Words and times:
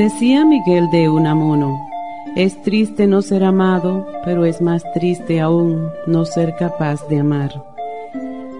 Decía 0.00 0.46
Miguel 0.46 0.88
de 0.88 1.10
Unamuno, 1.10 1.78
es 2.34 2.62
triste 2.62 3.06
no 3.06 3.20
ser 3.20 3.44
amado, 3.44 4.06
pero 4.24 4.46
es 4.46 4.62
más 4.62 4.82
triste 4.94 5.42
aún 5.42 5.90
no 6.06 6.24
ser 6.24 6.56
capaz 6.56 7.06
de 7.08 7.20
amar. 7.20 7.62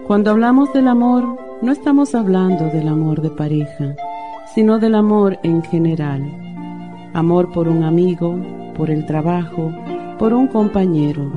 Cuando 0.07 0.33
hablamos 0.33 0.71
del 0.75 0.87
amor, 0.87 1.25
no 1.63 1.73
estamos 1.73 2.15
hablando 2.15 2.67
del 2.67 2.89
amor 2.89 3.23
de 3.23 3.31
pareja, 3.31 3.95
sino 4.55 4.79
del 4.79 4.95
amor 4.95 5.39
en 5.43 5.63
general. 5.63 6.23
Amor 7.15 7.51
por 7.53 7.69
un 7.69 7.85
amigo, 7.85 8.37
por 8.77 8.91
el 8.91 9.07
trabajo, 9.07 9.73
por 10.19 10.35
un 10.35 10.47
compañero. 10.47 11.33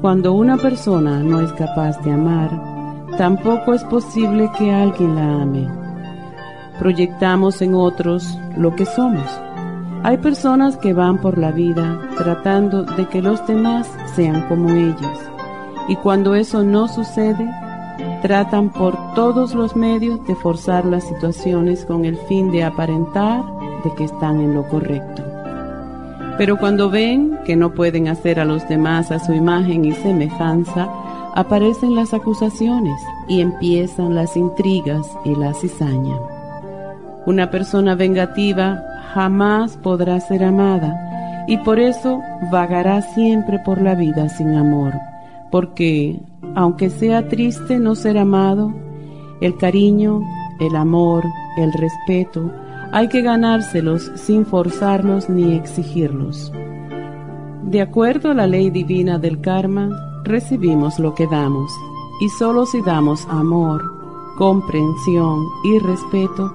Cuando 0.00 0.32
una 0.32 0.56
persona 0.56 1.22
no 1.22 1.42
es 1.42 1.52
capaz 1.52 2.00
de 2.02 2.12
amar, 2.12 3.06
tampoco 3.18 3.74
es 3.74 3.84
posible 3.84 4.50
que 4.56 4.72
alguien 4.72 5.14
la 5.16 5.42
ame 5.42 5.81
proyectamos 6.82 7.62
en 7.62 7.76
otros 7.76 8.36
lo 8.56 8.74
que 8.74 8.84
somos. 8.84 9.24
Hay 10.02 10.16
personas 10.16 10.76
que 10.76 10.92
van 10.92 11.18
por 11.18 11.38
la 11.38 11.52
vida 11.52 12.00
tratando 12.18 12.82
de 12.82 13.06
que 13.06 13.22
los 13.22 13.46
demás 13.46 13.88
sean 14.16 14.48
como 14.48 14.68
ellos. 14.68 15.18
Y 15.86 15.94
cuando 15.94 16.34
eso 16.34 16.64
no 16.64 16.88
sucede, 16.88 17.48
tratan 18.20 18.70
por 18.70 19.14
todos 19.14 19.54
los 19.54 19.76
medios 19.76 20.26
de 20.26 20.34
forzar 20.34 20.84
las 20.84 21.06
situaciones 21.06 21.84
con 21.84 22.04
el 22.04 22.16
fin 22.16 22.50
de 22.50 22.64
aparentar 22.64 23.44
de 23.84 23.94
que 23.94 24.02
están 24.02 24.40
en 24.40 24.52
lo 24.52 24.66
correcto. 24.66 25.22
Pero 26.36 26.58
cuando 26.58 26.90
ven 26.90 27.38
que 27.44 27.54
no 27.54 27.74
pueden 27.74 28.08
hacer 28.08 28.40
a 28.40 28.44
los 28.44 28.68
demás 28.68 29.12
a 29.12 29.20
su 29.20 29.32
imagen 29.32 29.84
y 29.84 29.92
semejanza, 29.92 30.88
aparecen 31.36 31.94
las 31.94 32.12
acusaciones 32.12 33.00
y 33.28 33.40
empiezan 33.40 34.16
las 34.16 34.36
intrigas 34.36 35.06
y 35.24 35.36
la 35.36 35.54
cizaña. 35.54 36.31
Una 37.24 37.50
persona 37.50 37.94
vengativa 37.94 38.82
jamás 39.14 39.76
podrá 39.76 40.18
ser 40.20 40.42
amada 40.42 41.44
y 41.46 41.56
por 41.58 41.78
eso 41.78 42.20
vagará 42.50 43.02
siempre 43.02 43.58
por 43.60 43.80
la 43.80 43.94
vida 43.94 44.28
sin 44.28 44.54
amor, 44.54 44.94
porque 45.50 46.20
aunque 46.54 46.90
sea 46.90 47.28
triste 47.28 47.78
no 47.78 47.94
ser 47.94 48.18
amado, 48.18 48.72
el 49.40 49.56
cariño, 49.56 50.20
el 50.60 50.76
amor, 50.76 51.24
el 51.56 51.72
respeto, 51.72 52.50
hay 52.92 53.08
que 53.08 53.22
ganárselos 53.22 54.10
sin 54.14 54.44
forzarlos 54.44 55.28
ni 55.28 55.54
exigirlos. 55.54 56.52
De 57.62 57.80
acuerdo 57.80 58.30
a 58.30 58.34
la 58.34 58.46
ley 58.46 58.70
divina 58.70 59.18
del 59.18 59.40
karma, 59.40 59.88
recibimos 60.24 60.98
lo 60.98 61.14
que 61.14 61.26
damos, 61.26 61.72
y 62.20 62.28
solo 62.28 62.66
si 62.66 62.82
damos 62.82 63.26
amor, 63.28 63.82
comprensión 64.36 65.44
y 65.64 65.78
respeto, 65.78 66.54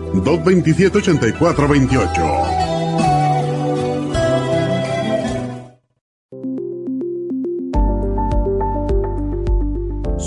1-800 0.13 0.63
227-8428. 0.63 2.70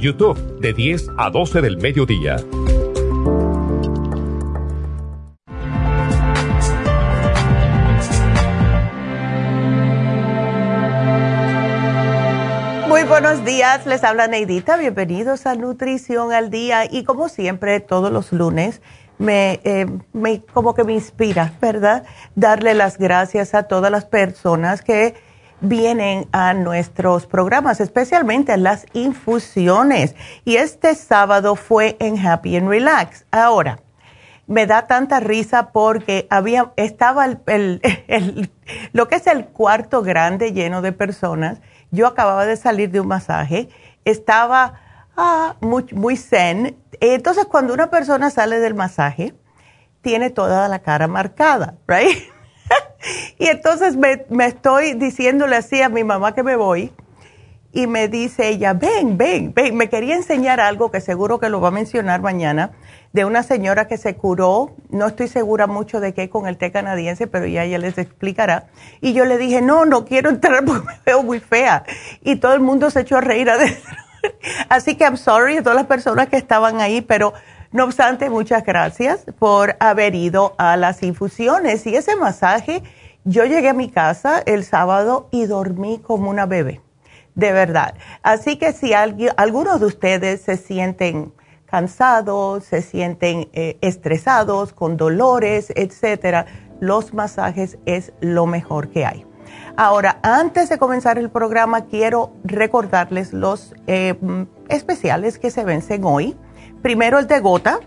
YouTube 0.00 0.58
de 0.60 0.72
10 0.72 1.08
a 1.18 1.30
12 1.30 1.60
del 1.60 1.76
mediodía. 1.76 2.36
Muy 12.88 13.04
buenos 13.04 13.44
días, 13.44 13.86
les 13.86 14.02
habla 14.02 14.26
Neidita, 14.26 14.76
bienvenidos 14.76 15.46
a 15.46 15.54
Nutrición 15.54 16.32
al 16.32 16.50
Día 16.50 16.86
y 16.90 17.04
como 17.04 17.28
siempre 17.28 17.80
todos 17.80 18.10
los 18.10 18.32
lunes 18.32 18.80
me, 19.18 19.60
eh, 19.64 19.86
como 20.54 20.74
que 20.74 20.82
me 20.82 20.94
inspira, 20.94 21.52
¿verdad? 21.60 22.04
Darle 22.34 22.72
las 22.74 22.96
gracias 22.96 23.54
a 23.54 23.64
todas 23.64 23.92
las 23.92 24.06
personas 24.06 24.80
que 24.80 25.14
vienen 25.60 26.26
a 26.32 26.54
nuestros 26.54 27.26
programas, 27.26 27.80
especialmente 27.80 28.56
las 28.56 28.86
infusiones. 28.92 30.14
Y 30.44 30.56
este 30.56 30.94
sábado 30.94 31.56
fue 31.56 31.96
en 32.00 32.18
Happy 32.18 32.56
and 32.56 32.68
Relax. 32.68 33.24
Ahora, 33.30 33.80
me 34.46 34.66
da 34.66 34.86
tanta 34.88 35.20
risa 35.20 35.70
porque 35.70 36.26
había, 36.28 36.72
estaba 36.76 37.24
el, 37.46 38.50
lo 38.92 39.08
que 39.08 39.14
es 39.14 39.26
el 39.26 39.46
cuarto 39.46 40.02
grande 40.02 40.52
lleno 40.52 40.82
de 40.82 40.92
personas. 40.92 41.60
Yo 41.90 42.06
acababa 42.06 42.46
de 42.46 42.56
salir 42.56 42.90
de 42.90 43.00
un 43.00 43.08
masaje, 43.08 43.68
estaba 44.04 44.74
ah, 45.16 45.56
muy, 45.60 45.84
muy 45.92 46.16
zen. 46.16 46.76
Entonces, 47.00 47.46
cuando 47.46 47.74
una 47.74 47.90
persona 47.90 48.30
sale 48.30 48.58
del 48.58 48.74
masaje, 48.74 49.34
tiene 50.02 50.30
toda 50.30 50.66
la 50.68 50.80
cara 50.80 51.06
marcada, 51.06 51.76
¿right? 51.86 52.18
y 53.38 53.46
entonces 53.46 53.96
me, 53.96 54.46
estoy 54.46 54.94
diciéndole 54.94 55.56
así 55.56 55.82
a 55.82 55.88
mi 55.88 56.04
mamá 56.04 56.34
que 56.34 56.42
me 56.42 56.56
voy 56.56 56.92
y 57.72 57.86
me 57.86 58.08
dice 58.08 58.48
ella, 58.48 58.72
ven, 58.72 59.16
ven, 59.16 59.52
ven, 59.54 59.76
me 59.76 59.88
quería 59.88 60.16
enseñar 60.16 60.60
algo 60.60 60.90
que 60.90 61.00
seguro 61.00 61.38
que 61.38 61.48
lo 61.48 61.60
va 61.60 61.68
a 61.68 61.70
mencionar 61.70 62.20
mañana, 62.20 62.72
de 63.12 63.24
una 63.24 63.44
señora 63.44 63.86
que 63.86 63.96
se 63.96 64.16
curó, 64.16 64.74
no 64.88 65.06
estoy 65.06 65.28
segura 65.28 65.68
mucho 65.68 66.00
de 66.00 66.12
qué 66.12 66.28
con 66.28 66.46
el 66.46 66.56
té 66.56 66.72
canadiense, 66.72 67.26
pero 67.28 67.46
ya 67.46 67.64
ella 67.64 67.78
les 67.78 67.96
explicará. 67.98 68.66
Y 69.00 69.12
yo 69.12 69.24
le 69.24 69.38
dije, 69.38 69.62
no, 69.62 69.84
no 69.84 70.04
quiero 70.04 70.30
entrar 70.30 70.64
porque 70.66 70.86
me 70.86 70.98
veo 71.06 71.22
muy 71.22 71.38
fea. 71.38 71.84
Y 72.22 72.36
todo 72.36 72.54
el 72.54 72.60
mundo 72.60 72.90
se 72.90 73.00
echó 73.00 73.18
a 73.18 73.20
reír 73.20 73.50
adentro. 73.50 73.90
Así 74.68 74.96
que 74.96 75.04
I'm 75.04 75.16
sorry 75.16 75.58
a 75.58 75.62
todas 75.62 75.76
las 75.76 75.86
personas 75.86 76.28
que 76.28 76.36
estaban 76.36 76.80
ahí, 76.80 77.00
pero 77.00 77.32
no 77.72 77.84
obstante, 77.84 78.30
muchas 78.30 78.64
gracias 78.64 79.24
por 79.38 79.76
haber 79.78 80.16
ido 80.16 80.54
a 80.58 80.76
las 80.76 81.04
infusiones 81.04 81.86
y 81.86 81.94
ese 81.94 82.16
masaje. 82.16 82.82
Yo 83.24 83.44
llegué 83.44 83.68
a 83.68 83.74
mi 83.74 83.88
casa 83.88 84.42
el 84.44 84.64
sábado 84.64 85.28
y 85.30 85.46
dormí 85.46 85.98
como 85.98 86.30
una 86.30 86.46
bebé, 86.46 86.80
de 87.36 87.52
verdad. 87.52 87.94
Así 88.22 88.56
que 88.56 88.72
si 88.72 88.92
alguien, 88.92 89.32
algunos 89.36 89.78
de 89.78 89.86
ustedes 89.86 90.40
se 90.40 90.56
sienten 90.56 91.32
cansados, 91.66 92.64
se 92.64 92.82
sienten 92.82 93.48
eh, 93.52 93.78
estresados, 93.82 94.72
con 94.72 94.96
dolores, 94.96 95.72
etcétera, 95.76 96.46
los 96.80 97.14
masajes 97.14 97.78
es 97.86 98.12
lo 98.20 98.46
mejor 98.46 98.88
que 98.88 99.06
hay. 99.06 99.24
Ahora, 99.76 100.18
antes 100.22 100.68
de 100.68 100.78
comenzar 100.78 101.18
el 101.18 101.30
programa, 101.30 101.86
quiero 101.86 102.32
recordarles 102.42 103.32
los 103.32 103.74
eh, 103.86 104.14
especiales 104.68 105.38
que 105.38 105.50
se 105.50 105.64
vencen 105.64 106.04
hoy. 106.04 106.36
Primero 106.82 107.18
el 107.18 107.26
de 107.26 107.40
gota, 107.40 107.80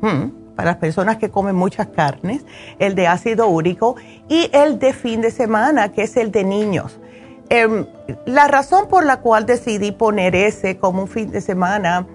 hmm, 0.00 0.54
para 0.56 0.70
las 0.70 0.76
personas 0.76 1.16
que 1.16 1.30
comen 1.30 1.56
muchas 1.56 1.88
carnes, 1.88 2.44
el 2.78 2.94
de 2.94 3.06
ácido 3.06 3.48
úrico 3.48 3.96
y 4.28 4.50
el 4.52 4.78
de 4.78 4.92
fin 4.92 5.20
de 5.20 5.30
semana, 5.30 5.92
que 5.92 6.02
es 6.02 6.16
el 6.16 6.30
de 6.30 6.44
niños. 6.44 7.00
Em, 7.48 7.86
la 8.24 8.48
razón 8.48 8.88
por 8.88 9.04
la 9.04 9.18
cual 9.18 9.46
decidí 9.46 9.92
poner 9.92 10.34
ese 10.34 10.78
como 10.78 11.02
un 11.02 11.08
fin 11.08 11.30
de 11.30 11.40
semana 11.40 12.06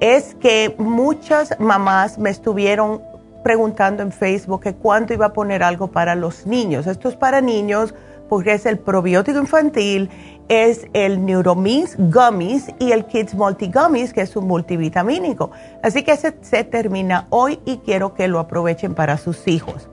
es 0.00 0.34
que 0.36 0.74
muchas 0.78 1.58
mamás 1.60 2.18
me 2.18 2.30
estuvieron 2.30 3.02
preguntando 3.44 4.02
en 4.02 4.12
Facebook 4.12 4.62
que 4.62 4.74
cuándo 4.74 5.12
iba 5.12 5.26
a 5.26 5.32
poner 5.32 5.62
algo 5.62 5.88
para 5.88 6.14
los 6.14 6.46
niños. 6.46 6.86
Esto 6.86 7.08
es 7.08 7.16
para 7.16 7.40
niños 7.40 7.94
porque 8.32 8.54
es 8.54 8.64
el 8.64 8.78
probiótico 8.78 9.38
infantil 9.40 10.08
es 10.48 10.86
el 10.94 11.22
Neuromins 11.22 11.96
Gummies 11.98 12.72
y 12.78 12.92
el 12.92 13.04
Kids 13.04 13.34
Multi 13.34 13.70
Gummies, 13.70 14.14
que 14.14 14.22
es 14.22 14.34
un 14.36 14.46
multivitamínico. 14.46 15.50
Así 15.82 16.02
que 16.02 16.12
ese 16.12 16.34
se 16.40 16.64
termina 16.64 17.26
hoy 17.28 17.60
y 17.66 17.76
quiero 17.84 18.14
que 18.14 18.28
lo 18.28 18.38
aprovechen 18.38 18.94
para 18.94 19.18
sus 19.18 19.46
hijos. 19.48 19.90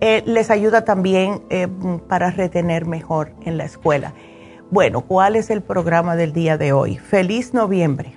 Eh, 0.00 0.22
les 0.24 0.50
ayuda 0.50 0.86
también 0.86 1.42
eh, 1.50 1.68
para 2.08 2.30
retener 2.30 2.86
mejor 2.86 3.32
en 3.44 3.58
la 3.58 3.66
escuela. 3.66 4.14
Bueno, 4.70 5.02
¿cuál 5.02 5.36
es 5.36 5.50
el 5.50 5.60
programa 5.60 6.16
del 6.16 6.32
día 6.32 6.56
de 6.56 6.72
hoy? 6.72 6.96
Feliz 6.96 7.52
noviembre. 7.52 8.14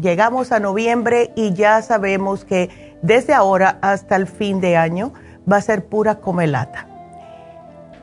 Llegamos 0.00 0.50
a 0.50 0.58
noviembre 0.58 1.30
y 1.36 1.52
ya 1.52 1.82
sabemos 1.82 2.44
que 2.44 2.98
desde 3.02 3.32
ahora 3.32 3.78
hasta 3.80 4.16
el 4.16 4.26
fin 4.26 4.60
de 4.60 4.76
año 4.76 5.12
va 5.48 5.58
a 5.58 5.62
ser 5.62 5.86
pura 5.86 6.16
comelata 6.16 6.87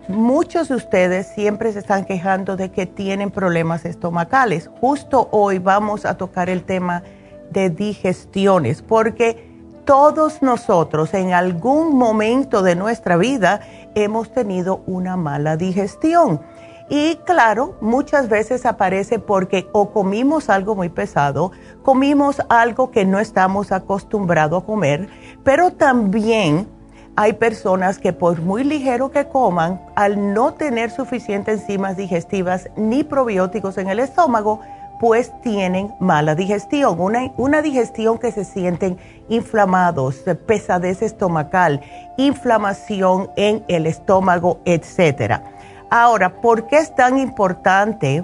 Muchos 0.07 0.67
de 0.67 0.75
ustedes 0.75 1.25
siempre 1.25 1.73
se 1.73 1.79
están 1.79 2.05
quejando 2.05 2.55
de 2.55 2.69
que 2.69 2.85
tienen 2.85 3.31
problemas 3.31 3.85
estomacales. 3.85 4.69
Justo 4.79 5.29
hoy 5.31 5.57
vamos 5.57 6.05
a 6.05 6.15
tocar 6.15 6.47
el 6.47 6.63
tema 6.63 7.01
de 7.49 7.71
digestiones, 7.71 8.83
porque 8.83 9.49
todos 9.83 10.43
nosotros 10.43 11.15
en 11.15 11.33
algún 11.33 11.95
momento 11.97 12.61
de 12.61 12.75
nuestra 12.75 13.17
vida 13.17 13.61
hemos 13.95 14.31
tenido 14.31 14.83
una 14.85 15.17
mala 15.17 15.57
digestión. 15.57 16.39
Y 16.87 17.15
claro, 17.25 17.75
muchas 17.81 18.29
veces 18.29 18.67
aparece 18.67 19.17
porque 19.17 19.67
o 19.71 19.89
comimos 19.89 20.51
algo 20.51 20.75
muy 20.75 20.89
pesado, 20.89 21.51
comimos 21.81 22.43
algo 22.49 22.91
que 22.91 23.05
no 23.05 23.19
estamos 23.19 23.71
acostumbrados 23.71 24.61
a 24.61 24.65
comer, 24.67 25.09
pero 25.43 25.71
también 25.71 26.67
hay 27.15 27.33
personas 27.33 27.97
que 27.97 28.13
por 28.13 28.41
muy 28.41 28.63
ligero 28.63 29.09
que 29.11 29.27
coman, 29.27 29.81
al 29.95 30.33
no 30.33 30.53
tener 30.53 30.91
suficientes 30.91 31.61
enzimas 31.61 31.95
digestivas 31.95 32.69
ni 32.75 33.03
probióticos 33.03 33.77
en 33.77 33.89
el 33.89 33.99
estómago, 33.99 34.59
pues 34.99 35.31
tienen 35.41 35.93
mala 35.99 36.35
digestión, 36.35 36.99
una, 36.99 37.31
una 37.37 37.61
digestión 37.61 38.17
que 38.17 38.31
se 38.31 38.43
sienten 38.45 38.97
inflamados, 39.29 40.23
pesadez 40.45 41.01
estomacal, 41.01 41.81
inflamación 42.17 43.29
en 43.35 43.63
el 43.67 43.87
estómago, 43.87 44.59
etc. 44.65 45.41
Ahora, 45.89 46.41
¿por 46.41 46.67
qué 46.67 46.77
es 46.77 46.95
tan 46.95 47.17
importante 47.17 48.23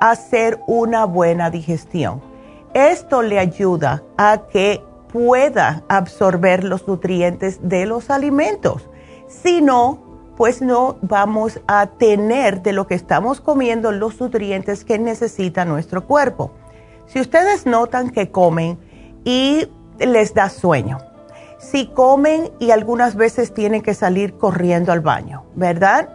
hacer 0.00 0.60
una 0.66 1.04
buena 1.04 1.50
digestión? 1.50 2.22
Esto 2.74 3.22
le 3.22 3.38
ayuda 3.38 4.02
a 4.16 4.42
que 4.50 4.82
pueda 5.14 5.84
absorber 5.88 6.64
los 6.64 6.88
nutrientes 6.88 7.60
de 7.62 7.86
los 7.86 8.10
alimentos. 8.10 8.90
Si 9.28 9.62
no, 9.62 10.32
pues 10.36 10.60
no 10.60 10.96
vamos 11.02 11.60
a 11.68 11.86
tener 11.86 12.62
de 12.62 12.72
lo 12.72 12.88
que 12.88 12.96
estamos 12.96 13.40
comiendo 13.40 13.92
los 13.92 14.20
nutrientes 14.20 14.84
que 14.84 14.98
necesita 14.98 15.64
nuestro 15.64 16.04
cuerpo. 16.04 16.50
Si 17.06 17.20
ustedes 17.20 17.64
notan 17.64 18.10
que 18.10 18.32
comen 18.32 18.76
y 19.22 19.68
les 20.00 20.34
da 20.34 20.48
sueño, 20.48 20.98
si 21.58 21.86
comen 21.86 22.50
y 22.58 22.72
algunas 22.72 23.14
veces 23.14 23.54
tienen 23.54 23.82
que 23.82 23.94
salir 23.94 24.36
corriendo 24.36 24.90
al 24.90 25.00
baño, 25.00 25.44
¿verdad? 25.54 26.08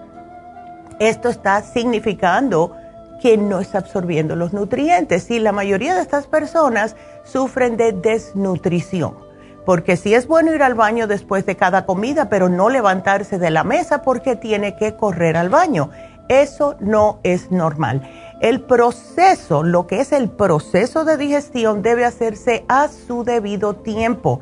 Esto 1.00 1.30
está 1.30 1.62
significando 1.62 2.76
que 3.20 3.38
no 3.38 3.60
está 3.60 3.80
absorbiendo 3.80 4.36
los 4.36 4.54
nutrientes 4.54 5.30
y 5.32 5.40
la 5.40 5.52
mayoría 5.52 5.96
de 5.96 6.02
estas 6.02 6.28
personas 6.28 6.96
sufren 7.24 7.78
de 7.78 7.92
desnutrición. 7.92 9.18
Porque 9.66 9.98
sí 9.98 10.14
es 10.14 10.28
bueno 10.28 10.54
ir 10.54 10.64
al 10.64 10.74
baño 10.74 11.06
después 11.06 11.46
de 11.46 11.56
cada 11.56 11.86
comida, 11.86 12.30
pero 12.30 12.50
no 12.50 12.70
levantarse 12.70 13.38
de 13.38 13.52
la 13.52 13.64
mesa 13.64 14.02
porque 14.02 14.36
tiene 14.36 14.76
que 14.76 14.96
correr 14.96 15.38
al 15.38 15.50
baño. 15.50 15.90
Eso 16.28 16.76
no 16.80 17.20
es 17.24 17.52
normal. 17.52 18.02
El 18.42 18.62
proceso, 18.62 19.64
lo 19.64 19.86
que 19.86 20.00
es 20.00 20.12
el 20.12 20.30
proceso 20.30 21.04
de 21.04 21.18
digestión, 21.18 21.82
debe 21.82 22.06
hacerse 22.06 22.64
a 22.68 22.88
su 22.88 23.24
debido 23.24 23.76
tiempo 23.76 24.40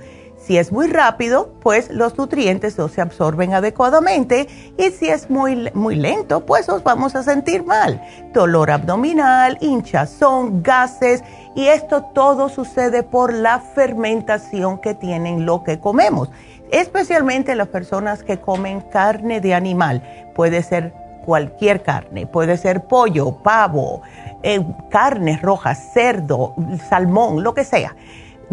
si 0.47 0.57
es 0.57 0.71
muy 0.71 0.87
rápido, 0.87 1.49
pues 1.61 1.89
los 1.89 2.17
nutrientes 2.17 2.77
no 2.77 2.87
se 2.87 3.01
absorben 3.01 3.53
adecuadamente 3.53 4.47
y 4.77 4.91
si 4.91 5.09
es 5.09 5.29
muy, 5.29 5.69
muy 5.73 5.95
lento, 5.97 6.45
pues 6.45 6.69
nos 6.69 6.83
vamos 6.83 7.17
a 7.17 7.23
sentir 7.23 7.65
mal. 7.65 8.01
Dolor 8.33 8.71
abdominal, 8.71 9.57
hinchazón, 9.59 10.63
gases 10.63 11.21
y 11.53 11.67
esto 11.67 12.03
todo 12.13 12.47
sucede 12.47 13.03
por 13.03 13.33
la 13.33 13.59
fermentación 13.59 14.79
que 14.79 14.93
tienen 14.93 15.45
lo 15.45 15.65
que 15.65 15.81
comemos, 15.81 16.29
especialmente 16.71 17.53
las 17.53 17.67
personas 17.67 18.23
que 18.23 18.39
comen 18.39 18.79
carne 18.79 19.41
de 19.41 19.53
animal. 19.53 20.01
Puede 20.33 20.63
ser 20.63 20.93
cualquier 21.25 21.83
carne, 21.83 22.25
puede 22.25 22.55
ser 22.55 22.85
pollo, 22.85 23.43
pavo, 23.43 24.01
eh, 24.43 24.65
carne 24.89 25.39
roja, 25.43 25.75
cerdo, 25.75 26.55
salmón, 26.89 27.43
lo 27.43 27.53
que 27.53 27.65
sea 27.65 27.93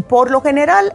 por 0.08 0.30
lo 0.30 0.40
general, 0.40 0.92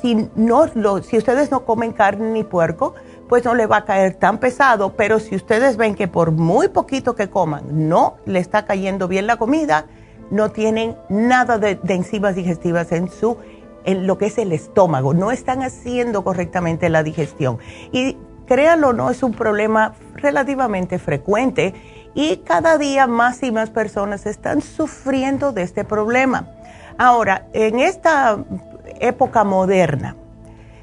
si, 0.00 0.28
no, 0.36 0.66
si 1.02 1.16
ustedes 1.16 1.50
no 1.50 1.64
comen 1.64 1.92
carne 1.92 2.30
ni 2.30 2.44
puerco, 2.44 2.94
pues 3.28 3.44
no 3.44 3.54
le 3.54 3.66
va 3.66 3.78
a 3.78 3.84
caer 3.84 4.14
tan 4.14 4.38
pesado, 4.38 4.92
pero 4.94 5.18
si 5.18 5.34
ustedes 5.34 5.78
ven 5.78 5.94
que 5.94 6.06
por 6.06 6.32
muy 6.32 6.68
poquito 6.68 7.14
que 7.14 7.30
coman 7.30 7.88
no 7.88 8.16
le 8.26 8.38
está 8.38 8.66
cayendo 8.66 9.08
bien 9.08 9.26
la 9.26 9.36
comida, 9.36 9.86
no 10.30 10.50
tienen 10.50 10.96
nada 11.08 11.58
de, 11.58 11.78
enzimas 11.88 12.34
digestivas 12.34 12.92
en 12.92 13.08
su 13.10 13.38
en 13.84 14.06
lo 14.06 14.16
que 14.16 14.26
es 14.26 14.38
el 14.38 14.52
estómago, 14.52 15.12
no 15.12 15.32
están 15.32 15.62
haciendo 15.62 16.22
correctamente 16.22 16.88
la 16.88 17.02
digestión. 17.02 17.58
Y 17.90 18.16
créanlo, 18.46 18.92
no 18.92 19.10
es 19.10 19.24
un 19.24 19.32
problema 19.32 19.94
relativamente 20.14 21.00
frecuente 21.00 21.74
y 22.14 22.36
cada 22.38 22.78
día 22.78 23.06
más 23.06 23.42
y 23.42 23.50
más 23.50 23.70
personas 23.70 24.26
están 24.26 24.60
sufriendo 24.60 25.52
de 25.52 25.62
este 25.62 25.84
problema. 25.84 26.46
Ahora, 27.04 27.48
en 27.52 27.80
esta 27.80 28.38
época 29.00 29.42
moderna, 29.42 30.14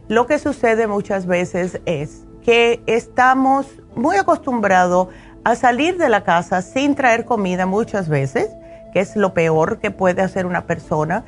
lo 0.10 0.28
que 0.28 0.38
sucede 0.38 0.86
muchas 0.86 1.26
veces 1.26 1.80
es 1.86 2.26
que 2.44 2.84
estamos 2.88 3.68
muy 3.96 4.18
acostumbrados 4.18 5.08
a 5.46 5.56
salir 5.56 5.98
de 5.98 6.10
la 6.10 6.26
casa 6.26 6.62
sin 6.62 6.96
traer 6.96 7.24
comida 7.24 7.66
muchas 7.66 8.10
veces, 8.10 8.50
que 8.92 9.00
es 9.00 9.16
lo 9.16 9.34
peor 9.34 9.80
que 9.80 9.92
puede 9.92 10.22
hacer 10.22 10.46
una 10.46 10.66
persona. 10.66 11.24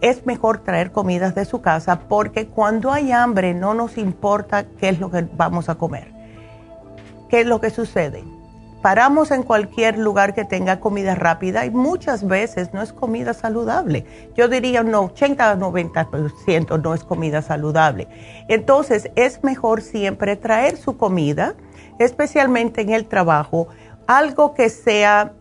Es 0.00 0.26
mejor 0.26 0.64
traer 0.64 0.90
comidas 0.90 1.36
de 1.36 1.44
su 1.44 1.60
casa 1.60 2.00
porque 2.08 2.48
cuando 2.48 2.90
hay 2.90 3.12
hambre 3.12 3.54
no 3.54 3.72
nos 3.72 3.96
importa 3.96 4.64
qué 4.80 4.88
es 4.88 4.98
lo 4.98 5.12
que 5.12 5.28
vamos 5.36 5.68
a 5.68 5.76
comer. 5.76 6.12
¿Qué 7.28 7.42
es 7.42 7.46
lo 7.46 7.60
que 7.60 7.70
sucede? 7.70 8.24
Paramos 8.84 9.30
en 9.30 9.44
cualquier 9.44 9.96
lugar 9.96 10.34
que 10.34 10.44
tenga 10.44 10.78
comida 10.78 11.14
rápida 11.14 11.64
y 11.64 11.70
muchas 11.70 12.26
veces 12.26 12.74
no 12.74 12.82
es 12.82 12.92
comida 12.92 13.32
saludable. 13.32 14.04
Yo 14.36 14.46
diría 14.46 14.82
un 14.82 14.92
80-90% 14.92 16.82
no 16.82 16.92
es 16.92 17.02
comida 17.02 17.40
saludable. 17.40 18.08
Entonces 18.46 19.10
es 19.16 19.42
mejor 19.42 19.80
siempre 19.80 20.36
traer 20.36 20.76
su 20.76 20.98
comida, 20.98 21.54
especialmente 21.98 22.82
en 22.82 22.90
el 22.90 23.06
trabajo, 23.06 23.68
algo 24.06 24.52
que 24.52 24.68
sea 24.68 25.32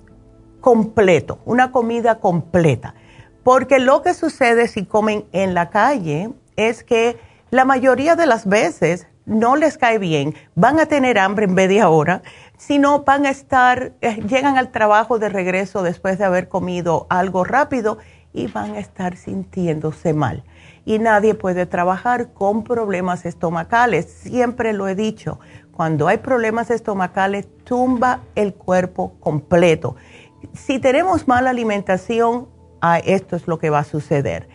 completo, 0.61 1.39
una 1.43 1.73
comida 1.73 2.19
completa. 2.21 2.95
Porque 3.43 3.79
lo 3.79 4.03
que 4.03 4.13
sucede 4.13 4.69
si 4.69 4.85
comen 4.85 5.25
en 5.33 5.53
la 5.53 5.69
calle 5.69 6.29
es 6.55 6.85
que 6.85 7.17
la 7.49 7.65
mayoría 7.65 8.15
de 8.15 8.25
las 8.25 8.47
veces 8.47 9.05
no 9.25 9.55
les 9.55 9.77
cae 9.77 9.99
bien, 9.99 10.35
van 10.55 10.79
a 10.79 10.85
tener 10.85 11.17
hambre 11.17 11.45
en 11.45 11.53
media 11.53 11.89
hora 11.89 12.21
si 12.65 12.79
no 12.79 13.03
van 13.03 13.25
a 13.25 13.29
estar, 13.29 13.91
eh, 13.99 14.21
llegan 14.25 14.57
al 14.57 14.71
trabajo 14.71 15.19
de 15.19 15.27
regreso 15.27 15.83
después 15.83 16.17
de 16.17 16.23
haber 16.23 16.47
comido 16.47 17.07
algo 17.09 17.43
rápido 17.43 17.97
y 18.31 18.47
van 18.47 18.75
a 18.75 18.79
estar 18.79 19.17
sintiéndose 19.17 20.13
mal. 20.13 20.45
Y 20.85 20.99
nadie 20.99 21.33
puede 21.33 21.65
trabajar 21.65 22.31
con 22.31 22.63
problemas 22.63 23.25
estomacales. 23.25 24.05
Siempre 24.05 24.71
lo 24.71 24.87
he 24.87 24.95
dicho, 24.95 25.39
cuando 25.73 26.07
hay 26.07 26.19
problemas 26.19 26.71
estomacales 26.71 27.47
tumba 27.65 28.21
el 28.35 28.53
cuerpo 28.53 29.15
completo. 29.19 29.97
Si 30.53 30.79
tenemos 30.79 31.27
mala 31.27 31.49
alimentación, 31.49 32.47
esto 33.03 33.35
es 33.35 33.45
lo 33.45 33.59
que 33.59 33.71
va 33.71 33.79
a 33.79 33.83
suceder. 33.83 34.47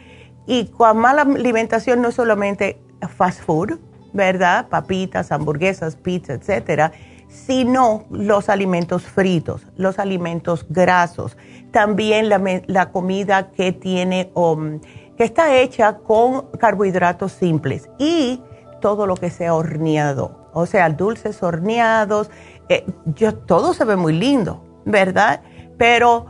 Y 0.46 0.68
con 0.68 0.96
mala 0.96 1.22
alimentación 1.22 2.00
no 2.00 2.10
solamente 2.10 2.80
fast 3.16 3.42
food, 3.42 3.78
¿verdad? 4.12 4.68
Papitas, 4.68 5.32
hamburguesas, 5.32 5.96
pizza, 5.96 6.34
etcétera, 6.34 6.92
sino 7.28 8.04
los 8.10 8.48
alimentos 8.48 9.02
fritos, 9.04 9.62
los 9.76 9.98
alimentos 9.98 10.66
grasos, 10.68 11.36
también 11.70 12.28
la, 12.28 12.90
comida 12.90 13.50
que 13.50 13.72
tiene, 13.72 14.30
um, 14.34 14.80
que 15.16 15.24
está 15.24 15.54
hecha 15.54 15.98
con 15.98 16.46
carbohidratos 16.58 17.32
simples 17.32 17.90
y 17.98 18.42
todo 18.80 19.06
lo 19.06 19.16
que 19.16 19.30
sea 19.30 19.54
horneado, 19.54 20.48
o 20.54 20.64
sea, 20.64 20.88
dulces 20.88 21.42
horneados, 21.42 22.30
eh, 22.68 22.86
yo, 23.14 23.34
todo 23.34 23.74
se 23.74 23.84
ve 23.84 23.96
muy 23.96 24.12
lindo, 24.12 24.64
¿verdad? 24.84 25.42
Pero 25.76 26.26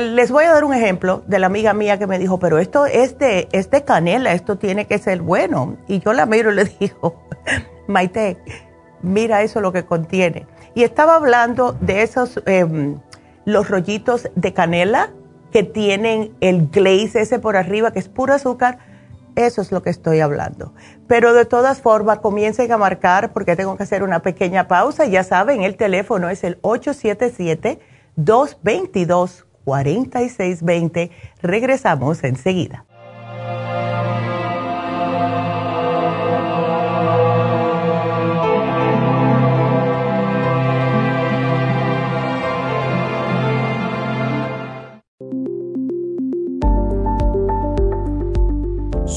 les 0.00 0.30
voy 0.30 0.44
a 0.44 0.52
dar 0.52 0.64
un 0.64 0.74
ejemplo 0.74 1.22
de 1.26 1.38
la 1.38 1.46
amiga 1.46 1.72
mía 1.72 1.98
que 1.98 2.06
me 2.06 2.18
dijo, 2.18 2.38
pero 2.38 2.58
esto 2.58 2.86
es 2.86 3.18
de, 3.18 3.84
canela, 3.84 4.32
esto 4.32 4.58
tiene 4.58 4.86
que 4.86 4.98
ser 4.98 5.22
bueno. 5.22 5.76
Y 5.86 6.00
yo 6.00 6.12
la 6.12 6.26
miro 6.26 6.52
y 6.52 6.56
le 6.56 6.64
digo, 6.80 7.22
Maite, 7.86 8.38
mira 9.02 9.42
eso 9.42 9.60
lo 9.60 9.72
que 9.72 9.84
contiene. 9.84 10.46
Y 10.74 10.82
estaba 10.82 11.16
hablando 11.16 11.72
de 11.80 12.02
esos, 12.02 12.42
em, 12.46 12.98
los 13.44 13.68
rollitos 13.70 14.28
de 14.34 14.52
canela 14.52 15.10
que 15.52 15.62
tienen 15.62 16.34
el 16.40 16.68
glaze 16.68 17.20
ese 17.20 17.38
por 17.38 17.56
arriba, 17.56 17.92
que 17.92 17.98
es 17.98 18.08
puro 18.08 18.34
azúcar. 18.34 18.78
Eso 19.34 19.62
es 19.62 19.70
lo 19.70 19.82
que 19.82 19.90
estoy 19.90 20.20
hablando. 20.20 20.74
Pero 21.06 21.32
de 21.32 21.44
todas 21.44 21.80
formas, 21.80 22.18
comiencen 22.18 22.70
a 22.72 22.76
marcar 22.76 23.32
porque 23.32 23.56
tengo 23.56 23.76
que 23.76 23.84
hacer 23.84 24.02
una 24.02 24.20
pequeña 24.20 24.66
pausa. 24.68 25.06
Ya 25.06 25.22
saben, 25.22 25.62
el 25.62 25.76
teléfono 25.76 26.28
es 26.28 26.44
el 26.44 26.58
877-222-4620. 29.68 31.10
Regresamos 31.42 32.24
enseguida. 32.24 32.84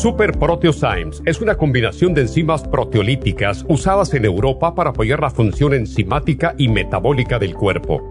Super 0.01 0.31
Proteosymes 0.39 1.21
es 1.27 1.41
una 1.41 1.55
combinación 1.55 2.15
de 2.15 2.21
enzimas 2.21 2.67
proteolíticas 2.67 3.63
usadas 3.69 4.15
en 4.15 4.25
Europa 4.25 4.73
para 4.73 4.89
apoyar 4.89 5.19
la 5.19 5.29
función 5.29 5.75
enzimática 5.75 6.55
y 6.57 6.69
metabólica 6.69 7.37
del 7.37 7.53
cuerpo. 7.53 8.10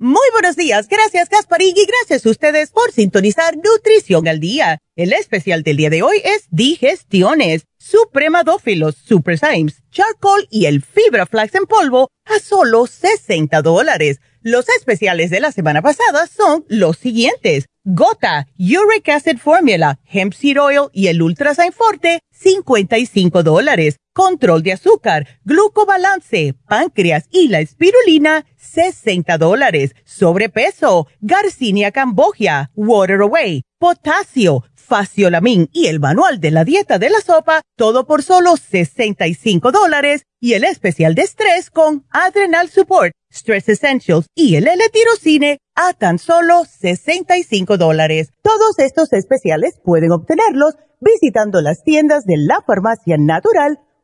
Muy 0.00 0.28
buenos 0.32 0.54
días, 0.54 0.86
gracias 0.86 1.28
Gasparín 1.28 1.74
y 1.76 1.84
gracias 1.84 2.24
a 2.24 2.30
ustedes 2.30 2.70
por 2.70 2.92
sintonizar 2.92 3.56
Nutrición 3.56 4.28
al 4.28 4.38
Día. 4.38 4.78
El 4.94 5.12
especial 5.12 5.64
del 5.64 5.76
día 5.76 5.90
de 5.90 6.04
hoy 6.04 6.18
es 6.24 6.46
Digestiones, 6.50 7.64
Supremadófilos, 7.78 8.94
Super 8.94 9.40
Symes, 9.40 9.82
Charcoal 9.90 10.46
y 10.50 10.66
el 10.66 10.84
Fibra 10.84 11.26
Flax 11.26 11.56
en 11.56 11.64
polvo 11.64 12.10
a 12.26 12.38
solo 12.38 12.86
60 12.86 13.60
dólares. 13.62 14.20
Los 14.40 14.68
especiales 14.68 15.30
de 15.30 15.40
la 15.40 15.50
semana 15.50 15.82
pasada 15.82 16.28
son 16.28 16.64
los 16.68 16.96
siguientes 16.96 17.66
Gota, 17.90 18.46
Uric 18.58 19.08
Acid 19.08 19.38
Formula, 19.38 19.98
Hemp 20.04 20.34
Seed 20.34 20.60
Oil 20.60 20.90
y 20.92 21.06
el 21.06 21.22
Ultrasign 21.22 21.72
Forte, 21.72 22.20
55 22.32 23.42
dólares. 23.42 23.96
Control 24.18 24.64
de 24.64 24.72
azúcar, 24.72 25.28
glucobalance, 25.44 26.52
páncreas 26.66 27.28
y 27.30 27.46
la 27.46 27.60
espirulina, 27.60 28.46
60 28.56 29.38
dólares. 29.38 29.94
Sobrepeso, 30.04 31.06
Garcinia 31.20 31.92
Cambogia, 31.92 32.72
Water 32.74 33.20
Away, 33.20 33.62
potasio, 33.78 34.64
faciolamin 34.74 35.70
y 35.72 35.86
el 35.86 36.00
manual 36.00 36.40
de 36.40 36.50
la 36.50 36.64
dieta 36.64 36.98
de 36.98 37.10
la 37.10 37.20
sopa, 37.20 37.62
todo 37.76 38.08
por 38.08 38.24
solo 38.24 38.56
65 38.56 39.70
dólares. 39.70 40.24
Y 40.40 40.54
el 40.54 40.64
especial 40.64 41.14
de 41.14 41.22
estrés 41.22 41.70
con 41.70 42.04
Adrenal 42.10 42.70
Support, 42.70 43.12
Stress 43.32 43.68
Essentials 43.68 44.26
y 44.34 44.56
el 44.56 44.66
L-Tirocine 44.66 45.58
a 45.76 45.92
tan 45.92 46.18
solo 46.18 46.64
65 46.64 47.76
dólares. 47.76 48.32
Todos 48.42 48.80
estos 48.80 49.12
especiales 49.12 49.78
pueden 49.84 50.10
obtenerlos 50.10 50.74
visitando 51.00 51.60
las 51.60 51.84
tiendas 51.84 52.24
de 52.24 52.36
la 52.36 52.60
farmacia 52.66 53.16
natural 53.16 53.78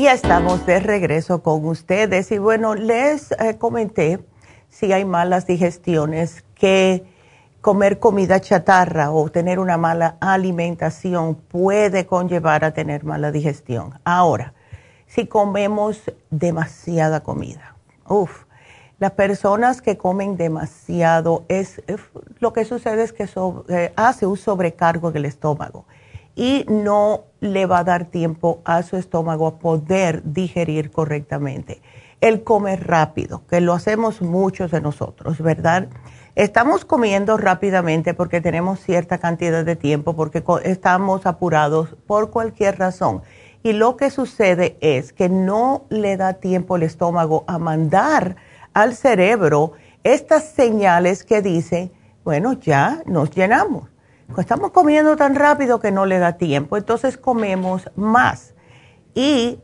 Y 0.00 0.06
estamos 0.06 0.64
de 0.64 0.80
regreso 0.80 1.42
con 1.42 1.66
ustedes. 1.66 2.32
Y 2.32 2.38
bueno, 2.38 2.74
les 2.74 3.32
eh, 3.32 3.58
comenté 3.58 4.18
si 4.70 4.94
hay 4.94 5.04
malas 5.04 5.46
digestiones 5.46 6.42
que 6.54 7.04
comer 7.60 7.98
comida 7.98 8.40
chatarra 8.40 9.10
o 9.10 9.28
tener 9.28 9.58
una 9.58 9.76
mala 9.76 10.16
alimentación 10.20 11.34
puede 11.34 12.06
conllevar 12.06 12.64
a 12.64 12.72
tener 12.72 13.04
mala 13.04 13.30
digestión. 13.30 14.00
Ahora, 14.02 14.54
si 15.06 15.26
comemos 15.26 16.00
demasiada 16.30 17.20
comida, 17.20 17.76
uff, 18.08 18.44
las 19.00 19.10
personas 19.10 19.82
que 19.82 19.98
comen 19.98 20.38
demasiado, 20.38 21.44
es, 21.48 21.82
lo 22.38 22.54
que 22.54 22.64
sucede 22.64 23.02
es 23.02 23.12
que 23.12 23.28
eh, 23.68 23.92
hace 23.96 24.24
un 24.24 24.38
sobrecargo 24.38 25.10
en 25.10 25.16
el 25.18 25.26
estómago 25.26 25.84
y 26.34 26.64
no 26.70 27.24
le 27.40 27.66
va 27.66 27.78
a 27.78 27.84
dar 27.84 28.06
tiempo 28.06 28.60
a 28.64 28.82
su 28.82 28.96
estómago 28.96 29.46
a 29.46 29.58
poder 29.58 30.22
digerir 30.24 30.90
correctamente. 30.90 31.82
El 32.20 32.44
comer 32.44 32.86
rápido, 32.86 33.42
que 33.48 33.60
lo 33.60 33.72
hacemos 33.72 34.20
muchos 34.20 34.70
de 34.70 34.80
nosotros, 34.80 35.40
¿verdad? 35.40 35.88
Estamos 36.36 36.84
comiendo 36.84 37.36
rápidamente 37.36 38.14
porque 38.14 38.40
tenemos 38.40 38.80
cierta 38.80 39.18
cantidad 39.18 39.64
de 39.64 39.76
tiempo, 39.76 40.14
porque 40.14 40.44
estamos 40.64 41.26
apurados 41.26 41.96
por 42.06 42.30
cualquier 42.30 42.78
razón. 42.78 43.22
Y 43.62 43.72
lo 43.72 43.96
que 43.96 44.10
sucede 44.10 44.76
es 44.80 45.12
que 45.12 45.28
no 45.28 45.84
le 45.90 46.16
da 46.16 46.34
tiempo 46.34 46.76
el 46.76 46.84
estómago 46.84 47.44
a 47.46 47.58
mandar 47.58 48.36
al 48.72 48.94
cerebro 48.94 49.72
estas 50.02 50.44
señales 50.44 51.24
que 51.24 51.42
dicen, 51.42 51.92
bueno, 52.24 52.54
ya 52.54 53.02
nos 53.06 53.30
llenamos. 53.30 53.89
Estamos 54.38 54.70
comiendo 54.70 55.16
tan 55.16 55.34
rápido 55.34 55.80
que 55.80 55.90
no 55.90 56.06
le 56.06 56.18
da 56.18 56.34
tiempo, 56.38 56.76
entonces 56.76 57.16
comemos 57.16 57.90
más. 57.96 58.54
Y 59.14 59.58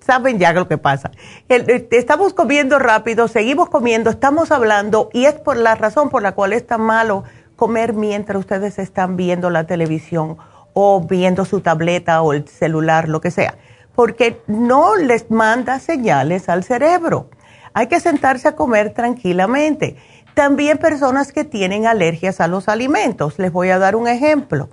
saben 0.00 0.38
ya 0.38 0.52
lo 0.52 0.68
que 0.68 0.78
pasa. 0.78 1.10
estamos 1.48 2.34
comiendo 2.34 2.78
rápido, 2.78 3.28
seguimos 3.28 3.68
comiendo, 3.68 4.10
estamos 4.10 4.50
hablando 4.50 5.10
y 5.12 5.26
es 5.26 5.34
por 5.34 5.56
la 5.56 5.74
razón 5.74 6.08
por 6.08 6.22
la 6.22 6.32
cual 6.32 6.52
es 6.52 6.66
tan 6.66 6.80
malo 6.80 7.24
comer 7.56 7.92
mientras 7.92 8.40
ustedes 8.40 8.78
están 8.78 9.16
viendo 9.16 9.50
la 9.50 9.64
televisión 9.64 10.38
o 10.72 11.00
viendo 11.00 11.44
su 11.44 11.60
tableta 11.60 12.22
o 12.22 12.32
el 12.32 12.48
celular, 12.48 13.08
lo 13.08 13.20
que 13.20 13.30
sea, 13.30 13.56
porque 13.94 14.40
no 14.46 14.96
les 14.96 15.30
manda 15.30 15.78
señales 15.78 16.48
al 16.48 16.64
cerebro. 16.64 17.28
Hay 17.74 17.86
que 17.86 18.00
sentarse 18.00 18.48
a 18.48 18.56
comer 18.56 18.92
tranquilamente. 18.92 19.96
También 20.34 20.78
personas 20.78 21.30
que 21.32 21.44
tienen 21.44 21.86
alergias 21.86 22.40
a 22.40 22.48
los 22.48 22.68
alimentos. 22.68 23.38
Les 23.38 23.52
voy 23.52 23.68
a 23.70 23.78
dar 23.78 23.96
un 23.96 24.08
ejemplo. 24.08 24.70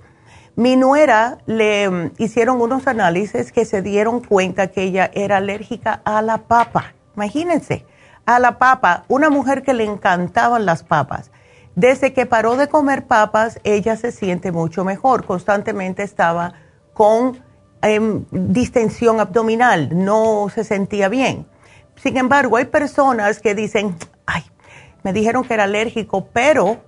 Mi 0.56 0.76
nuera 0.76 1.38
le 1.46 1.88
mm, 1.88 2.12
hicieron 2.18 2.60
unos 2.60 2.86
análisis 2.86 3.52
que 3.52 3.64
se 3.64 3.82
dieron 3.82 4.20
cuenta 4.20 4.68
que 4.68 4.82
ella 4.82 5.10
era 5.12 5.36
alérgica 5.36 6.00
a 6.04 6.22
la 6.22 6.38
papa. 6.38 6.94
Imagínense, 7.14 7.84
a 8.26 8.38
la 8.38 8.58
papa, 8.58 9.04
una 9.08 9.30
mujer 9.30 9.62
que 9.62 9.74
le 9.74 9.84
encantaban 9.84 10.64
las 10.64 10.82
papas. 10.82 11.30
Desde 11.74 12.12
que 12.12 12.26
paró 12.26 12.56
de 12.56 12.68
comer 12.68 13.06
papas, 13.06 13.60
ella 13.64 13.96
se 13.96 14.12
siente 14.12 14.52
mucho 14.52 14.84
mejor. 14.84 15.24
Constantemente 15.24 16.02
estaba 16.02 16.54
con 16.94 17.42
em, 17.82 18.24
distensión 18.30 19.20
abdominal, 19.20 19.88
no 19.92 20.48
se 20.52 20.64
sentía 20.64 21.08
bien. 21.08 21.46
Sin 21.96 22.16
embargo, 22.16 22.56
hay 22.56 22.64
personas 22.66 23.40
que 23.40 23.54
dicen, 23.54 23.96
ay, 24.26 24.49
me 25.02 25.12
dijeron 25.12 25.44
que 25.44 25.54
era 25.54 25.64
alérgico, 25.64 26.28
pero 26.32 26.78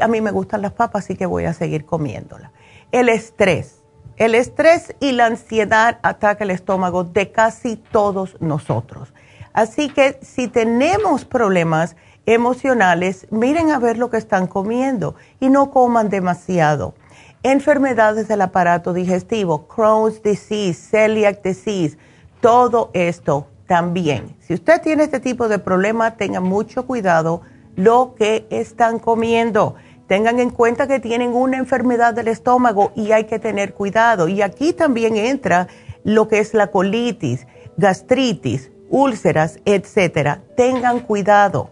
a 0.00 0.08
mí 0.08 0.20
me 0.20 0.30
gustan 0.30 0.62
las 0.62 0.72
papas, 0.72 1.04
así 1.04 1.16
que 1.16 1.26
voy 1.26 1.44
a 1.44 1.52
seguir 1.52 1.84
comiéndolas. 1.84 2.52
El 2.92 3.08
estrés. 3.08 3.82
El 4.16 4.34
estrés 4.34 4.94
y 5.00 5.12
la 5.12 5.26
ansiedad 5.26 5.98
ataca 6.02 6.44
el 6.44 6.50
estómago 6.50 7.04
de 7.04 7.30
casi 7.30 7.76
todos 7.76 8.36
nosotros. 8.40 9.12
Así 9.52 9.88
que 9.88 10.18
si 10.22 10.48
tenemos 10.48 11.24
problemas 11.24 11.96
emocionales, 12.26 13.26
miren 13.30 13.70
a 13.70 13.78
ver 13.78 13.96
lo 13.96 14.10
que 14.10 14.16
están 14.16 14.46
comiendo 14.46 15.14
y 15.40 15.50
no 15.50 15.70
coman 15.70 16.10
demasiado. 16.10 16.94
Enfermedades 17.42 18.28
del 18.28 18.42
aparato 18.42 18.92
digestivo, 18.92 19.68
Crohn's 19.68 20.22
disease, 20.22 20.74
celiac 20.74 21.42
disease, 21.42 21.96
todo 22.40 22.90
esto 22.92 23.46
también. 23.68 24.34
Si 24.40 24.54
usted 24.54 24.80
tiene 24.82 25.04
este 25.04 25.20
tipo 25.20 25.46
de 25.46 25.60
problema, 25.60 26.16
tenga 26.16 26.40
mucho 26.40 26.86
cuidado 26.86 27.42
lo 27.76 28.14
que 28.16 28.46
están 28.50 28.98
comiendo. 28.98 29.76
Tengan 30.08 30.40
en 30.40 30.50
cuenta 30.50 30.88
que 30.88 30.98
tienen 30.98 31.34
una 31.34 31.58
enfermedad 31.58 32.14
del 32.14 32.28
estómago 32.28 32.92
y 32.96 33.12
hay 33.12 33.24
que 33.24 33.38
tener 33.38 33.74
cuidado. 33.74 34.26
Y 34.26 34.40
aquí 34.40 34.72
también 34.72 35.16
entra 35.16 35.68
lo 36.02 36.28
que 36.28 36.38
es 36.38 36.54
la 36.54 36.68
colitis, 36.68 37.46
gastritis, 37.76 38.72
úlceras, 38.88 39.60
etcétera. 39.66 40.40
Tengan 40.56 41.00
cuidado. 41.00 41.70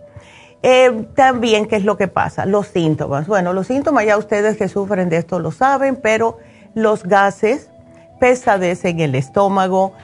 Eh, 0.63 1.09
también, 1.15 1.67
¿qué 1.67 1.77
es 1.77 1.85
lo 1.85 1.97
que 1.97 2.09
pasa? 2.09 2.45
Los 2.45 2.69
síntomas. 2.69 3.27
Bueno, 3.27 3.55
los 3.55 3.69
síntomas 3.69 4.05
ya 4.05 4.19
ustedes 4.19 4.59
que 4.59 4.69
sufren 4.69 5.09
de 5.09 5.17
esto 5.17 5.39
lo 5.39 5.51
saben, 5.51 5.97
pero 5.97 6.37
los 6.75 7.05
gases, 7.05 7.71
pesadez 8.21 8.85
en 8.85 9.01
el 9.01 9.15
estómago, 9.15 9.95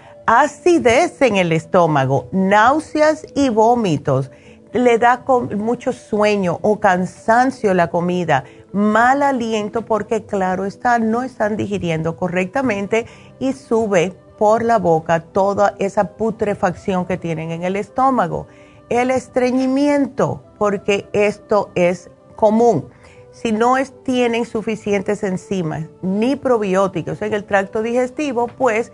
acidez 0.40 1.20
en 1.20 1.36
el 1.36 1.52
estómago, 1.52 2.28
náuseas 2.32 3.26
y 3.34 3.50
vómitos. 3.50 4.30
Le 4.72 4.98
da 4.98 5.24
mucho 5.56 5.92
sueño 5.92 6.58
o 6.62 6.80
cansancio 6.80 7.74
la 7.74 7.90
comida, 7.90 8.44
mal 8.72 9.22
aliento 9.22 9.82
porque 9.82 10.24
claro 10.24 10.64
está, 10.64 10.98
no 10.98 11.22
están 11.22 11.58
digiriendo 11.58 12.16
correctamente 12.16 13.04
y 13.38 13.52
sube 13.52 14.14
por 14.38 14.64
la 14.64 14.78
boca 14.78 15.20
toda 15.20 15.74
esa 15.78 16.16
putrefacción 16.16 17.04
que 17.04 17.18
tienen 17.18 17.50
en 17.50 17.64
el 17.64 17.76
estómago. 17.76 18.46
El 18.88 19.10
estreñimiento, 19.10 20.42
porque 20.58 21.08
esto 21.12 21.70
es 21.74 22.10
común. 22.36 22.88
Si 23.32 23.52
no 23.52 23.74
tienen 24.04 24.46
suficientes 24.46 25.22
enzimas 25.22 25.84
ni 26.00 26.36
probióticos 26.36 27.20
en 27.20 27.34
el 27.34 27.44
tracto 27.44 27.82
digestivo, 27.82 28.46
pues 28.46 28.92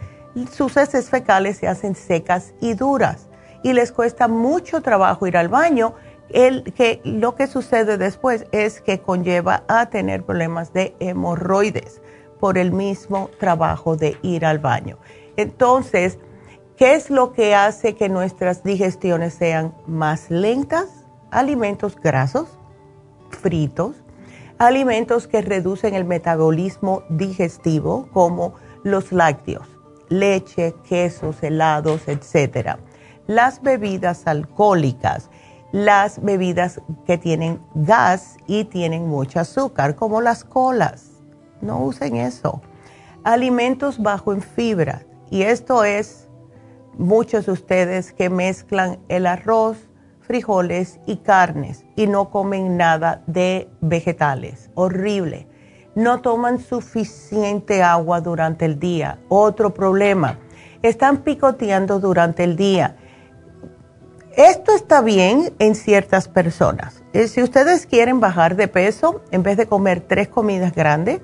sus 0.53 0.77
heces 0.77 1.11
fecales 1.11 1.59
se 1.59 1.69
hacen 1.69 1.95
secas 1.95 2.55
y 2.61 2.75
duras 2.75 3.29
y 3.63 3.73
les 3.73 3.93
cuesta 3.93 4.29
mucho 4.29 4.83
trabajo 4.83 5.27
ir 5.27 5.37
al 5.37 5.49
baño. 5.49 5.95
El, 6.29 6.73
que 6.75 7.01
lo 7.05 7.35
que 7.35 7.47
sucede 7.47 7.97
después 7.97 8.47
es 8.53 8.81
que 8.83 9.01
conlleva 9.01 9.65
a 9.67 9.87
tener 9.87 10.25
problemas 10.25 10.73
de 10.73 10.95
hemorroides 11.01 12.03
por 12.39 12.59
el 12.59 12.71
mismo 12.71 13.31
trabajo 13.39 13.97
de 13.97 14.17
ir 14.23 14.45
al 14.45 14.59
baño. 14.59 14.99
Entonces, 15.37 16.19
¿qué 16.77 16.95
es 16.95 17.11
lo 17.11 17.33
que 17.33 17.55
hace 17.55 17.95
que 17.95 18.09
nuestras 18.09 18.63
digestiones 18.63 19.35
sean 19.35 19.75
más 19.87 20.31
lentas? 20.31 21.07
Alimentos 21.31 21.97
grasos, 21.97 22.59
fritos, 23.31 23.97
alimentos 24.59 25.27
que 25.29 25.41
reducen 25.41 25.95
el 25.95 26.05
metabolismo 26.05 27.03
digestivo, 27.09 28.09
como 28.13 28.55
los 28.83 29.13
lácteos, 29.13 29.78
leche, 30.09 30.75
quesos, 30.89 31.43
helados, 31.43 32.03
etc. 32.09 32.77
Las 33.27 33.63
bebidas 33.63 34.27
alcohólicas, 34.27 35.31
las 35.73 36.23
bebidas 36.23 36.81
que 37.07 37.19
tienen 37.19 37.61
gas 37.75 38.37
y 38.47 38.65
tienen 38.65 39.07
mucho 39.07 39.41
azúcar, 39.41 39.95
como 39.97 40.21
las 40.21 40.45
colas. 40.45 41.11
No 41.61 41.83
usen 41.83 42.17
eso. 42.17 42.63
Alimentos 43.25 44.03
bajo 44.03 44.33
en 44.33 44.43
fibra. 44.43 45.03
Y 45.31 45.43
esto 45.43 45.85
es 45.85 46.29
muchos 46.97 47.47
de 47.47 47.53
ustedes 47.53 48.13
que 48.13 48.31
mezclan 48.31 48.99
el 49.09 49.27
arroz, 49.27 49.77
frijoles 50.21 51.01
y 51.07 51.17
carnes 51.17 51.85
y 51.97 52.07
no 52.07 52.31
comen 52.31 52.77
nada 52.77 53.23
de 53.27 53.69
vegetales. 53.81 54.71
Horrible. 54.75 55.49
No 55.99 56.21
toman 56.21 56.61
suficiente 56.61 57.83
agua 57.83 58.21
durante 58.21 58.65
el 58.65 58.79
día. 58.79 59.19
Otro 59.27 59.75
problema. 59.75 60.39
Están 60.81 61.25
picoteando 61.25 61.99
durante 61.99 62.45
el 62.45 62.55
día. 62.55 62.95
Esto 64.37 64.77
está 64.77 65.01
bien 65.01 65.53
en 65.59 65.75
ciertas 65.75 66.29
personas. 66.29 67.03
Eh, 67.13 67.27
si 67.27 67.43
ustedes 67.43 67.85
quieren 67.85 68.21
bajar 68.21 68.55
de 68.55 68.69
peso, 68.69 69.23
en 69.33 69.43
vez 69.43 69.57
de 69.57 69.67
comer 69.67 70.01
tres 70.01 70.29
comidas 70.29 70.73
grandes, 70.73 71.21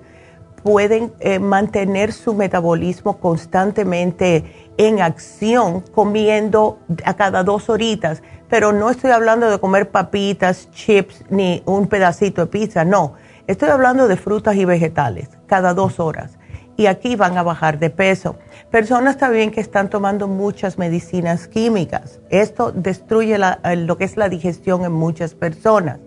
pueden 0.64 1.12
eh, 1.20 1.38
mantener 1.38 2.12
su 2.12 2.34
metabolismo 2.34 3.20
constantemente 3.20 4.72
en 4.76 5.00
acción 5.00 5.82
comiendo 5.82 6.80
a 7.04 7.14
cada 7.14 7.44
dos 7.44 7.68
horitas 7.68 8.22
pero 8.54 8.72
no 8.72 8.88
estoy 8.88 9.10
hablando 9.10 9.50
de 9.50 9.58
comer 9.58 9.90
papitas, 9.90 10.70
chips 10.70 11.24
ni 11.28 11.62
un 11.66 11.88
pedacito 11.88 12.42
de 12.42 12.46
pizza, 12.46 12.84
no. 12.84 13.14
Estoy 13.46 13.68
hablando 13.68 14.08
de 14.08 14.16
frutas 14.16 14.56
y 14.56 14.64
vegetales 14.64 15.28
cada 15.46 15.74
dos 15.74 16.00
horas. 16.00 16.38
Y 16.76 16.86
aquí 16.86 17.14
van 17.14 17.36
a 17.36 17.42
bajar 17.42 17.78
de 17.78 17.90
peso. 17.90 18.36
Personas 18.70 19.18
también 19.18 19.50
que 19.50 19.60
están 19.60 19.90
tomando 19.90 20.26
muchas 20.26 20.78
medicinas 20.78 21.46
químicas. 21.46 22.20
Esto 22.30 22.72
destruye 22.72 23.38
lo 23.38 23.98
que 23.98 24.04
es 24.04 24.16
la 24.16 24.30
digestión 24.30 24.84
en 24.84 24.92
muchas 24.92 25.34
personas. 25.34 26.00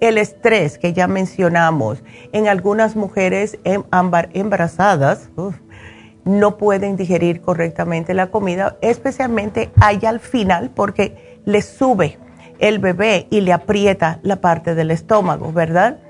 El 0.00 0.18
estrés 0.18 0.78
que 0.78 0.92
ya 0.92 1.06
mencionamos. 1.06 2.02
En 2.32 2.48
algunas 2.48 2.96
mujeres 2.96 3.56
em, 3.62 3.84
embarazadas 4.32 5.30
no 6.24 6.58
pueden 6.58 6.96
digerir 6.96 7.40
correctamente 7.40 8.14
la 8.14 8.32
comida, 8.32 8.76
especialmente 8.82 9.70
allá 9.80 10.08
al 10.08 10.20
final 10.20 10.70
porque 10.74 11.40
le 11.44 11.62
sube 11.62 12.18
el 12.58 12.78
bebé 12.78 13.26
y 13.30 13.40
le 13.40 13.52
aprieta 13.52 14.18
la 14.22 14.40
parte 14.40 14.74
del 14.74 14.90
estómago, 14.90 15.52
¿verdad? 15.52 16.00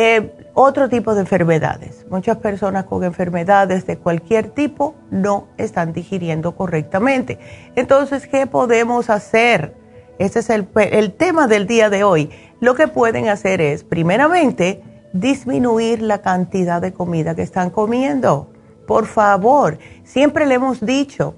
Eh, 0.00 0.30
otro 0.54 0.88
tipo 0.88 1.12
de 1.16 1.22
enfermedades. 1.22 2.06
Muchas 2.08 2.36
personas 2.36 2.84
con 2.84 3.02
enfermedades 3.02 3.84
de 3.84 3.98
cualquier 3.98 4.50
tipo 4.50 4.94
no 5.10 5.48
están 5.56 5.92
digiriendo 5.92 6.54
correctamente. 6.54 7.40
Entonces, 7.74 8.28
¿qué 8.28 8.46
podemos 8.46 9.10
hacer? 9.10 9.74
Ese 10.20 10.38
es 10.38 10.50
el, 10.50 10.68
el 10.76 11.14
tema 11.14 11.48
del 11.48 11.66
día 11.66 11.90
de 11.90 12.04
hoy. 12.04 12.30
Lo 12.60 12.76
que 12.76 12.86
pueden 12.86 13.28
hacer 13.28 13.60
es, 13.60 13.82
primeramente, 13.82 14.84
disminuir 15.12 16.00
la 16.00 16.22
cantidad 16.22 16.80
de 16.80 16.92
comida 16.92 17.34
que 17.34 17.42
están 17.42 17.70
comiendo. 17.70 18.52
Por 18.86 19.06
favor, 19.06 19.78
siempre 20.04 20.46
le 20.46 20.54
hemos 20.54 20.86
dicho, 20.86 21.34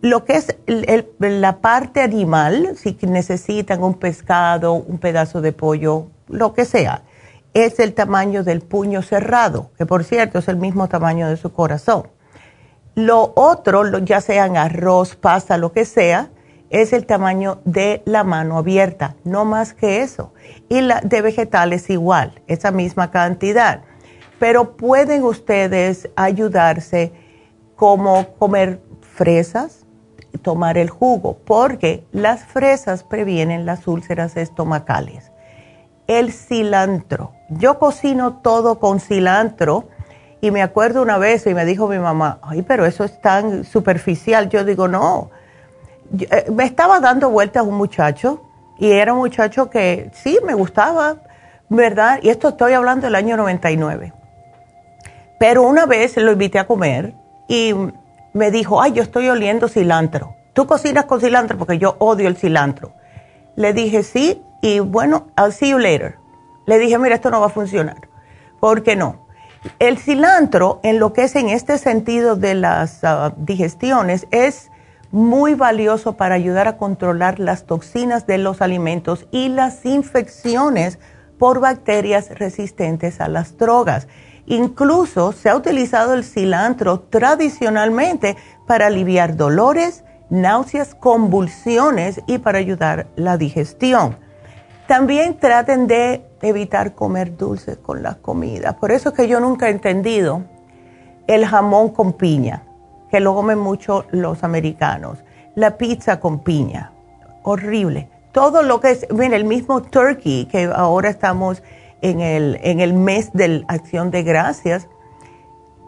lo 0.00 0.24
que 0.24 0.34
es 0.34 0.56
la 1.20 1.60
parte 1.60 2.00
animal, 2.00 2.74
si 2.76 2.98
necesitan 3.02 3.84
un 3.84 3.94
pescado, 3.94 4.74
un 4.74 4.98
pedazo 4.98 5.40
de 5.40 5.52
pollo, 5.52 6.08
lo 6.26 6.54
que 6.54 6.64
sea, 6.64 7.04
es 7.54 7.80
el 7.80 7.94
tamaño 7.94 8.44
del 8.44 8.60
puño 8.60 9.02
cerrado, 9.02 9.70
que 9.76 9.86
por 9.86 10.04
cierto 10.04 10.38
es 10.38 10.48
el 10.48 10.56
mismo 10.56 10.88
tamaño 10.88 11.28
de 11.28 11.36
su 11.36 11.52
corazón. 11.52 12.08
Lo 12.94 13.32
otro, 13.36 13.98
ya 13.98 14.20
sean 14.20 14.56
arroz, 14.56 15.16
pasta, 15.16 15.56
lo 15.56 15.72
que 15.72 15.84
sea, 15.84 16.30
es 16.70 16.92
el 16.92 17.06
tamaño 17.06 17.60
de 17.64 18.02
la 18.04 18.24
mano 18.24 18.58
abierta, 18.58 19.16
no 19.24 19.44
más 19.44 19.74
que 19.74 20.02
eso. 20.02 20.32
Y 20.68 20.80
la 20.80 21.00
de 21.00 21.20
vegetales 21.20 21.90
igual, 21.90 22.42
esa 22.46 22.70
misma 22.70 23.10
cantidad. 23.10 23.82
Pero 24.38 24.76
pueden 24.76 25.24
ustedes 25.24 26.08
ayudarse 26.16 27.12
como 27.74 28.34
comer 28.34 28.80
fresas, 29.00 29.84
tomar 30.42 30.78
el 30.78 30.90
jugo, 30.90 31.38
porque 31.44 32.06
las 32.12 32.44
fresas 32.44 33.02
previenen 33.02 33.66
las 33.66 33.86
úlceras 33.88 34.36
estomacales. 34.36 35.29
El 36.10 36.32
cilantro. 36.32 37.34
Yo 37.50 37.78
cocino 37.78 38.38
todo 38.38 38.80
con 38.80 38.98
cilantro 38.98 39.84
y 40.40 40.50
me 40.50 40.60
acuerdo 40.60 41.02
una 41.02 41.18
vez 41.18 41.46
y 41.46 41.54
me 41.54 41.64
dijo 41.64 41.86
mi 41.86 42.00
mamá, 42.00 42.40
ay, 42.42 42.62
pero 42.62 42.84
eso 42.84 43.04
es 43.04 43.20
tan 43.20 43.62
superficial. 43.62 44.48
Yo 44.48 44.64
digo, 44.64 44.88
no. 44.88 45.30
Eh, 46.18 46.50
me 46.50 46.64
estaba 46.64 46.98
dando 46.98 47.30
vueltas 47.30 47.62
un 47.62 47.76
muchacho 47.76 48.42
y 48.76 48.90
era 48.90 49.12
un 49.12 49.20
muchacho 49.20 49.70
que 49.70 50.10
sí 50.12 50.40
me 50.44 50.54
gustaba, 50.54 51.18
¿verdad? 51.68 52.18
Y 52.24 52.30
esto 52.30 52.48
estoy 52.48 52.72
hablando 52.72 53.06
del 53.06 53.14
año 53.14 53.36
99. 53.36 54.12
Pero 55.38 55.62
una 55.62 55.86
vez 55.86 56.16
lo 56.16 56.32
invité 56.32 56.58
a 56.58 56.66
comer 56.66 57.14
y 57.46 57.72
me 58.32 58.50
dijo, 58.50 58.82
ay, 58.82 58.94
yo 58.94 59.04
estoy 59.04 59.28
oliendo 59.28 59.68
cilantro. 59.68 60.34
¿Tú 60.54 60.66
cocinas 60.66 61.04
con 61.04 61.20
cilantro? 61.20 61.56
Porque 61.56 61.78
yo 61.78 61.94
odio 62.00 62.26
el 62.26 62.36
cilantro. 62.36 62.94
Le 63.54 63.72
dije 63.72 64.02
sí 64.02 64.42
y 64.60 64.80
bueno, 64.80 65.28
I'll 65.36 65.52
see 65.52 65.70
you 65.70 65.78
later. 65.78 66.18
Le 66.66 66.78
dije, 66.78 66.98
mira, 66.98 67.14
esto 67.14 67.30
no 67.30 67.40
va 67.40 67.46
a 67.46 67.50
funcionar. 67.50 68.08
¿Por 68.60 68.82
qué 68.82 68.96
no? 68.96 69.26
El 69.78 69.98
cilantro, 69.98 70.80
en 70.82 70.98
lo 70.98 71.12
que 71.12 71.24
es 71.24 71.36
en 71.36 71.48
este 71.48 71.78
sentido 71.78 72.36
de 72.36 72.54
las 72.54 73.04
ah, 73.04 73.34
digestiones, 73.36 74.26
es 74.30 74.70
muy 75.10 75.54
valioso 75.54 76.16
para 76.16 76.34
ayudar 76.34 76.68
a 76.68 76.76
controlar 76.76 77.40
las 77.40 77.64
toxinas 77.64 78.26
de 78.26 78.38
los 78.38 78.62
alimentos 78.62 79.26
y 79.30 79.48
las 79.48 79.84
infecciones 79.84 80.98
por 81.38 81.60
bacterias 81.60 82.30
resistentes 82.38 83.20
a 83.20 83.28
las 83.28 83.58
drogas. 83.58 84.08
Incluso 84.46 85.32
se 85.32 85.48
ha 85.48 85.56
utilizado 85.56 86.14
el 86.14 86.24
cilantro 86.24 87.00
tradicionalmente 87.00 88.36
para 88.66 88.86
aliviar 88.86 89.36
dolores, 89.36 90.04
náuseas, 90.28 90.94
convulsiones 90.94 92.20
y 92.26 92.38
para 92.38 92.58
ayudar 92.58 93.08
la 93.16 93.36
digestión. 93.36 94.16
También 94.90 95.38
traten 95.38 95.86
de 95.86 96.26
evitar 96.42 96.96
comer 96.96 97.36
dulces 97.36 97.76
con 97.76 98.02
la 98.02 98.16
comida. 98.16 98.76
Por 98.76 98.90
eso 98.90 99.10
es 99.10 99.14
que 99.14 99.28
yo 99.28 99.38
nunca 99.38 99.68
he 99.68 99.70
entendido 99.70 100.42
el 101.28 101.46
jamón 101.46 101.90
con 101.90 102.14
piña, 102.14 102.64
que 103.08 103.20
lo 103.20 103.32
comen 103.32 103.60
mucho 103.60 104.04
los 104.10 104.42
americanos. 104.42 105.18
La 105.54 105.76
pizza 105.76 106.18
con 106.18 106.40
piña, 106.40 106.90
horrible. 107.44 108.08
Todo 108.32 108.64
lo 108.64 108.80
que 108.80 108.90
es, 108.90 109.06
mire, 109.12 109.36
el 109.36 109.44
mismo 109.44 109.80
turkey 109.80 110.46
que 110.46 110.64
ahora 110.64 111.08
estamos 111.08 111.62
en 112.02 112.20
el, 112.20 112.58
en 112.60 112.80
el 112.80 112.92
mes 112.92 113.32
de 113.32 113.64
acción 113.68 114.10
de 114.10 114.24
gracias, 114.24 114.88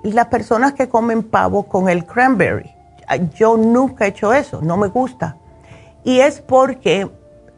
las 0.05 0.27
personas 0.27 0.75
que 0.75 0.89
comen 0.89 1.25
pavo 1.25 1.65
con 1.65 1.89
el 1.89 2.07
cranberry. 2.07 2.71
Yo 3.35 3.57
nunca 3.57 4.05
he 4.05 4.11
hecho 4.11 4.33
eso, 4.33 4.61
no 4.63 4.77
me 4.77 4.87
gusta. 4.87 5.39
Y 6.05 6.21
es 6.21 6.41
porque 6.41 7.11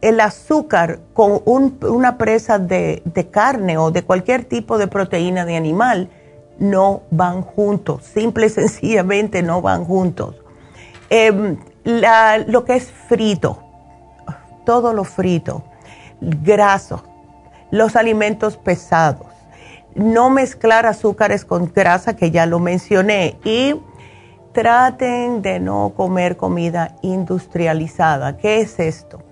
el 0.05 0.19
azúcar 0.19 0.99
con 1.13 1.41
una 1.45 2.17
presa 2.19 2.59
de, 2.59 3.01
carne 3.31 3.79
o 3.79 3.89
de 3.89 4.03
cualquier 4.03 4.45
tipo 4.45 4.77
de 4.77 4.85
proteína 4.87 5.45
de 5.45 5.55
animal 5.55 6.11
no 6.59 7.01
van 7.09 7.41
juntos, 7.41 8.03
simple 8.03 8.45
y 8.45 8.49
sencillamente 8.49 9.41
no 9.41 9.63
van 9.63 9.83
juntos. 9.83 10.35
Em, 11.09 11.57
lo 11.83 12.65
que 12.65 12.75
es 12.75 12.91
frito, 13.07 13.63
todo 14.63 14.93
lo 14.93 15.05
frito, 15.05 15.63
graso, 16.21 17.03
los 17.71 17.95
alimentos 17.95 18.57
pesados, 18.57 19.27
no 19.95 20.29
mezclar 20.29 20.85
azúcares 20.85 21.45
con 21.45 21.71
grasa, 21.73 22.15
que 22.15 22.29
ya 22.29 22.45
lo 22.45 22.59
mencioné, 22.59 23.39
y 23.43 23.73
traten 24.53 25.41
de 25.41 25.59
no 25.59 25.93
comer 25.95 26.37
comida 26.37 26.95
industrializada. 27.01 28.37
¿Qué 28.37 28.61
es 28.61 28.79
esto? 28.79 29.24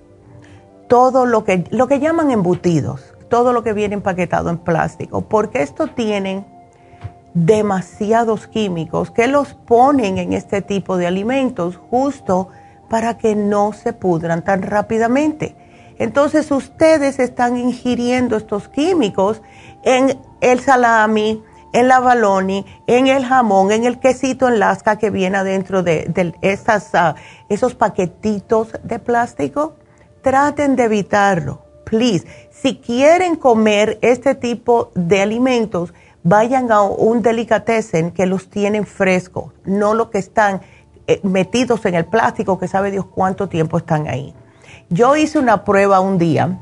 Todo 0.88 1.26
lo 1.26 1.44
que, 1.44 1.66
lo 1.72 1.88
que 1.88 2.00
llaman 2.00 2.32
embutidos, 2.32 3.02
todo 3.30 3.54
lo 3.54 3.64
que 3.64 3.74
viene 3.74 3.96
empaquetado 3.96 4.50
en 4.50 4.58
plástico, 4.58 5.22
porque 5.22 5.62
esto 5.62 5.88
tienen 5.88 6.46
demasiados 7.34 8.48
químicos 8.48 9.10
que 9.10 9.28
los 9.28 9.54
ponen 9.54 10.18
en 10.18 10.34
este 10.34 10.62
tipo 10.62 10.98
de 10.98 11.08
alimentos 11.08 11.78
justo 11.78 12.50
para 12.90 13.18
que 13.18 13.36
no 13.36 13.74
se 13.74 13.94
pudran 13.94 14.44
tan 14.44 14.62
rápidamente. 14.62 15.56
Entonces 15.98 16.52
ustedes 16.52 17.20
están 17.20 17.58
ingiriendo 17.58 18.36
estos 18.36 18.68
químicos 18.68 19.42
en 19.84 20.20
el 20.42 20.60
salami, 20.60 21.42
en 21.72 21.88
la 21.88 22.00
baloni, 22.00 22.66
en 22.88 23.08
el 23.08 23.26
jamón, 23.26 23.72
en 23.72 23.86
el 23.86 24.00
quesito 24.00 24.48
en 24.48 24.60
lasca 24.60 24.98
que 24.98 25.10
viene 25.10 25.38
adentro 25.38 25.82
de, 25.82 26.34
ah, 26.94 27.16
esos 27.50 27.76
paquetitos 27.76 28.74
de 28.84 29.00
plástico. 29.00 29.76
Traten 30.24 30.78
de 30.78 30.86
evitarlo, 30.86 31.62
please, 31.84 32.26
si 32.50 32.78
quieren 32.78 33.36
comer 33.36 34.00
este 34.02 34.36
tipo 34.36 34.90
de 34.96 35.22
alimentos, 35.22 35.94
vayan 36.24 36.72
a 36.72 36.82
un 36.82 37.22
delicatessen 37.22 38.12
que 38.12 38.26
los 38.26 38.50
tienen 38.50 38.86
frescos, 38.86 39.52
no 39.66 39.94
los 39.94 40.08
que 40.12 40.20
están 40.20 40.62
eh, 41.08 41.20
metidos 41.24 41.86
en 41.86 41.96
el 41.96 42.06
plástico 42.06 42.58
que 42.58 42.70
sabe 42.70 42.90
Dios 42.90 43.06
cuánto 43.06 43.50
tiempo 43.50 43.78
están 43.78 44.08
ahí. 44.08 44.34
Yo 44.90 45.18
hice 45.18 45.40
una 45.40 45.66
prueba 45.66 46.00
un 46.00 46.18
día 46.18 46.58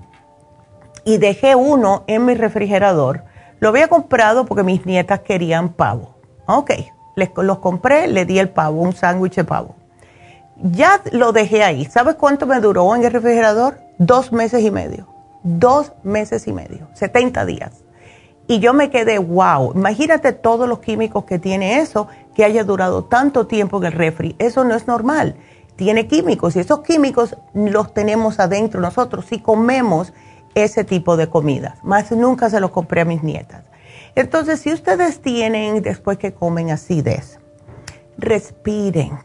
y 1.05 1.19
dejé 1.19 1.53
uno 1.53 2.03
en 2.07 2.25
mi 2.25 2.33
refrigerador. 2.33 3.25
Lo 3.59 3.69
había 3.69 3.89
comprado 3.89 4.47
porque 4.47 4.63
mis 4.63 4.87
nietas 4.87 5.19
querían 5.19 5.69
pavo. 5.69 6.15
Ok, 6.47 6.71
les, 7.15 7.29
los 7.37 7.59
compré, 7.59 8.07
le 8.07 8.25
di 8.25 8.39
el 8.39 8.49
pavo, 8.49 8.81
un 8.81 8.93
sándwich 8.93 9.35
de 9.35 9.43
pavo. 9.43 9.75
Ya 10.63 11.01
lo 11.11 11.31
dejé 11.31 11.63
ahí. 11.63 11.85
¿Sabes 11.85 12.15
cuánto 12.15 12.45
me 12.45 12.59
duró 12.59 12.95
en 12.95 13.03
el 13.03 13.11
refrigerador? 13.11 13.79
Dos 13.97 14.31
meses 14.31 14.63
y 14.63 14.71
medio. 14.71 15.07
Dos 15.43 15.93
meses 16.03 16.47
y 16.47 16.53
medio, 16.53 16.87
70 16.93 17.45
días. 17.45 17.83
Y 18.47 18.59
yo 18.59 18.73
me 18.73 18.89
quedé, 18.89 19.17
wow, 19.17 19.71
imagínate 19.73 20.33
todos 20.33 20.67
los 20.67 20.79
químicos 20.79 21.23
que 21.25 21.39
tiene 21.39 21.79
eso, 21.79 22.07
que 22.35 22.43
haya 22.43 22.63
durado 22.63 23.05
tanto 23.05 23.47
tiempo 23.47 23.77
en 23.77 23.85
el 23.85 23.91
refri. 23.93 24.35
Eso 24.39 24.63
no 24.63 24.75
es 24.75 24.87
normal. 24.87 25.35
Tiene 25.77 26.07
químicos 26.07 26.55
y 26.55 26.59
esos 26.59 26.81
químicos 26.81 27.37
los 27.53 27.93
tenemos 27.93 28.39
adentro 28.39 28.81
nosotros 28.81 29.25
si 29.25 29.39
comemos 29.39 30.13
ese 30.53 30.83
tipo 30.83 31.17
de 31.17 31.27
comida. 31.27 31.77
Más 31.81 32.11
nunca 32.11 32.49
se 32.49 32.59
los 32.59 32.71
compré 32.71 33.01
a 33.01 33.05
mis 33.05 33.23
nietas. 33.23 33.63
Entonces, 34.15 34.59
si 34.59 34.73
ustedes 34.73 35.21
tienen, 35.21 35.81
después 35.81 36.17
que 36.17 36.33
comen 36.33 36.69
acidez, 36.69 37.39
respiren, 38.17 39.19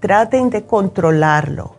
traten 0.00 0.50
de 0.50 0.64
controlarlo. 0.64 1.76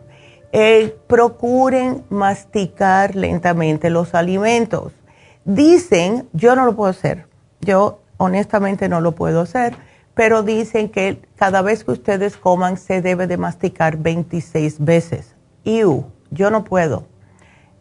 Eh, 0.53 0.95
procuren 1.07 2.03
masticar 2.09 3.15
lentamente 3.15 3.89
los 3.89 4.13
alimentos. 4.15 4.93
Dicen, 5.45 6.27
yo 6.33 6.55
no 6.55 6.65
lo 6.65 6.75
puedo 6.75 6.91
hacer, 6.91 7.25
yo 7.61 7.99
honestamente 8.17 8.87
no 8.89 9.01
lo 9.01 9.13
puedo 9.13 9.41
hacer, 9.41 9.75
pero 10.13 10.43
dicen 10.43 10.89
que 10.89 11.21
cada 11.35 11.61
vez 11.61 11.83
que 11.83 11.91
ustedes 11.91 12.37
coman 12.37 12.77
se 12.77 13.01
debe 13.01 13.27
de 13.27 13.37
masticar 13.37 13.97
26 13.97 14.83
veces. 14.83 15.35
Iu, 15.63 16.05
yo 16.29 16.51
no 16.51 16.63
puedo. 16.63 17.05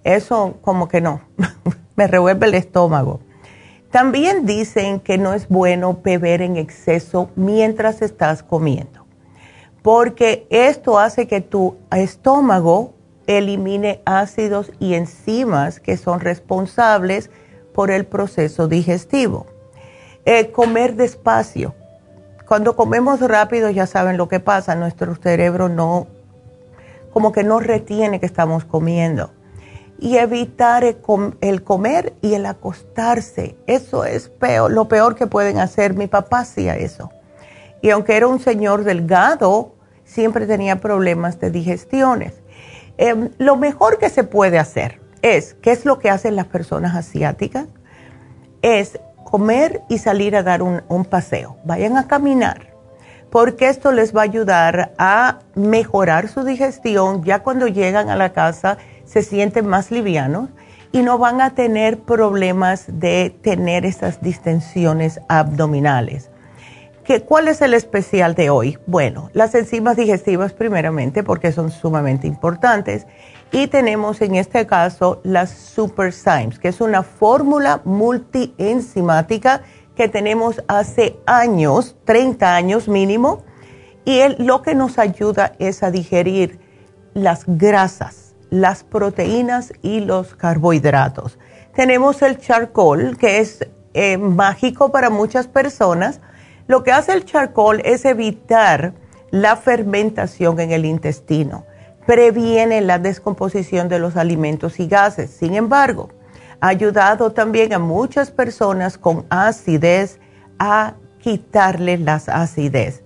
Eso 0.05 0.57
como 0.63 0.89
que 0.89 1.01
no, 1.01 1.21
me 1.97 2.07
revuelve 2.07 2.47
el 2.47 2.55
estómago. 2.55 3.21
También 3.91 4.47
dicen 4.47 5.01
que 5.01 5.19
no 5.19 5.35
es 5.35 5.49
bueno 5.49 5.99
beber 6.03 6.43
en 6.43 6.57
exceso 6.57 7.31
mientras 7.35 8.03
estás 8.03 8.43
comiendo, 8.43 9.00
porque 9.83 10.47
esto 10.51 10.99
hace 10.99 11.27
que 11.27 11.41
tu 11.41 11.77
estómago 11.91 12.95
elimine 13.27 14.03
ácidos 14.05 14.73
y 14.79 14.95
enzimas 14.95 15.81
que 15.81 15.97
son 15.97 16.21
responsables 16.21 17.31
por 17.75 17.91
el 17.91 18.05
proceso 18.05 18.69
digestivo. 18.69 19.47
Eh, 20.25 20.51
comer 20.51 20.97
despacio. 20.97 21.75
Cuando 22.47 22.75
comemos 22.77 23.21
rápido 23.21 23.71
ya 23.71 23.87
saben 23.87 24.17
lo 24.17 24.29
que 24.29 24.41
pasa, 24.41 24.75
nuestro 24.75 25.15
cerebro 25.15 25.69
no, 25.69 26.09
como 27.13 27.33
que 27.33 27.45
no 27.45 27.61
retiene 27.61 28.21
que 28.21 28.27
estamos 28.27 28.65
comiendo. 28.65 29.31
Y 29.99 30.17
evitar 30.17 30.83
el, 30.83 31.63
comer 31.63 32.15
y 32.23 32.35
el 32.35 32.47
acostarse. 32.47 33.57
Eso 33.67 34.05
es 34.05 34.29
peor, 34.31 34.73
lo 34.73 34.89
peor 34.89 35.15
que 35.15 35.27
pueden 35.27 35.59
hacer. 35.59 35.95
Mi 35.95 36.07
papá 36.07 36.41
hacía 36.41 36.77
eso. 36.77 37.11
Y 37.83 37.91
aunque 37.91 38.17
era 38.17 38.27
un 38.27 38.41
señor 38.41 38.85
delgado, 38.85 39.75
siempre 40.05 40.47
tenía 40.47 40.81
problemas 40.81 41.39
de 41.41 41.51
digestiones. 41.51 42.35
Em, 42.99 43.31
lo 43.39 43.57
mejor 43.57 43.99
que 43.99 44.11
se 44.11 44.25
puede 44.25 44.59
hacer 44.59 45.01
es, 45.23 45.55
¿qué 45.63 45.73
es 45.73 45.85
lo 45.85 45.99
que 45.99 46.11
hacen 46.11 46.37
las 46.37 46.47
personas 46.47 46.95
asiáticas? 46.95 47.67
Es 48.63 48.99
comer 49.25 49.83
y 49.89 49.99
salir 49.99 50.37
a 50.37 50.43
dar 50.43 50.63
un, 50.63 51.05
paseo. 51.05 51.57
Vayan 51.65 51.97
a 51.97 52.09
caminar, 52.09 52.75
porque 53.31 53.69
esto 53.69 53.93
les 53.93 54.15
va 54.15 54.23
a 54.23 54.25
ayudar 54.25 54.93
a 54.99 55.39
mejorar 55.55 56.29
su 56.29 56.45
digestión. 56.45 57.23
Ya 57.23 57.39
cuando 57.43 57.69
llegan 57.69 58.11
a 58.11 58.17
la 58.17 58.33
casa 58.33 58.77
se 59.05 59.23
sienten 59.23 59.67
más 59.67 59.91
livianos 59.91 60.51
y 60.93 61.03
no 61.03 61.19
van 61.19 61.41
a 61.41 61.55
tener 61.55 62.01
problemas 62.01 62.85
de 62.89 63.35
tener 63.43 63.87
esas 63.87 64.21
distensiones 64.21 65.21
abdominales. 65.29 66.31
¿Qué, 67.11 67.23
¿Cuál 67.23 67.49
es 67.49 67.61
el 67.61 67.75
especial 67.75 68.37
de 68.37 68.51
hoy? 68.51 68.79
Bueno, 68.87 69.31
las 69.33 69.53
enzimas 69.57 69.97
digestivas 69.97 70.53
primeramente 70.53 71.25
porque 71.25 71.51
son 71.51 71.73
sumamente 71.73 72.29
importantes 72.29 73.05
y 73.51 73.67
tenemos 73.67 74.21
en 74.21 74.37
este 74.37 74.65
caso 74.65 75.21
las 75.25 75.51
Super 75.51 76.13
Symes, 76.13 76.61
que 76.61 76.69
es 76.69 76.81
una 76.81 77.03
fórmula 77.03 77.81
multienzimática 77.85 79.63
que 79.97 80.07
tenemos 80.07 80.63
hace 80.69 81.19
años, 81.27 81.97
30 82.05 82.55
años 82.55 82.87
mínimo, 82.87 83.43
y 84.05 84.21
lo 84.39 84.63
que 84.63 84.77
nos 84.77 84.97
ayuda 84.97 85.55
es 85.59 85.83
a 85.83 85.91
digerir 85.91 86.61
las 87.13 87.43
grasas, 87.45 88.37
las 88.51 88.85
proteínas 88.85 89.73
y 89.83 89.99
los 89.99 90.37
carbohidratos. 90.37 91.41
Tenemos 91.75 92.23
el 92.23 92.39
charcoal, 92.39 93.17
que 93.19 93.41
es 93.41 93.67
eh, 93.95 94.17
mágico 94.17 94.93
para 94.93 95.11
muchas 95.11 95.49
personas. 95.49 96.21
Lo 96.71 96.85
que 96.85 96.93
hace 96.93 97.15
el 97.15 97.25
charcoal 97.25 97.83
es 97.85 98.05
evitar 98.05 98.93
la 99.33 99.57
fermentación 99.57 100.61
en 100.61 100.71
el 100.71 100.85
intestino 100.85 101.67
previene 102.07 102.81
la 102.81 103.01
descomposición 103.01 103.89
de 103.89 103.99
los 103.99 104.17
alimentos 104.17 104.79
y 104.79 104.87
gases. 104.87 105.31
Sin 105.31 105.57
embargo, 105.57 106.11
ha 106.61 106.69
ayudado 106.69 107.33
también 107.33 107.73
a 107.73 107.81
muchas 107.81 108.31
personas 108.31 108.99
con 108.99 109.27
acidez 109.31 110.21
a 110.61 110.95
quitarle 111.19 111.99
las 111.99 112.29
acidez. 112.29 113.03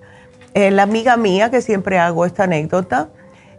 Eh, 0.53 0.71
la 0.71 0.83
amiga 0.83 1.17
mía, 1.17 1.51
que 1.51 1.63
siempre 1.63 1.99
hago 1.99 2.27
esta 2.27 2.45
anécdota, 2.45 3.09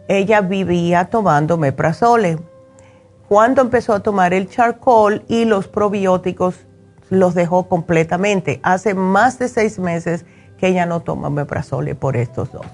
ella 0.07 0.41
vivía 0.41 1.05
tomando 1.05 1.57
meprazole. 1.57 2.37
Cuando 3.27 3.63
empezó 3.63 3.93
a 3.93 4.01
tomar 4.01 4.35
el 4.35 4.49
charcoal 4.49 5.23
y 5.27 5.45
los 5.45 5.67
probióticos, 5.67 6.67
los 7.09 7.35
dejó 7.35 7.67
completamente. 7.67 8.59
Hace 8.63 8.93
más 8.93 9.39
de 9.39 9.47
seis 9.47 9.79
meses 9.79 10.25
que 10.57 10.67
ella 10.67 10.85
no 10.85 11.01
toma 11.01 11.29
meprazole 11.29 11.95
por 11.95 12.17
estos 12.17 12.51
dos. 12.51 12.65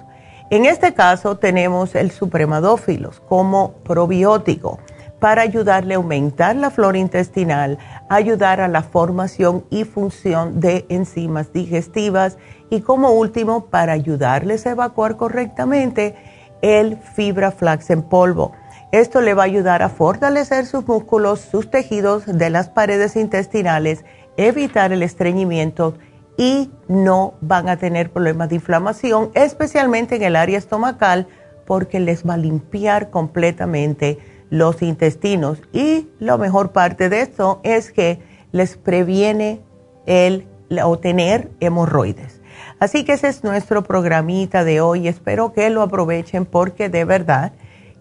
En 0.50 0.66
este 0.66 0.94
caso 0.94 1.38
tenemos 1.38 1.96
el 1.96 2.12
supremadófilos 2.12 3.22
como 3.22 3.74
probiótico 3.84 4.80
para 5.20 5.44
ayudarle 5.44 5.94
a 5.94 5.98
aumentar 5.98 6.56
la 6.56 6.72
flora 6.72 6.98
intestinal, 6.98 7.78
ayudar 8.10 8.60
a 8.60 8.68
la 8.68 8.82
formación 8.82 9.64
y 9.70 9.84
función 9.84 10.60
de 10.60 10.86
enzimas 10.90 11.54
digestivas 11.54 12.38
y 12.70 12.82
como 12.82 13.12
último 13.12 13.68
para 13.68 13.94
ayudarles 13.94 14.66
a 14.66 14.72
evacuar 14.72 15.16
correctamente 15.18 16.16
el 16.62 16.98
fibra 16.98 17.52
flax 17.52 17.90
en 17.92 18.02
polvo. 18.02 18.52
Esto 18.92 19.22
le 19.22 19.34
va 19.34 19.44
a 19.44 19.46
ayudar 19.46 19.84
a 19.84 19.90
fortalecer 19.90 20.66
sus 20.66 20.86
músculos, 20.86 21.40
sus 21.40 21.72
tejidos 21.72 22.26
de 22.26 22.50
las 22.50 22.68
paredes 22.68 23.16
intestinales, 23.16 24.04
evitar 24.38 24.92
el 24.92 25.04
estreñimiento 25.04 25.96
y 26.38 26.72
no 26.88 27.36
van 27.42 27.70
a 27.70 27.78
tener 27.78 28.12
problemas 28.12 28.50
de 28.50 28.56
inflamación, 28.56 29.32
especialmente 29.34 30.16
en 30.16 30.24
el 30.24 30.36
área 30.36 30.58
estomacal, 30.58 31.28
porque 31.66 32.00
les 32.00 32.28
va 32.28 32.34
a 32.34 32.38
limpiar 32.38 33.10
completamente 33.10 34.18
los 34.50 34.82
intestinos. 34.82 35.62
Y 35.72 36.10
la 36.20 36.38
mejor 36.38 36.72
parte 36.72 37.10
de 37.10 37.22
esto 37.22 37.60
es 37.64 37.92
que 37.92 38.20
les 38.52 38.78
previene 38.78 39.62
el 40.06 40.48
obtener 40.84 41.50
hemorroides. 41.60 42.42
Así 42.80 43.04
que 43.04 43.14
ese 43.14 43.28
es 43.28 43.44
nuestro 43.44 43.84
programita 43.84 44.64
de 44.64 44.82
hoy. 44.82 45.08
Espero 45.08 45.54
que 45.54 45.70
lo 45.70 45.84
aprovechen 45.84 46.46
porque 46.46 46.90
de 46.90 47.06
verdad 47.06 47.54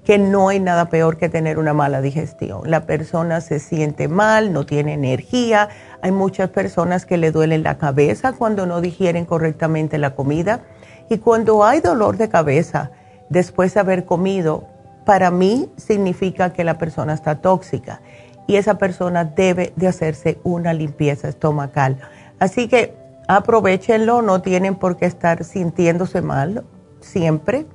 que 0.05 0.19
no 0.19 0.49
hay 0.49 0.61
nada 0.61 0.89
peor 0.89 1.19
que 1.19 1.29
tener 1.29 1.59
una 1.59 1.75
mala 1.75 2.01
digestión. 2.01 2.71
La 2.71 2.87
persona 2.87 3.41
se 3.41 3.59
siente 3.59 4.09
mal, 4.09 4.53
no 4.53 4.67
tiene 4.67 4.95
energía. 4.95 5.69
Hay 6.03 6.11
muchas 6.11 6.51
personas 6.51 7.05
que 7.05 7.19
le 7.19 7.33
duelen 7.33 7.63
la 7.63 7.79
cabeza 7.79 8.33
cuando 8.33 8.67
no 8.67 8.81
digieren 8.81 9.27
correctamente 9.27 9.99
la 9.99 10.15
comida. 10.15 10.61
Y 11.09 11.19
cuando 11.19 11.65
hay 11.65 11.81
dolor 11.81 12.17
de 12.17 12.29
cabeza 12.29 12.93
después 13.29 13.75
de 13.75 13.81
haber 13.81 14.05
comido, 14.05 14.65
para 15.05 15.31
mí 15.31 15.71
significa 15.77 16.53
que 16.53 16.65
la 16.65 16.79
persona 16.79 17.15
está 17.15 17.41
tóxica 17.41 18.01
y 18.47 18.57
esa 18.57 18.79
persona 18.79 19.25
debe 19.25 19.73
de 19.77 19.89
hacerse 19.89 20.39
una 20.43 20.73
limpieza 20.73 21.29
estomacal. 21.29 21.99
Así 22.39 22.69
que 22.69 22.95
aprovechenlo, 23.29 24.23
no 24.23 24.43
tienen 24.43 24.75
por 24.75 24.97
qué 24.97 25.07
estar 25.07 25.45
sintiéndose 25.45 26.21
mal 26.23 26.65
siempre. 27.01 27.67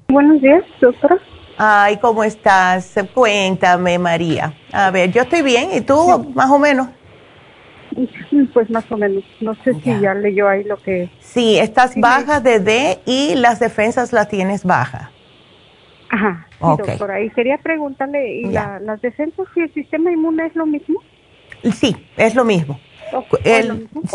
Buenos 0.09 0.43
días, 0.43 0.63
doctora. 0.83 1.17
Ay, 1.57 1.97
¿cómo 1.97 2.23
estás? 2.23 2.95
Cuéntame, 3.15 3.99
María. 3.99 4.53
A 4.71 4.91
ver, 4.91 5.11
yo 5.11 5.23
estoy 5.23 5.41
bien, 5.41 5.71
¿y 5.73 5.81
tú 5.81 6.31
más 6.35 6.51
o 6.51 6.59
menos? 6.59 6.89
Pues 8.53 8.69
más 8.69 8.85
o 8.93 8.99
menos. 8.99 9.25
No 9.41 9.55
sé 9.65 9.73
si 9.83 9.99
ya 9.99 10.13
leyó 10.13 10.47
ahí 10.47 10.63
lo 10.65 10.77
que... 10.77 11.11
Sí, 11.21 11.59
estás 11.59 11.97
baja 11.97 12.41
de 12.41 12.61
D 12.61 12.99
y 13.07 13.35
las 13.37 13.61
defensas 13.61 14.13
las 14.13 14.29
tienes 14.29 14.63
baja. 14.63 15.11
Ajá, 16.11 16.47
sí, 16.51 16.59
doctora. 16.61 17.23
Y 17.23 17.31
quería 17.31 17.57
preguntarle, 17.59 18.41
¿y 18.41 18.45
las 18.45 19.01
defensas 19.01 19.47
y 19.57 19.61
el 19.61 19.73
sistema 19.73 20.13
inmune 20.13 20.47
es 20.47 20.55
lo 20.55 20.67
mismo? 20.67 21.01
Sí, 21.73 21.97
es 22.19 22.35
lo 22.35 22.45
mismo. 22.45 22.79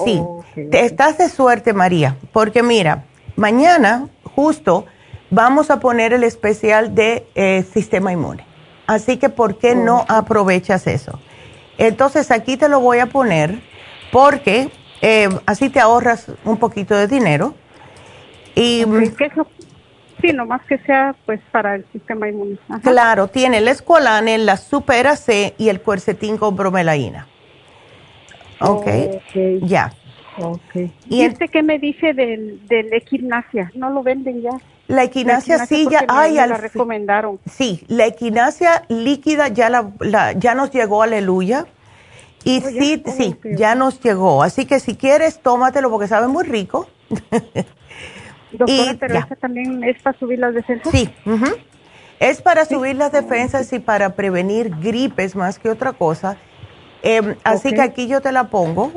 Sí, 0.05 0.21
estás 0.71 1.17
de 1.17 1.29
suerte, 1.29 1.73
María, 1.73 2.15
porque 2.31 2.61
mira, 2.61 3.05
Mañana, 3.35 4.07
justo, 4.35 4.85
vamos 5.29 5.69
a 5.69 5.79
poner 5.79 6.13
el 6.13 6.23
especial 6.23 6.95
de 6.95 7.27
eh, 7.35 7.63
sistema 7.73 8.11
inmune. 8.11 8.45
Así 8.87 9.17
que, 9.17 9.29
¿por 9.29 9.57
qué 9.57 9.75
no 9.75 10.05
aprovechas 10.07 10.87
eso? 10.87 11.19
Entonces, 11.77 12.31
aquí 12.31 12.55
te 12.55 12.69
lo 12.69 12.79
voy 12.79 12.99
a 12.99 13.07
poner 13.07 13.59
porque 14.11 14.69
eh, 15.01 15.29
así 15.45 15.69
te 15.69 15.79
ahorras 15.79 16.31
un 16.45 16.57
poquito 16.57 16.95
de 16.95 17.07
dinero. 17.07 17.55
Y, 18.53 18.85
¿Qué 19.17 19.25
es 19.25 19.35
lo? 19.35 19.47
Sí, 20.21 20.31
nomás 20.31 20.61
que 20.63 20.77
sea 20.79 21.13
pues 21.25 21.41
para 21.51 21.75
el 21.75 21.85
sistema 21.91 22.29
inmune. 22.29 22.57
Claro, 22.81 23.27
tiene 23.27 23.57
el 23.57 23.67
escolane, 23.67 24.37
la 24.37 24.55
supera 24.55 25.17
C 25.17 25.53
y 25.57 25.67
el 25.67 25.81
cuercetín 25.81 26.37
con 26.37 26.55
bromelaína. 26.55 27.27
Ok, 28.61 28.85
ya. 29.63 29.91
Okay. 30.37 30.93
¿Y, 31.09 31.21
este 31.21 31.47
qué 31.47 31.63
me 31.63 31.79
dice 31.79 32.13
del, 32.13 32.65
del 32.67 32.93
equinacia? 32.93 33.71
¿No 33.73 33.89
lo 33.89 34.03
venden 34.03 34.41
ya? 34.41 34.51
La 34.87 35.03
equinacia, 35.03 35.65
sí, 35.65 35.87
ya, 35.89 36.05
ay, 36.07 36.35
la 36.35 36.57
recomendaron. 36.57 37.39
Sí, 37.49 37.83
la 37.87 38.05
equinacia 38.05 38.83
líquida 38.87 39.47
ya, 39.47 39.69
la, 39.69 40.33
ya 40.33 40.53
nos 40.53 40.71
llegó, 40.71 41.01
aleluya. 41.01 41.65
Y 42.43 42.61
oh, 42.63 42.69
sí, 42.69 43.03
sí, 43.17 43.35
ya 43.57 43.73
nos 43.73 43.99
llegó. 44.01 44.43
Así 44.43 44.65
que 44.65 44.79
si 44.79 44.95
quieres, 44.95 45.39
tómatelo 45.39 45.89
porque 45.89 46.07
sabe 46.07 46.27
muy 46.27 46.43
rico. 46.43 46.87
Doctora, 48.51 48.95
pero 48.99 49.17
esa 49.17 49.35
también 49.35 49.83
es 49.83 49.99
para 50.03 50.17
subir 50.19 50.39
las 50.39 50.53
defensas. 50.53 50.91
Sí, 50.91 51.09
es 52.19 52.41
para 52.41 52.65
subir 52.65 52.95
las 52.95 53.11
defensas 53.11 53.73
y 53.73 53.79
para 53.79 54.15
prevenir 54.15 54.69
gripes 54.79 55.35
más 55.35 55.57
que 55.57 55.69
otra 55.69 55.93
cosa. 55.93 56.37
Em, 57.01 57.35
así 57.43 57.73
que 57.73 57.81
aquí 57.81 58.07
yo 58.07 58.21
te 58.21 58.31
la 58.31 58.45
pongo 58.45 58.91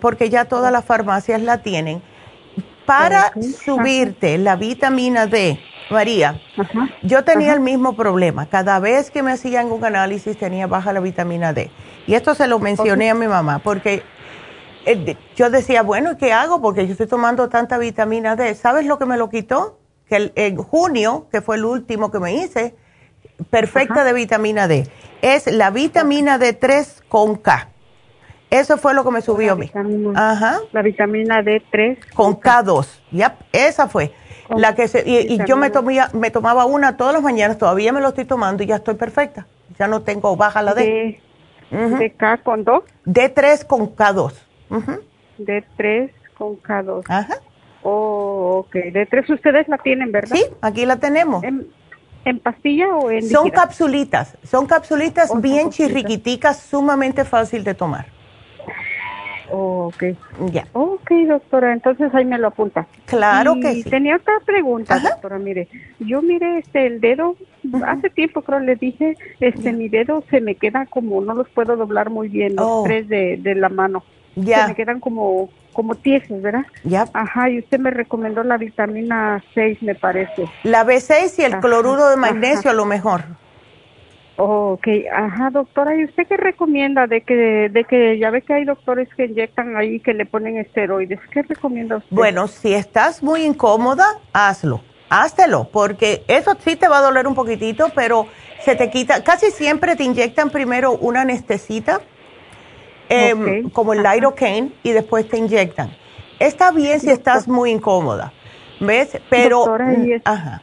porque 0.00 0.30
ya 0.30 0.44
todas 0.46 0.72
las 0.72 0.84
farmacias 0.84 1.42
la 1.42 1.62
tienen. 1.62 2.02
Para 2.86 3.32
subirte 3.64 4.38
la 4.38 4.56
vitamina 4.56 5.26
D, 5.26 5.60
María, 5.90 6.40
yo 7.02 7.22
tenía 7.22 7.52
el 7.52 7.60
mismo 7.60 7.94
problema. 7.94 8.46
Cada 8.46 8.80
vez 8.80 9.10
que 9.10 9.22
me 9.22 9.32
hacían 9.32 9.70
un 9.70 9.84
análisis 9.84 10.36
tenía 10.36 10.66
baja 10.66 10.92
la 10.92 11.00
vitamina 11.00 11.52
D. 11.52 11.70
Y 12.06 12.14
esto 12.14 12.34
se 12.34 12.48
lo 12.48 12.58
mencioné 12.58 13.10
a 13.10 13.14
mi 13.14 13.28
mamá, 13.28 13.60
porque 13.60 14.02
eh, 14.84 15.16
yo 15.36 15.48
decía, 15.50 15.82
bueno, 15.82 16.16
¿qué 16.18 16.32
hago? 16.32 16.60
Porque 16.60 16.86
yo 16.86 16.92
estoy 16.92 17.06
tomando 17.06 17.48
tanta 17.48 17.78
vitamina 17.78 18.34
D. 18.34 18.54
¿Sabes 18.54 18.84
lo 18.86 18.98
que 18.98 19.06
me 19.06 19.16
lo 19.16 19.30
quitó? 19.30 19.78
Que 20.08 20.32
en 20.34 20.56
junio, 20.56 21.28
que 21.30 21.40
fue 21.40 21.56
el 21.56 21.64
último 21.64 22.10
que 22.10 22.18
me 22.18 22.34
hice, 22.34 22.74
perfecta 23.50 24.04
de 24.04 24.12
vitamina 24.12 24.66
D. 24.66 24.88
Es 25.22 25.46
la 25.46 25.70
vitamina 25.70 26.38
D3 26.38 27.02
con 27.08 27.36
K. 27.36 27.71
Eso 28.52 28.76
fue 28.76 28.92
lo 28.92 29.02
que 29.02 29.10
me 29.10 29.22
subió 29.22 29.52
a 29.52 29.56
mí. 29.56 29.72
Ajá. 30.14 30.58
La 30.72 30.82
vitamina 30.82 31.42
D3. 31.42 32.12
Con 32.12 32.38
K2. 32.38 32.86
Yep, 33.12 33.32
esa 33.50 33.88
fue. 33.88 34.12
la 34.50 34.74
que 34.74 34.88
se, 34.88 35.02
y, 35.06 35.42
yo 35.46 35.56
me, 35.56 35.70
tomía, 35.70 36.10
me 36.12 36.30
tomaba 36.30 36.66
una 36.66 36.98
todas 36.98 37.14
las 37.14 37.22
mañanas, 37.22 37.56
todavía 37.56 37.94
me 37.94 38.02
lo 38.02 38.08
estoy 38.08 38.26
tomando 38.26 38.62
y 38.62 38.66
ya 38.66 38.76
estoy 38.76 38.96
perfecta. 38.96 39.46
Ya 39.78 39.88
no 39.88 40.02
tengo 40.02 40.36
baja 40.36 40.60
la 40.60 40.74
D. 40.74 41.18
¿De, 41.70 42.12
K 42.12 42.36
con 42.42 42.62
2? 42.62 42.82
D3 43.06 43.66
con 43.66 43.96
K2. 43.96 44.34
D3 45.38 46.10
con 46.36 46.60
K2. 46.60 47.04
Ajá. 47.08 47.36
Oh, 47.82 48.66
ok. 48.66 48.74
D3 48.74 49.32
ustedes 49.32 49.66
la 49.66 49.78
tienen, 49.78 50.12
¿verdad? 50.12 50.36
Sí, 50.36 50.44
aquí 50.60 50.84
la 50.84 50.96
tenemos. 50.96 51.42
¿En, 51.42 52.38
pastilla 52.38 52.88
o 52.88 53.10
en 53.10 53.26
Son 53.30 53.48
capsulitas. 53.48 54.36
Son 54.44 54.66
capsulitas 54.66 55.30
oh, 55.30 55.38
bien 55.38 55.70
chirriquiticas, 55.70 56.58
sumamente 56.60 57.24
fácil 57.24 57.64
de 57.64 57.72
tomar. 57.72 58.06
Oh, 59.52 59.86
ok. 59.88 60.04
Ya. 60.50 60.66
Ok, 60.72 61.10
doctora, 61.28 61.72
entonces 61.72 62.12
ahí 62.14 62.24
me 62.24 62.38
lo 62.38 62.48
apunta. 62.48 62.86
Claro 63.06 63.56
que 63.60 63.74
sí. 63.74 63.84
Tenía 63.84 64.16
otra 64.16 64.34
pregunta, 64.44 64.98
doctora, 64.98 65.38
mire. 65.38 65.68
Yo 66.00 66.22
mire 66.22 66.58
este 66.58 66.86
el 66.86 67.00
dedo, 67.00 67.36
hace 67.86 68.10
tiempo 68.10 68.42
creo 68.42 68.60
le 68.60 68.76
dije, 68.76 69.16
este 69.40 69.72
mi 69.72 69.88
dedo 69.88 70.24
se 70.30 70.40
me 70.40 70.54
queda 70.54 70.86
como, 70.86 71.20
no 71.20 71.34
los 71.34 71.48
puedo 71.50 71.76
doblar 71.76 72.10
muy 72.10 72.28
bien, 72.28 72.56
los 72.56 72.66
oh. 72.66 72.82
tres 72.84 73.08
de, 73.08 73.36
de 73.36 73.54
la 73.54 73.68
mano. 73.68 74.04
Ya. 74.34 74.62
Se 74.62 74.68
me 74.68 74.74
quedan 74.74 75.00
como 75.00 75.50
como 75.72 75.94
tiesos, 75.94 76.40
¿verdad? 76.42 76.66
Ya. 76.84 77.06
Ajá, 77.12 77.48
y 77.50 77.58
usted 77.58 77.78
me 77.78 77.90
recomendó 77.90 78.42
la 78.42 78.58
vitamina 78.58 79.42
6, 79.54 79.82
me 79.82 79.94
parece. 79.94 80.44
La 80.64 80.84
B6 80.84 81.38
y 81.38 81.42
el 81.42 81.60
cloruro 81.60 82.08
de 82.08 82.16
magnesio 82.16 82.70
a 82.70 82.74
lo 82.74 82.84
mejor. 82.84 83.22
Ok, 84.44 84.88
ajá, 85.12 85.50
doctora, 85.50 85.96
¿y 85.96 86.02
usted 86.02 86.26
qué 86.26 86.36
recomienda 86.36 87.06
de 87.06 87.20
que, 87.20 87.68
de 87.70 87.84
que 87.84 88.18
ya 88.18 88.30
ve 88.30 88.42
que 88.42 88.52
hay 88.52 88.64
doctores 88.64 89.08
que 89.16 89.26
inyectan 89.26 89.76
ahí 89.76 90.00
que 90.00 90.14
le 90.14 90.26
ponen 90.26 90.56
esteroides? 90.56 91.20
¿Qué 91.30 91.42
recomienda 91.42 91.98
usted? 91.98 92.08
Bueno, 92.10 92.48
si 92.48 92.74
estás 92.74 93.22
muy 93.22 93.44
incómoda, 93.44 94.04
hazlo, 94.32 94.80
háztelo, 95.08 95.68
porque 95.70 96.24
eso 96.26 96.56
sí 96.58 96.74
te 96.74 96.88
va 96.88 96.98
a 96.98 97.02
doler 97.02 97.28
un 97.28 97.36
poquitito, 97.36 97.90
pero 97.94 98.26
se 98.64 98.74
te 98.74 98.90
quita, 98.90 99.22
casi 99.22 99.52
siempre 99.52 99.94
te 99.94 100.02
inyectan 100.02 100.50
primero 100.50 100.90
una 100.94 101.20
anestesita, 101.20 102.00
em, 103.08 103.70
como 103.70 103.92
el 103.92 104.02
lidocaine, 104.02 104.72
y 104.82 104.90
después 104.90 105.28
te 105.28 105.38
inyectan. 105.38 105.92
Está 106.40 106.72
bien 106.72 106.98
si 106.98 107.10
estás 107.10 107.46
muy 107.46 107.70
incómoda, 107.70 108.32
¿ves? 108.80 109.20
Pero, 109.30 109.58
doctora, 109.58 109.94
ajá 110.24 110.62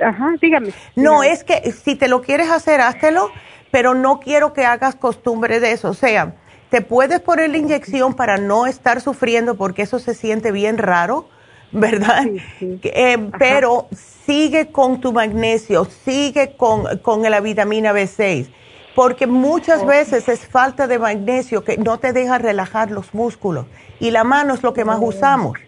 Ajá, 0.00 0.34
dígame, 0.40 0.72
No, 0.96 1.22
es 1.22 1.44
que 1.44 1.72
si 1.72 1.96
te 1.96 2.08
lo 2.08 2.22
quieres 2.22 2.50
hacer, 2.50 2.80
háztelo, 2.80 3.30
pero 3.70 3.94
no 3.94 4.20
quiero 4.20 4.52
que 4.52 4.64
hagas 4.64 4.94
costumbre 4.94 5.60
de 5.60 5.72
eso. 5.72 5.90
O 5.90 5.94
sea, 5.94 6.34
te 6.70 6.80
puedes 6.82 7.20
poner 7.20 7.50
la 7.50 7.58
inyección 7.58 8.14
para 8.14 8.36
no 8.36 8.66
estar 8.66 9.00
sufriendo 9.00 9.56
porque 9.56 9.82
eso 9.82 9.98
se 9.98 10.14
siente 10.14 10.52
bien 10.52 10.78
raro, 10.78 11.28
¿verdad? 11.72 12.26
Eh, 12.60 13.30
pero 13.38 13.88
sigue 14.24 14.70
con 14.70 15.00
tu 15.00 15.12
magnesio, 15.12 15.84
sigue 15.84 16.56
con, 16.56 16.84
la 17.22 17.40
vitamina 17.40 17.92
B6, 17.92 18.48
porque 18.94 19.26
muchas 19.26 19.84
veces 19.84 20.28
es 20.28 20.46
falta 20.46 20.86
de 20.86 20.98
magnesio 20.98 21.62
que 21.64 21.76
no 21.76 21.98
te 21.98 22.12
deja 22.12 22.38
relajar 22.38 22.90
los 22.90 23.12
músculos 23.12 23.66
y 24.00 24.10
la 24.10 24.24
mano 24.24 24.54
es 24.54 24.62
lo 24.62 24.72
que 24.72 24.84
más 24.84 24.98
oh. 25.00 25.06
usamos, 25.06 25.58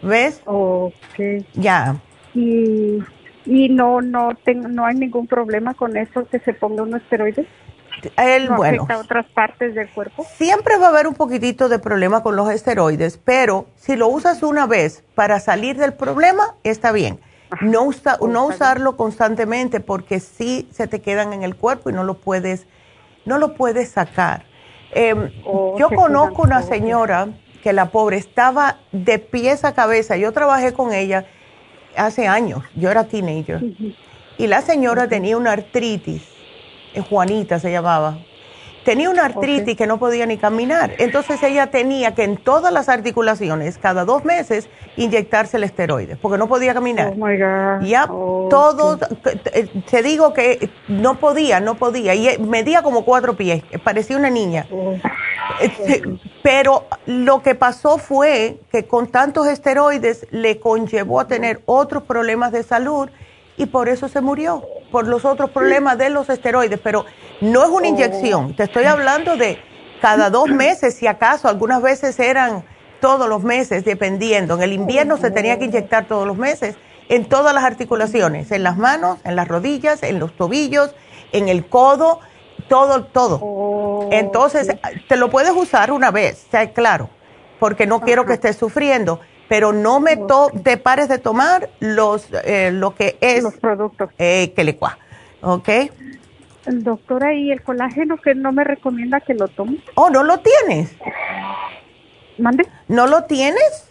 ¿ves? 0.00 0.40
Ok. 0.46 1.44
Ya. 1.54 1.96
Y 2.34 2.98
y 3.44 3.68
no 3.68 4.00
no 4.00 4.30
tengo, 4.44 4.68
no 4.68 4.86
hay 4.86 4.94
ningún 4.94 5.26
problema 5.26 5.74
con 5.74 5.96
eso 5.96 6.26
que 6.30 6.38
se 6.40 6.54
ponga 6.54 6.82
unos 6.82 7.02
esteroides. 7.02 7.46
el, 8.16 8.48
bueno, 8.48 8.82
afecta 8.82 8.94
a 8.94 8.98
otras 8.98 9.26
partes 9.26 9.74
del 9.74 9.88
cuerpo? 9.90 10.24
Siempre 10.36 10.76
va 10.78 10.86
a 10.86 10.88
haber 10.90 11.06
un 11.06 11.14
poquitito 11.14 11.68
de 11.68 11.78
problema 11.78 12.22
con 12.22 12.36
los 12.36 12.50
esteroides, 12.50 13.18
pero 13.18 13.66
si 13.76 13.96
lo 13.96 14.08
usas 14.08 14.42
una 14.42 14.66
vez 14.66 15.04
para 15.14 15.40
salir 15.40 15.76
del 15.76 15.94
problema, 15.94 16.54
está 16.64 16.92
bien. 16.92 17.20
no, 17.60 17.90
no 18.28 18.46
usarlo 18.46 18.96
constantemente 18.96 19.80
porque 19.80 20.20
sí 20.20 20.68
se 20.72 20.86
te 20.86 21.00
quedan 21.00 21.32
en 21.32 21.42
el 21.42 21.54
cuerpo 21.54 21.90
y 21.90 21.92
no 21.92 22.02
lo 22.02 22.14
puedes, 22.14 22.66
no 23.26 23.38
lo 23.38 23.54
puedes 23.54 23.90
sacar. 23.90 24.46
Em, 24.92 25.30
oh, 25.44 25.76
yo 25.78 25.88
conozco 25.90 26.42
una 26.42 26.62
señora 26.62 27.28
que 27.62 27.72
la 27.72 27.90
pobre 27.90 28.16
estaba 28.18 28.78
de 28.92 29.18
pies 29.18 29.64
a 29.64 29.74
cabeza. 29.74 30.16
Yo 30.16 30.32
trabajé 30.32 30.72
con 30.72 30.92
ella 30.92 31.26
hace 31.96 32.26
años, 32.26 32.62
yo 32.74 32.90
era 32.90 33.04
teenager. 33.04 33.62
Y 34.38 34.46
la 34.46 34.62
señora 34.62 35.08
tenía 35.08 35.36
una 35.36 35.52
artritis, 35.52 36.22
eh, 36.94 37.00
Juanita 37.00 37.58
se 37.58 37.70
llamaba. 37.70 38.18
Tenía 38.84 39.10
una 39.10 39.26
artritis 39.26 39.76
que 39.76 39.86
no 39.86 39.98
podía 39.98 40.26
ni 40.26 40.38
caminar. 40.38 40.92
Entonces 40.98 41.42
ella 41.42 41.68
tenía 41.68 42.14
que 42.14 42.24
en 42.24 42.36
todas 42.36 42.72
las 42.72 42.88
articulaciones, 42.88 43.78
cada 43.78 44.04
dos 44.04 44.24
meses, 44.24 44.68
inyectarse 44.96 45.56
el 45.56 45.64
esteroide, 45.64 46.16
porque 46.16 46.38
no 46.38 46.48
podía 46.48 46.74
caminar. 46.74 47.14
Oh 47.16 47.26
my 47.26 47.38
God. 47.38 47.86
Ya 47.86 48.06
todo, 48.06 48.98
eh, 49.52 49.68
te 49.90 50.02
digo 50.02 50.32
que 50.32 50.70
no 50.88 51.18
podía, 51.18 51.60
no 51.60 51.76
podía. 51.76 52.14
Y 52.14 52.28
eh, 52.28 52.38
medía 52.38 52.82
como 52.82 53.04
cuatro 53.04 53.36
pies, 53.36 53.62
parecía 53.84 54.16
una 54.16 54.30
niña. 54.30 54.66
Oh. 54.72 54.94
Pero 56.42 56.86
lo 57.06 57.42
que 57.42 57.54
pasó 57.54 57.98
fue 57.98 58.58
que 58.70 58.86
con 58.86 59.08
tantos 59.08 59.46
esteroides 59.46 60.26
le 60.30 60.58
conllevó 60.58 61.20
a 61.20 61.28
tener 61.28 61.62
otros 61.66 62.02
problemas 62.04 62.52
de 62.52 62.62
salud 62.62 63.08
y 63.56 63.66
por 63.66 63.88
eso 63.88 64.08
se 64.08 64.20
murió, 64.20 64.64
por 64.92 65.08
los 65.08 65.24
otros 65.24 65.50
problemas 65.50 65.98
de 65.98 66.10
los 66.10 66.28
esteroides, 66.28 66.78
pero 66.78 67.04
no 67.40 67.64
es 67.64 67.70
una 67.70 67.88
inyección, 67.88 68.54
te 68.54 68.64
estoy 68.64 68.84
hablando 68.84 69.36
de 69.36 69.58
cada 70.00 70.30
dos 70.30 70.48
meses, 70.50 70.94
si 70.94 71.08
acaso, 71.08 71.48
algunas 71.48 71.82
veces 71.82 72.20
eran 72.20 72.64
todos 73.00 73.28
los 73.28 73.42
meses, 73.42 73.84
dependiendo. 73.84 74.54
En 74.54 74.62
el 74.62 74.72
invierno 74.72 75.16
se 75.16 75.32
tenía 75.32 75.58
que 75.58 75.64
inyectar 75.64 76.06
todos 76.06 76.24
los 76.24 76.36
meses, 76.36 76.76
en 77.08 77.28
todas 77.28 77.52
las 77.52 77.64
articulaciones, 77.64 78.52
en 78.52 78.62
las 78.62 78.76
manos, 78.76 79.18
en 79.24 79.34
las 79.34 79.48
rodillas, 79.48 80.04
en 80.04 80.20
los 80.20 80.36
tobillos, 80.36 80.94
en 81.32 81.48
el 81.48 81.66
codo, 81.66 82.20
todo, 82.68 83.04
todo. 83.06 84.08
Entonces, 84.12 84.68
te 85.08 85.16
lo 85.16 85.30
puedes 85.30 85.52
usar 85.52 85.90
una 85.90 86.12
vez, 86.12 86.46
claro, 86.74 87.10
porque 87.58 87.86
no 87.86 88.00
quiero 88.00 88.24
que 88.24 88.34
estés 88.34 88.56
sufriendo 88.56 89.20
pero 89.48 89.72
no 89.72 90.00
me 90.00 90.16
to 90.16 90.50
te 90.62 90.76
pares 90.76 91.08
de 91.08 91.18
tomar 91.18 91.70
los 91.80 92.28
eh, 92.44 92.70
lo 92.72 92.94
que 92.94 93.16
es 93.20 93.42
los 93.42 93.54
productos 93.54 94.10
eh, 94.18 94.52
que 94.54 94.64
le 94.64 94.76
cua, 94.76 94.98
¿ok? 95.40 95.68
Doctora, 96.66 97.34
¿y 97.34 97.50
el 97.50 97.62
colágeno 97.62 98.18
que 98.18 98.34
no 98.34 98.52
me 98.52 98.62
recomienda 98.62 99.20
que 99.20 99.34
lo 99.34 99.48
tome? 99.48 99.82
Oh, 99.94 100.10
¿no 100.10 100.22
lo 100.22 100.38
tienes? 100.38 100.94
¿Mande? 102.38 102.68
¿No 102.88 103.06
lo 103.06 103.24
tienes? 103.24 103.88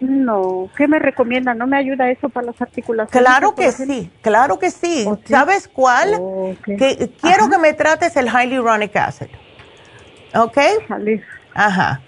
No, 0.00 0.68
¿qué 0.76 0.86
me 0.86 0.98
recomienda? 0.98 1.54
¿No 1.54 1.66
me 1.66 1.76
ayuda 1.76 2.10
eso 2.10 2.28
para 2.28 2.46
las 2.46 2.60
articulaciones? 2.62 3.26
Claro 3.26 3.54
que 3.54 3.72
sí, 3.72 4.10
claro 4.20 4.58
que 4.58 4.70
sí. 4.70 5.08
¿Sabes 5.24 5.68
cuál? 5.68 6.56
Que, 6.64 7.10
quiero 7.20 7.48
que 7.48 7.58
me 7.58 7.72
trates 7.72 8.16
el 8.16 8.28
hyaluronic 8.28 8.94
acid. 8.96 9.28
¿Ok? 10.34 10.58
Ajá. 11.54 12.00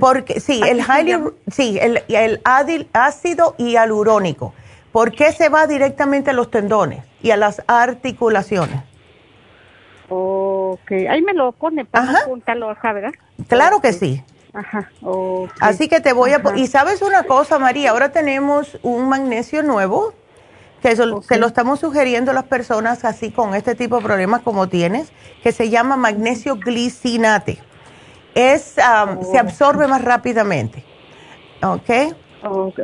Porque 0.00 0.40
sí, 0.40 0.60
el 0.66 0.84
sí, 1.52 1.78
el, 1.80 2.02
el 2.08 2.88
ácido 2.92 3.54
hialurónico. 3.58 4.54
¿Por 4.92 5.12
qué 5.12 5.32
se 5.32 5.48
va 5.48 5.66
directamente 5.66 6.30
a 6.30 6.32
los 6.32 6.50
tendones 6.50 7.04
y 7.20 7.32
a 7.32 7.36
las 7.36 7.62
articulaciones? 7.66 8.80
Ok, 10.08 10.92
ahí 11.10 11.20
me 11.22 11.34
lo 11.34 11.52
pone 11.52 11.84
para 11.84 12.20
apuntarlo 12.20 12.70
acá, 12.70 12.92
¿verdad? 12.92 13.12
Claro 13.48 13.80
que 13.80 13.92
sí. 13.92 14.22
Ajá, 14.52 14.88
Así 15.58 15.88
que 15.88 16.00
te 16.00 16.12
voy 16.12 16.30
a... 16.30 16.40
Y 16.54 16.68
sabes 16.68 17.02
una 17.02 17.24
cosa, 17.24 17.58
María, 17.58 17.90
ahora 17.90 18.12
tenemos 18.12 18.78
un 18.82 19.08
magnesio 19.08 19.64
nuevo, 19.64 20.14
que 20.80 20.94
se 20.94 21.38
lo 21.38 21.46
estamos 21.46 21.80
sugiriendo 21.80 22.30
a 22.30 22.34
las 22.34 22.44
personas 22.44 23.04
así 23.04 23.32
con 23.32 23.56
este 23.56 23.74
tipo 23.74 23.96
de 23.96 24.04
problemas 24.04 24.42
como 24.42 24.68
tienes, 24.68 25.12
que 25.42 25.50
se 25.50 25.70
llama 25.70 25.96
magnesio 25.96 26.56
glicinate 26.56 27.58
es, 28.34 28.76
se 29.30 29.38
absorbe 29.38 29.86
más 29.86 30.02
rápidamente. 30.02 30.84
¿Ok? 31.62 32.14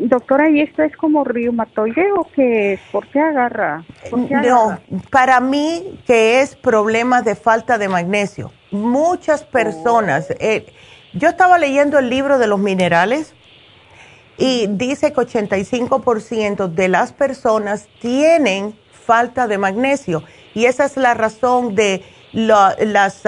Doctora, 0.01 0.49
¿y 0.49 0.61
esto 0.61 0.83
es 0.83 0.97
como 0.97 1.23
reumatoide 1.23 2.13
o 2.17 2.27
qué 2.35 2.75
es? 2.75 2.81
¿Por 2.91 3.07
qué 3.09 3.21
agarra? 3.21 3.85
no, 4.11 4.79
para 5.11 5.39
mí 5.41 6.01
que 6.07 6.41
es 6.41 6.57
problema 6.57 7.21
de 7.21 7.35
falta 7.35 7.77
de 7.77 7.89
magnesio. 7.89 8.53
Muchas 8.71 9.45
personas, 9.45 10.29
oh. 10.31 10.35
eh, 10.41 10.73
yo 11.13 11.29
estaba 11.29 11.59
leyendo 11.59 11.99
el 11.99 12.09
libro 12.09 12.39
de 12.39 12.47
los 12.47 12.59
minerales 12.59 13.35
y 14.39 14.67
dice 14.69 15.13
que 15.13 15.21
85% 15.21 16.69
de 16.69 16.89
las 16.89 17.13
personas 17.13 17.87
tienen 18.01 18.75
falta 18.91 19.47
de 19.47 19.59
magnesio 19.59 20.23
y 20.55 20.65
esa 20.65 20.87
es 20.87 20.97
la 20.97 21.13
razón 21.13 21.75
de 21.75 22.03
las, 22.33 23.23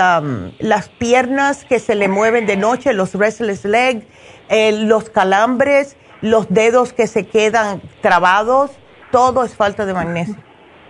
las 0.59 0.88
piernas 0.88 1.64
que 1.64 1.78
se 1.78 1.94
le 1.94 2.09
mueven 2.09 2.46
de 2.46 2.57
noche, 2.57 2.92
los 2.92 3.14
restless 3.14 3.64
legs, 3.64 4.05
los 4.50 5.11
calambres, 5.11 5.96
los 6.20 6.48
dedos 6.48 6.92
que 6.92 7.07
se 7.07 7.26
quedan 7.26 7.82
trabados, 8.00 8.70
todo 9.11 9.44
es 9.44 9.55
falta 9.55 9.84
de 9.86 9.94
magnesio. 9.94 10.36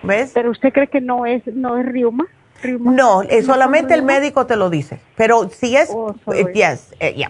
¿Ves? 0.02 0.32
Pero 0.34 0.50
usted 0.50 0.72
cree 0.72 0.88
que 0.88 1.00
no 1.00 1.26
es 1.26 1.42
no 1.46 1.78
es 1.78 1.86
riuma? 1.86 2.26
No, 2.64 3.22
es 3.22 3.46
solamente 3.46 3.94
el 3.94 4.02
médico 4.02 4.46
te 4.46 4.56
lo 4.56 4.70
dice. 4.70 5.00
Pero 5.16 5.48
si 5.48 5.76
es, 5.76 5.90
oh, 5.92 6.14
eh, 6.32 6.44
yes, 6.54 6.94
eh, 7.00 7.24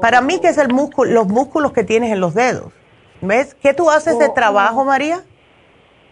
Para 0.00 0.20
mí 0.20 0.40
que 0.40 0.48
es 0.48 0.58
el 0.58 0.72
músculo, 0.72 1.12
los 1.12 1.28
músculos 1.28 1.72
que 1.72 1.84
tienes 1.84 2.12
en 2.12 2.20
los 2.20 2.34
dedos. 2.34 2.72
¿Ves? 3.20 3.54
¿Qué 3.54 3.72
tú 3.72 3.90
haces 3.90 4.18
de 4.18 4.26
oh, 4.26 4.32
trabajo. 4.32 4.84
María? 4.84 5.22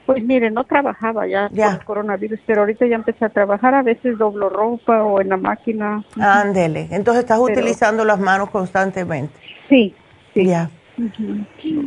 Pues 0.06 0.22
mire, 0.24 0.50
no 0.50 0.64
trabajaba 0.64 1.26
ya, 1.26 1.48
con 1.48 1.58
el 1.58 1.84
coronavirus, 1.84 2.40
pero 2.46 2.62
ahorita 2.62 2.86
ya 2.86 2.96
empecé 2.96 3.24
a 3.24 3.28
trabajar, 3.28 3.74
a 3.74 3.82
veces 3.82 4.18
doblo 4.18 4.48
ropa 4.48 5.02
o 5.04 5.20
en 5.20 5.28
la 5.28 5.36
máquina. 5.36 6.04
Ándele, 6.20 6.88
entonces 6.90 7.22
estás 7.22 7.38
utilizando 7.38 8.04
las 8.04 8.18
manos 8.18 8.50
constantemente. 8.50 9.34
Sí, 9.68 9.94
sí. 10.34 10.46
Ya. 10.46 10.70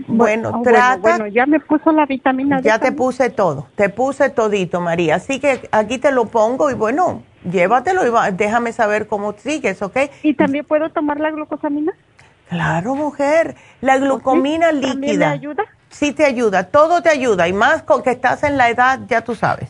Bueno, 0.08 0.62
trata. 0.64 0.98
Bueno, 0.98 1.28
ya 1.28 1.46
me 1.46 1.60
puso 1.60 1.92
la 1.92 2.06
vitamina 2.06 2.58
D. 2.58 2.64
Ya 2.64 2.80
te 2.80 2.92
puse 2.92 3.30
todo, 3.30 3.68
te 3.76 3.90
puse 3.90 4.30
todito, 4.30 4.82
María. 4.82 5.16
Así 5.16 5.40
que 5.40 5.68
aquí 5.72 6.00
te 6.00 6.12
lo 6.12 6.26
pongo 6.26 6.72
y 6.72 6.74
bueno, 6.74 7.22
llévatelo 7.50 8.02
y 8.06 8.12
déjame 8.34 8.72
saber 8.72 9.08
cómo 9.08 9.34
sigues, 9.34 9.82
¿ok? 9.82 9.98
¿Y 10.24 10.34
también 10.34 10.66
puedo 10.66 10.90
tomar 10.90 11.20
la 11.20 11.32
glucosamina? 11.32 11.94
Claro, 12.50 12.96
mujer. 12.96 13.56
La 13.82 13.98
glucomina 13.98 14.72
líquida. 14.72 14.92
¿También 14.92 15.20
me 15.20 15.26
ayuda? 15.26 15.64
Sí 15.96 16.12
te 16.12 16.26
ayuda, 16.26 16.66
todo 16.66 17.02
te 17.02 17.10
ayuda, 17.10 17.48
y 17.48 17.54
más 17.54 17.84
con 17.84 18.04
que 18.04 18.12
estás 18.12 18.44
en 18.44 18.58
la 18.58 18.70
edad, 18.70 19.00
ya 19.08 19.24
tú 19.24 19.34
sabes. 19.34 19.70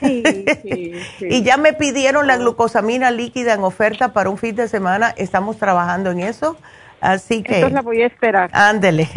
Sí, 0.00 0.22
sí, 0.62 0.92
y 1.22 1.42
ya 1.42 1.56
me 1.56 1.72
pidieron 1.72 2.26
la 2.26 2.36
glucosamina 2.36 3.10
líquida 3.10 3.54
en 3.54 3.64
oferta 3.64 4.12
para 4.12 4.28
un 4.28 4.36
fin 4.36 4.54
de 4.54 4.68
semana, 4.68 5.14
estamos 5.16 5.56
trabajando 5.56 6.10
en 6.10 6.20
eso, 6.20 6.56
así 7.00 7.42
que... 7.42 7.56
Entonces 7.56 7.74
la 7.74 7.82
voy 7.82 8.02
a 8.02 8.06
esperar. 8.06 8.50
Ándele. 8.52 9.08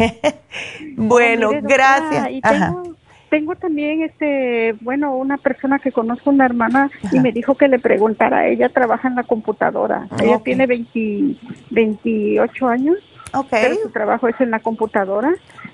bueno, 0.96 1.50
gracias. 1.62 2.28
tengo, 3.28 3.54
también, 3.56 4.02
este, 4.02 4.74
bueno, 4.80 5.14
una 5.14 5.36
persona 5.36 5.78
que 5.80 5.92
conozco, 5.92 6.30
una 6.30 6.46
hermana, 6.46 6.90
y 7.12 7.20
me 7.20 7.30
dijo 7.30 7.56
que 7.56 7.68
le 7.68 7.78
preguntara, 7.78 8.48
ella 8.48 8.70
trabaja 8.70 9.06
en 9.06 9.16
la 9.16 9.24
computadora, 9.24 10.08
ella 10.18 10.40
tiene 10.42 10.66
20, 10.66 11.36
28 11.70 12.68
años. 12.68 12.96
Okay. 13.32 13.62
Pero 13.62 13.74
su 13.82 13.90
trabajo 13.90 14.28
es 14.28 14.40
en 14.40 14.50
la 14.50 14.60
computadora. 14.60 15.32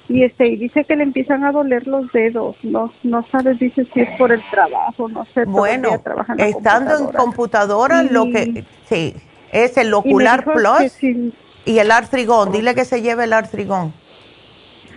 Y 0.08 0.22
este 0.22 0.46
y 0.46 0.56
dice 0.56 0.84
que 0.84 0.94
le 0.94 1.02
empiezan 1.02 1.44
a 1.44 1.52
doler 1.52 1.86
los 1.86 2.10
dedos. 2.12 2.56
No 2.62 2.92
no 3.02 3.26
sabes 3.30 3.58
dice 3.58 3.86
si 3.92 4.00
es 4.00 4.08
por 4.18 4.30
el 4.30 4.42
trabajo 4.50 5.08
no 5.08 5.24
sé 5.34 5.44
bueno 5.44 6.00
estando 6.38 6.98
en 6.98 7.06
computadora. 7.12 8.02
lo 8.02 8.26
que 8.26 8.64
sí 8.84 9.14
es 9.52 9.76
el 9.76 9.92
ocular 9.94 10.44
plus 10.44 11.02
y 11.02 11.78
el 11.78 11.90
artrigón. 11.90 12.52
Dile 12.52 12.74
que 12.74 12.84
se 12.84 13.02
lleve 13.02 13.24
el 13.24 13.32
artrigón. 13.32 13.92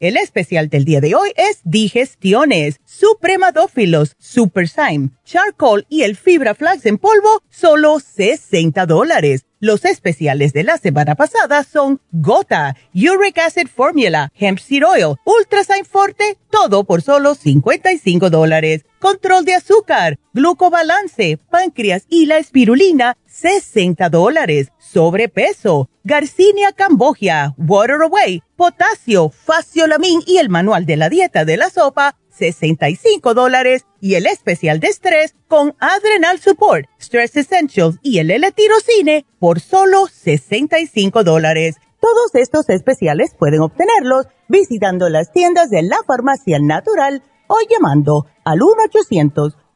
El 0.00 0.16
especial 0.16 0.68
del 0.68 0.84
día 0.84 1.00
de 1.00 1.16
hoy 1.16 1.32
es 1.34 1.58
Digestiones, 1.64 2.78
Supremadófilos, 2.84 4.14
Super 4.20 4.68
Syme, 4.68 5.10
Charcoal 5.24 5.86
y 5.88 6.02
el 6.02 6.14
Fibra 6.14 6.54
Flax 6.54 6.86
en 6.86 6.98
polvo, 6.98 7.42
solo 7.50 7.98
60 7.98 8.86
dólares. 8.86 9.44
Los 9.58 9.84
especiales 9.84 10.52
de 10.52 10.62
la 10.62 10.78
semana 10.78 11.16
pasada 11.16 11.64
son 11.64 12.00
Gota, 12.12 12.76
Uric 12.94 13.38
Acid 13.38 13.66
Formula, 13.66 14.30
Hemp 14.36 14.60
Seed 14.60 14.84
Oil, 14.86 15.16
Ultrasign 15.24 15.84
Forte, 15.84 16.38
todo 16.48 16.84
por 16.84 17.02
solo 17.02 17.34
55 17.34 18.30
dólares. 18.30 18.84
Control 19.00 19.44
de 19.44 19.54
azúcar, 19.54 20.20
glucobalance, 20.32 21.38
páncreas 21.50 22.04
y 22.08 22.26
la 22.26 22.38
espirulina, 22.38 23.16
60 23.40 24.08
dólares. 24.08 24.68
Sobrepeso, 24.78 25.88
Garcinia 26.02 26.72
Cambogia, 26.72 27.54
Water 27.56 28.02
Away, 28.02 28.42
potasio, 28.56 29.30
faciolamin 29.30 30.22
y 30.26 30.38
el 30.38 30.48
manual 30.48 30.86
de 30.86 30.96
la 30.96 31.08
dieta 31.08 31.44
de 31.44 31.56
la 31.56 31.70
sopa, 31.70 32.16
65 32.30 33.34
dólares 33.34 33.86
y 34.00 34.14
el 34.14 34.26
especial 34.26 34.80
de 34.80 34.88
estrés 34.88 35.34
con 35.46 35.76
Adrenal 35.78 36.40
Support, 36.40 36.86
Stress 37.00 37.36
Essentials 37.36 37.98
y 38.02 38.18
el 38.18 38.30
L-Tirocine 38.30 39.24
por 39.38 39.60
solo 39.60 40.06
65 40.06 41.22
dólares. 41.22 41.76
Todos 42.00 42.34
estos 42.34 42.68
especiales 42.68 43.34
pueden 43.38 43.60
obtenerlos 43.60 44.26
visitando 44.48 45.08
las 45.08 45.32
tiendas 45.32 45.70
de 45.70 45.82
la 45.82 45.98
farmacia 46.06 46.58
natural 46.60 47.22
o 47.48 47.56
llamando 47.68 48.26
al 48.44 48.60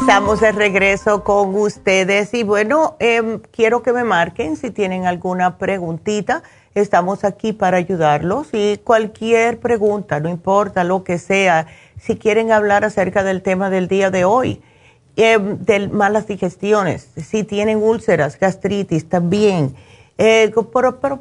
Estamos 0.00 0.40
de 0.40 0.50
regreso 0.50 1.22
con 1.24 1.54
ustedes 1.54 2.32
y 2.32 2.42
bueno, 2.42 2.96
em, 3.00 3.38
quiero 3.52 3.82
que 3.82 3.92
me 3.92 4.02
marquen 4.02 4.56
si 4.56 4.70
tienen 4.70 5.06
alguna 5.06 5.58
preguntita. 5.58 6.42
Estamos 6.74 7.22
aquí 7.22 7.52
para 7.52 7.76
ayudarlos 7.76 8.48
y 8.52 8.78
cualquier 8.78 9.60
pregunta, 9.60 10.18
no 10.18 10.30
importa 10.30 10.84
lo 10.84 11.04
que 11.04 11.18
sea, 11.18 11.66
si 12.00 12.16
quieren 12.16 12.50
hablar 12.50 12.82
acerca 12.84 13.22
del 13.22 13.42
tema 13.42 13.68
del 13.68 13.88
día 13.88 14.10
de 14.10 14.24
hoy, 14.24 14.62
eh, 15.16 15.38
de 15.38 15.88
malas 15.88 16.26
digestiones, 16.26 17.10
si 17.16 17.44
tienen 17.44 17.82
úlceras, 17.82 18.38
gastritis 18.38 19.06
también, 19.06 19.76
eh, 20.22 20.52
pero, 21.00 21.00
para, 21.00 21.16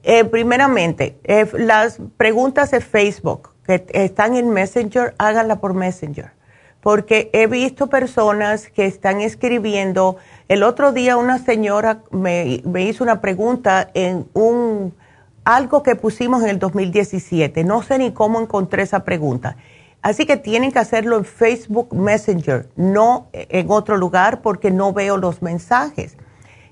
Eh, 0.04 0.24
primeramente, 0.24 1.20
eh, 1.26 1.46
las 1.54 2.00
preguntas 2.16 2.72
de 2.72 2.80
Facebook 2.80 3.50
que 3.66 3.86
están 3.92 4.36
en 4.36 4.50
Messenger, 4.50 5.14
háganla 5.18 5.60
por 5.60 5.74
Messenger. 5.74 6.32
Porque 6.80 7.30
he 7.34 7.48
visto 7.48 7.88
personas 7.88 8.70
que 8.70 8.86
están 8.86 9.20
escribiendo. 9.20 10.16
El 10.48 10.64
otro 10.64 10.94
día 10.94 11.18
una 11.18 11.40
señora 11.40 12.04
me, 12.12 12.62
hizo 12.80 13.04
una 13.04 13.20
pregunta 13.20 13.90
en 13.94 14.28
un 14.34 14.94
algo 15.48 15.82
que 15.82 15.96
pusimos 15.96 16.44
en 16.44 16.50
el 16.50 16.60
2017. 16.60 17.64
No 17.64 17.82
sé 17.82 17.98
ni 17.98 18.12
cómo 18.12 18.42
encontré 18.42 18.84
esa 18.84 19.06
pregunta. 19.06 19.56
Así 20.02 20.26
que 20.26 20.36
tienen 20.36 20.74
que 20.74 20.80
hacerlo 20.80 21.16
en 21.16 21.24
Facebook 21.24 21.96
Messenger, 21.96 22.68
no 22.76 23.30
en 23.32 23.72
otro 23.72 23.96
lugar 23.96 24.42
porque 24.42 24.72
no 24.72 24.92
veo 24.92 25.16
los 25.16 25.42
mensajes. 25.42 26.18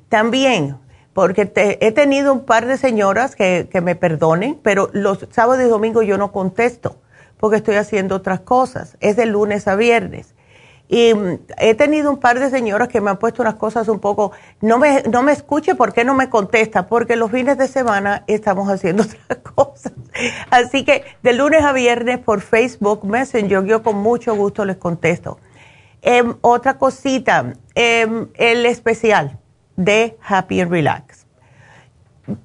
También, 0.09 0.78
porque 1.13 1.49
he 1.55 1.91
tenido 1.93 2.34
un 2.34 2.43
par 2.43 2.65
de 2.65 2.76
señoras 2.76 3.38
que, 3.38 3.69
me 3.82 3.95
perdonen, 3.95 4.59
pero 4.61 4.89
los 4.91 5.26
sábados 5.32 5.63
y 5.63 5.69
domingos 5.69 6.05
yo 6.05 6.17
no 6.17 6.34
contesto 6.34 6.97
porque 7.38 7.57
estoy 7.57 7.76
haciendo 7.76 8.15
otras 8.15 8.41
cosas. 8.41 8.97
Es 8.99 9.15
de 9.15 9.26
lunes 9.26 9.69
a 9.69 9.78
viernes. 9.78 10.35
Y 10.88 11.14
mm, 11.14 11.40
he 11.58 11.76
tenido 11.76 12.12
un 12.12 12.18
par 12.18 12.40
de 12.40 12.50
señoras 12.50 12.88
que 12.88 13.02
me 13.02 13.10
han 13.10 13.18
puesto 13.18 13.42
unas 13.42 13.56
cosas 13.56 13.88
un 13.88 14.00
poco, 14.00 14.32
no 14.62 14.78
me, 14.78 15.04
no 15.04 15.24
me 15.24 15.32
escuche, 15.32 15.76
¿por 15.76 15.94
qué 15.94 16.04
no 16.04 16.14
me 16.14 16.30
contesta? 16.30 16.88
Porque 16.88 17.16
los 17.16 17.32
fines 17.32 17.58
de 17.58 17.68
semana 17.68 18.24
estamos 18.28 18.70
haciendo 18.70 19.04
otras 19.26 19.40
cosas. 19.56 19.94
Así 20.50 20.86
que 20.86 21.04
de 21.24 21.34
lunes 21.34 21.64
a 21.64 21.74
viernes 21.74 22.20
por 22.20 22.42
Facebook 22.42 23.04
Messenger, 23.04 23.66
yo 23.66 23.82
con 23.82 23.98
mucho 23.98 24.36
gusto 24.36 24.66
les 24.66 24.78
contesto. 24.78 25.40
Em, 26.02 26.36
otra 26.42 26.78
cosita, 26.78 27.54
em, 27.74 28.28
el 28.36 28.66
especial 28.68 29.40
de 29.76 30.18
Happy 30.22 30.62
and 30.62 30.72
Relax. 30.72 31.26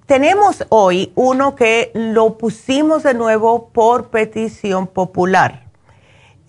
Tenemos 0.07 0.65
hoy 0.71 1.13
uno 1.15 1.55
que 1.55 1.91
lo 1.95 2.37
pusimos 2.37 3.03
de 3.03 3.15
nuevo 3.15 3.69
por 3.69 4.09
petición 4.09 4.87
popular 4.87 5.70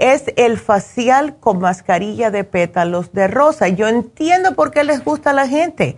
es 0.02 0.34
el 0.36 0.58
facial 0.58 1.36
con 1.40 1.60
mascarilla 1.60 2.32
de 2.32 2.44
pétalos 2.44 3.14
de 3.14 3.28
rosa. 3.28 3.68
Yo 3.68 3.88
entiendo 3.88 4.56
por 4.56 4.72
qué 4.72 4.84
les 4.84 5.04
gusta 5.06 5.30
a 5.30 5.34
la 5.34 5.48
gente, 5.48 5.96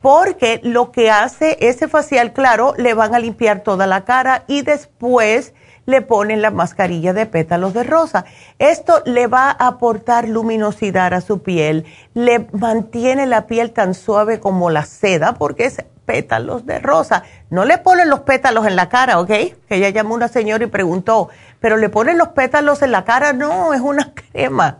porque 0.00 0.60
lo 0.64 0.90
que 0.90 1.08
hace 1.10 1.56
ese 1.60 1.86
facial, 1.86 2.32
claro, 2.32 2.74
le 2.76 2.94
van 2.94 3.14
a 3.14 3.20
limpiar 3.20 3.60
toda 3.60 3.86
la 3.86 4.04
cara 4.04 4.42
y 4.48 4.62
después 4.62 5.54
le 5.86 6.02
ponen 6.02 6.42
la 6.42 6.50
mascarilla 6.50 7.12
de 7.12 7.26
pétalos 7.26 7.74
de 7.74 7.84
rosa. 7.84 8.24
Esto 8.58 9.02
le 9.06 9.28
va 9.28 9.50
a 9.50 9.68
aportar 9.68 10.28
luminosidad 10.28 11.14
a 11.14 11.20
su 11.20 11.42
piel, 11.42 11.84
le 12.12 12.48
mantiene 12.52 13.26
la 13.26 13.46
piel 13.46 13.70
tan 13.70 13.94
suave 13.94 14.40
como 14.40 14.68
la 14.68 14.84
seda, 14.84 15.34
porque 15.34 15.66
es 15.66 15.84
pétalos 16.04 16.66
de 16.66 16.78
rosa. 16.78 17.24
No 17.50 17.64
le 17.64 17.78
ponen 17.78 18.08
los 18.08 18.20
pétalos 18.20 18.66
en 18.66 18.76
la 18.76 18.88
cara, 18.88 19.20
¿ok? 19.20 19.28
Que 19.28 19.56
ella 19.70 19.90
llamó 19.90 20.14
una 20.14 20.28
señora 20.28 20.64
y 20.64 20.68
preguntó, 20.68 21.28
pero 21.60 21.76
le 21.76 21.88
ponen 21.88 22.18
los 22.18 22.28
pétalos 22.28 22.82
en 22.82 22.92
la 22.92 23.04
cara, 23.04 23.32
no, 23.32 23.74
es 23.74 23.80
una 23.80 24.12
crema. 24.32 24.78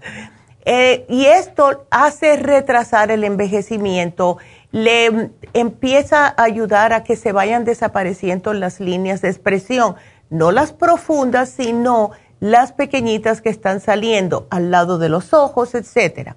Eh, 0.64 1.05
y 1.09 1.27
esto 1.27 1.87
hace 1.91 2.37
retrasar 2.37 3.11
el 3.11 3.25
envejecimiento, 3.25 4.39
le 4.70 5.31
empieza 5.53 6.27
a 6.27 6.43
ayudar 6.43 6.93
a 6.93 7.05
que 7.05 7.16
se 7.16 7.33
vayan 7.33 7.64
desapareciendo 7.64 8.53
las 8.55 8.81
líneas 8.81 9.20
de 9.20 9.29
expresión, 9.29 9.97
no 10.31 10.53
las 10.53 10.72
profundas, 10.72 11.51
sino 11.51 12.12
las 12.41 12.72
pequeñitas 12.72 13.41
que 13.41 13.51
están 13.51 13.81
saliendo 13.81 14.47
al 14.51 14.70
lado 14.70 14.99
de 14.99 15.09
los 15.09 15.33
ojos, 15.33 15.75
etcétera. 15.75 16.37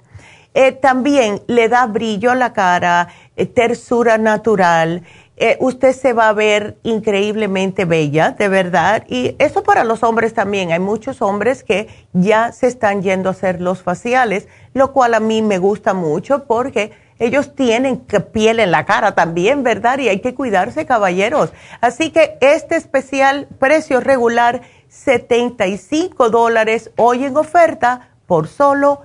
Eh, 0.60 0.72
también 0.72 1.44
le 1.46 1.70
da 1.70 1.86
brillo 1.86 2.32
a 2.32 2.36
la 2.36 2.52
cara, 2.52 3.10
eh, 3.36 3.46
tersura 3.46 4.18
natural, 4.18 5.04
eh, 5.36 5.56
usted 5.60 5.94
se 5.94 6.14
va 6.14 6.30
a 6.30 6.34
ver 6.34 6.80
increíblemente 6.82 7.86
bella, 7.86 8.32
de 8.32 8.48
verdad. 8.48 9.04
Y 9.08 9.36
eso 9.38 9.62
para 9.62 9.84
los 9.84 10.02
hombres 10.02 10.34
también. 10.34 10.72
Hay 10.72 10.80
muchos 10.80 11.22
hombres 11.22 11.64
que 11.64 11.88
ya 12.12 12.52
se 12.54 12.66
están 12.66 13.04
yendo 13.04 13.30
a 13.30 13.34
hacer 13.34 13.62
los 13.62 13.84
faciales, 13.84 14.48
lo 14.74 14.94
cual 14.94 15.14
a 15.14 15.20
mí 15.20 15.44
me 15.44 15.60
gusta 15.60 15.94
mucho 15.94 16.46
porque 16.46 16.92
ellos 17.20 17.54
tienen 17.54 18.00
piel 18.34 18.60
en 18.60 18.72
la 18.72 18.88
cara 18.88 19.14
también, 19.14 19.62
¿verdad? 19.62 20.00
Y 20.00 20.10
hay 20.10 20.22
que 20.22 20.34
cuidarse, 20.34 20.88
caballeros. 20.88 21.54
Así 21.82 22.10
que 22.10 22.36
este 22.42 22.78
especial 22.78 23.48
precio 23.60 24.00
regular, 24.00 24.64
75 24.90 26.32
dólares, 26.32 26.90
hoy 26.98 27.26
en 27.26 27.38
oferta 27.38 28.10
por 28.26 28.48
solo 28.48 29.04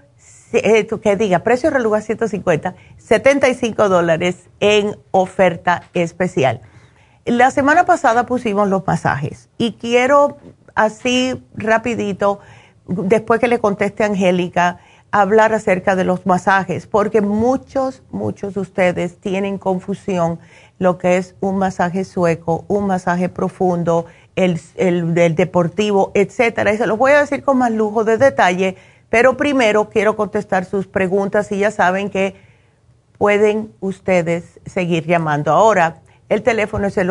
eh, 0.52 0.86
que 1.02 1.16
diga, 1.16 1.40
precio 1.40 1.70
regular 1.70 2.02
150, 2.02 2.74
75 2.98 3.88
dólares 3.88 4.48
en 4.60 4.96
oferta 5.10 5.84
especial. 5.94 6.60
La 7.24 7.50
semana 7.50 7.84
pasada 7.84 8.26
pusimos 8.26 8.68
los 8.68 8.86
masajes 8.86 9.48
y 9.56 9.72
quiero 9.74 10.38
así 10.74 11.42
rapidito, 11.54 12.40
después 12.86 13.40
que 13.40 13.48
le 13.48 13.60
conteste 13.60 14.02
a 14.02 14.06
Angélica, 14.06 14.80
hablar 15.12 15.52
acerca 15.52 15.94
de 15.94 16.04
los 16.04 16.26
masajes, 16.26 16.86
porque 16.86 17.20
muchos, 17.20 18.02
muchos 18.10 18.54
de 18.54 18.60
ustedes 18.60 19.18
tienen 19.18 19.58
confusión 19.58 20.40
lo 20.78 20.98
que 20.98 21.18
es 21.18 21.36
un 21.40 21.58
masaje 21.58 22.04
sueco, 22.04 22.64
un 22.66 22.86
masaje 22.86 23.28
profundo, 23.28 24.06
el, 24.34 24.58
el 24.76 25.14
deportivo, 25.34 26.10
etcétera. 26.14 26.72
Y 26.72 26.78
se 26.78 26.86
los 26.86 26.98
voy 26.98 27.12
a 27.12 27.20
decir 27.20 27.44
con 27.44 27.58
más 27.58 27.70
lujo 27.70 28.04
de 28.04 28.16
detalle 28.16 28.76
pero 29.12 29.36
primero 29.36 29.88
quiero 29.90 30.16
contestar 30.16 30.64
sus 30.64 30.86
preguntas 30.86 31.52
y 31.52 31.58
ya 31.58 31.70
saben 31.70 32.08
que 32.08 32.34
pueden 33.18 33.74
ustedes 33.80 34.58
seguir 34.64 35.06
llamando. 35.06 35.52
Ahora, 35.52 35.96
el 36.30 36.42
teléfono 36.42 36.86
es 36.86 36.96
el 36.96 37.10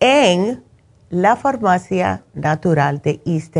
en 0.00 0.62
la 1.10 1.36
farmacia 1.36 2.24
natural 2.34 3.00
de 3.02 3.20
East 3.26 3.56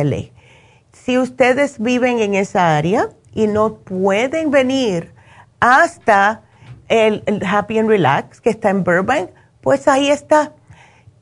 Si 0.93 1.19
ustedes 1.19 1.79
viven 1.79 2.21
en 2.21 2.35
esa 2.35 2.77
área 2.77 3.09
y 3.35 3.47
no 3.47 3.77
pueden 3.77 4.51
venir 4.51 5.13
hasta 5.59 6.43
el 6.89 7.23
Happy 7.47 7.79
and 7.79 7.89
Relax, 7.89 8.41
que 8.41 8.51
está 8.51 8.71
en 8.71 8.85
Burbank, 8.85 9.31
pues 9.61 9.89
ahí 9.89 10.11
está. 10.11 10.53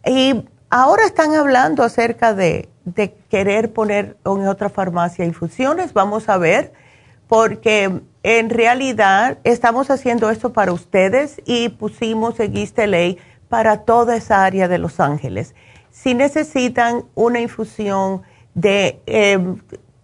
Y 0.05 0.45
ahora 0.71 1.05
están 1.05 1.35
hablando 1.35 1.83
acerca 1.83 2.35
de, 2.35 2.69
querer 3.29 3.73
poner 3.73 4.17
en 4.25 4.49
otra 4.49 4.71
farmacia 4.71 5.25
infusiones. 5.25 5.93
Vamos 5.93 6.29
a 6.29 6.39
ver, 6.39 6.73
porque 7.27 8.01
en 8.23 8.51
realidad 8.51 9.39
estamos 9.45 9.91
haciendo 9.91 10.31
esto 10.31 10.53
para 10.53 10.73
ustedes 10.73 11.43
y 11.45 11.69
pusimos 11.69 12.41
en 12.41 12.57
East 12.57 12.79
para 13.49 13.85
toda 13.85 14.17
esa 14.17 14.45
área 14.45 14.69
de 14.69 14.79
Los 14.79 15.01
Ángeles. 15.01 15.55
Si 15.91 16.15
necesitan 16.15 17.05
una 17.15 17.41
infusión 17.41 18.23
de, 18.55 19.01
em, 19.07 19.61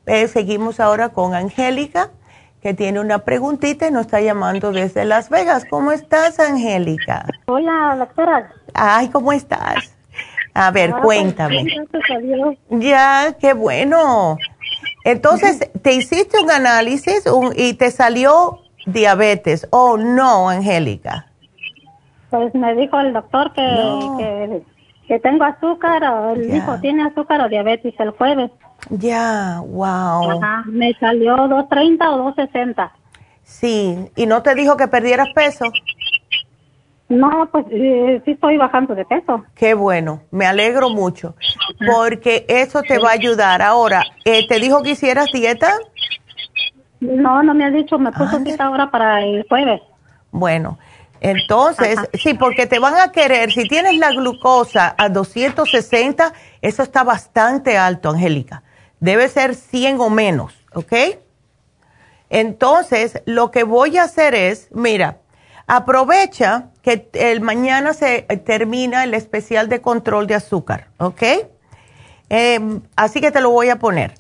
Eh, 0.07 0.29
seguimos 0.29 0.81
ahora 0.81 1.11
con 1.11 1.35
Angélica 1.35 2.11
que 2.63 2.75
tiene 2.75 3.01
una 3.01 3.21
preguntita 3.21 3.89
y 3.89 3.91
nos 3.91 4.03
está 4.03 4.21
llamando 4.21 4.73
desde 4.73 5.05
Las 5.05 5.31
Vegas. 5.31 5.65
¿Cómo 5.69 5.93
estás, 5.93 6.39
Angélica? 6.39 7.27
Hola, 7.47 7.97
doctora. 7.99 8.53
Ay, 8.75 9.09
¿cómo 9.09 9.33
estás? 9.33 9.97
A 10.53 10.71
ver, 10.71 10.93
ah, 10.95 11.01
cuéntame. 11.01 11.67
Ya, 12.71 13.37
qué 13.41 13.55
bueno. 13.55 14.37
Entonces, 15.05 15.71
¿te 15.83 15.95
hiciste 15.95 16.39
un 16.43 16.51
análisis 16.51 17.25
y 17.57 17.75
te 17.75 17.91
salió 17.91 18.61
diabetes? 18.85 19.67
Oh, 19.71 19.97
no, 19.97 20.51
Angélica. 20.51 21.27
Pues 22.29 22.55
me 22.55 22.75
dijo 22.75 23.01
el 23.01 23.13
doctor 23.13 23.53
que, 23.55 23.63
que, 24.19 24.63
tengo 25.19 25.45
azúcar, 25.45 26.05
o 26.05 26.31
él 26.35 26.51
dijo, 26.51 26.79
tiene 26.81 27.05
azúcar 27.05 27.41
o 27.41 27.49
diabetes 27.49 27.95
el 27.99 28.11
jueves. 28.11 28.51
Ya, 28.91 29.61
wow. 29.67 30.31
Ajá, 30.31 30.63
me 30.67 30.95
salió 30.95 31.37
230 31.37 32.11
o 32.11 32.19
260. 32.19 32.93
Sí, 33.43 34.11
¿y 34.15 34.27
no 34.27 34.43
te 34.43 34.55
dijo 34.55 34.77
que 34.77 34.89
perdieras 34.89 35.29
peso? 35.35 35.65
No, 37.09 37.49
pues 37.51 37.67
eh, 37.73 38.23
sí 38.25 38.31
estoy 38.31 38.57
bajando 38.57 38.95
de 38.95 39.05
peso. 39.05 39.45
Qué 39.57 39.75
bueno, 39.75 40.23
me 40.31 40.47
alegro 40.47 40.91
mucho, 40.91 41.35
porque 41.93 42.47
eso 42.49 42.83
te 42.83 42.99
va 42.99 43.09
a 43.09 43.15
ayudar. 43.15 43.63
Ahora, 43.63 44.05
eh, 44.25 44.47
¿te 44.47 44.61
dijo 44.61 44.83
que 44.83 44.91
hicieras 44.91 45.27
dieta? 45.33 45.73
No, 47.01 47.43
no 47.43 47.53
me 47.53 47.65
ha 47.65 47.71
dicho, 47.71 47.99
me 47.99 48.13
puso 48.13 48.39
cita 48.45 48.67
ahora 48.67 48.93
para 48.93 49.25
el 49.25 49.45
jueves. 49.49 49.83
Bueno, 50.31 50.79
Entonces, 51.21 51.99
sí, 52.15 52.35
porque 52.35 52.67
te 52.67 52.79
van 52.79 52.97
a 52.97 53.13
querer, 53.13 53.53
si 53.53 53.69
tienes 53.69 53.97
la 53.97 54.11
glucosa 54.11 54.95
a 54.97 55.09
260, 55.11 56.33
eso 56.63 56.83
está 56.83 57.05
bastante 57.05 57.77
alto, 57.77 58.11
Angélica. 58.11 58.63
Debe 59.01 59.29
ser 59.29 59.55
100 59.55 60.01
o 60.01 60.11
menos, 60.11 60.55
¿ok? 60.75 60.93
Entonces, 62.31 63.23
lo 63.27 63.51
que 63.51 63.65
voy 63.65 63.99
a 63.99 64.05
hacer 64.05 64.35
es, 64.35 64.69
mira, 64.71 65.19
aprovecha 65.67 66.71
que 66.83 67.09
el 67.13 67.41
mañana 67.41 67.93
se 67.93 68.23
termina 68.45 69.05
el 69.05 69.15
especial 69.15 69.69
de 69.69 69.81
control 69.81 70.27
de 70.27 70.37
azúcar, 70.37 70.89
¿ok? 70.99 71.23
Em, 72.29 72.81
así 72.97 73.21
que 73.21 73.31
te 73.31 73.41
lo 73.41 73.51
voy 73.51 73.69
a 73.69 73.79
poner. 73.79 74.15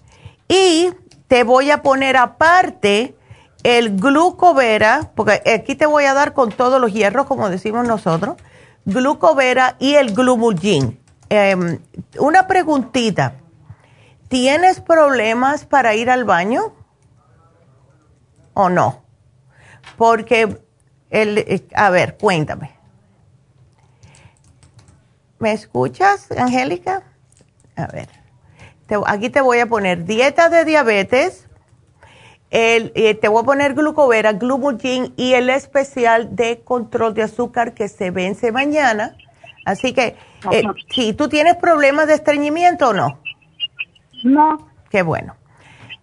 Y 0.48 0.90
te 1.28 1.44
voy 1.44 1.70
a 1.70 1.80
poner 1.82 2.16
aparte 2.16 3.14
el 3.62 3.96
glucovera, 3.96 5.10
porque 5.14 5.42
aquí 5.54 5.74
te 5.74 5.86
voy 5.86 6.04
a 6.04 6.14
dar 6.14 6.32
con 6.32 6.50
todos 6.50 6.80
los 6.80 6.92
hierros, 6.92 7.26
como 7.26 7.50
decimos 7.50 7.86
nosotros, 7.86 8.36
glucovera 8.84 9.76
y 9.78 9.94
el 9.94 10.14
glumulgin. 10.14 10.98
Em, 11.28 11.78
una 12.18 12.46
preguntita, 12.46 13.34
¿tienes 14.28 14.80
problemas 14.80 15.64
para 15.64 15.94
ir 15.94 16.10
al 16.10 16.24
baño 16.24 16.74
o 18.54 18.68
no? 18.68 19.02
Porque, 19.96 20.60
el, 21.10 21.38
eh, 21.38 21.66
a 21.74 21.90
ver, 21.90 22.16
cuéntame. 22.16 22.72
¿Me 25.38 25.52
escuchas, 25.52 26.30
Angélica? 26.32 27.02
A 27.76 27.86
ver, 27.86 28.08
aquí 29.06 29.30
te 29.30 29.40
voy 29.40 29.60
a 29.60 29.66
poner 29.66 30.04
dieta 30.04 30.48
de 30.48 30.64
diabetes, 30.64 31.46
el, 32.50 32.92
eh, 32.94 33.14
te 33.14 33.28
voy 33.28 33.42
a 33.42 33.44
poner 33.44 33.74
glucovera, 33.74 34.32
glumulgin 34.32 35.14
y 35.16 35.34
el 35.34 35.50
especial 35.50 36.34
de 36.34 36.60
control 36.60 37.14
de 37.14 37.22
azúcar 37.22 37.74
que 37.74 37.88
se 37.88 38.10
vence 38.10 38.52
mañana. 38.52 39.16
Así 39.64 39.92
que, 39.92 40.16
eh, 40.50 40.62
si 40.90 41.12
tú 41.12 41.28
tienes 41.28 41.56
problemas 41.56 42.08
de 42.08 42.14
estreñimiento 42.14 42.88
o 42.88 42.92
no. 42.92 43.20
No. 44.24 44.68
Qué 44.90 45.02
bueno. 45.02 45.36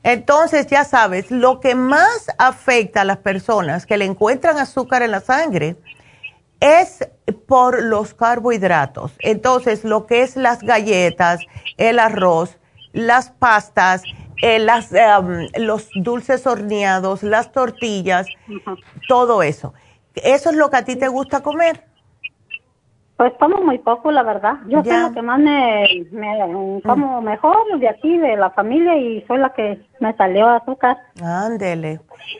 Entonces, 0.03 0.67
ya 0.67 0.85
sabes, 0.85 1.31
lo 1.31 1.59
que 1.59 1.75
más 1.75 2.27
afecta 2.37 3.01
a 3.01 3.03
las 3.03 3.17
personas 3.17 3.85
que 3.85 3.97
le 3.97 4.05
encuentran 4.05 4.57
azúcar 4.57 5.01
en 5.01 5.11
la 5.11 5.19
sangre 5.19 5.75
es 6.61 7.09
por 7.47 7.83
los 7.83 8.13
carbohidratos. 8.13 9.11
Entonces, 9.19 9.83
lo 9.83 10.05
que 10.05 10.21
es 10.21 10.37
las 10.37 10.61
galletas, 10.61 11.41
el 11.75 11.99
arroz, 11.99 12.57
las 12.93 13.31
pastas, 13.31 14.03
eh, 14.41 14.59
las, 14.59 14.93
em, 14.93 15.47
los 15.57 15.89
dulces 15.95 16.45
horneados, 16.45 17.23
las 17.23 17.51
tortillas, 17.51 18.27
todo 19.07 19.43
eso. 19.43 19.73
¿Eso 20.15 20.49
es 20.49 20.55
lo 20.55 20.69
que 20.69 20.77
a 20.77 20.85
ti 20.85 20.95
te 20.95 21.07
gusta 21.07 21.41
comer? 21.41 21.83
Pues 23.17 23.33
como 23.39 23.57
muy 23.61 23.79
poco, 23.79 24.11
la 24.11 24.21
verdad. 24.21 24.57
Yo 24.67 24.83
soy 24.83 24.95
lo 24.95 25.11
que 25.11 25.23
más 25.23 25.39
me, 25.39 26.05
me 26.11 26.81
como 26.83 27.19
mejor 27.19 27.79
de 27.79 27.89
aquí, 27.89 28.15
de 28.15 28.35
la 28.37 28.51
familia, 28.51 28.95
y 28.95 29.25
soy 29.25 29.39
la 29.39 29.53
que 29.53 29.81
me 29.99 30.15
salió 30.15 30.47
azúcar. 30.47 30.97
Ándele. 31.23 31.99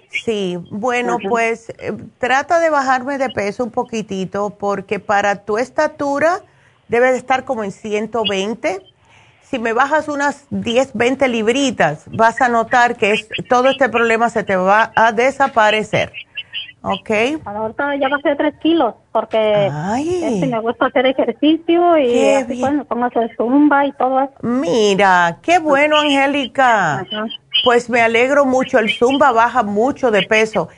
Sí, 0.09 0.59
bueno, 0.69 1.17
pues 1.27 1.69
eh, 1.79 1.97
trata 2.19 2.59
de 2.59 2.69
bajarme 2.69 3.17
de 3.17 3.29
peso 3.29 3.63
un 3.63 3.71
poquitito, 3.71 4.51
porque 4.51 4.99
para 4.99 5.43
tu 5.45 5.57
estatura 5.57 6.41
debe 6.89 7.11
de 7.11 7.17
estar 7.17 7.43
como 7.43 7.63
en 7.63 7.71
120 7.71 8.83
si 9.49 9.59
me 9.59 9.73
bajas 9.73 10.09
unas 10.09 10.45
10, 10.49 10.91
20 10.93 11.27
libritas, 11.29 12.03
vas 12.11 12.41
a 12.41 12.49
notar 12.49 12.97
que 12.97 13.11
es, 13.13 13.27
todo 13.49 13.69
este 13.69 13.87
problema 13.89 14.29
se 14.29 14.43
te 14.43 14.55
va 14.55 14.91
a 14.95 15.11
desaparecer. 15.11 16.11
¿Ok? 16.81 17.09
Ahorita 17.43 17.95
ya 17.95 18.07
bajé 18.07 18.35
3 18.35 18.53
kilos 18.61 18.93
porque 19.11 19.69
este, 20.23 20.47
me 20.47 20.59
gusta 20.59 20.85
hacer 20.85 21.05
ejercicio 21.07 21.97
y 21.97 22.29
así 22.29 22.59
pues 22.59 22.73
me 22.73 22.85
pongo 22.85 23.09
zumba 23.35 23.85
y 23.85 23.91
todo 23.93 24.21
eso. 24.21 24.33
Mira, 24.41 25.39
qué 25.41 25.59
bueno, 25.59 25.97
Angélica. 25.97 27.05
Pues 27.65 27.89
me 27.89 28.01
alegro 28.01 28.45
mucho. 28.45 28.79
El 28.79 28.89
zumba 28.89 29.31
baja 29.31 29.63
mucho 29.63 30.11
de 30.11 30.23
peso. 30.23 30.69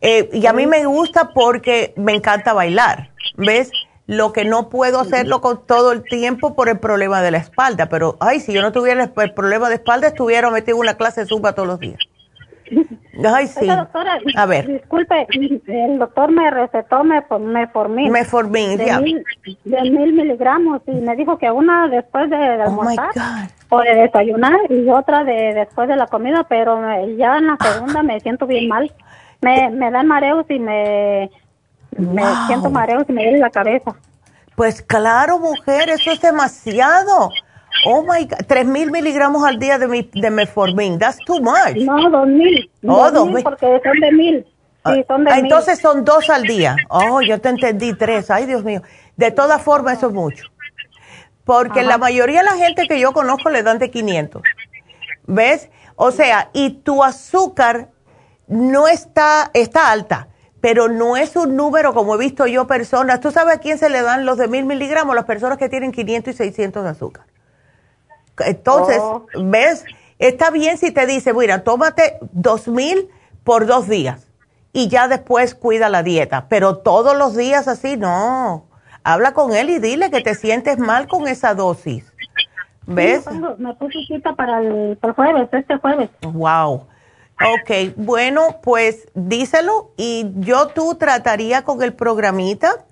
Eh, 0.00 0.28
y 0.32 0.46
a 0.46 0.52
mí 0.52 0.66
me 0.66 0.84
gusta 0.84 1.30
porque 1.32 1.94
me 1.96 2.14
encanta 2.14 2.52
bailar. 2.52 3.10
¿Ves? 3.36 3.70
Lo 4.06 4.32
que 4.32 4.44
no 4.44 4.68
puedo 4.68 5.00
hacerlo 5.00 5.40
con 5.40 5.66
todo 5.66 5.92
el 5.92 6.02
tiempo 6.04 6.54
por 6.54 6.68
el 6.68 6.78
problema 6.78 7.22
de 7.22 7.32
la 7.32 7.38
espalda. 7.38 7.88
Pero, 7.88 8.16
ay, 8.20 8.40
si 8.40 8.52
yo 8.52 8.62
no 8.62 8.72
tuviera 8.72 9.02
el, 9.02 9.32
problema 9.32 9.68
de 9.68 9.76
espalda, 9.76 10.08
estuviera 10.08 10.50
metido 10.50 10.76
en 10.76 10.82
una 10.82 10.94
clase 10.94 11.22
de 11.22 11.26
zumba 11.26 11.54
todos 11.54 11.68
los 11.68 11.80
días. 11.80 11.98
Ay, 13.24 13.46
sí. 13.46 13.66
doctora, 13.66 14.18
a 14.36 14.46
ver. 14.46 14.66
Disculpe, 14.66 15.26
el 15.66 15.98
doctor 15.98 16.30
me 16.30 16.50
recetó 16.50 17.02
me 17.02 17.24
me 17.38 18.10
Meformin, 18.10 18.76
de, 18.76 19.00
mil, 19.00 19.24
de 19.64 19.90
mil 19.90 20.12
miligramos 20.12 20.82
y 20.86 20.92
me 20.92 21.16
dijo 21.16 21.38
que 21.38 21.50
una 21.50 21.88
después 21.88 22.28
de, 22.28 22.36
de 22.36 22.58
oh 22.58 22.62
almorzar 22.62 23.10
o 23.70 23.80
de 23.80 23.94
desayunar 23.94 24.58
y 24.68 24.88
otra 24.90 25.24
de 25.24 25.54
después 25.54 25.88
de 25.88 25.96
la 25.96 26.06
comida, 26.08 26.44
pero 26.48 26.78
ya 27.16 27.38
en 27.38 27.46
la 27.46 27.56
segunda 27.56 28.02
me 28.02 28.20
siento 28.20 28.46
bien 28.46 28.68
mal. 28.68 28.92
Me, 29.40 29.70
me 29.70 29.90
dan 29.90 30.06
mareos 30.06 30.46
y 30.48 30.58
me 30.58 31.30
me 31.98 32.22
siento 32.46 32.70
mareo 32.70 33.04
y 33.08 33.12
me 33.12 33.24
duele 33.24 33.38
la 33.38 33.50
cabeza. 33.50 33.94
Pues 34.54 34.82
claro, 34.82 35.38
mujer, 35.38 35.90
eso 35.90 36.10
es 36.10 36.20
demasiado. 36.20 37.30
Oh 37.84 38.02
my 38.02 38.24
God, 38.24 38.46
3000 38.46 38.90
miligramos 38.90 39.46
al 39.46 39.58
día 39.58 39.78
de, 39.78 39.86
mi, 39.86 40.10
de 40.14 40.30
metformin, 40.30 40.98
that's 40.98 41.18
too 41.26 41.40
much. 41.40 41.76
No, 41.76 42.08
2000. 42.08 42.70
Oh, 42.86 43.10
2000 43.10 43.44
porque 43.44 43.80
son 43.84 44.00
de 44.00 44.12
mil. 44.12 44.46
Sí, 44.86 45.04
son 45.06 45.24
de 45.24 45.30
ah, 45.30 45.38
entonces 45.38 45.78
son 45.78 46.04
dos 46.04 46.30
al 46.30 46.44
día. 46.44 46.76
Oh, 46.88 47.20
yo 47.20 47.40
te 47.40 47.50
entendí 47.50 47.92
tres. 47.94 48.30
Ay, 48.30 48.46
Dios 48.46 48.64
mío. 48.64 48.82
De 49.16 49.30
todas 49.30 49.60
formas, 49.60 49.98
eso 49.98 50.06
es 50.06 50.14
mucho. 50.14 50.44
Porque 51.44 51.82
la 51.82 51.98
mayoría 51.98 52.40
de 52.40 52.46
la 52.46 52.56
gente 52.56 52.88
que 52.88 52.98
yo 52.98 53.12
conozco 53.12 53.50
le 53.50 53.62
dan 53.62 53.78
de 53.78 53.90
500. 53.90 54.42
¿Ves? 55.26 55.70
O 55.96 56.10
sea, 56.10 56.50
y 56.52 56.70
tu 56.70 57.04
azúcar 57.04 57.90
no 58.48 58.88
está, 58.88 59.50
está 59.54 59.90
alta 59.90 60.28
pero 60.66 60.88
no 60.88 61.16
es 61.16 61.36
un 61.36 61.54
número 61.54 61.94
como 61.94 62.16
he 62.16 62.18
visto 62.18 62.44
yo 62.48 62.66
personas. 62.66 63.20
¿Tú 63.20 63.30
sabes 63.30 63.54
a 63.54 63.60
quién 63.60 63.78
se 63.78 63.88
le 63.88 64.02
dan 64.02 64.26
los 64.26 64.36
de 64.36 64.48
mil 64.48 64.64
miligramos? 64.64 65.14
Las 65.14 65.24
personas 65.24 65.58
que 65.58 65.68
tienen 65.68 65.92
500 65.92 66.34
y 66.34 66.36
600 66.36 66.82
de 66.82 66.90
azúcar. 66.90 67.24
Entonces, 68.40 68.98
oh. 69.00 69.26
¿ves? 69.44 69.84
Está 70.18 70.50
bien 70.50 70.76
si 70.76 70.90
te 70.90 71.06
dice, 71.06 71.32
mira, 71.32 71.62
tómate 71.62 72.18
2000 72.32 73.08
por 73.44 73.66
dos 73.66 73.88
días 73.88 74.26
y 74.72 74.88
ya 74.88 75.06
después 75.06 75.54
cuida 75.54 75.88
la 75.88 76.02
dieta, 76.02 76.46
pero 76.48 76.78
todos 76.78 77.16
los 77.16 77.36
días 77.36 77.68
así, 77.68 77.96
no. 77.96 78.66
Habla 79.04 79.34
con 79.34 79.54
él 79.54 79.70
y 79.70 79.78
dile 79.78 80.10
que 80.10 80.20
te 80.20 80.34
sientes 80.34 80.80
mal 80.80 81.06
con 81.06 81.28
esa 81.28 81.54
dosis. 81.54 82.12
¿Ves? 82.88 83.24
me 83.58 83.72
puse 83.74 84.00
cita 84.08 84.34
para 84.34 84.58
el, 84.62 84.96
para 84.96 85.12
el 85.12 85.14
jueves, 85.14 85.48
este 85.52 85.76
jueves. 85.76 86.10
Wow. 86.22 86.88
Ok, 87.38 87.94
bueno, 87.96 88.60
pues 88.62 89.08
díselo 89.14 89.90
y 89.96 90.32
yo 90.36 90.68
tú 90.68 90.94
trataría 90.94 91.64
con 91.64 91.82
el 91.82 91.92
programita 91.92 92.86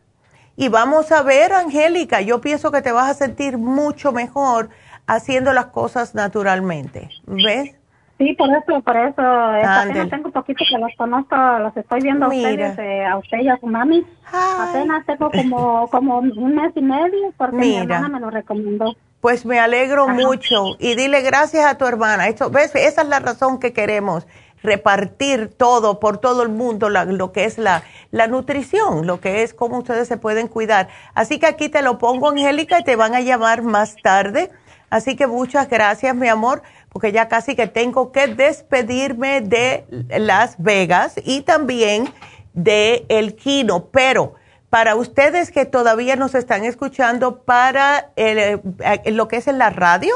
y 0.57 0.69
vamos 0.69 1.11
a 1.13 1.23
ver, 1.23 1.53
Angélica, 1.53 2.21
yo 2.21 2.41
pienso 2.41 2.71
que 2.71 2.83
te 2.83 2.93
vas 2.93 3.11
a 3.11 3.15
sentir 3.15 3.57
mucho 3.57 4.13
mejor 4.13 4.69
haciendo 5.07 5.53
las 5.53 5.67
cosas 5.67 6.15
naturalmente, 6.15 7.09
¿ves? 7.27 7.75
Sí, 8.19 8.33
por 8.35 8.49
eso, 8.51 8.81
por 8.83 8.97
eso, 8.97 9.23
apenas 9.23 10.09
tengo 10.09 10.31
poquito 10.31 10.65
que 10.69 10.79
las 10.79 10.95
conozco, 10.97 11.35
las 11.35 11.77
estoy 11.77 12.01
viendo 12.01 12.27
a 12.27 12.29
ustedes, 12.29 12.79
eh, 12.79 13.05
a 13.05 13.17
usted 13.17 13.39
y 13.39 13.49
a 13.49 13.59
su 13.59 13.67
mami. 13.67 14.05
Apenas 14.33 15.05
tengo 15.05 15.31
como, 15.31 15.89
como 15.89 16.19
un 16.19 16.55
mes 16.55 16.73
y 16.77 16.81
medio 16.83 17.33
porque 17.37 17.57
mi 17.57 17.77
hermana 17.77 18.09
me 18.09 18.21
lo 18.21 18.31
recomendó. 18.31 18.95
Pues 19.25 19.47
me 19.47 19.59
alegro 19.59 20.07
mucho 20.07 20.77
y 20.79 20.97
dile 20.97 21.23
gracias 21.23 21.65
a 21.65 21.79
tu 21.79 21.87
hermana. 21.87 22.29
Esto, 22.29 22.51
¿ves? 22.51 22.75
Esa 22.75 23.01
es 23.01 23.09
la 23.09 23.21
razón 23.21 23.59
que 23.59 23.73
queremos, 23.73 24.27
repartir 24.63 25.49
todo 25.49 25.99
por 25.99 26.19
todo 26.19 26.43
el 26.43 26.51
mundo, 26.51 26.91
lo 26.91 27.33
que 27.33 27.47
es 27.47 27.57
la, 27.57 27.85
la 28.11 28.27
nutrición, 28.27 29.07
lo 29.07 29.23
que 29.23 29.43
es 29.43 29.55
cómo 29.55 29.79
ustedes 29.79 30.09
se 30.09 30.19
pueden 30.19 30.47
cuidar. 30.47 30.89
Así 31.15 31.39
que 31.39 31.47
aquí 31.47 31.71
te 31.71 31.81
lo 31.81 31.97
pongo, 31.97 32.29
Angélica, 32.29 32.81
y 32.81 32.85
te 32.85 32.97
van 32.97 33.15
a 33.15 33.23
llamar 33.23 33.63
más 33.63 33.97
tarde. 34.03 34.51
Así 34.91 35.17
que 35.17 35.27
muchas 35.27 35.71
gracias, 35.71 36.15
mi 36.15 36.29
amor, 36.29 36.63
porque 36.91 37.11
ya 37.11 37.27
casi 37.27 37.57
que 37.57 37.67
tengo 37.67 38.13
que 38.13 38.27
despedirme 38.27 39.41
de 39.41 39.87
Las 40.19 40.63
Vegas 40.63 41.15
y 41.25 41.41
también 41.41 42.13
de 42.53 43.07
El 43.09 43.37
Quino, 43.37 43.87
pero 43.87 44.35
para 44.75 44.97
ustedes 44.97 45.53
que 45.53 45.67
todavía 45.67 46.17
nos 46.17 46.35
están 46.35 46.65
escuchando 46.65 47.45
para 47.45 48.11
eh, 48.17 48.59
lo 49.07 49.29
que 49.29 49.37
es 49.37 49.47
en 49.47 49.59
la 49.59 49.71
radio, 49.71 50.13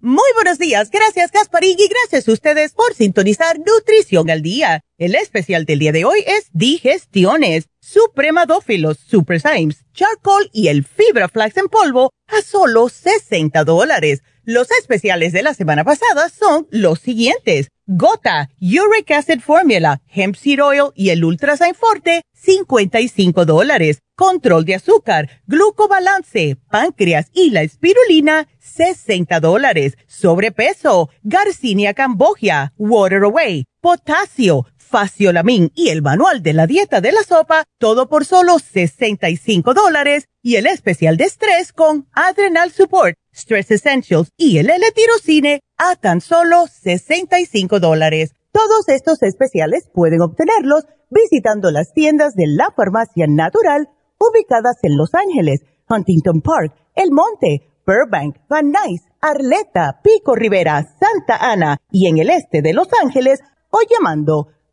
Muy 0.00 0.30
buenos 0.36 0.60
días, 0.60 0.92
gracias 0.92 1.32
Gasparín 1.32 1.74
y 1.76 1.88
gracias 1.88 2.28
a 2.28 2.32
ustedes 2.32 2.72
por 2.72 2.94
sintonizar 2.94 3.58
Nutrición 3.58 4.30
al 4.30 4.42
Día. 4.42 4.82
El 4.96 5.16
especial 5.16 5.64
del 5.64 5.80
día 5.80 5.90
de 5.90 6.04
hoy 6.04 6.20
es 6.24 6.50
Digestiones, 6.52 7.68
Supremadófilos, 7.80 8.98
Super 8.98 9.40
Symes, 9.40 9.84
Charcoal 9.94 10.50
y 10.52 10.68
el 10.68 10.84
Fibra 10.84 11.28
Flax 11.28 11.56
en 11.56 11.66
polvo 11.66 12.12
a 12.28 12.42
solo 12.42 12.88
60 12.88 13.64
dólares. 13.64 14.22
Los 14.50 14.70
especiales 14.70 15.34
de 15.34 15.42
la 15.42 15.52
semana 15.52 15.84
pasada 15.84 16.30
son 16.30 16.66
los 16.70 17.00
siguientes. 17.00 17.68
Gota, 17.86 18.48
Uric 18.58 19.10
Acid 19.10 19.40
Formula, 19.40 20.00
Hemp 20.10 20.36
Seed 20.36 20.64
Oil 20.64 20.84
y 20.94 21.10
el 21.10 21.22
Ultrasign 21.22 21.74
Forte, 21.74 22.22
55 22.32 23.44
dólares. 23.44 23.98
Control 24.16 24.64
de 24.64 24.76
azúcar, 24.76 25.28
glucobalance, 25.46 26.56
páncreas 26.70 27.26
y 27.34 27.50
la 27.50 27.60
espirulina, 27.60 28.48
60 28.58 29.38
dólares. 29.40 29.98
Sobrepeso, 30.06 31.10
Garcinia 31.24 31.92
Cambogia, 31.92 32.72
Water 32.78 33.24
Away, 33.24 33.66
potasio, 33.82 34.64
faciolamin 34.88 35.70
y 35.74 35.90
el 35.90 36.02
manual 36.02 36.42
de 36.42 36.52
la 36.52 36.66
dieta 36.66 37.00
de 37.00 37.12
la 37.12 37.22
sopa, 37.22 37.64
todo 37.78 38.08
por 38.08 38.24
solo 38.24 38.58
65 38.58 39.74
dólares. 39.74 40.28
Y 40.42 40.56
el 40.56 40.66
especial 40.66 41.16
de 41.16 41.24
estrés 41.24 41.72
con 41.72 42.08
Adrenal 42.12 42.70
Support 42.70 43.16
Stress 43.38 43.70
Essentials 43.70 44.30
y 44.36 44.58
el 44.58 44.70
L-Tirocine 44.70 45.60
a 45.76 45.96
tan 45.96 46.20
solo 46.20 46.66
65 46.66 47.80
dólares. 47.80 48.32
Todos 48.52 48.88
estos 48.88 49.22
especiales 49.22 49.88
pueden 49.92 50.22
obtenerlos 50.22 50.86
visitando 51.10 51.70
las 51.70 51.92
tiendas 51.92 52.34
de 52.34 52.46
la 52.46 52.72
Farmacia 52.76 53.26
Natural 53.28 53.88
ubicadas 54.18 54.76
en 54.82 54.96
Los 54.96 55.14
Ángeles, 55.14 55.60
Huntington 55.88 56.40
Park, 56.40 56.74
El 56.94 57.12
Monte, 57.12 57.70
Burbank, 57.86 58.36
Van 58.48 58.72
Nuys, 58.72 59.02
Arleta, 59.20 60.00
Pico 60.02 60.34
Rivera, 60.34 60.82
Santa 60.98 61.36
Ana 61.40 61.78
y 61.90 62.08
en 62.08 62.18
el 62.18 62.30
este 62.30 62.60
de 62.60 62.72
Los 62.72 62.88
Ángeles 63.02 63.40
o 63.70 63.78
llamando 63.88 64.48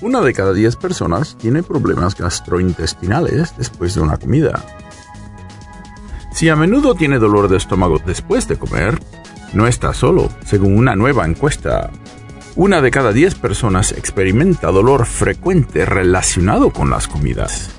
Una 0.00 0.20
de 0.20 0.32
cada 0.32 0.52
10 0.52 0.76
personas 0.76 1.36
tiene 1.38 1.64
problemas 1.64 2.14
gastrointestinales 2.16 3.56
después 3.56 3.94
de 3.94 4.00
una 4.00 4.16
comida. 4.16 4.64
Si 6.32 6.48
a 6.48 6.54
menudo 6.54 6.94
tiene 6.94 7.18
dolor 7.18 7.48
de 7.48 7.56
estómago 7.56 8.00
después 8.04 8.46
de 8.46 8.56
comer, 8.56 9.00
No 9.54 9.66
está 9.66 9.94
solo, 9.94 10.28
según 10.44 10.76
una 10.76 10.94
nueva 10.94 11.24
encuesta. 11.24 11.90
Una 12.54 12.82
de 12.82 12.90
cada 12.90 13.12
diez 13.12 13.34
personas 13.34 13.92
experimenta 13.92 14.70
dolor 14.70 15.06
frecuente 15.06 15.86
relacionado 15.86 16.70
con 16.70 16.90
las 16.90 17.08
comidas. 17.08 17.70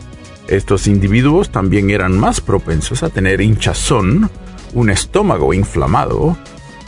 Estos 0.48 0.88
individuos 0.88 1.52
también 1.52 1.92
eran 1.92 2.18
más 2.18 2.42
propensos 2.42 3.04
a 3.04 3.10
tener 3.10 3.40
hinchazón, 3.40 4.32
un 4.74 4.90
estómago 4.90 5.54
inflamado, 5.54 6.38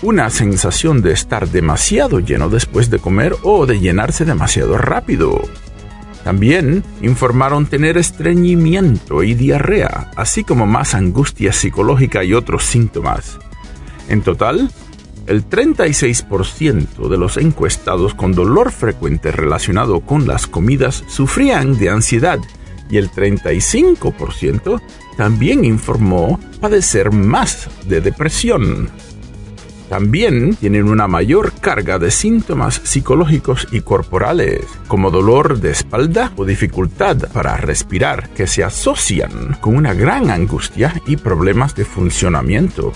una 0.02 0.30
sensación 0.30 1.02
de 1.02 1.12
estar 1.12 1.50
demasiado 1.50 2.20
lleno 2.20 2.50
después 2.50 2.90
de 2.90 3.00
comer 3.00 3.36
o 3.44 3.66
de 3.66 3.80
llenarse 3.80 4.26
demasiado 4.26 4.78
rápido. 4.78 5.42
También 6.24 6.84
informaron 7.02 7.66
tener 7.66 7.98
estreñimiento 7.98 9.24
y 9.24 9.34
diarrea, 9.34 10.12
así 10.16 10.44
como 10.44 10.66
más 10.66 10.94
angustia 10.94 11.52
psicológica 11.54 12.24
y 12.24 12.34
otros 12.34 12.64
síntomas. 12.64 13.40
En 14.08 14.22
total, 14.22 14.72
el 15.28 15.48
36% 15.48 17.08
de 17.08 17.18
los 17.18 17.38
encuestados 17.38 18.14
con 18.14 18.34
dolor 18.34 18.72
frecuente 18.72 19.32
relacionado 19.32 20.02
con 20.02 20.28
las 20.28 20.48
comidas 20.48 21.04
sufrían 21.08 21.78
de 21.78 21.90
ansiedad 21.90 22.40
y 22.90 22.98
el 22.98 23.10
35% 23.10 24.82
también 25.18 25.64
informó 25.64 26.40
padecer 26.60 27.12
más 27.12 27.70
de 27.88 28.02
depresión. 28.02 28.90
También 29.92 30.56
tienen 30.56 30.88
una 30.88 31.10
mayor 31.10 31.52
carga 31.52 32.00
de 32.00 32.12
síntomas 32.12 32.80
psicológicos 32.82 33.68
y 33.74 33.82
corporales, 33.82 34.62
como 34.88 35.12
dolor 35.12 35.60
de 35.60 35.72
espalda 35.72 36.32
o 36.38 36.46
dificultad 36.46 37.18
para 37.34 37.58
respirar, 37.58 38.30
que 38.30 38.48
se 38.48 38.64
asocian 38.64 39.58
con 39.60 39.76
una 39.76 39.94
gran 39.94 40.30
angustia 40.30 40.94
y 41.06 41.18
problemas 41.18 41.76
de 41.76 41.84
funcionamiento. 41.84 42.94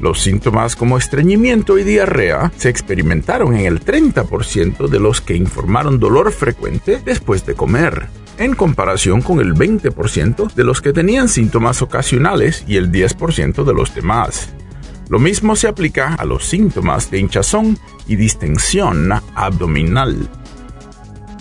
Los 0.00 0.20
síntomas 0.20 0.74
como 0.74 0.98
estreñimiento 0.98 1.78
y 1.78 1.84
diarrea 1.84 2.50
se 2.56 2.70
experimentaron 2.70 3.54
en 3.54 3.66
el 3.66 3.78
30% 3.78 4.88
de 4.88 4.98
los 4.98 5.20
que 5.20 5.36
informaron 5.36 6.00
dolor 6.00 6.32
frecuente 6.32 7.00
después 7.04 7.46
de 7.46 7.54
comer, 7.54 8.08
en 8.36 8.56
comparación 8.56 9.22
con 9.22 9.38
el 9.38 9.54
20% 9.54 10.54
de 10.54 10.64
los 10.64 10.80
que 10.80 10.92
tenían 10.92 11.28
síntomas 11.28 11.82
ocasionales 11.82 12.64
y 12.66 12.78
el 12.78 12.90
10% 12.90 13.62
de 13.62 13.74
los 13.74 13.94
demás. 13.94 14.52
Lo 15.10 15.18
mismo 15.18 15.56
se 15.56 15.66
aplica 15.66 16.14
a 16.14 16.24
los 16.24 16.44
síntomas 16.44 17.10
de 17.10 17.18
hinchazón 17.18 17.76
y 18.06 18.14
distensión 18.14 19.10
abdominal. 19.34 20.30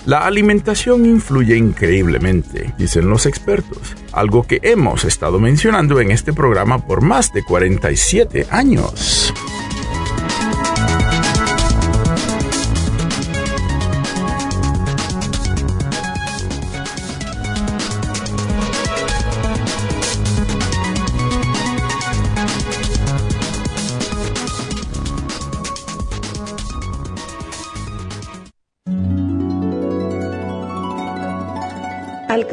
La 0.08 0.26
alimentación 0.26 1.06
influye 1.06 1.56
increíblemente, 1.56 2.74
dicen 2.80 3.08
los 3.08 3.28
expertos, 3.28 3.96
algo 4.12 4.42
que 4.42 4.60
hemos 4.64 5.06
estado 5.06 5.40
mencionando 5.40 6.02
en 6.02 6.10
este 6.10 6.34
programa 6.34 6.80
por 6.80 7.04
más 7.04 7.32
de 7.32 7.44
47 7.44 8.48
años. 8.50 9.32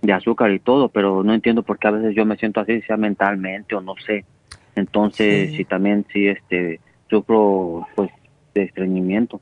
de 0.05 0.13
azúcar 0.13 0.51
y 0.51 0.59
todo, 0.59 0.89
pero 0.89 1.23
no 1.23 1.33
entiendo 1.33 1.63
por 1.63 1.79
qué 1.79 1.87
a 1.87 1.91
veces 1.91 2.15
yo 2.15 2.25
me 2.25 2.37
siento 2.37 2.59
así, 2.59 2.81
sea 2.81 2.97
mentalmente 2.97 3.75
o 3.75 3.81
no 3.81 3.95
sé. 4.05 4.25
Entonces, 4.75 5.55
si 5.55 5.65
también 5.65 6.05
sí 6.11 6.27
este 6.27 6.79
sufro 7.09 7.87
pues 7.95 8.11
de 8.53 8.63
estreñimiento. 8.63 9.39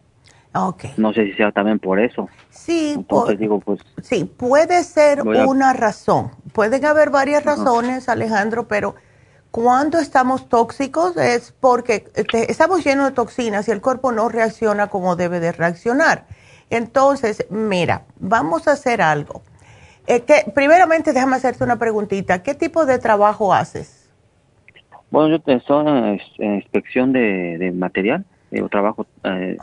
Okay. 0.55 0.93
No 0.97 1.13
sé 1.13 1.25
si 1.25 1.33
sea 1.33 1.51
también 1.51 1.79
por 1.79 1.99
eso. 1.99 2.29
Sí, 2.51 2.95
digo, 3.39 3.59
pues, 3.59 3.79
sí 4.03 4.25
puede 4.25 4.83
ser 4.83 5.23
una 5.23 5.73
razón. 5.73 6.29
Pueden 6.53 6.85
haber 6.85 7.09
varias 7.09 7.43
razones, 7.43 8.07
Alejandro, 8.07 8.67
pero 8.67 8.95
cuando 9.49 9.97
estamos 9.97 10.49
tóxicos 10.49 11.17
es 11.17 11.53
porque 11.59 12.05
estamos 12.47 12.83
llenos 12.83 13.05
de 13.09 13.11
toxinas 13.13 13.67
y 13.67 13.71
el 13.71 13.81
cuerpo 13.81 14.11
no 14.11 14.29
reacciona 14.29 14.87
como 14.87 15.15
debe 15.15 15.39
de 15.39 15.51
reaccionar. 15.51 16.27
Entonces, 16.69 17.45
mira, 17.49 18.05
vamos 18.19 18.67
a 18.67 18.73
hacer 18.73 19.01
algo. 19.01 19.41
Eh, 20.07 20.21
que, 20.21 20.51
primeramente, 20.53 21.13
déjame 21.13 21.35
hacerte 21.35 21.63
una 21.63 21.77
preguntita. 21.77 22.43
¿Qué 22.43 22.55
tipo 22.55 22.85
de 22.85 22.99
trabajo 22.99 23.53
haces? 23.53 24.09
Bueno, 25.09 25.29
yo 25.29 25.53
estoy 25.53 25.85
en, 26.39 26.55
inspección 26.55 27.13
de, 27.13 27.71
material. 27.75 28.25
Yo 28.51 28.67
trabajo 28.69 29.05
eh, 29.23 29.57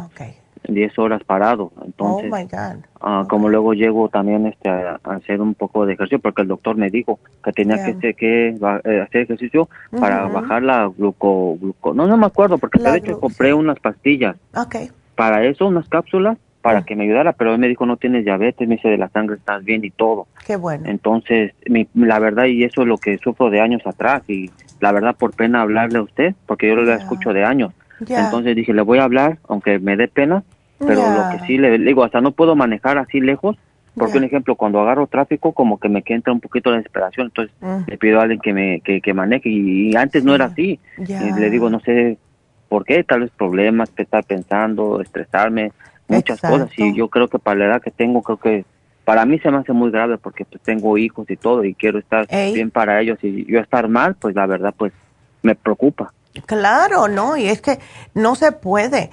10 0.68 0.98
horas 0.98 1.22
parado. 1.24 1.72
Entonces, 1.84 2.32
oh 2.32 2.80
ah, 3.00 3.26
como 3.28 3.48
luego 3.48 3.74
llego 3.74 4.08
también 4.08 4.46
este, 4.46 4.68
a, 4.68 5.00
hacer 5.04 5.40
un 5.40 5.54
poco 5.54 5.86
de 5.86 5.94
ejercicio, 5.94 6.18
porque 6.20 6.42
el 6.42 6.48
doctor 6.48 6.76
me 6.76 6.90
dijo 6.90 7.18
que 7.42 7.52
tenía 7.52 7.84
que, 7.84 8.14
que 8.14 8.48
eh, 8.48 9.00
hacer 9.00 9.22
ejercicio 9.22 9.68
para 9.98 10.26
bajar 10.26 10.62
la 10.62 10.90
gluco, 10.96 11.58
No, 11.94 12.06
no 12.06 12.16
me 12.16 12.26
acuerdo, 12.26 12.58
porque 12.58 12.82
de 12.82 12.98
hecho 12.98 13.20
compré 13.20 13.52
unas 13.52 13.78
pastillas. 13.80 14.36
Para 15.14 15.44
eso, 15.44 15.66
unas 15.66 15.88
cápsulas 15.88 16.38
para 16.62 16.82
que 16.82 16.94
me 16.94 17.04
ayudara, 17.04 17.32
pero 17.32 17.54
él 17.54 17.58
me 17.58 17.68
dijo 17.68 17.86
no 17.86 17.96
tienes 17.96 18.24
diabetes, 18.24 18.68
me 18.68 18.76
dice 18.76 18.88
de 18.88 18.98
la 18.98 19.08
sangre 19.08 19.36
estás 19.36 19.64
bien 19.64 19.84
y 19.84 19.90
todo. 19.90 20.26
Qué 20.46 20.56
bueno. 20.56 20.84
Entonces, 20.86 21.52
mi, 21.66 21.88
la 21.94 22.18
verdad, 22.18 22.44
y 22.46 22.64
eso 22.64 22.82
es 22.82 22.88
lo 22.88 22.98
que 22.98 23.18
sufro 23.18 23.50
de 23.50 23.60
años 23.60 23.82
atrás, 23.86 24.22
y 24.28 24.50
la 24.80 24.92
verdad 24.92 25.16
por 25.16 25.34
pena 25.34 25.62
hablarle 25.62 25.98
a 25.98 26.02
usted, 26.02 26.34
porque 26.46 26.68
yo 26.68 26.76
lo 26.76 26.92
escucho 26.92 27.32
de 27.32 27.44
años. 27.44 27.72
Entonces 28.00 28.56
dije, 28.56 28.72
le 28.72 28.82
voy 28.82 28.98
a 28.98 29.04
hablar, 29.04 29.38
aunque 29.48 29.78
me 29.78 29.96
dé 29.96 30.08
pena, 30.08 30.42
pero 30.78 31.02
lo 31.02 31.30
que 31.30 31.46
sí 31.46 31.58
le, 31.58 31.78
digo, 31.78 32.04
hasta 32.04 32.20
no 32.20 32.32
puedo 32.32 32.56
manejar 32.56 32.96
así 32.98 33.20
lejos, 33.20 33.56
porque 33.94 34.18
un 34.18 34.24
ejemplo, 34.24 34.54
cuando 34.54 34.80
agarro 34.80 35.06
tráfico, 35.06 35.52
como 35.52 35.78
que 35.78 35.88
me 35.88 36.02
entra 36.06 36.32
un 36.32 36.40
poquito 36.40 36.70
de 36.70 36.78
desesperación, 36.78 37.26
entonces 37.26 37.54
le 37.86 37.98
pido 37.98 38.18
a 38.18 38.22
alguien 38.22 38.40
que 38.40 38.52
me 38.52 38.80
que, 38.80 39.00
que 39.00 39.12
maneje, 39.12 39.50
y, 39.50 39.94
antes 39.96 40.24
no 40.24 40.34
era 40.34 40.46
así. 40.46 40.80
Y 40.98 41.38
le 41.38 41.50
digo, 41.50 41.68
no 41.68 41.80
sé 41.80 42.16
por 42.68 42.84
qué, 42.84 43.02
tal 43.04 43.20
vez 43.20 43.30
problemas 43.36 43.92
estar 43.96 44.24
pensando, 44.24 45.00
estresarme, 45.00 45.72
muchas 46.10 46.40
cosas 46.40 46.70
y 46.76 46.94
yo 46.94 47.08
creo 47.08 47.28
que 47.28 47.38
para 47.38 47.58
la 47.58 47.64
edad 47.66 47.82
que 47.82 47.90
tengo 47.90 48.22
creo 48.22 48.38
que 48.38 48.64
para 49.04 49.24
mí 49.24 49.38
se 49.38 49.50
me 49.50 49.58
hace 49.58 49.72
muy 49.72 49.90
grave 49.90 50.18
porque 50.18 50.44
pues 50.44 50.62
tengo 50.62 50.98
hijos 50.98 51.28
y 51.30 51.36
todo 51.36 51.64
y 51.64 51.74
quiero 51.74 51.98
estar 51.98 52.26
bien 52.28 52.70
para 52.70 53.00
ellos 53.00 53.18
y 53.22 53.50
yo 53.50 53.60
estar 53.60 53.88
mal 53.88 54.14
pues 54.14 54.34
la 54.34 54.46
verdad 54.46 54.74
pues 54.76 54.92
me 55.42 55.54
preocupa. 55.54 56.12
Claro 56.46 57.08
no 57.08 57.36
y 57.36 57.46
es 57.46 57.60
que 57.60 57.78
no 58.14 58.34
se 58.34 58.52
puede. 58.52 59.10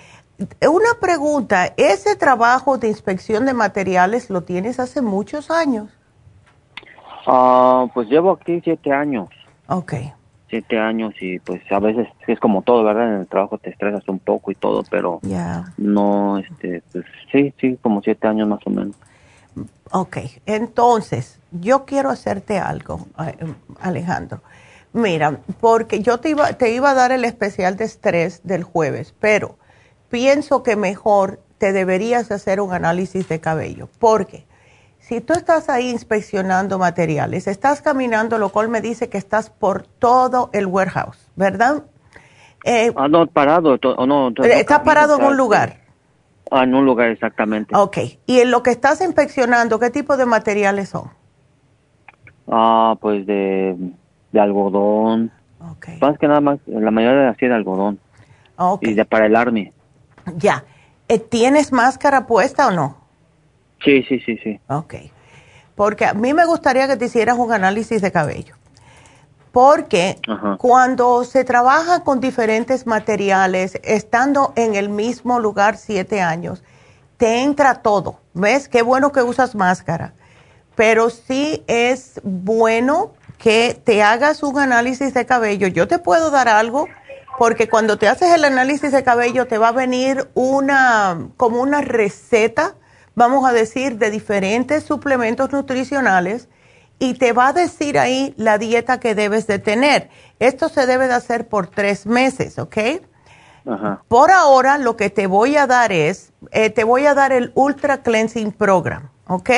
Una 0.62 1.00
pregunta 1.02 1.74
ese 1.78 2.16
trabajo 2.16 2.78
de 2.78 2.90
inspección 2.90 3.46
de 3.46 3.54
materiales 3.54 4.30
lo 4.30 4.44
tienes 4.44 4.80
hace 4.80 5.02
muchos 5.02 5.50
años 5.50 5.90
ah 7.26 7.88
pues 7.94 8.08
llevo 8.08 8.32
aquí 8.32 8.62
siete 8.64 8.92
años. 8.92 9.30
Okay 9.68 10.14
siete 10.50 10.80
años 10.80 11.14
y 11.20 11.40
pues 11.40 11.62
a 11.72 11.80
veces 11.80 12.08
es 12.28 12.40
como 12.40 12.62
todo, 12.62 12.84
¿verdad? 12.84 13.14
En 13.14 13.20
el 13.22 13.28
trabajo 13.28 13.58
te 13.58 13.70
estresas 13.70 14.08
un 14.08 14.20
poco 14.20 14.52
y 14.52 14.56
todo, 14.56 14.84
pero 14.90 15.20
no, 15.78 16.38
este, 16.38 16.82
pues 16.92 17.06
sí, 17.32 17.54
sí, 17.60 17.78
como 17.82 18.02
siete 18.02 18.28
años 18.28 18.48
más 18.48 18.60
o 18.66 18.70
menos. 18.70 18.96
Ok, 19.92 20.18
entonces 20.46 21.40
yo 21.52 21.86
quiero 21.86 22.10
hacerte 22.10 22.60
algo, 22.60 23.08
eh, 23.20 23.36
Alejandro. 23.82 24.42
Mira, 24.94 25.40
porque 25.60 26.02
yo 26.02 26.20
te 26.20 26.30
iba, 26.30 26.54
te 26.54 26.74
iba 26.74 26.92
a 26.92 26.94
dar 26.94 27.12
el 27.12 27.26
especial 27.26 27.76
de 27.78 27.86
estrés 27.86 28.42
del 28.44 28.64
jueves, 28.64 29.14
pero 29.20 29.58
pienso 30.10 30.64
que 30.64 30.76
mejor 30.76 31.40
te 31.58 31.74
deberías 31.74 32.32
hacer 32.32 32.62
un 32.62 32.74
análisis 32.74 33.28
de 33.28 33.40
cabello. 33.40 33.90
porque 34.00 34.47
si 35.08 35.22
tú 35.22 35.32
estás 35.32 35.70
ahí 35.70 35.90
inspeccionando 35.90 36.78
materiales, 36.78 37.48
estás 37.48 37.82
caminando, 37.82 38.38
lo 38.38 38.50
cual 38.50 38.68
me 38.68 38.82
dice 38.82 39.08
que 39.08 39.18
estás 39.18 39.50
por 39.50 39.84
todo 39.84 40.50
el 40.52 40.66
warehouse, 40.66 41.32
¿verdad? 41.38 41.84
Eh, 42.66 42.92
ah, 42.94 43.08
no, 43.08 43.26
parado. 43.26 43.80
no, 44.06 44.34
¿Estás 44.44 44.82
parado 44.82 45.18
en 45.18 45.24
un 45.24 45.38
lugar? 45.38 45.78
Ah, 46.52 46.66
en 46.66 46.76
un 46.76 46.86
lugar 46.86 47.10
exactamente. 47.10 47.74
Ok. 47.74 47.98
¿Y 48.26 48.42
en 48.42 48.52
lo 48.52 48.64
que 48.64 48.72
estás 48.72 49.00
inspeccionando, 49.00 49.80
qué 49.80 49.92
tipo 49.92 50.18
de 50.18 50.26
materiales 50.26 50.90
son? 50.90 51.10
Ah, 52.50 52.98
pues 53.00 53.26
de, 53.26 53.78
algodón. 54.34 55.32
Ok. 55.72 55.88
Más 56.02 56.18
que 56.20 56.28
nada 56.28 56.42
más, 56.42 56.60
la 56.66 56.92
mayoría 56.92 57.22
de 57.22 57.28
así 57.30 57.46
de 57.48 57.54
algodón. 57.54 57.98
Ok. 58.58 58.84
Y 58.84 58.94
de 58.94 59.06
para 59.06 59.28
el 59.28 59.38
army. 59.38 59.72
Ya. 60.36 60.66
Eh, 61.08 61.20
¿Tienes 61.20 61.72
máscara 61.72 62.28
puesta 62.28 62.68
o 62.68 62.72
no? 62.72 63.07
Sí, 63.84 64.04
sí, 64.04 64.20
sí, 64.26 64.38
sí. 64.44 64.60
Ok. 64.68 64.96
Porque 65.76 66.06
a 66.06 66.14
mí 66.14 66.34
me 66.34 66.46
gustaría 66.46 66.88
que 66.88 66.98
te 66.98 67.06
hicieras 67.06 67.38
un 67.38 67.52
análisis 67.52 68.02
de 68.02 68.12
cabello. 68.12 68.56
Porque 69.52 70.20
cuando 70.60 71.24
se 71.24 71.44
trabaja 71.44 72.04
con 72.04 72.20
diferentes 72.20 72.86
materiales, 72.86 73.80
estando 73.84 74.54
en 74.56 74.76
el 74.76 74.90
mismo 74.90 75.40
lugar 75.40 75.78
siete 75.78 76.22
años, 76.22 76.64
te 77.18 77.42
entra 77.42 77.82
todo. 77.82 78.20
¿Ves? 78.34 78.70
Qué 78.70 78.82
bueno 78.82 79.12
que 79.12 79.24
usas 79.24 79.56
máscara. 79.56 80.14
Pero 80.76 81.10
sí 81.10 81.64
es 81.68 82.22
bueno 82.24 83.14
que 83.38 83.80
te 83.84 84.04
hagas 84.04 84.44
un 84.44 84.60
análisis 84.60 85.14
de 85.14 85.26
cabello. 85.26 85.68
Yo 85.68 85.88
te 85.88 86.00
puedo 86.00 86.30
dar 86.30 86.48
algo 86.50 86.88
porque 87.38 87.70
cuando 87.70 87.98
te 87.98 88.08
haces 88.08 88.34
el 88.34 88.46
análisis 88.46 88.92
de 88.92 89.04
cabello 89.04 89.46
te 89.46 89.58
va 89.58 89.70
a 89.70 89.72
venir 89.72 90.28
una 90.34 91.30
como 91.38 91.62
una 91.62 91.82
receta 91.82 92.76
vamos 93.18 93.50
a 93.50 93.52
decir, 93.52 93.98
de 93.98 94.12
diferentes 94.12 94.84
suplementos 94.84 95.52
nutricionales 95.52 96.50
y 97.00 97.16
te 97.16 97.34
va 97.34 97.48
a 97.48 97.54
decir 97.54 97.98
ahí 97.98 98.36
la 98.38 98.60
dieta 98.60 99.00
que 99.00 99.16
debes 99.16 99.48
de 99.48 99.58
tener. 99.58 100.12
Esto 100.38 100.70
se 100.70 100.86
debe 100.86 101.08
de 101.08 101.16
hacer 101.16 101.48
por 101.48 101.66
tres 101.66 102.06
meses, 102.06 102.60
¿ok? 102.60 102.78
Por 104.08 104.30
ahora 104.30 104.78
lo 104.78 104.96
que 104.96 105.10
te 105.10 105.26
voy 105.26 105.58
a 105.58 105.66
dar 105.66 105.92
es, 105.92 106.32
eh, 106.52 106.70
te 106.70 106.84
voy 106.84 107.08
a 107.08 107.16
dar 107.16 107.32
el 107.34 107.52
Ultra 107.56 108.04
Cleansing 108.04 108.52
Program, 108.52 109.10
¿ok? 109.26 109.50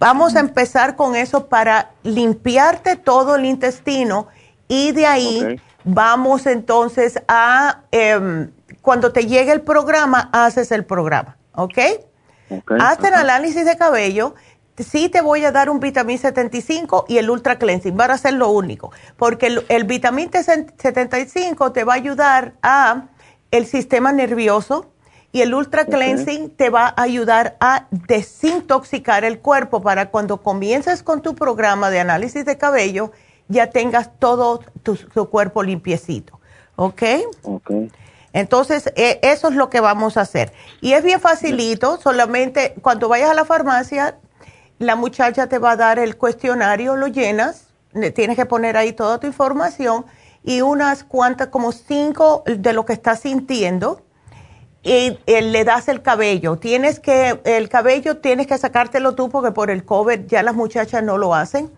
Vamos 0.00 0.34
a 0.34 0.40
empezar 0.40 0.96
con 0.96 1.14
eso 1.14 1.46
para 1.46 1.92
limpiarte 2.02 2.96
todo 2.96 3.36
el 3.36 3.44
intestino 3.44 4.26
y 4.66 4.90
de 4.90 5.06
ahí 5.06 5.60
vamos 5.84 6.46
entonces 6.46 7.22
a, 7.28 7.82
em, 7.92 8.50
cuando 8.82 9.12
te 9.12 9.26
llegue 9.26 9.52
el 9.52 9.60
programa, 9.60 10.28
haces 10.32 10.72
el 10.72 10.84
programa, 10.84 11.36
¿ok? 11.54 11.78
Hazte 12.80 13.08
el 13.08 13.14
análisis 13.14 13.64
de 13.64 13.76
cabello. 13.76 14.34
Sí 14.76 15.08
te 15.08 15.20
voy 15.20 15.44
a 15.44 15.52
dar 15.52 15.68
un 15.68 15.78
vitamín 15.78 16.18
75 16.18 17.04
y 17.08 17.18
el 17.18 17.28
Ultra 17.28 17.58
Cleansing. 17.58 17.96
Van 17.96 18.10
a 18.10 18.18
ser 18.18 18.34
lo 18.34 18.48
único. 18.48 18.92
Porque 19.16 19.46
el, 19.46 19.66
el 19.68 19.84
vitamín 19.84 20.30
75 20.32 21.72
te 21.72 21.84
va 21.84 21.92
a 21.92 21.96
ayudar 21.96 22.54
a 22.62 23.08
el 23.50 23.66
sistema 23.66 24.12
nervioso 24.12 24.90
y 25.32 25.42
el 25.42 25.54
Ultra 25.54 25.84
Cleansing 25.84 26.50
te 26.50 26.70
va 26.70 26.86
a 26.88 27.02
ayudar 27.02 27.56
a 27.60 27.86
desintoxicar 27.90 29.24
el 29.24 29.38
cuerpo 29.40 29.80
para 29.80 30.10
cuando 30.10 30.42
comiences 30.42 31.02
con 31.02 31.22
tu 31.22 31.34
programa 31.34 31.90
de 31.90 32.00
análisis 32.00 32.44
de 32.44 32.58
cabello 32.58 33.12
ya 33.48 33.70
tengas 33.70 34.18
todo 34.18 34.60
tu, 34.82 34.96
tu 34.96 35.28
cuerpo 35.28 35.62
limpiecito. 35.62 36.40
¿Ok? 36.76 37.02
Ok. 37.42 37.70
Entonces, 38.32 38.92
e, 38.96 39.18
eso 39.22 39.48
es 39.48 39.54
lo 39.54 39.70
que 39.70 39.80
vamos 39.80 40.16
a 40.16 40.22
hacer. 40.22 40.52
Y 40.80 40.92
es 40.92 41.02
bien 41.02 41.20
facilito, 41.20 42.00
solamente 42.00 42.74
cuando 42.82 43.08
vayas 43.08 43.30
a 43.30 43.34
la 43.34 43.44
farmacia, 43.44 44.18
la 44.78 44.96
muchacha 44.96 45.48
te 45.48 45.58
va 45.58 45.72
a 45.72 45.76
dar 45.76 45.98
el 45.98 46.16
cuestionario, 46.16 46.96
lo 46.96 47.08
llenas, 47.08 47.66
tienes 48.14 48.36
que 48.36 48.46
poner 48.46 48.76
ahí 48.76 48.92
toda 48.92 49.18
tu 49.18 49.26
información 49.26 50.06
y 50.42 50.62
unas 50.62 51.04
cuantas, 51.04 51.48
como 51.48 51.72
cinco 51.72 52.44
de 52.46 52.72
lo 52.72 52.86
que 52.86 52.92
estás 52.92 53.20
sintiendo, 53.20 54.02
y, 54.82 55.18
eh, 55.26 55.42
le 55.42 55.64
das 55.64 55.88
el 55.88 56.00
cabello. 56.00 56.56
Tienes 56.56 57.00
que, 57.00 57.40
el 57.44 57.68
cabello 57.68 58.18
tienes 58.18 58.46
que 58.46 58.56
sacártelo 58.56 59.14
tú 59.14 59.28
porque 59.28 59.52
por 59.52 59.70
el 59.70 59.84
COVID 59.84 60.20
ya 60.26 60.42
las 60.42 60.54
muchachas 60.54 61.02
no 61.02 61.18
lo 61.18 61.34
hacen 61.34 61.70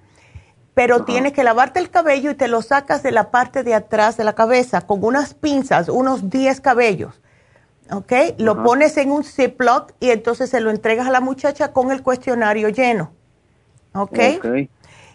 pero 0.74 1.04
tienes 1.04 1.32
que 1.32 1.44
lavarte 1.44 1.80
el 1.80 1.90
cabello 1.90 2.30
y 2.30 2.34
te 2.34 2.48
lo 2.48 2.62
sacas 2.62 3.02
de 3.02 3.12
la 3.12 3.30
parte 3.30 3.62
de 3.62 3.74
atrás 3.74 4.16
de 4.16 4.24
la 4.24 4.34
cabeza 4.34 4.80
con 4.82 5.04
unas 5.04 5.34
pinzas, 5.34 5.88
unos 5.88 6.30
10 6.30 6.60
cabellos. 6.60 7.20
¿Ok? 7.90 8.12
Lo 8.38 8.62
pones 8.62 8.96
en 8.96 9.10
un 9.10 9.22
Ziploc 9.22 9.92
y 10.00 10.10
entonces 10.10 10.48
se 10.48 10.60
lo 10.60 10.70
entregas 10.70 11.06
a 11.06 11.10
la 11.10 11.20
muchacha 11.20 11.72
con 11.72 11.90
el 11.90 12.02
cuestionario 12.02 12.70
lleno. 12.70 13.12
¿Ok? 13.92 14.18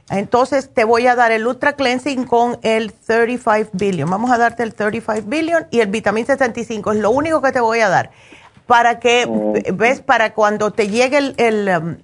Entonces 0.09 0.69
te 0.73 0.83
voy 0.83 1.07
a 1.07 1.15
dar 1.15 1.31
el 1.31 1.45
Ultra 1.45 1.73
Cleansing 1.73 2.25
con 2.25 2.59
el 2.61 2.93
35 2.93 3.71
Billion. 3.73 4.09
Vamos 4.09 4.31
a 4.31 4.37
darte 4.37 4.63
el 4.63 4.73
35 4.73 5.27
Billion 5.27 5.67
y 5.71 5.81
el 5.81 5.87
Vitamin 5.87 6.25
75. 6.25 6.91
Es 6.93 6.99
lo 6.99 7.09
único 7.09 7.41
que 7.41 7.51
te 7.51 7.59
voy 7.59 7.79
a 7.79 7.89
dar. 7.89 8.11
Para 8.67 8.99
que, 8.99 9.27
ves, 9.73 10.01
para 10.01 10.33
cuando 10.33 10.71
te 10.71 10.89
llegue 10.89 11.17
el, 11.17 11.35
el, 11.37 11.69
um, 11.77 11.95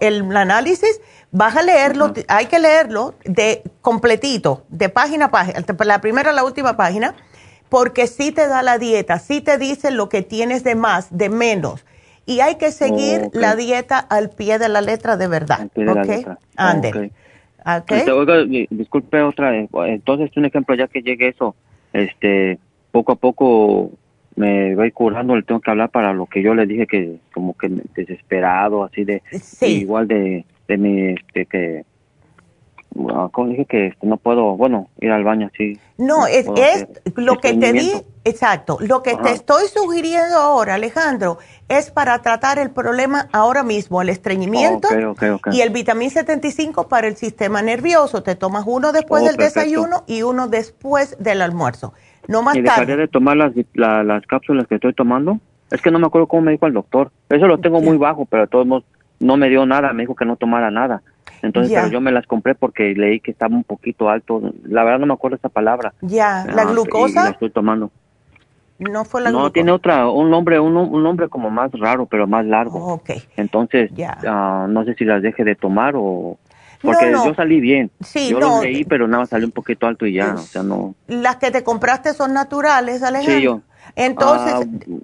el 0.00 0.36
análisis, 0.36 1.00
Vas 1.36 1.56
a 1.56 1.62
leerlo, 1.64 2.14
hay 2.28 2.46
que 2.46 2.60
leerlo 2.60 3.16
de 3.24 3.62
completito, 3.80 4.62
de 4.68 4.88
página 4.88 5.24
a 5.24 5.30
página, 5.32 5.64
la 5.84 6.00
primera 6.00 6.30
a 6.30 6.32
la 6.32 6.44
última 6.44 6.76
página, 6.76 7.16
porque 7.68 8.06
sí 8.06 8.30
te 8.30 8.46
da 8.46 8.62
la 8.62 8.78
dieta, 8.78 9.18
sí 9.18 9.40
te 9.40 9.58
dice 9.58 9.90
lo 9.90 10.08
que 10.08 10.22
tienes 10.22 10.62
de 10.62 10.76
más, 10.76 11.18
de 11.18 11.30
menos. 11.30 11.84
Y 12.24 12.38
hay 12.38 12.54
que 12.54 12.70
seguir 12.70 13.30
la 13.32 13.56
dieta 13.56 13.98
al 13.98 14.30
pie 14.30 14.60
de 14.60 14.68
la 14.68 14.80
letra 14.80 15.16
de 15.16 15.26
verdad. 15.26 15.68
Ande. 16.54 17.10
Okay. 17.66 18.68
disculpe 18.70 19.20
otra 19.20 19.50
vez. 19.50 19.68
Entonces, 19.86 20.30
un 20.36 20.44
ejemplo, 20.44 20.76
ya 20.76 20.86
que 20.86 21.02
llegue 21.02 21.30
eso, 21.30 21.56
este, 21.92 22.60
poco 22.92 23.10
a 23.10 23.16
poco 23.16 23.90
me 24.36 24.76
voy 24.76 24.92
curando, 24.92 25.34
le 25.34 25.42
tengo 25.42 25.60
que 25.60 25.70
hablar 25.72 25.90
para 25.90 26.12
lo 26.12 26.26
que 26.26 26.42
yo 26.42 26.54
le 26.54 26.66
dije 26.66 26.86
que 26.86 27.16
como 27.32 27.54
que 27.54 27.68
desesperado, 27.96 28.84
así 28.84 29.04
de, 29.04 29.20
igual 29.62 30.06
de 30.06 30.44
de 30.68 30.76
mi, 30.78 31.14
este, 31.14 31.46
que, 31.46 31.84
ah, 33.10 33.28
como 33.32 33.48
dije 33.48 33.64
que 33.66 33.86
este, 33.88 34.06
no 34.06 34.16
puedo, 34.16 34.56
bueno, 34.56 34.88
ir 35.00 35.10
al 35.10 35.24
baño 35.24 35.50
así. 35.52 35.78
No, 35.98 36.26
es, 36.26 36.46
es 36.56 36.86
lo 37.16 37.36
que 37.36 37.54
te 37.54 37.72
di, 37.72 37.92
exacto, 38.24 38.78
lo 38.80 39.02
que 39.02 39.16
te 39.16 39.30
estoy 39.30 39.64
sugiriendo 39.68 40.36
ahora, 40.36 40.74
Alejandro, 40.74 41.38
es 41.68 41.90
para 41.90 42.20
tratar 42.22 42.58
el 42.58 42.70
problema 42.70 43.28
ahora 43.32 43.62
mismo, 43.62 44.02
el 44.02 44.08
estreñimiento 44.08 44.88
y 45.52 45.60
el 45.60 45.70
vitamín 45.70 46.10
75 46.10 46.88
para 46.88 47.06
el 47.06 47.16
sistema 47.16 47.62
nervioso. 47.62 48.22
Te 48.22 48.34
tomas 48.34 48.64
uno 48.66 48.92
después 48.92 49.22
oh, 49.22 49.26
del 49.26 49.36
desayuno 49.36 50.04
y 50.06 50.22
uno 50.22 50.48
después 50.48 51.16
del 51.18 51.42
almuerzo. 51.42 51.94
No 52.28 52.42
más 52.42 52.56
¿Y 52.56 52.62
dejaría 52.62 52.96
de 52.96 53.08
tomar 53.08 53.36
las, 53.36 53.52
las 53.74 54.26
cápsulas 54.26 54.66
que 54.66 54.76
estoy 54.76 54.94
tomando? 54.94 55.38
Es 55.70 55.82
que 55.82 55.90
no 55.90 55.98
me 55.98 56.06
acuerdo 56.06 56.26
cómo 56.26 56.42
me 56.42 56.52
dijo 56.52 56.66
el 56.66 56.74
doctor. 56.74 57.10
Eso 57.28 57.46
lo 57.46 57.58
tengo 57.58 57.80
muy 57.80 57.96
bajo, 57.96 58.26
pero 58.26 58.42
de 58.42 58.48
todos 58.48 58.66
modos 58.66 58.84
no 59.24 59.36
me 59.36 59.48
dio 59.48 59.64
nada, 59.66 59.92
me 59.92 60.02
dijo 60.02 60.14
que 60.14 60.24
no 60.24 60.36
tomara 60.36 60.70
nada. 60.70 61.02
Entonces, 61.42 61.72
pero 61.74 61.88
yo 61.88 62.00
me 62.00 62.12
las 62.12 62.26
compré 62.26 62.54
porque 62.54 62.94
leí 62.94 63.20
que 63.20 63.30
estaba 63.30 63.54
un 63.54 63.64
poquito 63.64 64.08
alto. 64.08 64.52
La 64.64 64.84
verdad 64.84 64.98
no 64.98 65.06
me 65.06 65.14
acuerdo 65.14 65.36
esa 65.36 65.48
palabra. 65.48 65.92
Ya, 66.00 66.46
¿la 66.54 66.62
ah, 66.62 66.64
glucosa? 66.66 67.24
la 67.24 67.30
estoy 67.30 67.50
tomando. 67.50 67.90
No 68.78 69.04
fue 69.04 69.22
la 69.22 69.30
No, 69.30 69.50
tiene 69.50 69.70
otra, 69.70 70.08
un 70.08 70.30
nombre, 70.30 70.58
un, 70.58 70.76
un, 70.76 71.02
nombre 71.02 71.28
como 71.28 71.50
más 71.50 71.70
raro, 71.72 72.06
pero 72.06 72.26
más 72.26 72.44
largo. 72.44 72.78
Oh, 72.78 72.94
ok. 72.94 73.10
Entonces, 73.36 73.90
uh, 73.92 74.68
no 74.68 74.84
sé 74.84 74.94
si 74.94 75.04
las 75.04 75.22
deje 75.22 75.44
de 75.44 75.54
tomar 75.54 75.94
o... 75.96 76.38
Porque 76.82 77.10
yo 77.12 77.34
salí 77.34 77.60
bien. 77.60 77.90
Sí, 78.00 78.28
yo 78.28 78.40
no, 78.40 78.62
leí, 78.62 78.84
pero 78.84 79.08
nada, 79.08 79.24
salió 79.24 79.46
un 79.46 79.52
poquito 79.52 79.86
alto 79.86 80.04
y 80.06 80.14
ya, 80.14 80.34
o 80.34 80.38
sea, 80.38 80.62
no... 80.62 80.94
Las 81.06 81.36
que 81.36 81.50
te 81.50 81.64
compraste 81.64 82.12
son 82.12 82.34
naturales, 82.34 83.02
Alejandro. 83.02 83.34
Sí, 83.36 83.42
yo. 83.42 83.60
Entonces, 83.96 84.54
ah, 84.54 84.94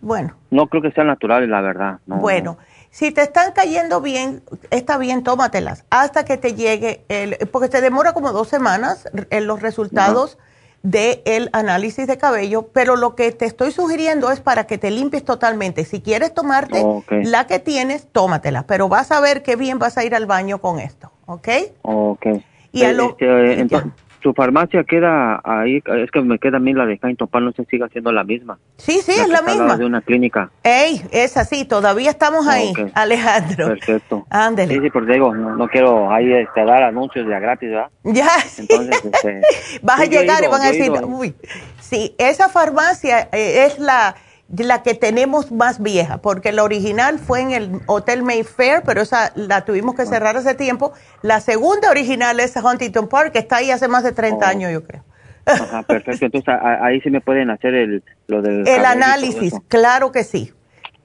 bueno. 0.00 0.34
No 0.50 0.68
creo 0.68 0.82
que 0.82 0.92
sean 0.92 1.08
naturales, 1.08 1.48
la 1.48 1.60
verdad. 1.60 1.98
bueno. 2.06 2.56
Si 2.94 3.10
te 3.10 3.22
están 3.22 3.50
cayendo 3.50 4.00
bien, 4.00 4.44
está 4.70 4.98
bien, 4.98 5.24
tómatelas 5.24 5.84
hasta 5.90 6.24
que 6.24 6.36
te 6.36 6.54
llegue 6.54 7.04
el, 7.08 7.36
porque 7.50 7.68
te 7.68 7.80
demora 7.80 8.12
como 8.12 8.30
dos 8.30 8.46
semanas 8.46 9.08
en 9.30 9.48
los 9.48 9.60
resultados 9.60 10.38
del 10.84 11.50
análisis 11.52 12.06
de 12.06 12.18
cabello, 12.18 12.68
pero 12.72 12.94
lo 12.94 13.16
que 13.16 13.32
te 13.32 13.46
estoy 13.46 13.72
sugiriendo 13.72 14.30
es 14.30 14.38
para 14.38 14.68
que 14.68 14.78
te 14.78 14.92
limpies 14.92 15.24
totalmente. 15.24 15.84
Si 15.84 16.02
quieres 16.02 16.34
tomarte 16.34 16.84
la 17.08 17.48
que 17.48 17.58
tienes, 17.58 18.06
tómatela, 18.12 18.62
pero 18.68 18.88
vas 18.88 19.10
a 19.10 19.18
ver 19.18 19.42
qué 19.42 19.56
bien 19.56 19.80
vas 19.80 19.98
a 19.98 20.04
ir 20.04 20.14
al 20.14 20.26
baño 20.26 20.60
con 20.60 20.78
esto, 20.78 21.10
¿ok? 21.26 21.48
Ok. 21.82 22.26
Y 22.70 22.84
a 22.84 22.92
lo, 22.92 23.16
este, 23.18 23.82
su 24.24 24.32
farmacia 24.32 24.84
queda 24.84 25.38
ahí, 25.44 25.82
es 25.84 26.10
que 26.10 26.22
me 26.22 26.38
queda 26.38 26.56
a 26.56 26.60
mí 26.60 26.72
la 26.72 26.86
de 26.86 26.96
Jaime 26.96 27.18
no 27.20 27.52
sé 27.52 27.64
si 27.64 27.76
sigue 27.76 27.86
siendo 27.90 28.10
la 28.10 28.24
misma. 28.24 28.58
Sí, 28.78 29.00
sí, 29.02 29.12
es 29.12 29.28
la 29.28 29.42
misma. 29.42 29.76
de 29.76 29.84
una 29.84 30.00
clínica. 30.00 30.50
Ey, 30.62 31.02
es 31.12 31.36
así, 31.36 31.66
todavía 31.66 32.08
estamos 32.08 32.48
ahí, 32.48 32.72
Alejandro. 32.94 33.68
Perfecto. 33.68 34.26
Ándele. 34.30 34.76
Sí, 34.76 34.80
sí, 34.80 34.90
porque 34.90 35.12
digo, 35.12 35.34
no, 35.34 35.68
quiero 35.68 36.10
ahí 36.10 36.32
este, 36.32 36.64
dar 36.64 36.84
anuncios 36.84 37.26
de 37.28 37.38
gratis, 37.38 37.68
¿verdad? 37.68 37.90
Ya, 38.02 38.30
Entonces, 38.58 39.04
este, 39.04 39.42
Vas 39.82 40.00
a 40.00 40.06
llegar 40.06 40.42
y 40.42 40.46
van 40.46 40.62
a 40.62 40.70
decir, 40.70 40.90
uy, 41.04 41.34
sí, 41.78 42.14
esa 42.16 42.48
farmacia 42.48 43.28
eh, 43.30 43.66
es 43.66 43.78
la 43.78 44.16
la 44.48 44.82
que 44.82 44.94
tenemos 44.94 45.50
más 45.50 45.82
vieja, 45.82 46.18
porque 46.18 46.52
la 46.52 46.64
original 46.64 47.18
fue 47.18 47.40
en 47.40 47.50
el 47.52 47.80
Hotel 47.86 48.22
Mayfair, 48.22 48.82
pero 48.84 49.00
esa 49.00 49.32
la 49.34 49.64
tuvimos 49.64 49.94
que 49.94 50.06
cerrar 50.06 50.36
hace 50.36 50.54
tiempo. 50.54 50.92
La 51.22 51.40
segunda 51.40 51.90
original 51.90 52.38
es 52.40 52.54
Huntington 52.56 53.08
Park, 53.08 53.32
que 53.32 53.38
está 53.38 53.56
ahí 53.56 53.70
hace 53.70 53.88
más 53.88 54.04
de 54.04 54.12
30 54.12 54.48
años, 54.48 54.72
yo 54.72 54.84
creo. 54.84 55.02
Ajá, 55.46 55.82
perfecto. 55.82 56.26
Entonces 56.26 56.54
ahí 56.80 57.00
sí 57.00 57.10
me 57.10 57.20
pueden 57.20 57.50
hacer 57.50 57.74
el, 57.74 58.02
lo 58.26 58.42
del... 58.42 58.66
El 58.66 58.84
análisis, 58.84 59.54
claro 59.68 60.12
que 60.12 60.24
sí. 60.24 60.52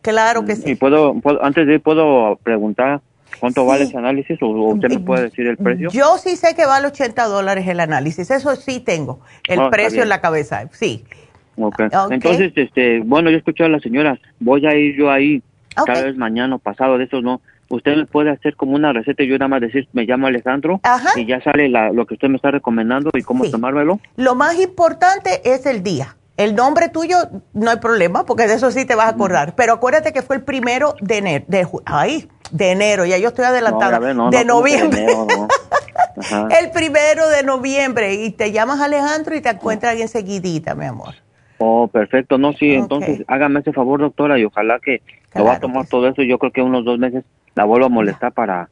Claro 0.02 0.46
que 0.46 0.56
sí. 0.56 0.72
¿Y 0.72 0.76
puedo, 0.76 1.16
antes 1.42 1.68
de 1.68 1.76
ir, 1.76 1.82
puedo 1.82 2.38
preguntar 2.38 3.02
cuánto 3.40 3.66
vale 3.66 3.84
ese 3.84 3.98
análisis 3.98 4.42
o 4.42 4.48
usted 4.48 4.90
me 4.90 5.00
puede 5.00 5.24
decir 5.24 5.48
el 5.48 5.58
precio? 5.58 5.90
Yo 5.92 6.18
sí 6.18 6.36
sé 6.36 6.56
que 6.56 6.66
vale 6.66 6.88
80 6.88 7.26
dólares 7.26 7.68
el 7.68 7.80
análisis, 7.80 8.32
eso 8.32 8.56
sí 8.56 8.80
tengo, 8.80 9.20
el 9.48 9.60
oh, 9.60 9.70
precio 9.70 10.02
en 10.02 10.10
la 10.10 10.22
cabeza, 10.22 10.70
sí. 10.72 11.04
Okay. 11.60 11.88
Entonces, 12.12 12.54
este, 12.56 13.02
bueno, 13.02 13.30
yo 13.30 13.38
escuché 13.38 13.66
a 13.66 13.70
la 13.70 13.80
señora, 13.80 14.18
voy 14.40 14.66
a 14.66 14.76
ir 14.76 14.96
yo 14.96 15.12
ahí, 15.12 15.44
tal 15.86 16.06
vez 16.06 16.18
mañana 16.18 16.56
o 16.56 16.60
pasado, 16.60 16.98
de 16.98 17.06
eso 17.06 17.22
no. 17.22 17.42
Usted 17.70 17.98
me 17.98 18.06
puede 18.06 18.32
hacer 18.32 18.56
como 18.56 18.74
una 18.74 18.94
receta 18.94 19.22
y 19.22 19.28
yo 19.28 19.38
nada 19.38 19.48
más 19.48 19.62
decir, 19.62 19.88
me 19.94 20.04
llamo 20.04 20.26
Alejandro 20.26 20.82
y 21.16 21.26
ya 21.26 21.40
sale 21.42 21.70
lo 21.70 22.06
que 22.08 22.16
usted 22.16 22.28
me 22.28 22.38
está 22.38 22.50
recomendando 22.50 23.12
y 23.14 23.22
cómo 23.22 23.48
tomármelo. 23.50 24.00
Lo 24.16 24.34
más 24.34 24.60
importante 24.60 25.42
es 25.44 25.68
el 25.68 25.84
día. 25.84 26.16
El 26.36 26.56
nombre 26.56 26.88
tuyo 26.88 27.18
no 27.54 27.70
hay 27.70 27.78
problema 27.78 28.26
porque 28.26 28.48
de 28.48 28.54
eso 28.54 28.72
sí 28.72 28.86
te 28.86 28.96
vas 28.96 29.08
a 29.08 29.10
acordar. 29.10 29.56
Pero 29.56 29.74
acuérdate 29.74 30.14
que 30.14 30.22
fue 30.22 30.38
el 30.38 30.42
primero 30.42 30.96
de 31.02 31.18
enero. 31.18 31.46
De, 31.50 31.68
ay, 31.86 32.30
de 32.52 32.72
enero, 32.72 33.06
ya 33.06 33.18
yo 33.18 33.28
estoy 33.28 33.44
adelantada. 33.44 34.00
de 34.00 34.46
noviembre. 34.46 35.06
el 36.62 36.72
primero 36.72 37.28
de 37.28 37.44
noviembre. 37.44 38.14
Y 38.14 38.32
te 38.32 38.52
llamas 38.52 38.80
Alejandro 38.80 39.36
y 39.36 39.42
te 39.42 39.50
encuentras 39.50 39.96
bien 39.96 40.08
seguidita, 40.08 40.76
mi 40.76 40.86
amor. 40.86 41.16
Oh, 41.60 41.88
perfecto. 41.88 42.38
No, 42.38 42.54
sí, 42.54 42.72
entonces 42.74 43.24
hágame 43.28 43.60
ese 43.60 43.74
favor, 43.74 44.00
doctora, 44.00 44.40
y 44.40 44.46
ojalá 44.46 44.80
que 44.80 45.02
lo 45.36 45.44
va 45.46 45.54
a 45.54 45.60
tomar 45.60 45.86
todo 45.88 46.08
eso. 46.08 46.24
Yo 46.24 46.40
creo 46.40 46.52
que 46.52 46.62
unos 46.62 46.86
dos 46.86 46.98
meses 47.00 47.24
la 47.56 47.66
vuelvo 47.66 47.86
a 47.86 47.90
molestar 47.90 48.32
para 48.32 48.70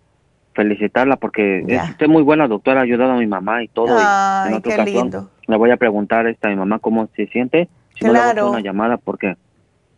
felicitarla 0.54 1.18
porque 1.18 1.64
es 2.00 2.10
muy 2.10 2.24
buena 2.24 2.48
doctora, 2.48 2.80
ha 2.80 2.84
ayudado 2.84 3.12
a 3.12 3.18
mi 3.18 3.28
mamá 3.28 3.64
y 3.64 3.68
todo. 3.68 3.96
Ay, 4.00 4.56
y 4.58 4.62
qué 4.62 4.78
lindo. 4.84 5.30
Le 5.48 5.58
voy 5.58 5.70
a 5.72 5.78
preguntar 5.78 6.26
a 6.26 6.30
esta 6.30 6.50
mi 6.50 6.56
mamá 6.56 6.80
cómo 6.80 7.08
se 7.16 7.28
siente. 7.28 7.68
Si 7.96 8.06
no 8.06 8.14
le 8.14 8.20
voy 8.20 8.40
a 8.40 8.46
una 8.46 8.60
llamada 8.62 8.98
porque 8.98 9.36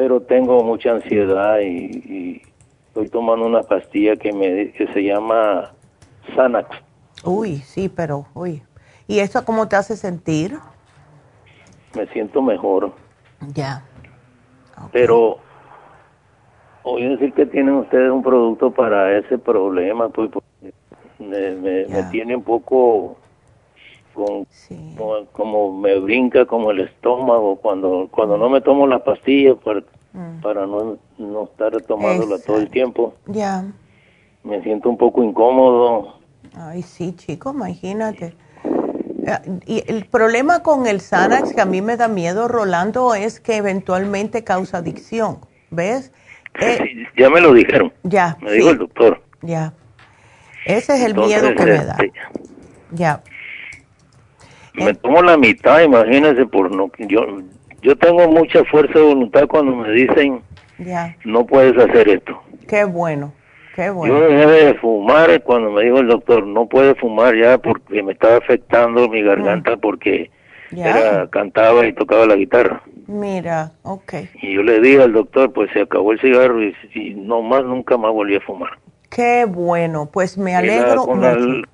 pero 0.00 0.22
tengo 0.22 0.64
mucha 0.64 0.92
ansiedad 0.92 1.58
y, 1.60 2.40
estoy 2.86 3.10
tomando 3.10 3.44
una 3.44 3.62
pastilla 3.62 4.16
que 4.16 4.32
me 4.32 4.72
que 4.72 4.86
se 4.94 5.02
llama 5.02 5.72
Xanax. 6.34 6.70
Uy, 7.22 7.58
sí, 7.58 7.90
pero 7.90 8.24
uy. 8.32 8.62
¿Y 9.06 9.18
eso 9.18 9.44
cómo 9.44 9.68
te 9.68 9.76
hace 9.76 9.98
sentir? 9.98 10.58
Me 11.94 12.06
siento 12.06 12.40
mejor. 12.40 12.94
Ya. 13.54 13.84
Pero 14.90 15.38
a 16.82 16.96
decir 16.96 17.34
que 17.34 17.44
tienen 17.44 17.74
ustedes 17.74 18.10
un 18.10 18.22
producto 18.22 18.70
para 18.70 19.18
ese 19.18 19.36
problema, 19.36 20.08
pues, 20.08 20.30
me, 21.18 21.84
me 21.86 22.02
tiene 22.10 22.36
un 22.36 22.42
poco 22.42 23.18
como, 25.32 25.72
me 25.72 25.98
brinca 25.98 26.44
como 26.46 26.70
el 26.70 26.80
estómago 26.80 27.56
cuando 27.56 28.08
cuando 28.10 28.36
no 28.36 28.48
me 28.48 28.60
tomo 28.60 28.86
la 28.86 29.02
pastilla 29.02 29.54
mm. 30.12 30.40
para 30.40 30.66
no, 30.66 30.98
no 31.18 31.44
estar 31.44 31.80
tomándola 31.82 32.38
todo 32.38 32.58
el 32.58 32.70
tiempo. 32.70 33.14
Ya. 33.26 33.64
Me 34.42 34.62
siento 34.62 34.88
un 34.88 34.96
poco 34.96 35.22
incómodo. 35.22 36.20
Ay, 36.54 36.82
sí, 36.82 37.14
chico, 37.14 37.52
imagínate. 37.52 38.34
Eh, 39.26 39.60
y 39.66 39.84
el 39.86 40.06
problema 40.06 40.62
con 40.62 40.86
el 40.86 41.00
Xanax 41.00 41.54
que 41.54 41.60
a 41.60 41.66
mí 41.66 41.82
me 41.82 41.96
da 41.96 42.08
miedo, 42.08 42.48
Rolando, 42.48 43.14
es 43.14 43.40
que 43.40 43.56
eventualmente 43.56 44.44
causa 44.44 44.78
adicción. 44.78 45.38
¿Ves? 45.70 46.12
Eh, 46.60 47.06
ya 47.16 47.30
me 47.30 47.40
lo 47.40 47.52
dijeron. 47.52 47.92
Ya. 48.02 48.36
Me 48.40 48.52
dijo 48.52 48.70
el 48.70 48.78
doctor. 48.78 49.22
Ya. 49.42 49.72
Ese 50.64 50.94
es 50.94 51.02
el 51.02 51.14
miedo 51.14 51.54
que 51.54 51.64
me 51.64 51.84
da. 51.84 51.96
Este, 51.98 52.12
ya. 52.92 53.22
Me 54.74 54.94
tomo 54.94 55.22
la 55.22 55.36
mitad, 55.36 55.80
imagínese, 55.80 56.46
por 56.46 56.74
no. 56.74 56.90
Yo, 56.98 57.26
yo 57.82 57.96
tengo 57.96 58.28
mucha 58.28 58.64
fuerza 58.64 58.98
de 58.98 59.04
voluntad 59.04 59.46
cuando 59.48 59.76
me 59.76 59.90
dicen. 59.92 60.42
No 61.24 61.44
puedes 61.44 61.76
hacer 61.76 62.08
esto. 62.08 62.40
Qué 62.66 62.84
bueno. 62.84 63.32
Qué 63.74 63.90
bueno. 63.90 64.18
Yo 64.18 64.28
dejé 64.28 64.46
de 64.46 64.74
fumar 64.74 65.42
cuando 65.42 65.70
me 65.70 65.84
dijo 65.84 65.98
el 65.98 66.08
doctor, 66.08 66.46
no 66.46 66.66
puede 66.66 66.94
fumar 66.94 67.36
ya 67.36 67.58
porque 67.58 68.02
me 68.02 68.12
estaba 68.12 68.36
afectando 68.36 69.08
mi 69.08 69.22
garganta 69.22 69.76
mm. 69.76 69.80
porque 69.80 70.30
era, 70.76 71.28
cantaba 71.28 71.86
y 71.86 71.92
tocaba 71.92 72.26
la 72.26 72.36
guitarra. 72.36 72.82
Mira, 73.06 73.72
ok. 73.82 74.14
Y 74.42 74.54
yo 74.54 74.62
le 74.62 74.80
dije 74.80 75.02
al 75.02 75.12
doctor, 75.12 75.52
pues 75.52 75.70
se 75.72 75.82
acabó 75.82 76.12
el 76.12 76.20
cigarro 76.20 76.62
y, 76.62 77.14
no 77.16 77.42
más, 77.42 77.64
nunca 77.64 77.96
más 77.96 78.12
volví 78.12 78.36
a 78.36 78.40
fumar. 78.40 78.70
Qué 79.08 79.44
bueno, 79.44 80.08
pues 80.12 80.38
me 80.38 80.54
alegro. 80.54 81.04
con, 81.04 81.24
el, 81.24 81.66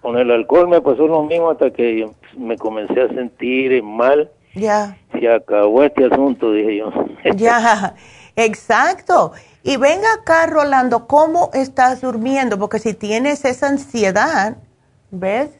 con 0.00 0.18
el 0.18 0.30
alcohol 0.30 0.68
me 0.68 0.80
pasó 0.80 1.06
lo 1.06 1.22
mismo 1.24 1.50
hasta 1.50 1.70
que 1.70 2.08
me 2.36 2.56
comencé 2.56 3.00
a 3.02 3.08
sentir 3.08 3.82
mal. 3.82 4.30
Ya. 4.54 4.96
Se 5.12 5.28
acabó 5.28 5.82
este 5.84 6.06
asunto, 6.06 6.52
dije 6.52 6.78
yo. 6.78 6.90
ya, 7.36 7.94
exacto. 8.36 9.32
Y 9.62 9.76
venga 9.76 10.08
acá, 10.20 10.46
Rolando, 10.46 11.06
¿cómo 11.06 11.50
estás 11.52 12.00
durmiendo? 12.00 12.58
Porque 12.58 12.78
si 12.78 12.94
tienes 12.94 13.44
esa 13.44 13.68
ansiedad, 13.68 14.56
¿ves? 15.10 15.58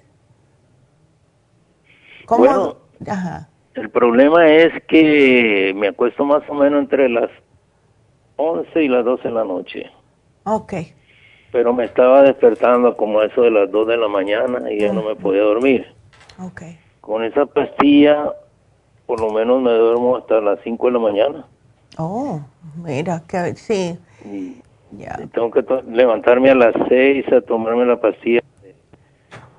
¿Cómo? 2.27 2.77
Ajá. 3.07 3.49
El 3.75 3.91
problema 3.91 4.51
es 4.51 4.73
que 4.89 5.73
me 5.77 5.89
acuesto 5.89 6.25
más 6.25 6.43
o 6.49 6.55
menos 6.55 6.81
entre 6.81 7.09
las 7.09 7.31
11 8.37 8.83
y 8.83 8.89
las 8.89 9.05
12 9.05 9.29
de 9.29 9.35
la 9.35 9.45
noche. 9.45 9.91
Ok. 10.45 10.75
Pero 11.53 11.73
me 11.73 11.85
estaba 11.85 12.23
despertando 12.23 12.97
como 12.97 13.23
eso 13.23 13.43
de 13.43 13.51
las 13.51 13.71
2 13.71 13.89
de 13.89 13.97
la 13.97 14.09
mañana 14.09 14.71
y 14.71 14.81
ya 14.81 14.93
no 14.93 15.03
me 15.03 15.15
podía 15.15 15.43
dormir. 15.43 15.87
Ok. 16.39 16.63
Con 17.01 17.25
esa 17.25 17.47
pastilla, 17.47 18.33
por 19.11 19.21
lo 19.21 19.31
menos 19.31 19.61
me 19.61 19.73
duermo 19.73 20.19
hasta 20.19 20.41
las 20.41 20.61
5 20.63 20.87
de 20.87 20.93
la 20.93 20.99
mañana. 21.01 21.45
Oh, 21.99 22.41
mira, 22.77 23.21
que 23.27 23.57
sí. 23.57 23.99
ya. 24.93 25.17
tengo 25.35 25.51
que 25.51 25.65
levantarme 25.89 26.51
a 26.51 26.55
las 26.55 26.75
6 26.89 27.27
a 27.33 27.41
tomarme 27.41 27.87
la 27.87 28.01
pastilla 28.01 28.41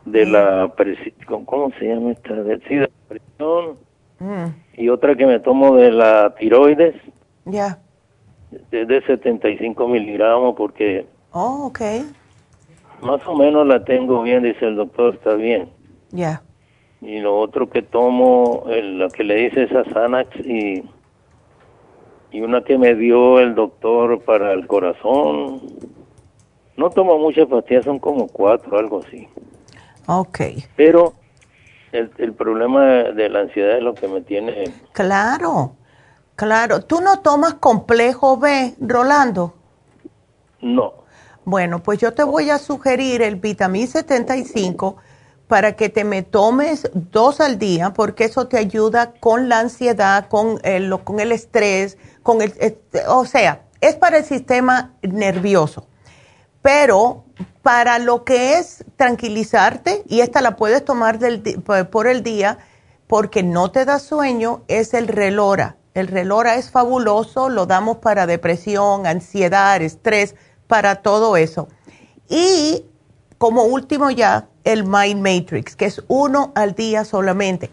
de, 0.06 0.26
la 0.26 0.72
presión. 0.78 1.44
¿Cómo 1.44 1.70
se 1.78 1.86
llama 1.86 2.14
esta? 2.14 2.34
De, 2.34 2.60
sí, 2.60 2.76
de 2.76 2.82
la 2.82 2.90
presión 3.10 3.78
Mm. 4.22 4.54
Y 4.78 4.90
otra 4.90 5.16
que 5.16 5.26
me 5.26 5.40
tomo 5.40 5.76
de 5.76 5.92
la 5.92 6.36
tiroides. 6.38 6.96
Ya. 7.46 7.80
Es 8.72 8.88
de 8.88 9.02
75 9.02 9.88
miligramos 9.88 10.56
porque... 10.56 11.08
Oh, 11.32 11.66
ok. 11.66 11.82
Más 13.02 13.26
o 13.26 13.36
menos 13.36 13.66
la 13.66 13.84
tengo 13.84 14.22
bien, 14.22 14.44
dice 14.44 14.64
el 14.66 14.76
doctor, 14.76 15.16
está 15.16 15.34
bien. 15.34 15.70
Ya. 16.12 16.44
Y 17.02 17.20
lo 17.20 17.40
otro 17.40 17.70
que 17.70 17.82
tomo, 17.82 18.64
lo 18.68 19.10
que 19.10 19.24
le 19.24 19.36
dice 19.36 19.64
es 19.64 19.72
a 19.74 19.84
Xanax 19.84 20.36
y, 20.46 20.84
y 22.32 22.42
una 22.42 22.64
que 22.64 22.78
me 22.78 22.94
dio 22.94 23.40
el 23.40 23.56
doctor 23.56 24.22
para 24.22 24.54
el 24.54 24.68
corazón. 24.68 25.62
No 26.78 26.90
tomo 26.92 27.18
muchas 27.18 27.48
pastillas, 27.48 27.86
son 27.86 28.00
como 28.00 28.28
cuatro, 28.28 28.78
algo 28.78 29.02
así. 29.06 29.28
Ok. 30.08 30.40
Pero 30.76 31.14
el, 31.92 32.34
problema 32.34 32.86
de 32.86 33.30
la 33.30 33.42
ansiedad 33.42 33.78
es 33.78 33.84
lo 33.84 33.94
que 33.94 34.08
me 34.08 34.22
tiene. 34.22 34.72
Claro, 34.94 35.76
claro. 36.36 36.82
¿Tú 36.82 37.02
no 37.02 37.20
tomas 37.22 37.56
complejo 37.56 38.38
B, 38.38 38.76
Rolando? 38.80 39.56
No. 40.62 40.94
Bueno, 41.44 41.82
pues 41.82 42.00
yo 42.00 42.14
te 42.14 42.24
voy 42.24 42.50
a 42.50 42.60
sugerir 42.60 43.22
el 43.22 43.38
vitamín 43.38 43.88
75 43.88 44.98
para 45.52 45.74
que 45.74 45.90
te 45.90 46.06
me 46.06 46.22
tomes 46.22 46.90
dos 46.94 47.42
al 47.42 47.60
día, 47.60 47.92
porque 47.92 48.24
eso 48.24 48.48
te 48.48 48.58
ayuda 48.58 49.12
con 49.20 49.50
la 49.50 49.60
ansiedad, 49.60 50.30
con 50.30 50.62
el, 50.64 50.98
con 51.04 51.20
el 51.20 51.34
estrés, 51.34 51.98
con 52.24 52.42
el, 52.42 52.54
o 53.10 53.26
sea, 53.26 53.64
es 53.82 53.98
para 53.98 54.20
el 54.20 54.24
sistema 54.24 54.94
nervioso. 55.02 55.88
Pero 56.62 57.26
para 57.64 58.00
lo 58.00 58.24
que 58.24 58.60
es 58.60 58.86
tranquilizarte, 58.96 60.04
y 60.08 60.22
esta 60.22 60.40
la 60.40 60.56
puedes 60.56 60.86
tomar 60.86 61.20
del, 61.20 61.42
por 61.92 62.08
el 62.08 62.24
día 62.24 62.60
porque 63.08 63.44
no 63.44 63.72
te 63.72 63.84
da 63.84 64.00
sueño, 64.00 64.62
es 64.70 64.94
el 64.94 65.10
relora. 65.10 65.76
El 65.94 66.08
relora 66.08 66.56
es 66.56 66.72
fabuloso, 66.72 67.50
lo 67.50 67.66
damos 67.66 67.98
para 67.98 68.26
depresión, 68.26 69.06
ansiedad, 69.06 69.82
estrés, 69.82 70.34
para 70.68 71.02
todo 71.02 71.36
eso. 71.36 71.68
Y 72.30 72.86
como 73.42 73.64
último 73.64 74.12
ya, 74.12 74.50
el 74.64 74.84
Mind 74.84 75.20
Matrix, 75.20 75.76
que 75.76 75.86
es 75.86 76.04
uno 76.08 76.52
al 76.54 76.76
día 76.76 77.04
solamente. 77.04 77.72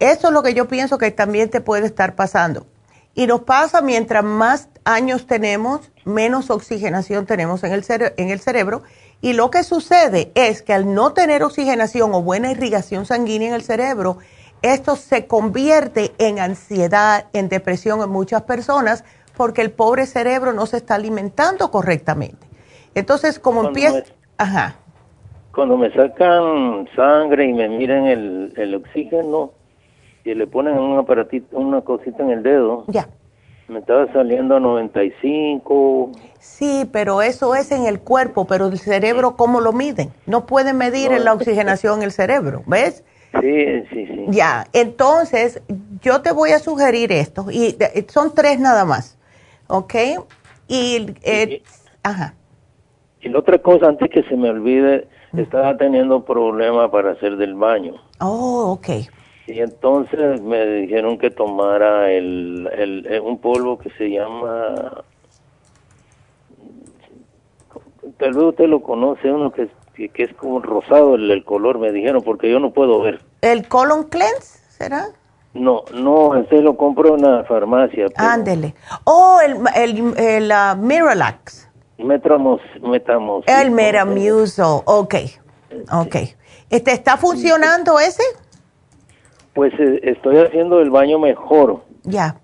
Eso 0.00 0.26
es 0.26 0.32
lo 0.32 0.42
que 0.42 0.52
yo 0.52 0.66
pienso 0.66 0.98
que 0.98 1.12
también 1.12 1.48
te 1.48 1.60
puede 1.60 1.86
estar 1.86 2.16
pasando. 2.16 2.66
Y 3.14 3.28
nos 3.28 3.42
pasa 3.42 3.82
mientras 3.82 4.24
más 4.24 4.68
años 4.82 5.28
tenemos, 5.28 5.92
menos 6.04 6.50
oxigenación 6.50 7.24
tenemos 7.24 7.62
en 7.62 7.72
el, 7.72 7.84
en 8.16 8.30
el 8.30 8.40
cerebro 8.40 8.82
y 9.20 9.34
lo 9.34 9.48
que 9.48 9.62
sucede 9.62 10.32
es 10.34 10.62
que 10.62 10.72
al 10.72 10.92
no 10.92 11.12
tener 11.12 11.44
oxigenación 11.44 12.12
o 12.12 12.20
buena 12.20 12.50
irrigación 12.50 13.06
sanguínea 13.06 13.50
en 13.50 13.54
el 13.54 13.62
cerebro, 13.62 14.18
esto 14.60 14.96
se 14.96 15.28
convierte 15.28 16.16
en 16.18 16.40
ansiedad, 16.40 17.26
en 17.32 17.48
depresión 17.48 18.02
en 18.02 18.10
muchas 18.10 18.42
personas 18.42 19.04
porque 19.36 19.62
el 19.62 19.70
pobre 19.70 20.04
cerebro 20.06 20.52
no 20.52 20.66
se 20.66 20.78
está 20.78 20.96
alimentando 20.96 21.70
correctamente. 21.70 22.44
Entonces, 22.96 23.38
como 23.38 23.68
empieza... 23.68 24.02
Ajá. 24.36 24.80
Cuando 25.56 25.76
me 25.76 25.90
sacan 25.90 26.88
sangre 26.94 27.46
y 27.46 27.52
me 27.52 27.68
miran 27.68 28.06
el, 28.06 28.52
el 28.56 28.74
oxígeno 28.76 29.50
y 30.24 30.34
le 30.34 30.46
ponen 30.46 30.78
un 30.78 30.98
aparatito, 30.98 31.58
una 31.58 31.80
cosita 31.80 32.22
en 32.22 32.30
el 32.30 32.42
dedo. 32.44 32.84
Ya 32.86 33.08
me 33.68 33.80
estaba 33.80 34.10
saliendo 34.12 34.56
a 34.56 34.60
95. 34.60 36.12
Sí, 36.38 36.88
pero 36.92 37.22
eso 37.22 37.54
es 37.54 37.72
en 37.72 37.86
el 37.86 38.00
cuerpo, 38.00 38.46
pero 38.46 38.66
el 38.66 38.78
cerebro, 38.78 39.36
¿cómo 39.36 39.60
lo 39.60 39.72
miden? 39.72 40.10
No 40.26 40.46
pueden 40.46 40.76
medir 40.76 41.10
la 41.20 41.32
oxigenación 41.32 41.98
en 41.98 42.04
el 42.04 42.12
cerebro, 42.12 42.62
¿ves? 42.66 43.04
Sí, 43.40 43.82
sí, 43.90 44.06
sí. 44.06 44.24
Ya, 44.28 44.66
entonces 44.72 45.62
yo 46.00 46.22
te 46.22 46.32
voy 46.32 46.50
a 46.50 46.58
sugerir 46.58 47.12
esto, 47.12 47.46
y 47.50 47.76
son 48.08 48.34
tres 48.34 48.60
nada 48.60 48.84
más, 48.84 49.18
¿ok? 49.66 49.94
Y, 50.68 51.14
eh, 51.22 51.62
ajá. 52.02 52.34
Y 53.20 53.28
la 53.28 53.40
otra 53.40 53.58
cosa, 53.58 53.88
antes 53.88 54.08
que 54.10 54.22
se 54.22 54.36
me 54.36 54.50
olvide, 54.50 55.08
estaba 55.36 55.76
teniendo 55.76 56.24
problemas 56.24 56.90
para 56.90 57.12
hacer 57.12 57.36
del 57.36 57.54
baño. 57.54 57.94
Oh, 58.20 58.72
ok. 58.72 58.88
Y 59.46 59.60
entonces 59.60 60.40
me 60.40 60.66
dijeron 60.66 61.18
que 61.18 61.30
tomara 61.30 62.10
el, 62.10 62.68
el, 62.72 63.06
eh, 63.06 63.20
un 63.20 63.38
polvo 63.38 63.78
que 63.78 63.90
se 63.90 64.10
llama, 64.10 65.04
tal 68.18 68.32
vez 68.32 68.42
usted 68.42 68.66
lo 68.66 68.82
conoce, 68.82 69.30
uno 69.30 69.52
que, 69.52 69.68
que, 70.08 70.22
es 70.22 70.34
como 70.34 70.60
rosado 70.60 71.14
el, 71.14 71.44
color, 71.44 71.78
me 71.78 71.92
dijeron, 71.92 72.22
porque 72.24 72.50
yo 72.50 72.58
no 72.58 72.70
puedo 72.70 73.00
ver. 73.00 73.20
¿El 73.40 73.68
Colon 73.68 74.04
Cleanse 74.04 74.58
será? 74.68 75.06
No, 75.54 75.84
no, 75.94 76.34
ese 76.34 76.60
lo 76.60 76.76
compro 76.76 77.14
en 77.14 77.22
la 77.22 77.44
farmacia. 77.44 78.08
Ándele. 78.16 78.74
Oh, 79.04 79.38
el, 79.44 79.56
el, 79.74 80.18
el 80.18 80.50
uh, 80.52 80.76
Miralax. 80.76 81.65
Metramos, 81.98 82.60
metamos. 82.82 83.44
El 83.46 83.70
Metamucil, 83.70 84.64
ok, 84.84 85.14
ok. 85.92 86.16
¿Este, 86.68 86.92
¿Está 86.92 87.16
funcionando 87.16 87.98
ese? 87.98 88.22
Pues 89.54 89.72
eh, 89.78 90.00
estoy 90.02 90.38
haciendo 90.38 90.80
el 90.80 90.90
baño 90.90 91.18
mejor. 91.18 91.82
Ya. 92.02 92.36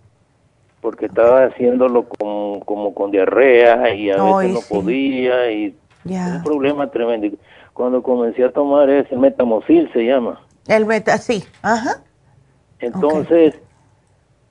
Porque 0.80 1.06
estaba 1.06 1.44
haciéndolo 1.44 2.08
con, 2.08 2.60
como 2.60 2.94
con 2.94 3.10
diarrea 3.10 3.94
y 3.94 4.10
a 4.10 4.22
veces 4.22 4.54
no 4.54 4.60
podía 4.68 5.50
y 5.52 5.76
un 6.04 6.42
problema 6.42 6.90
tremendo. 6.90 7.28
Cuando 7.72 8.02
comencé 8.02 8.44
a 8.44 8.52
tomar 8.52 8.88
ese 8.90 9.16
metamosil 9.16 9.90
se 9.92 10.04
llama. 10.04 10.40
El 10.66 10.86
meta, 10.86 11.18
sí, 11.18 11.44
ajá. 11.62 12.02
Entonces, 12.78 13.54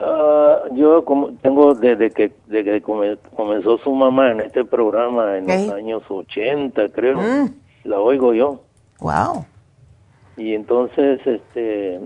ah, 0.02 0.64
yo 0.74 1.06
como 1.06 1.34
tengo 1.36 1.74
desde 1.76 2.12
que, 2.12 2.32
desde 2.48 2.82
que 2.82 2.82
comenzó 2.82 3.78
su 3.80 3.94
mamá 3.94 4.32
en 4.32 4.42
este 4.42 4.66
programa 4.66 5.38
en 5.38 5.48
los 5.48 5.70
años 5.74 6.04
80, 6.08 6.90
creo, 6.90 7.18
mm. 7.18 7.54
la 7.86 8.00
oigo 8.00 8.34
yo. 8.34 8.62
Wow. 9.00 9.46
Y 10.38 10.54
entonces, 10.54 11.20
este, 11.26 12.00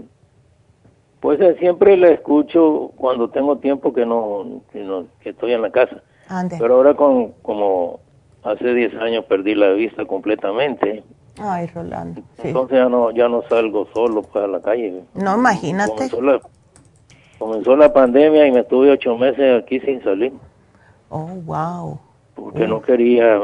Pues 1.20 1.40
eh, 1.42 1.56
siempre 1.60 1.98
la 1.98 2.10
escucho 2.10 2.92
cuando 2.96 3.30
tengo 3.30 3.58
tiempo 3.58 3.94
que 3.94 4.06
no, 4.06 4.62
que, 4.72 5.30
estoy 5.30 5.54
en 5.54 5.62
la 5.62 5.72
casa. 5.72 6.02
Pero 6.60 6.76
ahora 6.76 6.96
con 6.96 7.34
como 7.42 8.00
hace 8.44 8.74
10 8.74 8.96
años 8.96 9.26
perdí 9.26 9.56
la 9.56 9.70
vista 9.72 10.06
completamente. 10.06 11.04
Ay, 11.38 11.68
Rolando. 11.68 12.22
Entonces 12.38 12.78
ya 12.78 12.90
no 12.90 13.12
ya 13.12 13.28
no 13.28 13.44
salgo 13.50 13.88
solo 13.94 14.24
para 14.24 14.48
la 14.48 14.62
calle. 14.62 15.04
No, 15.14 15.36
imagínate. 15.36 16.10
Comenzó 16.10 16.22
la, 16.22 16.40
pandemia 17.94 18.48
y 18.48 18.52
me 18.52 18.62
estuve 18.62 18.92
ocho 18.92 19.18
meses 19.18 19.64
aquí 19.64 19.80
sin 19.80 20.04
salir. 20.04 20.34
Oh, 21.10 21.28
wow. 21.46 22.00
Porque 22.36 22.68
no 22.68 22.82
quería 22.82 23.40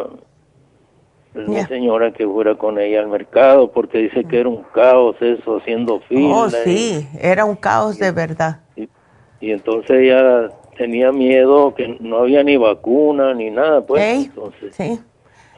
mi 1.34 1.62
señora 1.64 2.12
que 2.12 2.28
fuera 2.28 2.56
con 2.56 2.78
ella 2.80 3.00
al 3.00 3.08
mercado 3.08 3.72
porque 3.72 4.00
dice 4.00 4.26
que 4.26 4.42
era 4.42 4.50
un 4.50 4.64
caos 4.74 5.16
eso 5.22 5.58
haciendo 5.58 6.02
fila. 6.02 6.36
Oh, 6.36 6.50
sí, 6.50 7.08
era 7.22 7.46
un 7.46 7.56
caos 7.56 7.98
de 7.98 8.12
verdad. 8.12 8.60
Y, 8.76 9.52
entonces 9.52 9.92
ella 9.92 10.50
tenía 10.78 11.12
miedo 11.12 11.74
que 11.74 11.98
no 12.00 12.18
había 12.18 12.44
ni 12.44 12.58
vacuna 12.58 13.34
ni 13.34 13.50
nada, 13.50 13.82
pues. 13.82 14.26
entonces, 14.26 14.76
sí. 14.76 15.00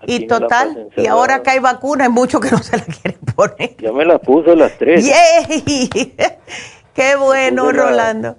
Y 0.06 0.28
total, 0.28 0.90
y 0.98 1.08
ahora 1.08 1.42
que 1.42 1.52
hay 1.52 1.60
vacuna, 1.60 2.06
hay 2.06 2.10
muchos 2.10 2.42
que 2.42 2.52
no 2.52 2.58
se 2.58 2.78
la 2.78 2.84
quieren 2.84 3.20
poner. 3.36 3.78
Ya 3.78 3.92
me 3.92 4.04
la 4.06 4.20
puse 4.20 4.56
las 4.56 4.78
tres. 4.78 5.06
¡Yay! 5.58 6.14
¡Qué 6.94 7.16
bueno, 7.16 7.72
Rolando! 7.72 8.38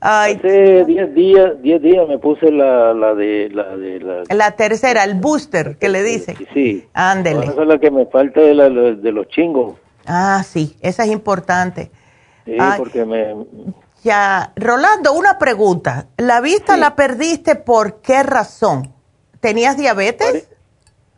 Hace 0.00 0.84
10 0.84 1.14
días, 1.14 1.62
10 1.62 1.80
días 1.80 2.08
me 2.08 2.18
puse 2.18 2.50
la, 2.50 2.92
la 2.92 3.14
de 3.14 3.48
la 3.50 3.76
de 3.76 4.24
la, 4.34 4.50
tercera, 4.50 5.04
el 5.04 5.14
booster 5.14 5.76
que 5.78 5.88
le 5.88 6.02
dice. 6.02 6.34
Sí. 6.52 6.84
Ándele. 6.92 7.46
Esa 7.46 7.62
es 7.62 7.68
la 7.68 7.78
que 7.78 7.92
me 7.92 8.06
falta 8.06 8.40
de, 8.40 8.52
la, 8.52 8.68
de 8.68 9.12
los 9.12 9.28
chingos. 9.28 9.74
Ah, 10.04 10.42
sí, 10.44 10.76
esa 10.80 11.04
es 11.04 11.10
importante. 11.12 11.92
Sí, 12.44 12.56
porque 12.76 13.04
me 13.04 13.36
Ya, 14.02 14.52
Rolando, 14.56 15.12
una 15.12 15.38
pregunta. 15.38 16.06
¿La 16.16 16.40
vista 16.40 16.76
la 16.76 16.96
perdiste 16.96 17.54
por 17.54 18.00
qué 18.00 18.24
razón? 18.24 18.92
¿Tenías 19.38 19.76
diabetes? 19.76 20.48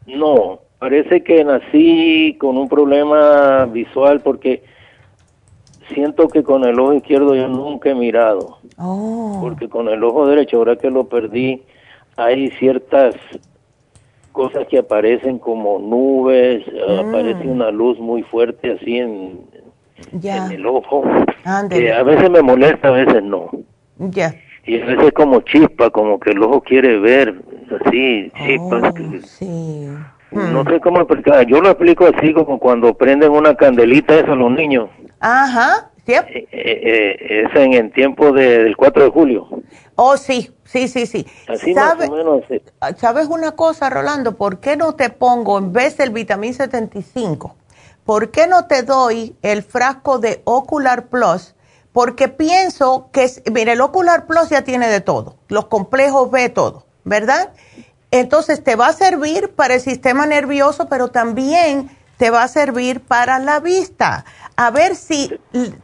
no, 0.06 0.60
parece 0.78 1.22
que 1.24 1.42
nací 1.42 2.36
con 2.38 2.58
un 2.58 2.68
problema 2.68 3.64
visual 3.64 4.20
porque 4.20 4.62
siento 5.92 6.28
que 6.28 6.42
con 6.42 6.64
el 6.64 6.78
ojo 6.78 6.94
izquierdo 6.94 7.34
yo 7.34 7.48
nunca 7.48 7.90
he 7.90 7.94
mirado. 7.94 8.58
Oh. 8.78 9.38
Porque 9.42 9.68
con 9.68 9.88
el 9.88 10.02
ojo 10.04 10.26
derecho, 10.26 10.58
ahora 10.58 10.76
que 10.76 10.90
lo 10.90 11.08
perdí, 11.08 11.62
hay 12.16 12.50
ciertas 12.52 13.14
cosas 14.32 14.66
que 14.68 14.78
aparecen 14.78 15.38
como 15.38 15.78
nubes, 15.78 16.64
mm. 16.66 17.08
aparece 17.08 17.46
una 17.46 17.70
luz 17.70 17.98
muy 17.98 18.22
fuerte 18.22 18.72
así 18.72 18.98
en, 18.98 19.40
en 20.22 20.52
el 20.52 20.66
ojo. 20.66 21.04
Que 21.70 21.92
a 21.92 22.02
veces 22.02 22.30
me 22.30 22.42
molesta, 22.42 22.88
a 22.88 22.92
veces 22.92 23.22
no. 23.22 23.50
Ya. 23.98 24.34
Y 24.66 24.80
a 24.80 24.86
veces 24.86 25.12
como 25.12 25.40
chispa, 25.42 25.90
como 25.90 26.18
que 26.18 26.30
el 26.30 26.42
ojo 26.42 26.60
quiere 26.62 26.98
ver, 26.98 27.34
así, 27.84 28.30
chispas. 28.44 28.94
Oh, 28.94 29.20
sí. 29.22 29.88
No 30.34 30.64
sé 30.64 30.80
cómo 30.80 31.00
explicar. 31.00 31.46
Yo 31.46 31.60
lo 31.60 31.70
explico 31.70 32.06
así 32.06 32.32
como 32.32 32.58
cuando 32.58 32.94
prenden 32.94 33.30
una 33.30 33.54
candelita 33.54 34.14
eso 34.14 34.32
a 34.32 34.36
los 34.36 34.50
niños. 34.50 34.88
Ajá, 35.20 35.90
¿sí? 36.06 36.12
Eh, 36.12 36.48
eh, 36.52 37.44
es 37.46 37.56
en 37.56 37.74
el 37.74 37.92
tiempo 37.92 38.32
del 38.32 38.76
4 38.76 39.04
de 39.04 39.10
julio. 39.10 39.48
Oh, 39.96 40.16
sí, 40.16 40.52
sí, 40.64 40.88
sí, 40.88 41.06
sí. 41.06 41.26
Así 41.48 41.74
más 41.74 41.94
o 41.94 42.12
menos. 42.12 42.42
Ah, 42.80 42.92
¿Sabes 42.96 43.28
una 43.28 43.52
cosa, 43.52 43.90
Rolando? 43.90 44.36
¿Por 44.36 44.60
qué 44.60 44.76
no 44.76 44.94
te 44.94 45.10
pongo, 45.10 45.58
en 45.58 45.72
vez 45.72 45.96
del 45.96 46.10
vitamín 46.10 46.54
75, 46.54 47.56
por 48.04 48.30
qué 48.30 48.46
no 48.46 48.66
te 48.66 48.82
doy 48.82 49.36
el 49.42 49.62
frasco 49.62 50.18
de 50.18 50.42
Ocular 50.44 51.06
Plus? 51.06 51.54
Porque 51.92 52.28
pienso 52.28 53.08
que, 53.12 53.30
mire, 53.52 53.72
el 53.72 53.80
Ocular 53.80 54.26
Plus 54.26 54.48
ya 54.48 54.62
tiene 54.62 54.88
de 54.88 55.00
todo, 55.00 55.36
los 55.48 55.66
complejos 55.66 56.28
ve 56.30 56.48
todo, 56.48 56.86
¿verdad? 57.04 57.52
Entonces 58.10 58.64
te 58.64 58.74
va 58.74 58.88
a 58.88 58.92
servir 58.92 59.50
para 59.50 59.74
el 59.74 59.80
sistema 59.80 60.26
nervioso, 60.26 60.88
pero 60.88 61.08
también 61.08 61.88
te 62.24 62.30
va 62.30 62.44
a 62.44 62.48
servir 62.48 63.00
para 63.00 63.38
la 63.38 63.60
vista 63.60 64.24
a 64.56 64.70
ver 64.70 64.94
si, 64.94 65.30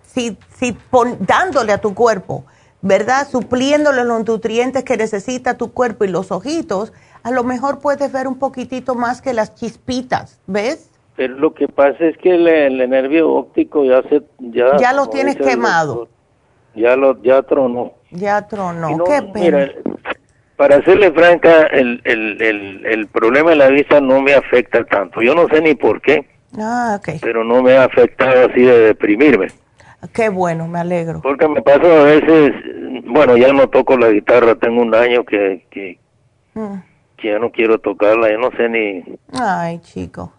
si, 0.00 0.38
si 0.48 0.74
dándole 1.18 1.70
a 1.70 1.82
tu 1.82 1.94
cuerpo, 1.94 2.46
¿verdad? 2.80 3.28
Supliéndole 3.28 4.04
los 4.04 4.26
nutrientes 4.26 4.82
que 4.82 4.96
necesita 4.96 5.58
tu 5.58 5.74
cuerpo 5.74 6.06
y 6.06 6.08
los 6.08 6.32
ojitos, 6.32 6.94
a 7.24 7.30
lo 7.30 7.44
mejor 7.44 7.80
puedes 7.80 8.10
ver 8.10 8.26
un 8.26 8.38
poquitito 8.38 8.94
más 8.94 9.20
que 9.20 9.34
las 9.34 9.54
chispitas, 9.54 10.40
¿ves? 10.46 10.90
Pero 11.14 11.34
lo 11.36 11.52
que 11.52 11.68
pasa 11.68 12.06
es 12.06 12.16
que 12.16 12.36
el, 12.36 12.88
nervio 12.88 13.34
óptico 13.34 13.84
ya 13.84 14.00
se... 14.08 14.22
Ya, 14.38 14.78
ya 14.78 14.94
lo 14.94 15.10
tienes 15.10 15.36
quemado. 15.36 16.08
ya 16.74 16.96
lo 16.96 17.20
ya 17.20 17.42
tronó. 17.42 17.92
Ya 18.12 18.48
tronó, 18.48 19.04
qué 19.04 19.20
pena. 19.30 19.70
Para 20.60 20.82
serle 20.82 21.10
franca, 21.10 21.62
el, 21.72 22.02
el, 22.04 22.36
el, 22.42 22.84
el 22.84 23.06
problema 23.06 23.48
de 23.48 23.56
la 23.56 23.68
vista 23.68 23.98
no 23.98 24.20
me 24.20 24.34
afecta 24.34 24.84
tanto. 24.84 25.22
Yo 25.22 25.34
no 25.34 25.48
sé 25.48 25.62
ni 25.62 25.74
por 25.74 26.02
qué 26.02 26.26
Ah, 26.58 26.98
ok. 26.98 27.18
Pero 27.22 27.44
no 27.44 27.62
me 27.62 27.78
ha 27.78 27.84
afectado 27.84 28.44
así 28.50 28.60
de 28.60 28.78
deprimirme. 28.80 29.46
Qué 30.12 30.28
bueno, 30.28 30.68
me 30.68 30.78
alegro. 30.78 31.22
Porque 31.22 31.48
me 31.48 31.62
pasa 31.62 31.80
a 31.80 32.04
veces, 32.04 32.52
bueno, 33.06 33.38
ya 33.38 33.54
no 33.54 33.70
toco 33.70 33.96
la 33.96 34.10
guitarra, 34.10 34.54
tengo 34.54 34.82
un 34.82 34.94
año 34.94 35.24
que, 35.24 35.64
que, 35.70 35.98
mm. 36.52 36.74
ya 37.24 37.38
no 37.38 37.50
quiero 37.50 37.78
tocarla, 37.78 38.28
ya 38.28 38.36
no 38.36 38.50
sé 38.50 38.68
ni... 38.68 39.02
Ay, 39.32 39.78
chico. 39.80 40.34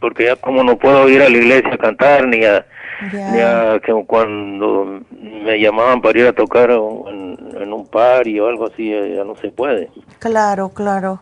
porque 0.00 0.24
ya 0.24 0.34
como 0.34 0.64
no 0.64 0.76
puedo 0.78 1.08
ir 1.08 1.22
a 1.22 1.28
la 1.28 1.36
iglesia 1.36 1.74
a 1.74 1.78
cantar, 1.78 2.26
ni 2.26 2.44
a, 2.44 2.66
ni 3.12 3.40
a 3.40 3.80
que 3.84 3.92
cuando 4.06 5.00
me 5.10 5.58
llamaban 5.60 6.00
para 6.00 6.18
ir 6.18 6.26
a 6.26 6.32
tocar 6.32 6.70
en, 6.70 7.38
en 7.60 7.72
un 7.72 7.86
party 7.86 8.40
o 8.40 8.48
algo 8.48 8.66
así, 8.66 8.90
ya 8.90 9.24
no 9.24 9.36
se 9.36 9.50
puede. 9.50 9.90
Claro, 10.18 10.68
claro. 10.70 11.20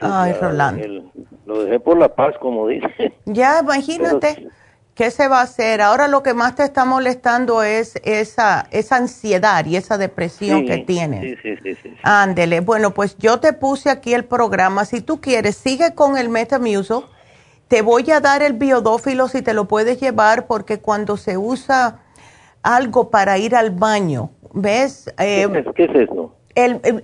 Ay, 0.00 0.32
Rolando. 0.40 1.10
lo 1.46 1.64
dejé 1.64 1.80
por 1.80 1.98
la 1.98 2.14
paz, 2.14 2.34
como 2.40 2.68
dice. 2.68 3.12
Ya, 3.24 3.60
imagínate. 3.60 4.48
¿Qué 4.94 5.12
se 5.12 5.28
va 5.28 5.38
a 5.38 5.42
hacer? 5.42 5.80
Ahora 5.80 6.08
lo 6.08 6.24
que 6.24 6.34
más 6.34 6.56
te 6.56 6.64
está 6.64 6.84
molestando 6.84 7.62
es 7.62 8.00
esa, 8.02 8.66
esa 8.72 8.96
ansiedad 8.96 9.64
y 9.64 9.76
esa 9.76 9.96
depresión 9.96 10.66
que 10.66 10.78
tienes. 10.78 11.38
Sí, 11.40 11.54
sí, 11.62 11.74
sí, 11.80 11.94
Ándele. 12.02 12.58
Bueno, 12.62 12.92
pues 12.92 13.16
yo 13.16 13.38
te 13.38 13.52
puse 13.52 13.90
aquí 13.90 14.12
el 14.12 14.24
programa. 14.24 14.84
Si 14.84 15.00
tú 15.00 15.20
quieres, 15.20 15.54
sigue 15.54 15.94
con 15.94 16.18
el 16.18 16.28
Metamucil. 16.28 17.04
Te 17.68 17.82
voy 17.82 18.10
a 18.10 18.20
dar 18.20 18.42
el 18.42 18.54
biodófilo 18.54 19.28
si 19.28 19.42
te 19.42 19.52
lo 19.52 19.66
puedes 19.66 20.00
llevar 20.00 20.46
porque 20.46 20.80
cuando 20.80 21.16
se 21.16 21.36
usa 21.36 22.00
algo 22.62 23.10
para 23.10 23.38
ir 23.38 23.54
al 23.54 23.70
baño, 23.70 24.30
¿ves? 24.52 25.12
¿Qué, 25.16 25.42
es, 25.44 25.50
¿Qué 25.74 25.84
es 25.84 26.08
eso? 26.08 26.34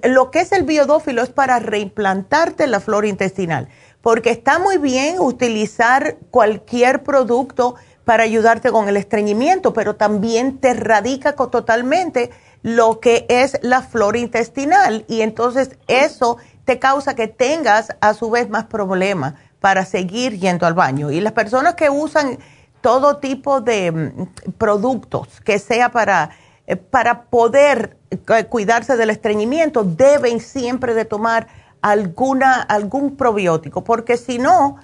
lo 0.02 0.30
que 0.32 0.40
es 0.40 0.50
el 0.52 0.64
biodófilo 0.64 1.22
es 1.22 1.30
para 1.30 1.60
reimplantarte 1.60 2.66
la 2.66 2.80
flora 2.80 3.06
intestinal, 3.06 3.68
porque 4.00 4.30
está 4.30 4.58
muy 4.58 4.78
bien 4.78 5.20
utilizar 5.20 6.16
cualquier 6.30 7.04
producto 7.04 7.76
para 8.04 8.24
ayudarte 8.24 8.70
con 8.70 8.88
el 8.88 8.96
estreñimiento, 8.96 9.72
pero 9.72 9.94
también 9.96 10.58
te 10.58 10.74
radica 10.74 11.34
totalmente 11.34 12.30
lo 12.62 12.98
que 12.98 13.26
es 13.28 13.58
la 13.62 13.82
flora 13.82 14.18
intestinal 14.18 15.04
y 15.06 15.20
entonces 15.20 15.78
eso 15.86 16.38
te 16.64 16.78
causa 16.78 17.14
que 17.14 17.28
tengas 17.28 17.94
a 18.00 18.14
su 18.14 18.30
vez 18.30 18.48
más 18.48 18.64
problemas 18.64 19.34
para 19.64 19.86
seguir 19.86 20.38
yendo 20.38 20.66
al 20.66 20.74
baño. 20.74 21.10
Y 21.10 21.22
las 21.22 21.32
personas 21.32 21.72
que 21.72 21.88
usan 21.88 22.38
todo 22.82 23.16
tipo 23.16 23.62
de 23.62 23.90
mm, 23.90 24.50
productos 24.58 25.40
que 25.40 25.58
sea 25.58 25.90
para 25.90 26.32
eh, 26.66 26.76
para 26.76 27.22
poder 27.22 27.96
eh, 28.10 28.44
cuidarse 28.44 28.98
del 28.98 29.08
estreñimiento, 29.08 29.82
deben 29.82 30.40
siempre 30.40 30.92
de 30.92 31.06
tomar 31.06 31.46
alguna, 31.80 32.60
algún 32.60 33.16
probiótico, 33.16 33.82
porque 33.84 34.18
si 34.18 34.36
no, 34.36 34.76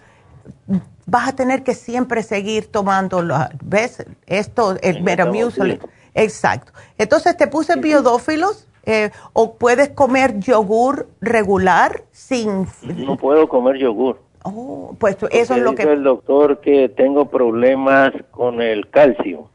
vas 1.05 1.29
a 1.29 1.33
tener 1.35 1.63
que 1.63 1.75
siempre 1.75 2.23
seguir 2.23 2.73
tomando, 2.73 3.23
¿ves? 3.63 4.07
Esto, 4.25 4.79
el 4.81 5.03
Metamucil. 5.03 5.79
Exacto. 6.15 6.73
Entonces 6.97 7.37
te 7.37 7.49
puse 7.49 7.77
biodófilos. 7.77 8.67
Eh, 8.85 9.11
o 9.35 9.57
puedes 9.57 9.91
comer 9.91 10.41
yogur 10.41 11.07
regular 11.21 12.03
sin... 12.13 12.67
No 12.83 13.19
puedo 13.19 13.47
comer 13.47 13.77
yogur. 13.77 14.30
Oh, 14.43 14.97
pues 14.99 15.17
eso 15.31 15.55
es 15.55 15.63
lo 15.63 15.75
que... 15.75 15.83
el 15.83 16.03
doctor 16.03 16.61
que 16.61 16.89
tengo 16.89 17.27
problemas 17.27 18.13
con 18.31 18.63
el 18.63 18.89
calcio. 18.89 19.49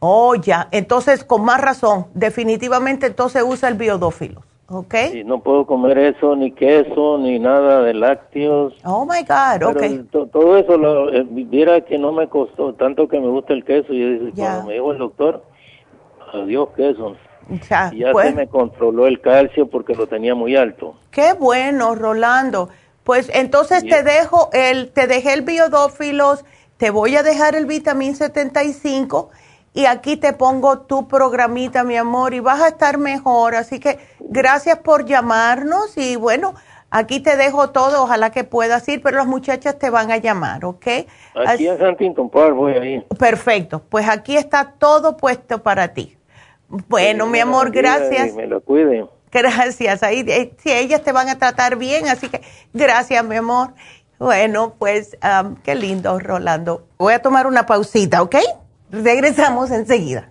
Oh, 0.00 0.34
ya. 0.34 0.68
Entonces, 0.72 1.24
con 1.24 1.44
más 1.44 1.60
razón, 1.60 2.06
definitivamente 2.14 3.06
entonces 3.06 3.44
usa 3.46 3.68
el 3.68 3.76
biodófilo. 3.76 4.42
¿Ok? 4.66 4.94
Sí, 5.12 5.22
no 5.22 5.40
puedo 5.40 5.66
comer 5.66 5.98
eso, 5.98 6.34
ni 6.34 6.50
queso, 6.50 7.18
ni 7.18 7.38
nada 7.38 7.82
de 7.82 7.94
lácteos. 7.94 8.74
Oh, 8.84 9.04
my 9.04 9.20
God, 9.20 9.68
ok. 9.68 10.30
todo 10.32 10.56
eso, 10.56 10.78
lo, 10.78 11.12
eh, 11.12 11.24
viera 11.28 11.82
que 11.82 11.98
no 11.98 12.10
me 12.10 12.26
costó 12.26 12.72
tanto 12.72 13.06
que 13.06 13.20
me 13.20 13.28
gusta 13.28 13.52
el 13.52 13.64
queso. 13.64 13.92
Yo 13.92 14.08
dije, 14.08 14.32
cuando 14.34 14.66
me 14.66 14.74
dijo 14.74 14.92
el 14.92 14.98
doctor, 14.98 15.44
adiós 16.32 16.70
queso. 16.74 17.16
Ya, 17.68 17.90
y 17.92 17.98
ya 17.98 18.12
pues. 18.12 18.30
se 18.30 18.34
me 18.34 18.46
controló 18.48 19.06
el 19.06 19.20
calcio 19.20 19.66
porque 19.66 19.94
lo 19.94 20.06
tenía 20.06 20.34
muy 20.34 20.56
alto. 20.56 20.94
Qué 21.10 21.34
bueno, 21.34 21.94
Rolando. 21.94 22.70
Pues 23.04 23.30
entonces 23.34 23.82
te 23.82 24.02
dejo 24.02 24.50
el, 24.52 24.90
te 24.92 25.06
dejé 25.06 25.32
el 25.32 25.42
biodófilos, 25.42 26.44
te 26.76 26.90
voy 26.90 27.16
a 27.16 27.22
dejar 27.22 27.54
el 27.54 27.66
vitamín 27.66 28.14
75 28.14 29.30
y 29.74 29.86
aquí 29.86 30.16
te 30.16 30.32
pongo 30.32 30.80
tu 30.80 31.08
programita, 31.08 31.82
mi 31.82 31.96
amor, 31.96 32.34
y 32.34 32.40
vas 32.40 32.60
a 32.60 32.68
estar 32.68 32.98
mejor. 32.98 33.54
Así 33.54 33.80
que 33.80 33.98
gracias 34.20 34.78
por 34.78 35.04
llamarnos 35.04 35.96
y 35.96 36.16
bueno, 36.16 36.54
aquí 36.90 37.20
te 37.20 37.36
dejo 37.36 37.70
todo, 37.70 38.04
ojalá 38.04 38.30
que 38.30 38.44
puedas 38.44 38.88
ir, 38.88 39.02
pero 39.02 39.16
las 39.16 39.26
muchachas 39.26 39.78
te 39.78 39.90
van 39.90 40.12
a 40.12 40.18
llamar, 40.18 40.64
¿ok? 40.64 40.86
Aquí 41.46 41.66
en 41.66 41.82
Huntington 41.82 42.30
Park 42.30 42.54
voy 42.54 42.72
a 42.74 42.84
ir. 42.84 43.04
Perfecto, 43.18 43.82
pues 43.88 44.08
aquí 44.08 44.36
está 44.36 44.74
todo 44.78 45.16
puesto 45.16 45.62
para 45.62 45.88
ti. 45.94 46.16
Bueno, 46.88 47.26
mi 47.26 47.40
amor, 47.40 47.70
gracias. 47.70 48.34
me 48.34 48.46
lo 48.46 48.60
cuiden. 48.60 49.06
Gracias, 49.34 50.02
ahí 50.02 50.24
eh, 50.28 50.54
sí, 50.62 50.70
ellas 50.70 51.02
te 51.02 51.12
van 51.12 51.28
a 51.28 51.38
tratar 51.38 51.76
bien, 51.76 52.06
así 52.08 52.28
que 52.28 52.42
gracias, 52.74 53.24
mi 53.24 53.36
amor. 53.36 53.74
Bueno, 54.18 54.74
pues 54.78 55.16
qué 55.64 55.74
lindo, 55.74 56.20
Rolando. 56.20 56.86
Voy 56.98 57.14
a 57.14 57.22
tomar 57.22 57.46
una 57.46 57.66
pausita, 57.66 58.22
¿ok? 58.22 58.36
Regresamos 58.90 59.70
enseguida. 59.72 60.30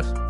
días. 0.00 0.29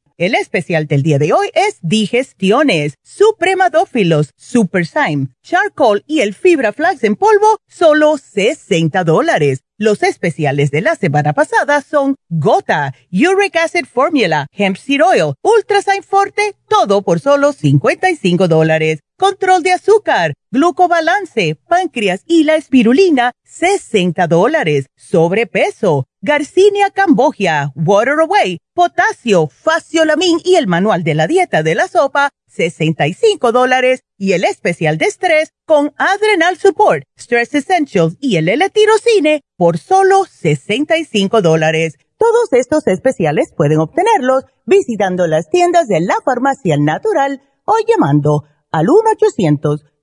El 0.17 0.35
especial 0.35 0.87
del 0.87 1.03
día 1.03 1.19
de 1.19 1.33
hoy 1.33 1.49
es 1.53 1.77
Digestiones, 1.81 2.95
Supremadófilos, 3.03 4.31
Super 4.35 4.85
Syme, 4.85 5.27
Charcoal 5.41 6.03
y 6.05 6.19
el 6.19 6.33
Fibra 6.33 6.73
Flax 6.73 7.03
en 7.03 7.15
polvo, 7.15 7.59
solo 7.67 8.17
60 8.17 9.03
dólares. 9.03 9.61
Los 9.77 10.03
especiales 10.03 10.69
de 10.69 10.81
la 10.81 10.95
semana 10.95 11.33
pasada 11.33 11.81
son 11.81 12.15
Gota, 12.29 12.93
Uric 13.11 13.55
Acid 13.55 13.85
Formula, 13.85 14.45
Hemp 14.51 14.77
Seed 14.77 15.01
Oil, 15.03 15.33
Ultrasign 15.41 16.03
Forte, 16.03 16.55
todo 16.69 17.01
por 17.01 17.19
solo 17.19 17.51
55 17.51 18.47
dólares. 18.47 18.99
Control 19.17 19.63
de 19.63 19.71
azúcar, 19.71 20.33
glucobalance, 20.51 21.55
páncreas 21.67 22.21
y 22.27 22.43
la 22.43 22.55
espirulina, 22.55 23.31
60 23.43 24.27
dólares. 24.27 24.85
Sobrepeso, 24.95 26.05
Garcinia 26.21 26.91
Cambogia, 26.91 27.71
Water 27.73 28.19
Away, 28.19 28.59
potasio, 28.81 29.47
faciolamin 29.47 30.39
y 30.43 30.55
el 30.55 30.65
manual 30.65 31.03
de 31.03 31.13
la 31.13 31.27
dieta 31.27 31.61
de 31.61 31.75
la 31.75 31.87
sopa, 31.87 32.31
65 32.47 33.51
dólares. 33.51 34.01
Y 34.17 34.31
el 34.31 34.43
especial 34.43 34.97
de 34.97 35.05
estrés 35.05 35.53
con 35.67 35.93
Adrenal 35.97 36.57
Support, 36.57 37.03
Stress 37.15 37.53
Essentials 37.53 38.17
y 38.19 38.37
el 38.37 38.49
L-Tirocine 38.49 39.43
por 39.55 39.77
solo 39.77 40.25
65 40.25 41.43
dólares. 41.43 41.93
Todos 42.17 42.51
estos 42.53 42.87
especiales 42.87 43.53
pueden 43.55 43.77
obtenerlos 43.77 44.45
visitando 44.65 45.27
las 45.27 45.47
tiendas 45.51 45.87
de 45.87 45.99
la 45.99 46.15
farmacia 46.25 46.75
natural 46.79 47.39
o 47.65 47.75
llamando 47.87 48.45
al 48.71 48.87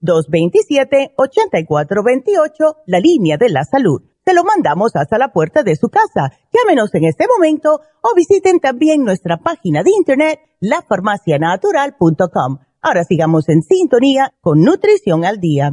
1-800-227-8428, 0.02 2.76
la 2.86 3.00
línea 3.00 3.38
de 3.38 3.48
la 3.48 3.64
salud 3.64 4.02
se 4.28 4.34
lo 4.34 4.44
mandamos 4.44 4.94
hasta 4.94 5.16
la 5.16 5.32
puerta 5.32 5.62
de 5.62 5.74
su 5.74 5.88
casa. 5.88 6.34
Llámenos 6.52 6.94
en 6.94 7.04
este 7.04 7.24
momento 7.26 7.80
o 8.02 8.14
visiten 8.14 8.60
también 8.60 9.02
nuestra 9.02 9.38
página 9.38 9.82
de 9.82 9.90
internet, 9.96 10.38
lafarmacianatural.com. 10.60 12.58
Ahora 12.82 13.04
sigamos 13.04 13.48
en 13.48 13.62
sintonía 13.62 14.34
con 14.42 14.60
Nutrición 14.60 15.24
al 15.24 15.40
Día. 15.40 15.72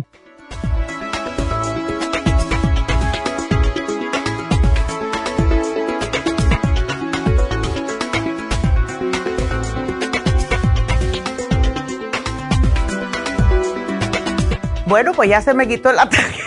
Bueno, 14.88 15.12
pues 15.14 15.30
ya 15.30 15.42
se 15.42 15.54
me 15.54 15.68
quitó 15.68 15.92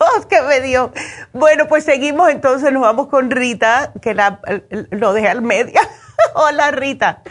la 0.00 0.28
que 0.28 0.42
me 0.42 0.60
dio. 0.60 0.92
Bueno, 1.32 1.66
pues 1.68 1.84
seguimos 1.84 2.30
entonces, 2.30 2.72
nos 2.72 2.82
vamos 2.82 3.08
con 3.08 3.30
Rita, 3.30 3.92
que 4.00 4.14
la, 4.14 4.40
lo 4.90 5.12
dejé 5.12 5.28
al 5.28 5.42
medio. 5.42 5.80
Hola 6.34 6.70
Rita. 6.70 7.22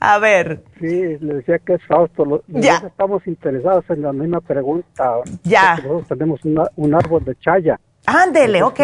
A 0.00 0.18
ver. 0.18 0.62
Sí, 0.80 1.18
le 1.18 1.34
decía 1.34 1.58
que 1.58 1.74
es 1.74 1.84
Fausto. 1.86 2.42
ya. 2.48 2.76
Estamos 2.86 3.26
interesados 3.26 3.84
en 3.90 4.02
la 4.02 4.12
misma 4.12 4.40
pregunta. 4.40 5.16
Ya. 5.44 5.76
Nosotros 5.76 6.08
tenemos 6.08 6.40
un 6.76 6.94
árbol 6.94 7.24
de 7.24 7.36
chaya. 7.36 7.78
Ándele, 8.06 8.62
ok. 8.62 8.80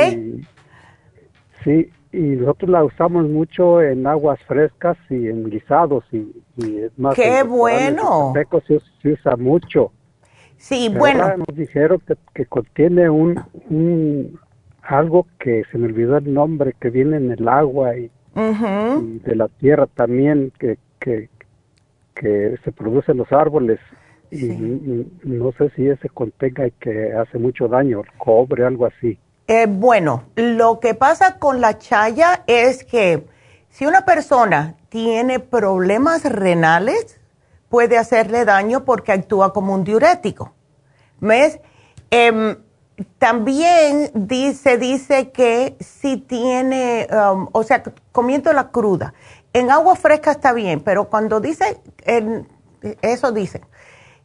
sí, 1.64 1.90
y 2.12 2.18
nosotros 2.18 2.70
la 2.70 2.84
usamos 2.84 3.26
mucho 3.28 3.80
en 3.82 4.06
aguas 4.06 4.38
frescas 4.46 4.96
y 5.10 5.28
en 5.28 5.48
guisados 5.50 6.04
y, 6.12 6.32
es 6.58 6.98
más. 6.98 7.14
¡Qué 7.14 7.42
bueno! 7.42 8.32
Seco 8.34 8.62
se, 8.66 8.80
se 9.02 9.12
usa 9.12 9.36
mucho. 9.36 9.92
Sí, 10.58 10.88
bueno. 10.88 11.36
Nos 11.36 11.56
dijeron 11.56 12.02
que, 12.34 12.46
contiene 12.46 13.10
un, 13.10 13.40
algo 14.82 15.26
que 15.38 15.62
se 15.70 15.78
me 15.78 15.86
olvidó 15.86 16.16
el 16.16 16.32
nombre, 16.32 16.74
que 16.80 16.90
viene 16.90 17.16
en 17.16 17.30
el 17.30 17.48
agua 17.48 17.96
y, 17.96 18.10
de 18.34 19.34
la 19.34 19.48
tierra 19.48 19.86
también, 19.86 20.52
que, 20.58 20.78
que, 20.98 21.28
que 22.14 22.56
se 22.64 22.72
produce 22.72 23.12
en 23.12 23.18
los 23.18 23.32
árboles. 23.32 23.78
Y, 24.30 25.06
no 25.22 25.52
sé 25.52 25.70
si 25.76 25.88
ese 25.88 26.08
contenga 26.08 26.66
y 26.66 26.72
que 26.72 27.12
hace 27.12 27.38
mucho 27.38 27.68
daño, 27.68 28.00
el 28.00 28.18
cobre, 28.18 28.64
algo 28.64 28.86
así. 28.86 29.18
Eh, 29.48 29.66
bueno, 29.68 30.24
lo 30.34 30.80
que 30.80 30.94
pasa 30.94 31.38
con 31.38 31.60
la 31.60 31.78
chaya 31.78 32.42
es 32.48 32.82
que 32.82 33.24
si 33.68 33.86
una 33.86 34.04
persona 34.04 34.74
tiene 34.88 35.38
problemas 35.38 36.24
renales, 36.24 37.20
puede 37.68 37.98
hacerle 37.98 38.44
daño 38.44 38.84
porque 38.84 39.12
actúa 39.12 39.52
como 39.52 39.74
un 39.74 39.84
diurético. 39.84 40.52
¿Ves? 41.20 41.60
Em, 42.10 42.56
también 43.18 44.10
dice, 44.14 44.78
dice 44.78 45.30
que 45.30 45.76
si 45.80 46.16
tiene, 46.16 47.06
um, 47.10 47.48
o 47.52 47.62
sea, 47.62 47.82
comiendo 48.12 48.52
la 48.52 48.70
cruda, 48.70 49.14
en 49.52 49.70
agua 49.70 49.97
fresca 49.97 50.32
está 50.32 50.52
bien, 50.52 50.80
pero 50.80 51.09
cuando 51.09 51.40
dice, 51.40 51.80
eso 53.02 53.32
dice, 53.32 53.62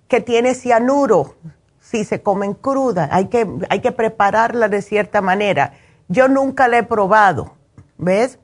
que 0.08 0.22
tiene 0.22 0.56
cianuro, 0.56 1.36
si 1.80 2.06
se 2.06 2.22
comen 2.22 2.54
cruda, 2.54 3.10
hay 3.12 3.26
que, 3.28 3.48
hay 3.70 3.80
que 3.80 3.92
prepararla 3.92 4.70
de 4.70 4.82
cierta 4.82 5.22
manera. 5.22 5.74
Yo 6.08 6.28
nunca 6.28 6.68
la 6.68 6.80
he 6.80 6.84
probado, 6.84 7.56
¿ves? 7.98 8.40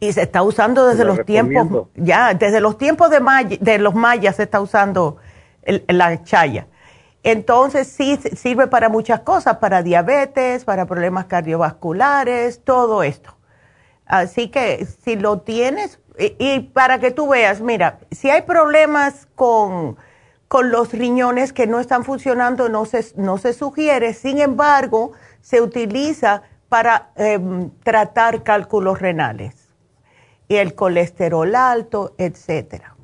Y 0.00 0.12
se 0.12 0.22
está 0.22 0.42
usando 0.42 0.86
desde 0.86 1.04
los 1.04 1.24
tiempos, 1.24 1.88
ya, 1.94 2.34
desde 2.34 2.60
los 2.60 2.78
tiempos 2.78 3.10
de, 3.10 3.58
de 3.60 3.78
los 3.78 3.94
mayas 3.94 4.36
se 4.36 4.42
está 4.44 4.60
usando 4.60 5.18
la 5.88 6.22
chaya. 6.24 6.66
Entonces 7.22 7.88
sí 7.88 8.18
sirve 8.36 8.66
para 8.66 8.90
muchas 8.90 9.20
cosas, 9.20 9.56
para 9.56 9.82
diabetes, 9.82 10.64
para 10.64 10.84
problemas 10.84 11.24
cardiovasculares, 11.24 12.62
todo 12.62 13.02
esto. 13.02 13.34
Así 14.04 14.48
que 14.48 14.86
si 15.04 15.16
lo 15.16 15.40
tienes, 15.40 15.98
y, 16.18 16.60
para 16.60 16.98
que 16.98 17.10
tú 17.10 17.28
veas, 17.28 17.62
mira, 17.62 17.98
si 18.10 18.28
hay 18.28 18.42
problemas 18.42 19.26
con, 19.34 19.96
con, 20.48 20.70
los 20.70 20.92
riñones 20.92 21.54
que 21.54 21.66
no 21.66 21.80
están 21.80 22.04
funcionando, 22.04 22.68
no 22.68 22.84
se, 22.84 23.02
no 23.16 23.38
se 23.38 23.54
sugiere, 23.54 24.12
sin 24.12 24.38
embargo, 24.38 25.12
se 25.40 25.62
utiliza 25.62 26.42
para 26.68 27.10
em, 27.16 27.70
tratar 27.82 28.42
cálculos 28.42 29.00
renales 29.00 29.63
el 30.48 30.74
colesterol 30.74 31.54
alto, 31.54 32.14
etcétera. 32.18 32.94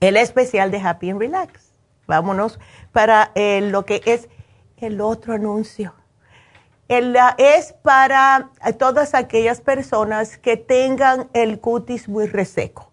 El 0.00 0.18
especial 0.18 0.70
de 0.70 0.80
Happy 0.80 1.08
and 1.08 1.18
Relax. 1.18 1.72
Vámonos 2.06 2.60
para 2.92 3.32
eh, 3.34 3.62
lo 3.62 3.86
que 3.86 4.02
es 4.04 4.28
el 4.76 5.00
otro 5.00 5.32
anuncio 5.32 5.94
es 6.88 7.72
para 7.82 8.50
todas 8.78 9.14
aquellas 9.14 9.60
personas 9.60 10.36
que 10.36 10.56
tengan 10.56 11.28
el 11.32 11.58
cutis 11.60 12.08
muy 12.08 12.26
reseco. 12.26 12.90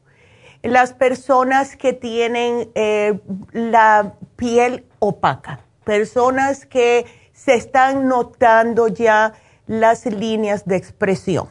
Las 0.61 0.93
personas 0.93 1.75
que 1.75 1.93
tienen 1.93 2.69
eh, 2.75 3.19
la 3.51 4.13
piel 4.35 4.85
opaca, 4.99 5.61
personas 5.83 6.65
que 6.65 7.05
se 7.33 7.53
están 7.53 8.07
notando 8.07 8.87
ya 8.89 9.33
las 9.67 10.05
líneas 10.05 10.65
de 10.65 10.75
expresión. 10.75 11.47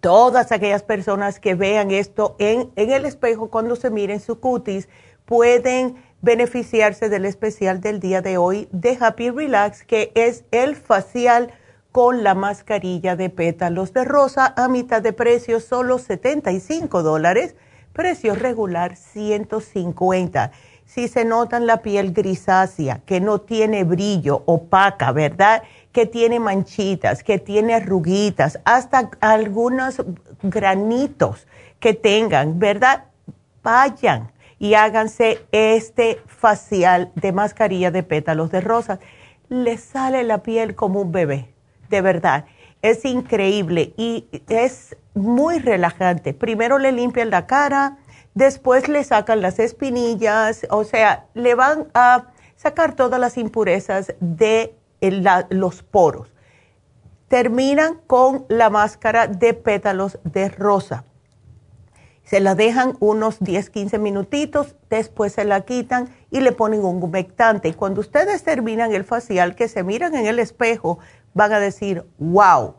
Todas 0.00 0.50
aquellas 0.50 0.82
personas 0.82 1.38
que 1.38 1.54
vean 1.54 1.90
esto 1.90 2.34
en 2.38 2.72
el 2.76 3.04
espejo 3.04 3.50
cuando 3.50 3.76
se 3.76 3.90
miren 3.90 4.18
su 4.18 4.40
cutis 4.40 4.88
pueden 5.26 6.02
beneficiarse 6.22 7.08
del 7.08 7.24
especial 7.24 7.80
del 7.80 8.00
día 8.00 8.20
de 8.20 8.36
hoy 8.36 8.68
de 8.72 8.98
Happy 9.00 9.30
Relax, 9.30 9.84
que 9.84 10.12
es 10.14 10.44
el 10.50 10.76
facial 10.76 11.52
con 11.92 12.22
la 12.22 12.34
mascarilla 12.34 13.16
de 13.16 13.30
pétalos 13.30 13.92
de 13.92 14.04
rosa 14.04 14.54
a 14.56 14.68
mitad 14.68 15.02
de 15.02 15.12
precio, 15.12 15.60
solo 15.60 15.98
75 15.98 17.02
dólares, 17.02 17.56
precio 17.92 18.34
regular 18.34 18.96
150. 18.96 20.52
Si 20.84 21.08
se 21.08 21.24
notan 21.24 21.66
la 21.66 21.78
piel 21.78 22.12
grisácea, 22.12 23.00
que 23.06 23.20
no 23.20 23.40
tiene 23.40 23.84
brillo, 23.84 24.42
opaca, 24.46 25.12
¿verdad? 25.12 25.62
Que 25.92 26.06
tiene 26.06 26.38
manchitas, 26.38 27.22
que 27.22 27.38
tiene 27.38 27.74
arruguitas, 27.74 28.58
hasta 28.64 29.10
algunos 29.20 30.02
granitos 30.42 31.46
que 31.78 31.94
tengan, 31.94 32.58
¿verdad? 32.58 33.04
Vayan 33.62 34.30
y 34.60 34.74
háganse 34.74 35.44
este 35.52 36.20
facial 36.26 37.10
de 37.16 37.32
mascarilla 37.32 37.90
de 37.90 38.04
pétalos 38.04 38.52
de 38.52 38.60
rosa. 38.60 39.00
Les 39.48 39.80
sale 39.80 40.22
la 40.22 40.42
piel 40.42 40.76
como 40.76 41.00
un 41.00 41.10
bebé, 41.10 41.52
de 41.88 42.02
verdad. 42.02 42.44
Es 42.82 43.04
increíble 43.04 43.94
y 43.96 44.28
es 44.48 44.96
muy 45.14 45.58
relajante. 45.58 46.34
Primero 46.34 46.78
le 46.78 46.92
limpian 46.92 47.30
la 47.30 47.46
cara, 47.46 47.98
después 48.34 48.86
le 48.86 49.02
sacan 49.02 49.40
las 49.40 49.58
espinillas, 49.58 50.66
o 50.70 50.84
sea, 50.84 51.26
le 51.34 51.54
van 51.54 51.88
a 51.94 52.26
sacar 52.54 52.94
todas 52.94 53.18
las 53.18 53.38
impurezas 53.38 54.14
de 54.20 54.76
los 55.48 55.82
poros. 55.82 56.28
terminan 57.28 58.00
con 58.08 58.44
la 58.48 58.70
máscara 58.70 59.28
de 59.28 59.54
pétalos 59.54 60.18
de 60.24 60.48
rosa. 60.48 61.04
Se 62.30 62.38
la 62.38 62.54
dejan 62.54 62.96
unos 63.00 63.40
10, 63.40 63.70
15 63.70 63.98
minutitos, 63.98 64.76
después 64.88 65.32
se 65.32 65.44
la 65.44 65.62
quitan 65.62 66.10
y 66.30 66.38
le 66.38 66.52
ponen 66.52 66.84
un 66.84 67.02
humectante. 67.02 67.66
Y 67.66 67.72
cuando 67.72 68.00
ustedes 68.00 68.44
terminan 68.44 68.92
el 68.92 69.02
facial, 69.02 69.56
que 69.56 69.66
se 69.66 69.82
miran 69.82 70.14
en 70.14 70.26
el 70.26 70.38
espejo, 70.38 71.00
van 71.34 71.52
a 71.52 71.58
decir, 71.58 72.04
wow, 72.18 72.76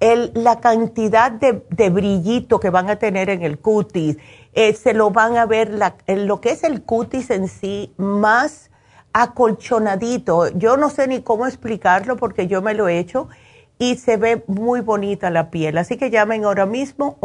el, 0.00 0.32
la 0.34 0.58
cantidad 0.58 1.30
de, 1.30 1.90
brillito 1.90 2.58
que 2.58 2.70
van 2.70 2.90
a 2.90 2.96
tener 2.96 3.30
en 3.30 3.44
el 3.44 3.60
cutis, 3.60 4.16
eh, 4.52 4.72
se 4.72 4.94
lo 4.94 5.12
van 5.12 5.36
a 5.36 5.46
ver, 5.46 5.70
lo 6.08 6.40
que 6.40 6.50
es 6.50 6.64
el 6.64 6.82
cutis 6.82 7.30
en 7.30 7.46
sí, 7.46 7.94
más 7.98 8.72
acolchonadito. 9.12 10.48
Yo 10.58 10.76
no 10.76 10.90
sé 10.90 11.06
ni 11.06 11.22
cómo 11.22 11.46
explicarlo 11.46 12.16
porque 12.16 12.48
yo 12.48 12.62
me 12.62 12.74
lo 12.74 12.88
he 12.88 12.98
hecho 12.98 13.28
y 13.78 13.94
se 13.94 14.16
ve 14.16 14.42
muy 14.48 14.80
bonita 14.80 15.30
la 15.30 15.52
piel. 15.52 15.78
Así 15.78 15.96
que 15.96 16.10
llamen 16.10 16.44
ahora 16.44 16.66
mismo 16.66 17.16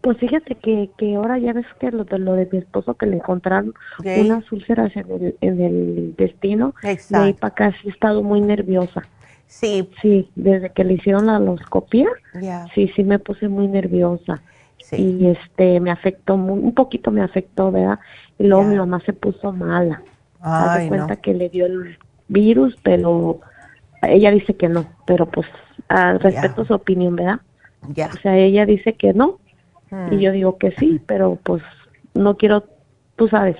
Pues 0.00 0.18
fíjate 0.18 0.56
que, 0.56 0.90
que 0.98 1.14
ahora 1.14 1.38
ya 1.38 1.52
ves 1.52 1.66
que 1.78 1.90
lo 1.90 2.04
de, 2.04 2.18
lo 2.18 2.32
de 2.34 2.48
mi 2.50 2.58
esposo 2.58 2.94
que 2.94 3.06
le 3.06 3.16
encontraron 3.16 3.74
unas 4.04 4.50
úlceras 4.50 4.94
en 4.96 5.10
el, 5.10 5.36
en 5.40 5.60
el 5.60 6.14
destino. 6.16 6.74
Exacto. 6.82 7.18
De 7.18 7.24
ahí 7.24 7.32
para 7.34 7.52
acá 7.52 7.72
sí 7.80 7.88
he 7.88 7.90
estado 7.90 8.22
muy 8.22 8.40
nerviosa. 8.40 9.02
Sí. 9.46 9.88
Sí, 10.02 10.28
desde 10.34 10.70
que 10.70 10.82
le 10.82 10.94
hicieron 10.94 11.26
la 11.26 11.38
loscopia, 11.38 12.08
sí, 12.74 12.90
sí 12.96 13.04
me 13.04 13.20
puse 13.20 13.48
muy 13.48 13.68
nerviosa 13.68 14.42
y 14.92 15.26
este 15.28 15.80
me 15.80 15.90
afectó 15.90 16.34
un 16.34 16.74
poquito 16.74 17.10
me 17.10 17.22
afectó 17.22 17.72
verdad 17.72 17.98
y 18.38 18.44
luego 18.44 18.64
mi 18.64 18.76
mamá 18.76 19.00
se 19.00 19.12
puso 19.12 19.52
mala. 19.52 20.02
Ay, 20.40 20.88
cuenta 20.88 21.16
que 21.16 21.34
le 21.34 21.48
dio 21.48 21.66
el 21.66 21.98
virus 22.28 22.76
pero 22.82 23.40
ella 24.02 24.30
dice 24.30 24.54
que 24.54 24.68
no 24.68 24.86
pero 25.06 25.26
pues 25.26 25.46
respeto 26.20 26.64
su 26.64 26.74
opinión 26.74 27.16
verdad 27.16 27.40
ya. 27.88 28.08
o 28.08 28.18
sea 28.20 28.36
ella 28.36 28.66
dice 28.66 28.94
que 28.94 29.12
no 29.12 29.38
y 29.90 29.94
hmm. 30.16 30.18
yo 30.18 30.32
digo 30.32 30.58
que 30.58 30.72
sí 30.72 31.00
pero 31.06 31.38
pues 31.42 31.62
no 32.14 32.36
quiero 32.36 32.64
tú 33.16 33.28
sabes. 33.28 33.56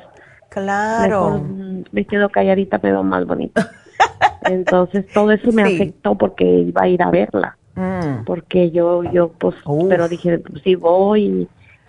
Claro. 0.51 1.45
Me 1.93 2.05
quedo 2.05 2.31
calladita 2.31 2.79
pero 2.79 3.03
más 3.03 3.27
bonito 3.27 3.63
entonces 4.45 5.07
todo 5.13 5.33
eso 5.33 5.51
me 5.53 5.63
afectó 5.63 6.17
porque 6.17 6.45
iba 6.45 6.83
a 6.83 6.89
ir 6.89 7.03
a 7.03 7.11
verla 7.11 7.57
Mm. 7.77 8.25
porque 8.25 8.71
yo, 8.71 9.05
yo, 9.05 9.29
pues, 9.29 9.55
pero 9.91 10.09
dije, 10.09 10.39
pues 10.39 10.63
sí 10.63 10.77
voy 10.77 11.47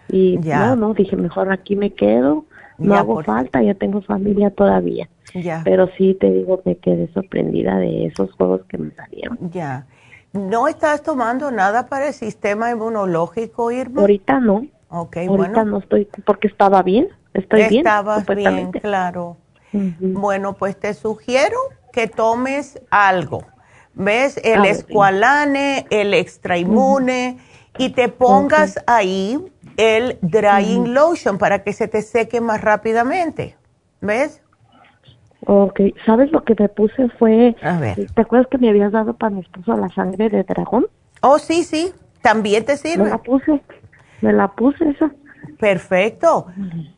y, 0.09 0.37
no, 0.37 0.75
no, 0.75 0.93
dije, 0.93 1.15
mejor 1.15 1.49
aquí 1.49 1.77
me 1.77 1.93
quedo, 1.93 2.43
no 2.77 2.95
hago 2.95 3.23
falta, 3.23 3.61
ya 3.63 3.73
tengo 3.73 4.01
familia 4.01 4.49
todavía. 4.49 5.09
Ya. 5.33 5.61
Pero 5.63 5.89
sí, 5.97 6.13
te 6.13 6.29
digo, 6.29 6.61
me 6.65 6.75
quedé 6.75 7.07
sorprendida 7.13 7.77
de 7.77 8.05
esos 8.05 8.31
juegos 8.33 8.61
que 8.67 8.77
me 8.77 8.91
salieron. 8.91 9.37
Ya. 9.51 9.85
¿No 10.33 10.67
estás 10.67 11.03
tomando 11.03 11.51
nada 11.51 11.87
para 11.87 12.07
el 12.07 12.13
sistema 12.13 12.69
inmunológico, 12.69 13.71
Irma? 13.71 14.01
Ahorita 14.01 14.41
no. 14.41 14.67
Ok, 14.89 15.17
Ahorita 15.27 15.63
no 15.63 15.79
estoy, 15.79 16.07
porque 16.25 16.47
estaba 16.47 16.83
bien, 16.83 17.07
estoy 17.33 17.67
bien. 17.67 17.87
Estabas 17.87 18.25
bien, 18.25 18.71
claro. 18.71 19.37
Bueno, 19.71 20.53
pues 20.53 20.77
te 20.77 20.93
sugiero 20.93 21.57
que 21.93 22.07
tomes 22.07 22.81
algo 22.89 23.43
¿Ves? 23.97 24.39
El 24.43 24.61
ah, 24.61 24.67
escualane, 24.67 25.87
el 25.89 26.13
extrainmune 26.13 27.39
y 27.79 27.89
te 27.89 28.09
pongas 28.09 28.79
ahí 28.85 29.43
el 29.75 30.19
drying 30.21 30.93
lotion 30.93 31.37
para 31.37 31.63
que 31.63 31.73
se 31.73 31.87
te 31.87 32.01
seque 32.01 32.39
más 32.39 32.61
rápidamente. 32.61 33.57
¿Ves? 34.01 34.41
Ok, 35.45 35.79
¿sabes 36.05 36.31
lo 36.31 36.43
que 36.43 36.55
me 36.59 36.69
puse 36.69 37.09
fue... 37.17 37.55
A 37.61 37.79
ver. 37.79 38.07
¿Te 38.13 38.21
acuerdas 38.21 38.47
que 38.51 38.57
me 38.57 38.69
habías 38.69 38.91
dado 38.91 39.15
para 39.15 39.31
mi 39.31 39.41
esposo 39.41 39.75
la 39.75 39.89
sangre 39.89 40.29
de 40.29 40.43
dragón? 40.43 40.87
Oh, 41.21 41.39
sí, 41.39 41.63
sí. 41.63 41.91
¿También 42.21 42.65
te 42.65 42.77
sirve? 42.77 43.05
Me 43.05 43.09
la 43.09 43.17
puse. 43.17 43.61
Me 44.21 44.33
la 44.33 44.47
puse 44.49 44.89
esa. 44.89 45.11
Perfecto. 45.59 46.47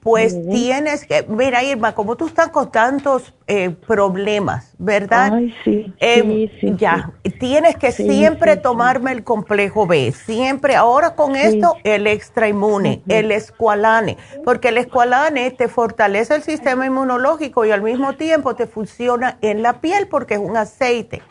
Pues 0.02 0.38
tienes 0.50 1.06
que, 1.06 1.26
mira 1.28 1.64
Irma, 1.64 1.94
como 1.94 2.16
tú 2.16 2.28
estás 2.28 2.50
con 2.50 2.72
tantos 2.72 3.34
eh, 3.48 3.70
problemas, 3.70 4.74
¿verdad? 4.78 5.34
Ay, 5.34 5.54
sí, 5.64 5.94
eh, 6.00 6.52
sí, 6.60 6.74
Ya, 6.78 7.12
tienes 7.40 7.76
que 7.78 7.92
siempre 7.92 8.58
tomarme 8.58 9.12
el 9.12 9.24
complejo 9.24 9.88
B, 9.88 10.12
siempre, 10.12 10.76
ahora 10.76 11.16
con 11.16 11.36
esto, 11.36 11.76
el 11.84 12.08
extra 12.08 12.48
inmune, 12.48 13.02
el 13.08 13.32
escualane, 13.32 14.18
porque 14.44 14.70
el 14.70 14.78
escualane 14.78 15.52
te 15.52 15.68
fortalece 15.68 16.36
el 16.36 16.44
sistema 16.44 16.86
inmunológico 16.86 17.66
y 17.66 17.72
al 17.72 17.82
mismo 17.82 18.14
tiempo 18.14 18.56
te 18.56 18.68
funciona 18.68 19.38
en 19.42 19.62
la 19.62 19.82
piel 19.82 20.08
porque 20.08 20.36
es 20.36 20.40
un 20.40 20.58
aceite. 20.58 21.22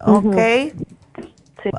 ¿Ok? 0.00 0.36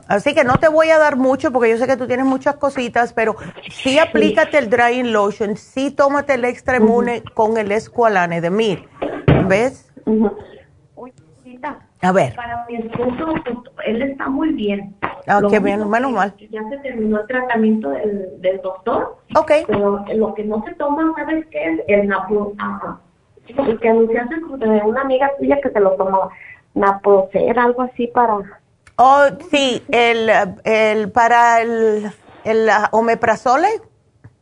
Así 0.08 0.34
que 0.34 0.44
no 0.44 0.58
te 0.58 0.68
voy 0.68 0.90
a 0.90 0.98
dar 0.98 1.16
mucho 1.16 1.52
porque 1.52 1.70
yo 1.70 1.78
sé 1.78 1.88
que 1.88 1.98
tú 1.98 2.08
tienes 2.08 2.26
muchas 2.26 2.56
cositas, 2.56 3.14
pero 3.14 3.36
sí 3.70 4.00
aplícate 4.00 4.58
el 4.58 4.70
drying 4.70 5.12
lotion, 5.12 5.56
sí 5.56 5.92
tómate 5.92 6.34
el 6.34 6.46
extra 6.46 6.78
inmune 6.78 7.24
con 7.34 7.58
el 7.58 7.72
escualane 7.72 8.42
de 8.42 8.50
mil. 8.50 8.88
¿Ves? 9.48 9.86
a 12.02 12.12
ver. 12.14 12.36
Para 12.36 12.66
mi 12.70 12.78
esposo, 12.78 13.34
pues, 13.44 13.88
él 13.88 14.02
está 14.02 14.30
muy 14.30 14.54
bien. 14.54 14.96
Ah, 15.28 15.42
qué 15.50 15.60
bien, 15.60 15.90
menos 15.90 16.12
mal. 16.12 16.34
Ya 16.50 16.64
se 16.70 16.78
terminó 16.78 17.20
el 17.20 17.28
tratamiento 17.28 17.90
del, 17.90 18.42
del 18.42 18.62
doctor. 18.62 19.18
Ok. 19.36 19.52
Pero 19.68 20.06
lo 20.16 20.34
que 20.34 20.44
no 20.46 20.64
se 20.64 20.74
toma, 20.76 21.14
¿sabes 21.16 21.46
qué 21.48 21.74
es? 21.74 21.82
El 21.88 22.08
napo... 22.08 22.54
El 23.48 23.80
que 23.80 23.90
anunciaste 23.90 24.36
de 24.36 24.68
una 24.68 25.02
amiga 25.02 25.32
tuya 25.40 25.60
que 25.62 25.72
se 25.72 25.80
lo 25.80 25.92
tomaba. 25.92 26.30
Naprocer, 26.76 27.58
algo 27.58 27.82
así 27.82 28.08
para 28.08 28.38
Oh, 29.02 29.28
sí, 29.50 29.82
el, 29.92 30.30
el 30.66 31.10
para 31.12 31.62
el, 31.62 32.12
el 32.44 32.70
omeprazole. 32.92 33.70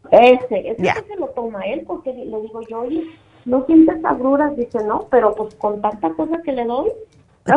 Ese, 0.09 0.71
ese 0.71 0.81
que 0.81 1.05
se 1.07 1.15
lo 1.15 1.27
toma 1.27 1.61
él, 1.67 1.83
porque 1.85 2.11
le 2.11 2.41
digo 2.41 2.61
yo, 2.67 2.79
oye, 2.79 3.03
¿no 3.45 3.67
sientes 3.67 4.03
agruras? 4.03 4.55
Dice, 4.57 4.83
no, 4.83 5.07
pero 5.11 5.35
pues 5.35 5.53
con 5.53 5.79
tanta 5.79 6.09
cosa 6.15 6.41
que 6.43 6.53
le 6.53 6.65
doy. 6.65 6.91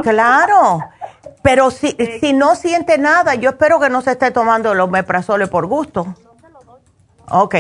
Claro, 0.02 0.80
pero 1.42 1.70
si, 1.70 1.96
si 2.20 2.34
no 2.34 2.54
siente 2.54 2.98
nada, 2.98 3.34
yo 3.34 3.50
espero 3.50 3.80
que 3.80 3.88
no 3.88 4.02
se 4.02 4.10
esté 4.12 4.30
tomando 4.30 4.72
el 4.72 4.80
omeprazole 4.80 5.46
por 5.46 5.66
gusto. 5.66 6.04
No 6.04 6.34
se 6.38 6.50
lo 6.50 6.60
doy. 6.60 6.80
Ok, 7.30 7.54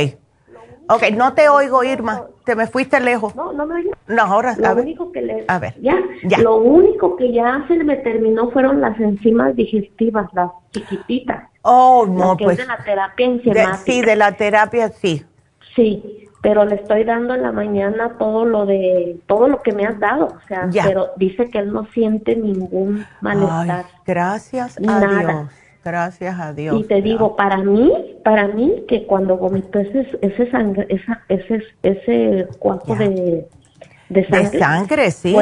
Ok, 0.90 1.04
no 1.16 1.34
te 1.34 1.48
oigo, 1.48 1.84
Irma. 1.84 2.24
Te 2.44 2.56
me 2.56 2.66
fuiste 2.66 2.98
lejos. 2.98 3.36
No, 3.36 3.52
no 3.52 3.64
me 3.64 3.76
oigo. 3.76 3.92
No, 4.08 4.22
ahora, 4.22 4.56
lo 4.58 4.66
a 4.66 4.74
ver. 4.74 4.84
Único 4.84 5.12
que 5.12 5.22
le, 5.22 5.44
a 5.46 5.58
ver. 5.60 5.80
Ya, 5.80 5.94
ya. 6.24 6.38
Lo 6.38 6.56
único 6.56 7.14
que 7.16 7.32
ya 7.32 7.64
se 7.68 7.76
me 7.84 7.96
terminó 7.96 8.50
fueron 8.50 8.80
las 8.80 8.98
enzimas 8.98 9.54
digestivas, 9.54 10.28
las 10.34 10.50
chiquititas. 10.72 11.48
Oh, 11.62 12.06
no, 12.08 12.36
pues. 12.36 12.58
de 12.58 12.66
la 12.66 12.78
terapia 12.78 13.26
enzimática. 13.26 13.76
sí, 13.76 14.00
de 14.02 14.16
la 14.16 14.32
terapia, 14.32 14.88
sí. 14.88 15.24
Sí, 15.76 16.28
pero 16.42 16.64
le 16.64 16.76
estoy 16.76 17.04
dando 17.04 17.34
en 17.34 17.42
la 17.42 17.52
mañana 17.52 18.16
todo 18.18 18.44
lo 18.44 18.66
de, 18.66 19.20
todo 19.26 19.46
lo 19.46 19.62
que 19.62 19.72
me 19.72 19.86
has 19.86 20.00
dado. 20.00 20.26
O 20.26 20.48
sea, 20.48 20.68
pero 20.84 21.10
dice 21.16 21.50
que 21.50 21.58
él 21.58 21.72
no 21.72 21.86
siente 21.92 22.34
ningún 22.34 23.06
malestar. 23.20 23.84
gracias 24.04 24.76
a 24.88 25.00
Dios. 25.00 25.50
Gracias 25.84 26.38
a 26.38 26.52
Dios. 26.52 26.78
Y 26.78 26.84
te 26.84 27.00
digo, 27.00 27.36
para 27.36 27.58
mí, 27.58 27.92
para 28.22 28.48
mí, 28.48 28.84
que 28.86 29.06
cuando 29.06 29.36
vomitó 29.36 29.78
ese, 29.78 30.06
ese 30.20 30.50
sangre, 30.50 30.86
esa, 30.90 31.22
ese, 31.28 31.62
ese 31.82 32.48
cuarto 32.58 32.94
de, 32.94 33.48
de 34.10 34.28
sangre. 34.28 34.50
De 34.50 34.58
sangre, 34.58 35.10
sí. 35.10 35.36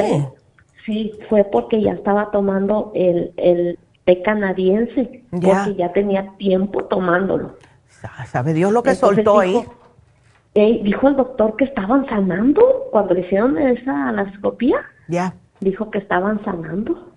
sí, 0.86 1.12
fue 1.28 1.44
porque 1.44 1.82
ya 1.82 1.92
estaba 1.92 2.30
tomando 2.30 2.92
el, 2.94 3.32
el 3.36 3.78
té 4.04 4.22
canadiense, 4.22 5.24
porque 5.30 5.74
ya 5.76 5.92
tenía 5.92 6.30
tiempo 6.38 6.84
tomándolo. 6.84 7.56
¿Sabe 8.26 8.54
Dios 8.54 8.72
lo 8.72 8.82
que 8.82 8.94
soltó 8.94 9.40
ahí? 9.40 9.64
dijo 10.54 11.08
el 11.08 11.16
doctor 11.16 11.56
que 11.56 11.64
estaban 11.64 12.06
sanando 12.06 12.88
cuando 12.90 13.14
le 13.14 13.20
hicieron 13.20 13.58
esa 13.58 14.08
anoscopía. 14.08 14.78
Ya. 15.08 15.34
Dijo 15.60 15.90
que 15.90 15.98
estaban 15.98 16.42
sanando. 16.44 17.12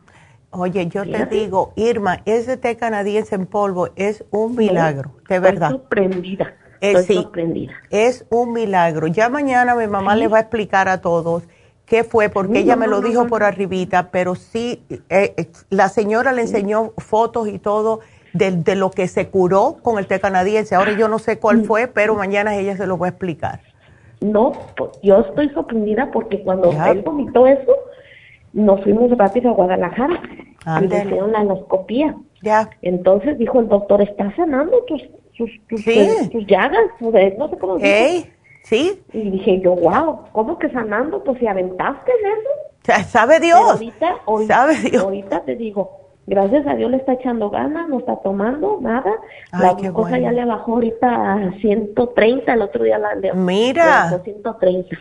Oye, 0.54 0.88
yo 0.88 1.04
te 1.04 1.26
digo, 1.28 1.72
Irma, 1.78 2.20
ese 2.26 2.58
té 2.58 2.76
canadiense 2.76 3.36
en 3.36 3.46
polvo 3.46 3.90
es 3.96 4.26
un 4.32 4.56
milagro, 4.56 5.12
de 5.30 5.40
verdad. 5.40 5.72
Estoy 5.72 5.80
sorprendida. 5.80 6.54
Eh, 6.82 6.92
estoy 6.92 7.16
sorprendida. 7.18 7.72
Es 7.90 8.26
un 8.30 8.52
milagro. 8.52 9.08
Ya 9.08 9.30
mañana 9.30 9.76
mi 9.76 9.88
mamá 9.88 10.16
le 10.16 10.28
va 10.28 10.40
a 10.40 10.42
explicar 10.42 10.90
a 10.90 11.00
todos 11.00 11.44
qué 11.86 12.04
fue, 12.04 12.28
porque 12.28 12.60
ella 12.60 12.76
me 12.76 12.88
lo 12.88 13.00
dijo 13.02 13.28
por 13.28 13.44
arribita, 13.44 14.12
pero 14.12 14.36
sí, 14.36 14.84
eh, 14.90 15.00
eh, 15.38 15.48
la 15.70 15.88
señora 15.88 16.34
le 16.34 16.42
enseñó 16.42 16.92
fotos 16.98 17.48
y 17.48 17.58
todo 17.58 18.02
de, 18.34 18.52
de, 18.52 18.76
lo 18.76 18.92
que 18.92 19.08
se 19.08 19.30
curó 19.30 19.78
con 19.82 20.00
el 20.00 20.08
té 20.08 20.20
canadiense. 20.20 20.76
Ahora 20.76 20.98
yo 20.98 21.08
no 21.08 21.20
sé 21.20 21.40
cuál 21.40 21.64
fue, 21.64 21.88
pero 21.88 22.16
mañana 22.16 22.58
ella 22.58 22.76
se 22.76 22.88
lo 22.88 22.98
va 22.98 23.08
a 23.08 23.10
explicar. 23.10 23.62
No, 24.22 24.52
yo 25.02 25.20
estoy 25.20 25.50
sorprendida 25.50 26.12
porque 26.12 26.44
cuando 26.44 26.72
él 26.72 27.02
vomitó 27.02 27.48
eso, 27.48 27.74
nos 28.54 28.82
fuimos 28.84 29.16
rápido 29.18 29.52
a 29.52 29.54
Guadalajara 29.54 30.22
y 30.82 30.88
le 30.88 30.98
hicieron 31.04 31.32
la 31.32 31.40
anoscopía. 31.40 32.16
Ya. 32.42 32.70
Entonces 32.82 33.38
dijo 33.38 33.60
el 33.60 33.68
doctor, 33.68 34.02
está 34.02 34.36
sanando 34.36 34.84
tus, 34.84 35.02
tus, 35.38 35.50
tus, 35.68 35.84
tus 36.30 36.48
llagas, 36.48 36.82
no 37.00 37.12
sé 37.50 37.58
cómo. 37.60 37.80
¿Sí? 38.64 39.02
Y 39.14 39.30
dije 39.32 39.60
yo, 39.62 39.76
wow, 39.76 40.20
¿cómo 40.32 40.58
que 40.60 40.70
sanando? 40.70 41.24
Pues 41.24 41.40
si 41.40 41.48
aventaste 41.48 42.12
eso. 42.12 43.04
¿Sabe 43.08 43.40
Dios? 43.40 43.60
ahorita, 43.60 44.16
¿Sabe 44.48 44.76
Dios? 44.76 45.04
ahorita 45.04 45.42
te 45.42 45.56
digo, 45.56 45.92
gracias 46.28 46.66
a 46.68 46.76
Dios 46.76 46.90
le 46.92 46.98
está 46.98 47.14
echando 47.14 47.50
ganas, 47.50 47.88
no 47.90 48.00
está 48.00 48.18
tomando 48.18 48.80
nada. 48.82 49.12
la 49.52 49.76
cosa 49.92 50.18
ya 50.18 50.32
le 50.32 50.46
bajó 50.46 50.74
ahorita 50.74 51.34
a 51.34 51.52
130, 51.60 52.54
el 52.54 52.62
otro 52.62 52.84
día 52.84 52.98
la 52.98 53.16
le 53.16 53.34
Mira. 53.34 54.20
130. 54.24 54.98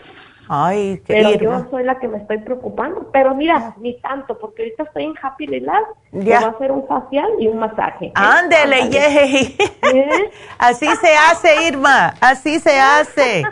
Ay, 0.52 1.00
qué 1.06 1.12
Pero 1.12 1.32
yo 1.34 1.66
soy 1.70 1.84
la 1.84 2.00
que 2.00 2.08
me 2.08 2.18
estoy 2.18 2.38
preocupando. 2.38 3.08
Pero 3.12 3.36
mira, 3.36 3.72
ni 3.78 4.00
tanto, 4.00 4.36
porque 4.36 4.62
ahorita 4.62 4.82
estoy 4.82 5.04
en 5.04 5.14
Happy 5.22 5.46
Relax. 5.46 5.86
Ya. 6.10 6.40
va 6.40 6.46
a 6.48 6.50
hacer 6.50 6.72
un 6.72 6.88
facial 6.88 7.28
y 7.38 7.46
un 7.46 7.60
masaje. 7.60 8.10
Ándele, 8.16 8.90
¿Eh? 8.90 9.56
Así 10.58 10.88
se 11.00 11.14
hace, 11.14 11.68
Irma. 11.68 12.14
Así 12.20 12.58
se 12.58 12.80
hace. 12.80 13.44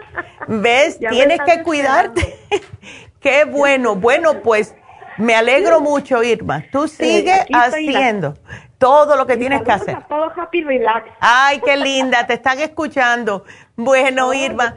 ¿Ves? 0.49 0.99
Tienes 1.11 1.39
que 1.43 1.63
cuidarte. 1.63 2.37
qué 3.21 3.45
bueno. 3.45 3.95
Bueno, 3.95 4.43
pues 4.43 4.75
me 5.19 5.37
alegro 5.37 5.81
mucho, 5.81 6.25
Irma. 6.25 6.65
Tú 6.73 6.89
sigue 6.89 7.47
haciendo 7.53 8.35
todo 8.79 9.17
lo 9.17 9.27
que 9.27 9.37
tienes 9.37 9.63
que 9.63 9.73
hacer. 9.73 10.05
todo 10.09 10.33
happy 10.37 10.63
relax. 10.63 11.11
Ay, 11.21 11.61
qué 11.65 11.77
linda, 11.77 12.27
te 12.27 12.35
están 12.35 12.61
escuchando. 12.61 13.45
Bueno, 13.77 14.33
Irma. 14.33 14.75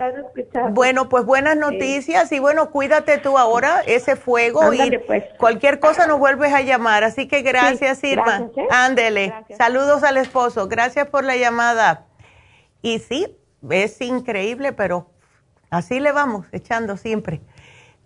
Bueno, 0.72 1.08
pues 1.08 1.24
buenas 1.24 1.56
noticias 1.56 2.32
y 2.32 2.40
bueno, 2.40 2.72
cuídate 2.72 3.20
tú 3.20 3.38
ahora, 3.38 3.82
ese 3.86 4.16
fuego 4.16 4.74
y 4.74 4.98
pues. 5.00 5.24
cualquier 5.38 5.80
cosa 5.80 6.08
nos 6.08 6.20
vuelves 6.20 6.54
a 6.54 6.62
llamar. 6.62 7.04
Así 7.04 7.28
que 7.28 7.42
gracias, 7.44 8.04
Irma. 8.04 8.50
¿eh? 8.56 8.68
Ándele. 8.72 9.34
Saludos 9.58 10.04
al 10.04 10.18
esposo. 10.18 10.68
Gracias 10.68 11.08
por 11.08 11.24
la 11.24 11.36
llamada. 11.36 12.06
Y 12.82 13.00
sí, 13.00 13.38
es 13.70 14.02
increíble, 14.02 14.74
pero 14.74 15.12
así 15.70 16.00
le 16.00 16.12
vamos, 16.12 16.48
echando 16.52 16.98
siempre. 16.98 17.42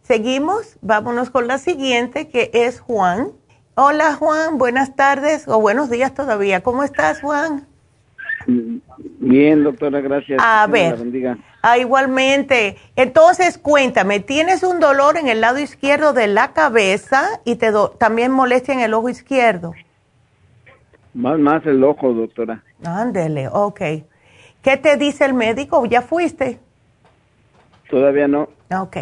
Seguimos, 0.01 0.77
vámonos 0.81 1.30
con 1.30 1.47
la 1.47 1.57
siguiente, 1.57 2.27
que 2.27 2.51
es 2.53 2.80
Juan. 2.80 3.31
Hola 3.77 4.14
Juan, 4.14 4.57
buenas 4.57 4.95
tardes 4.95 5.49
o 5.49 5.60
buenos 5.60 5.89
días 5.89 6.14
todavía. 6.14 6.64
¿Cómo 6.64 6.84
estás 6.84 7.19
Juan? 7.19 7.68
Bien, 8.47 9.65
doctora, 9.65 9.99
gracias. 9.99 10.41
A 10.41 10.65
ver, 10.68 10.95
ah, 11.61 11.77
igualmente. 11.77 12.77
Entonces, 12.95 13.57
cuéntame, 13.57 14.22
¿tienes 14.22 14.64
un 14.64 14.80
dolor 14.80 15.18
en 15.18 15.27
el 15.27 15.41
lado 15.41 15.60
izquierdo 15.60 16.14
de 16.14 16.27
la 16.27 16.53
cabeza 16.53 17.41
y 17.43 17.57
te 17.57 17.73
también 17.97 18.31
molestia 18.31 18.73
en 18.73 18.80
el 18.80 18.93
ojo 18.93 19.10
izquierdo? 19.10 19.73
Más, 21.14 21.38
más 21.38 21.65
el 21.65 21.84
ojo, 21.84 22.14
doctora. 22.14 22.64
Ándele, 22.85 23.49
ok. 23.49 23.81
¿Qué 24.61 24.77
te 24.77 24.95
dice 24.95 25.26
el 25.26 25.34
médico? 25.34 25.85
¿Ya 25.85 26.02
fuiste? 26.02 26.60
Todavía 27.89 28.30
no. 28.30 28.47
Ok. 28.72 28.97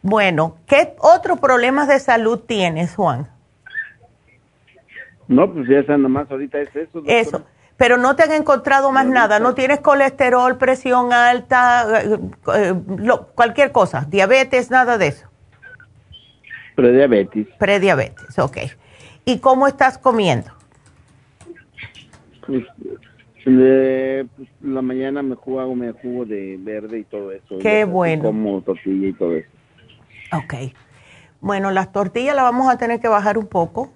Bueno, 0.00 0.56
¿qué 0.66 0.94
otros 1.00 1.38
problemas 1.38 1.86
de 1.88 1.98
salud 1.98 2.38
tienes, 2.46 2.94
Juan? 2.94 3.33
No, 5.28 5.52
pues 5.52 5.68
ya 5.68 5.78
está 5.78 5.96
nomás, 5.96 6.30
ahorita 6.30 6.60
es 6.60 6.74
eso. 6.76 7.02
Eso, 7.06 7.44
pero 7.76 7.96
no 7.96 8.14
te 8.14 8.22
han 8.22 8.32
encontrado 8.32 8.92
más 8.92 9.06
nada, 9.06 9.40
no 9.40 9.54
tienes 9.54 9.80
colesterol, 9.80 10.56
presión 10.58 11.12
alta, 11.12 12.02
eh, 12.02 12.18
eh, 12.54 12.74
cualquier 13.34 13.72
cosa, 13.72 14.06
diabetes, 14.08 14.70
nada 14.70 14.98
de 14.98 15.08
eso. 15.08 15.28
Prediabetes. 16.76 17.46
Prediabetes, 17.58 18.38
ok. 18.38 18.58
¿Y 19.24 19.38
cómo 19.38 19.66
estás 19.66 19.96
comiendo? 19.96 20.50
Pues, 22.46 22.64
pues, 23.44 24.48
la 24.60 24.82
mañana 24.82 25.22
me 25.22 25.34
jugo, 25.34 25.74
me 25.74 25.92
jugo 25.92 26.24
de 26.24 26.56
verde 26.60 27.00
y 27.00 27.04
todo 27.04 27.32
eso. 27.32 27.58
Qué 27.60 27.84
bueno. 27.84 28.24
Como 28.24 28.60
tortilla 28.62 29.08
y 29.08 29.12
todo 29.12 29.36
eso. 29.36 29.48
Ok. 30.32 30.54
Bueno, 31.40 31.70
las 31.70 31.92
tortillas 31.92 32.34
las 32.34 32.44
vamos 32.44 32.72
a 32.72 32.78
tener 32.78 33.00
que 33.00 33.08
bajar 33.08 33.38
un 33.38 33.46
poco. 33.46 33.92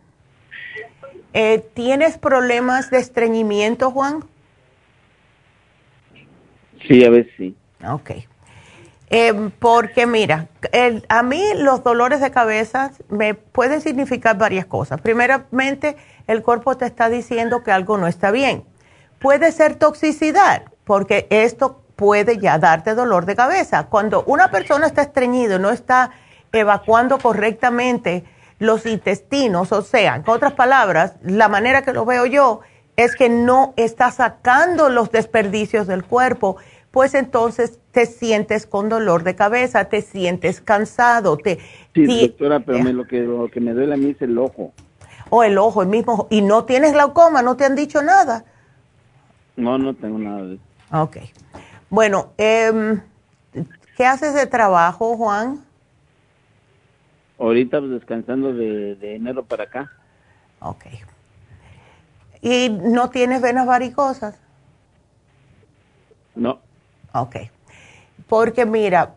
Eh, 1.33 1.65
¿Tienes 1.75 2.19
problemas 2.19 2.91
de 2.91 2.99
estreñimiento, 2.99 3.91
Juan? 3.91 4.25
Sí, 6.87 7.05
a 7.05 7.11
veces 7.11 7.33
sí. 7.37 7.57
Ok. 7.87 8.11
Eh, 9.11 9.51
porque 9.59 10.07
mira, 10.07 10.49
a 11.09 11.23
mí 11.23 11.43
los 11.57 11.83
dolores 11.83 12.21
de 12.21 12.31
cabeza 12.31 12.93
me 13.09 13.35
pueden 13.35 13.81
significar 13.81 14.37
varias 14.37 14.67
cosas. 14.67 15.01
Primeramente, 15.01 15.97
el 16.27 16.43
cuerpo 16.43 16.77
te 16.77 16.85
está 16.85 17.09
diciendo 17.09 17.63
que 17.63 17.73
algo 17.73 17.97
no 17.97 18.07
está 18.07 18.31
bien. 18.31 18.65
Puede 19.19 19.51
ser 19.53 19.77
toxicidad, 19.77 20.65
porque 20.85 21.27
esto 21.31 21.83
puede 21.97 22.39
ya 22.39 22.59
darte 22.59 22.95
dolor 22.95 23.25
de 23.27 23.35
cabeza. 23.35 23.87
Cuando 23.87 24.23
una 24.25 24.51
persona 24.51 24.87
está 24.87 25.03
estreñido, 25.03 25.59
no 25.59 25.71
está 25.71 26.11
evacuando 26.53 27.19
correctamente 27.19 28.25
los 28.59 28.87
intestinos, 28.87 29.73
o 29.73 29.83
sea, 29.83 30.17
en 30.17 30.25
otras 30.27 30.53
palabras, 30.53 31.17
la 31.23 31.49
manera 31.49 31.83
que 31.83 31.93
lo 31.93 32.05
veo 32.05 32.27
yo 32.27 32.61
es 32.97 33.15
que 33.15 33.29
no 33.29 33.75
está 33.77 34.11
sacando 34.11 34.89
los 34.89 35.13
desperdicios 35.13 35.87
del 35.87 36.05
cuerpo, 36.05 36.57
pues 36.91 37.15
entonces 37.15 37.79
te 37.93 38.07
sientes 38.07 38.67
con 38.67 38.89
dolor 38.89 39.23
de 39.23 39.37
cabeza, 39.37 39.85
te 39.85 40.03
sientes 40.03 40.61
cansado. 40.61 41.37
Te, 41.37 41.59
sí, 41.95 42.29
doctora, 42.29 42.61
pero 42.61 42.81
me, 42.81 42.93
lo, 42.93 43.07
que, 43.07 43.21
lo 43.21 43.49
que 43.49 43.61
me 43.61 43.73
duele 43.73 43.95
a 43.95 43.97
mí 43.97 44.11
es 44.11 44.23
el 44.23 44.37
ojo. 44.37 44.73
O 45.31 45.45
el 45.45 45.59
ojo, 45.59 45.83
el 45.83 45.89
mismo. 45.89 46.27
¿Y 46.31 46.43
no 46.43 46.65
tienes 46.65 46.93
glaucoma? 46.93 47.43
¿No 47.43 47.57
te 47.57 47.65
han 47.65 47.77
dicho 47.77 48.03
nada? 48.03 48.45
No, 49.55 49.79
no 49.79 49.95
tengo 49.95 50.19
nada 50.19 50.43
de 50.43 50.55
eso. 50.55 50.63
Ok. 50.91 51.19
Bueno, 51.91 52.33
eh, 52.39 52.99
¿qué 53.97 54.07
haces 54.07 54.35
de 54.35 54.47
trabajo, 54.47 55.17
Juan? 55.17 55.65
Ahorita 57.39 57.79
pues, 57.79 57.93
descansando 57.93 58.53
de, 58.53 58.97
enero 59.15 59.45
para 59.45 59.65
acá. 59.65 59.91
Ok. 60.61 60.85
¿Y 62.41 62.69
no 62.71 63.11
tienes 63.11 63.41
venas 63.41 63.67
varicosas? 63.67 64.37
No. 66.35 66.61
Ok. 67.13 67.37
Porque 68.29 68.67
mira, 68.67 69.15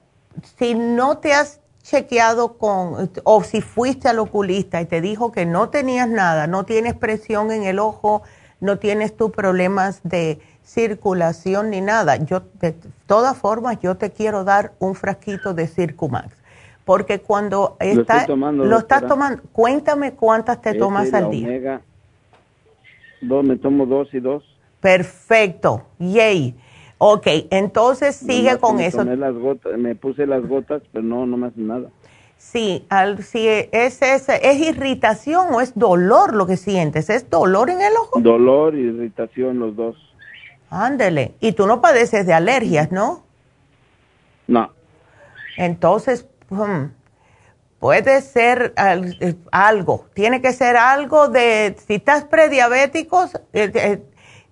si 0.57 0.76
no 0.76 1.18
te 1.18 1.34
has 1.34 1.60
chequeado 1.84 2.57
con, 2.57 3.11
o 3.23 3.43
si 3.43 3.61
fuiste 3.61 4.07
al 4.07 4.19
oculista 4.19 4.81
y 4.81 4.85
te 4.85 5.02
dijo 5.02 5.31
que 5.31 5.45
no 5.45 5.69
tenías 5.69 6.07
nada, 6.07 6.48
no 6.48 6.64
tienes 6.64 6.93
presión 6.93 7.52
en 7.52 7.64
el 7.64 7.80
ojo, 7.80 8.22
no 8.60 8.77
tienes 8.77 9.18
tú 9.18 9.31
problemas 9.31 10.02
de 10.03 10.39
circulación 10.64 11.72
ni 11.72 11.81
nada. 11.81 12.18
Yo, 12.18 12.43
de 12.60 12.76
todas 13.07 13.35
formas, 13.38 13.80
yo 13.81 13.98
te 13.98 14.11
quiero 14.11 14.43
dar 14.43 14.73
un 14.80 14.93
frasquito 14.95 15.53
de 15.53 15.68
Circumax. 15.68 16.40
Porque 16.86 17.20
cuando 17.20 17.78
lo, 17.80 18.02
está, 18.02 18.26
tomando, 18.26 18.66
lo 18.66 18.78
estás 18.80 19.06
tomando, 19.08 19.44
cuéntame 19.52 20.14
cuántas 20.14 20.62
te 20.62 20.74
tomas 20.74 21.14
al 21.14 21.30
día. 21.30 21.48
Omega, 21.48 21.82
dos, 23.22 23.44
me 23.44 23.56
tomo 23.58 23.86
dos 23.86 24.14
y 24.14 24.20
dos. 24.20 24.44
Perfecto, 24.80 25.84
yay. 25.99 26.56
Ok, 26.98 27.28
entonces 27.49 28.16
sigue 28.16 28.58
con 28.58 28.78
me 28.78 28.88
eso. 28.88 29.03
Las 29.03 29.34
gotas, 29.34 29.78
me 29.78 29.95
puse 29.95 30.26
las 30.26 30.45
gotas, 30.48 30.82
pero 30.91 31.03
no, 31.03 31.26
no 31.26 31.38
me 31.38 31.48
hace 31.48 31.60
nada. 31.60 31.90
Sí, 32.38 32.86
al, 32.90 33.22
si 33.22 33.48
es, 33.48 34.02
es, 34.02 34.28
es 34.30 34.60
irritación 34.60 35.53
o 35.53 35.62
es 35.62 35.78
dolor 35.78 36.34
lo 36.36 36.48
que 36.48 36.58
sientes, 36.58 37.12
¿es 37.12 37.30
dolor 37.30 37.70
en 37.70 37.82
el 37.82 37.94
ojo? 37.94 38.20
Dolor 38.20 38.74
y 38.76 38.80
irritación 38.80 39.60
los 39.60 39.76
dos. 39.76 39.95
Ándele, 40.72 41.36
y 41.40 41.52
tú 41.52 41.68
no 41.68 41.82
padeces 41.82 42.26
de 42.26 42.34
alergias, 42.34 42.91
¿no? 42.91 43.24
No. 44.48 44.72
Entonces, 45.58 46.28
hmm, 46.52 46.91
puede 47.80 48.22
ser 48.22 48.73
eh, 48.78 49.36
algo, 49.52 50.06
tiene 50.14 50.41
que 50.41 50.53
ser 50.53 50.78
algo 50.78 51.28
de, 51.30 51.76
si 51.88 51.95
estás 51.95 52.23
prediabéticos, 52.26 53.36
eh, 53.53 53.72
eh, 53.73 54.02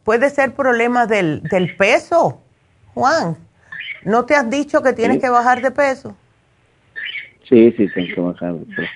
puede 0.03 0.29
ser 0.31 0.53
problema 0.55 1.05
del, 1.05 1.43
del 1.43 1.75
peso, 1.77 2.41
Juan. 2.95 3.37
¿No 4.03 4.25
te 4.25 4.33
has 4.33 4.49
dicho 4.49 4.81
que 4.81 4.93
tienes 4.93 5.17
Sí. 5.17 5.21
que 5.21 5.29
bajar 5.29 5.61
de 5.61 5.71
peso? 5.71 6.15
Sí, 7.47 7.71
sí, 7.77 7.87
tengo 7.93 8.15
que 8.15 8.21
bajar. 8.21 8.55
pero 8.75 8.87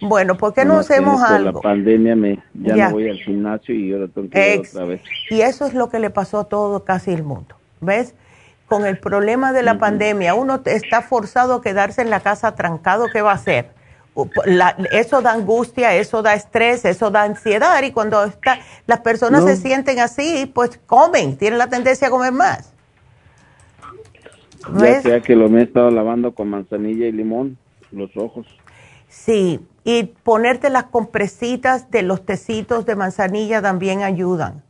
Bueno, 0.00 0.36
¿por 0.36 0.52
qué 0.54 0.64
no 0.64 0.78
hacemos 0.78 1.22
algo? 1.22 1.52
la 1.52 1.60
pandemia 1.60 2.16
me, 2.16 2.36
ya, 2.54 2.74
Ya. 2.74 2.86
no 2.88 2.92
voy 2.94 3.08
al 3.10 3.16
gimnasio 3.18 3.74
y 3.74 3.92
ahora 3.92 4.08
tengo 4.08 4.28
que 4.30 4.54
ir 4.54 4.60
Ex- 4.60 4.74
otra 4.74 4.86
vez. 4.86 5.02
Y 5.30 5.40
eso 5.42 5.66
es 5.66 5.74
lo 5.74 5.88
que 5.88 5.98
le 6.00 6.10
pasó 6.10 6.40
a 6.40 6.44
todo 6.48 6.84
casi 6.84 7.12
el 7.12 7.22
mundo. 7.22 7.54
¿Ves? 7.80 8.14
Con 8.70 8.86
el 8.86 8.98
problema 8.98 9.52
de 9.52 9.64
la 9.64 9.78
pandemia, 9.78 10.34
uno 10.34 10.62
está 10.64 11.02
forzado 11.02 11.54
a 11.54 11.60
quedarse 11.60 12.02
en 12.02 12.08
la 12.08 12.20
casa 12.20 12.54
trancado, 12.54 13.08
¿qué 13.12 13.20
va 13.20 13.32
a 13.32 13.34
hacer? 13.34 13.72
La- 14.44 14.76
eso 14.92 15.22
da 15.22 15.32
angustia, 15.32 15.92
eso 15.96 16.22
da 16.22 16.34
estrés, 16.34 16.84
eso 16.84 17.10
da 17.10 17.24
ansiedad 17.24 17.82
y 17.82 17.90
cuando 17.90 18.22
está, 18.22 18.60
las 18.86 19.00
personas 19.00 19.40
No. 19.42 19.48
se 19.48 19.56
sienten 19.56 19.98
así, 19.98 20.48
pues 20.54 20.78
comen, 20.86 21.36
tienen 21.36 21.58
la 21.58 21.66
tendencia 21.66 22.06
a 22.06 22.10
comer 22.12 22.30
más. 22.30 22.72
Ya 24.76 25.02
sea 25.02 25.20
que 25.20 25.34
lo 25.34 25.48
me 25.48 25.62
he 25.62 25.64
estado 25.64 25.90
lavando 25.90 26.32
con 26.32 26.48
manzanilla 26.48 27.06
y 27.06 27.12
limón, 27.12 27.58
los 27.90 28.16
ojos. 28.16 28.46
Sí, 29.08 29.66
y 29.82 30.04
ponerte 30.04 30.70
las 30.70 30.84
compresitas 30.84 31.90
de 31.90 32.02
los 32.02 32.24
tecitos 32.24 32.86
de 32.86 32.94
manzanilla 32.94 33.60
también 33.60 34.04
ayudan. 34.04 34.62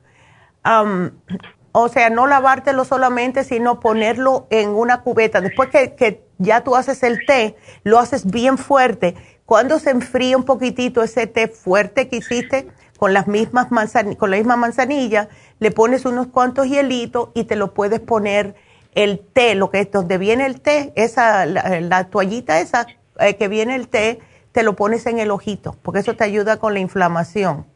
O 1.72 1.88
sea, 1.88 2.10
no 2.10 2.26
lavártelo 2.26 2.84
solamente, 2.84 3.44
sino 3.44 3.80
ponerlo 3.80 4.46
en 4.50 4.70
una 4.70 5.02
cubeta. 5.02 5.40
Después 5.40 5.68
que, 5.70 5.94
que 5.94 6.24
ya 6.38 6.62
tú 6.62 6.76
haces 6.76 7.02
el 7.02 7.24
té, 7.26 7.56
lo 7.84 7.98
haces 7.98 8.26
bien 8.26 8.58
fuerte. 8.58 9.14
Cuando 9.46 9.78
se 9.78 9.90
enfría 9.90 10.36
un 10.36 10.44
poquitito 10.44 11.02
ese 11.02 11.26
té 11.26 11.48
fuerte 11.48 12.08
que 12.08 12.16
hiciste 12.16 12.68
con 12.98 13.12
las 13.14 13.26
mismas 13.26 13.70
manzan- 13.70 14.16
con 14.16 14.30
la 14.30 14.36
misma 14.36 14.56
manzanilla, 14.56 15.28
le 15.58 15.70
pones 15.70 16.04
unos 16.04 16.28
cuantos 16.28 16.66
hielitos 16.68 17.30
y 17.34 17.44
te 17.44 17.56
lo 17.56 17.72
puedes 17.74 18.00
poner 18.00 18.54
el 18.94 19.20
té, 19.20 19.54
lo 19.54 19.70
que 19.70 19.80
es 19.80 19.90
donde 19.90 20.18
viene 20.18 20.46
el 20.46 20.60
té, 20.60 20.92
esa 20.96 21.46
la, 21.46 21.80
la 21.80 22.04
toallita 22.10 22.60
esa 22.60 22.86
eh, 23.18 23.36
que 23.36 23.48
viene 23.48 23.74
el 23.76 23.88
té, 23.88 24.20
te 24.52 24.62
lo 24.62 24.74
pones 24.76 25.06
en 25.06 25.18
el 25.20 25.30
ojito, 25.30 25.76
porque 25.82 26.00
eso 26.00 26.16
te 26.16 26.24
ayuda 26.24 26.56
con 26.58 26.74
la 26.74 26.80
inflamación. 26.80 27.66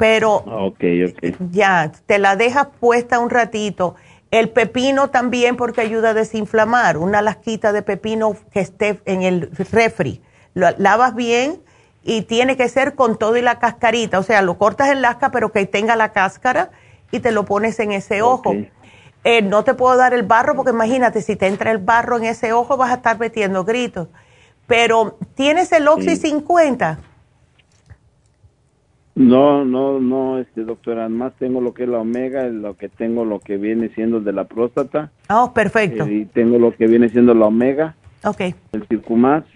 Pero 0.00 0.42
Ah, 0.46 0.70
ya, 1.50 1.92
te 2.06 2.18
la 2.18 2.34
dejas 2.34 2.68
puesta 2.80 3.18
un 3.18 3.28
ratito. 3.28 3.96
El 4.30 4.48
pepino 4.48 5.10
también 5.10 5.56
porque 5.56 5.82
ayuda 5.82 6.10
a 6.10 6.14
desinflamar. 6.14 6.96
Una 6.96 7.20
lasquita 7.20 7.72
de 7.74 7.82
pepino 7.82 8.34
que 8.50 8.60
esté 8.60 9.02
en 9.04 9.22
el 9.22 9.50
refri. 9.70 10.22
Lo 10.54 10.70
lavas 10.78 11.14
bien 11.14 11.60
y 12.02 12.22
tiene 12.22 12.56
que 12.56 12.66
ser 12.70 12.94
con 12.94 13.18
todo 13.18 13.36
y 13.36 13.42
la 13.42 13.58
cascarita. 13.58 14.18
O 14.18 14.22
sea, 14.22 14.40
lo 14.40 14.56
cortas 14.56 14.88
en 14.88 15.02
lasca 15.02 15.30
pero 15.30 15.52
que 15.52 15.66
tenga 15.66 15.96
la 15.96 16.12
cáscara 16.12 16.70
y 17.10 17.20
te 17.20 17.30
lo 17.30 17.44
pones 17.44 17.78
en 17.78 17.92
ese 17.92 18.22
ojo. 18.22 18.54
Eh, 19.22 19.42
no 19.42 19.64
te 19.64 19.74
puedo 19.74 19.98
dar 19.98 20.14
el 20.14 20.22
barro 20.22 20.56
porque 20.56 20.70
imagínate, 20.70 21.20
si 21.20 21.36
te 21.36 21.46
entra 21.46 21.72
el 21.72 21.78
barro 21.78 22.16
en 22.16 22.24
ese 22.24 22.54
ojo 22.54 22.78
vas 22.78 22.90
a 22.90 22.94
estar 22.94 23.18
metiendo 23.18 23.64
gritos. 23.64 24.08
Pero 24.66 25.18
tienes 25.34 25.72
el 25.72 25.86
Oxy 25.88 26.16
50. 26.16 27.00
No, 29.24 29.66
no, 29.66 30.00
no, 30.00 30.38
este 30.38 30.64
doctora, 30.64 31.10
más 31.10 31.34
tengo 31.38 31.60
lo 31.60 31.74
que 31.74 31.82
es 31.82 31.90
la 31.90 31.98
omega, 31.98 32.44
lo 32.46 32.78
que 32.78 32.88
tengo 32.88 33.26
lo 33.26 33.38
que 33.38 33.58
viene 33.58 33.90
siendo 33.90 34.18
de 34.20 34.32
la 34.32 34.44
próstata. 34.44 35.10
Oh, 35.28 35.52
perfecto. 35.52 36.04
eh, 36.06 36.12
y 36.20 36.24
tengo 36.24 36.58
lo 36.58 36.74
que 36.74 36.86
viene 36.86 37.10
siendo 37.10 37.34
la 37.34 37.44
omega, 37.44 37.94
Ok, 38.24 38.40
el 38.72 38.86
circumax 38.88 39.46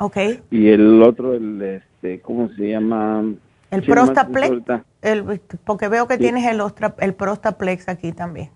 ok. 0.00 0.16
y 0.50 0.66
el 0.70 1.00
otro, 1.04 1.34
el 1.34 1.62
este, 1.62 2.18
¿cómo 2.20 2.48
se 2.56 2.70
llama? 2.70 3.22
El 3.70 3.82
Prostaplex. 3.84 4.60
El, 5.02 5.40
porque 5.64 5.86
veo 5.86 6.08
que 6.08 6.14
Sí. 6.14 6.20
tienes 6.20 6.44
el, 6.50 6.60
ostra- 6.60 6.96
el 6.98 7.14
Prostaplex 7.14 7.88
aquí 7.88 8.10
también. 8.10 8.50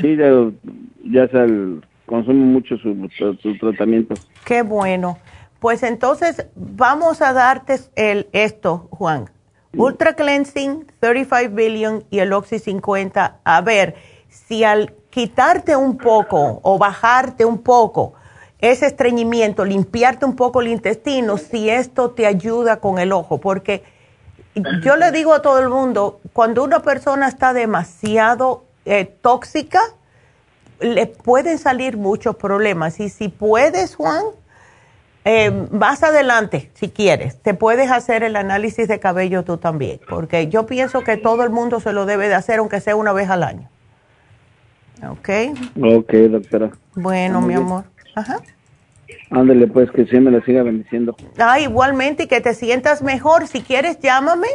Sí, 0.00 0.16
ya, 0.16 0.30
ya 1.04 1.28
se 1.28 1.46
consumo 2.06 2.46
mucho 2.46 2.78
su, 2.78 3.08
su, 3.16 3.34
su 3.34 3.58
tratamiento. 3.58 4.14
Qué 4.46 4.62
bueno. 4.62 5.18
Pues 5.60 5.82
entonces 5.82 6.46
vamos 6.54 7.20
a 7.20 7.32
darte 7.32 7.80
el, 7.96 8.28
esto, 8.32 8.88
Juan. 8.90 9.30
Ultra 9.76 10.14
Cleansing, 10.14 10.86
35 11.00 11.54
Billion 11.54 12.04
y 12.10 12.20
el 12.20 12.32
Oxy 12.32 12.58
50. 12.58 13.40
A 13.44 13.60
ver, 13.60 13.96
si 14.28 14.64
al 14.64 14.94
quitarte 15.10 15.76
un 15.76 15.98
poco 15.98 16.60
o 16.62 16.78
bajarte 16.78 17.44
un 17.44 17.58
poco 17.58 18.14
ese 18.60 18.86
estreñimiento, 18.86 19.64
limpiarte 19.64 20.24
un 20.24 20.34
poco 20.36 20.60
el 20.60 20.68
intestino, 20.68 21.38
si 21.38 21.70
esto 21.70 22.10
te 22.10 22.26
ayuda 22.26 22.80
con 22.80 22.98
el 22.98 23.12
ojo, 23.12 23.38
porque 23.38 23.84
yo 24.82 24.96
le 24.96 25.12
digo 25.12 25.32
a 25.32 25.42
todo 25.42 25.58
el 25.58 25.68
mundo, 25.68 26.20
cuando 26.32 26.64
una 26.64 26.80
persona 26.80 27.28
está 27.28 27.52
demasiado 27.52 28.64
eh, 28.84 29.04
tóxica, 29.04 29.80
le 30.80 31.06
pueden 31.06 31.58
salir 31.58 31.96
muchos 31.96 32.36
problemas. 32.36 32.98
Y 33.00 33.08
si 33.08 33.28
puedes, 33.28 33.94
Juan, 33.94 34.24
eh, 35.30 35.50
más 35.72 36.02
adelante, 36.02 36.70
si 36.72 36.88
quieres, 36.88 37.38
te 37.42 37.52
puedes 37.52 37.90
hacer 37.90 38.22
el 38.22 38.34
análisis 38.34 38.88
de 38.88 38.98
cabello 38.98 39.44
tú 39.44 39.58
también, 39.58 40.00
porque 40.08 40.48
yo 40.48 40.64
pienso 40.64 41.04
que 41.04 41.18
todo 41.18 41.44
el 41.44 41.50
mundo 41.50 41.80
se 41.80 41.92
lo 41.92 42.06
debe 42.06 42.28
de 42.28 42.34
hacer, 42.34 42.60
aunque 42.60 42.80
sea 42.80 42.96
una 42.96 43.12
vez 43.12 43.28
al 43.28 43.42
año. 43.42 43.68
¿Ok? 45.06 45.28
Ok, 45.82 46.12
doctora. 46.30 46.70
Bueno, 46.94 47.42
Muy 47.42 47.48
mi 47.48 47.54
bien. 47.56 47.66
amor. 47.66 47.84
Ajá. 48.14 48.40
Ándale, 49.30 49.66
pues, 49.66 49.90
que 49.90 50.06
sí 50.06 50.18
me 50.18 50.30
la 50.30 50.42
siga 50.46 50.62
bendiciendo. 50.62 51.14
Ah, 51.38 51.60
igualmente, 51.60 52.22
y 52.22 52.26
que 52.26 52.40
te 52.40 52.54
sientas 52.54 53.02
mejor. 53.02 53.48
Si 53.48 53.60
quieres, 53.60 53.98
llámame 54.00 54.48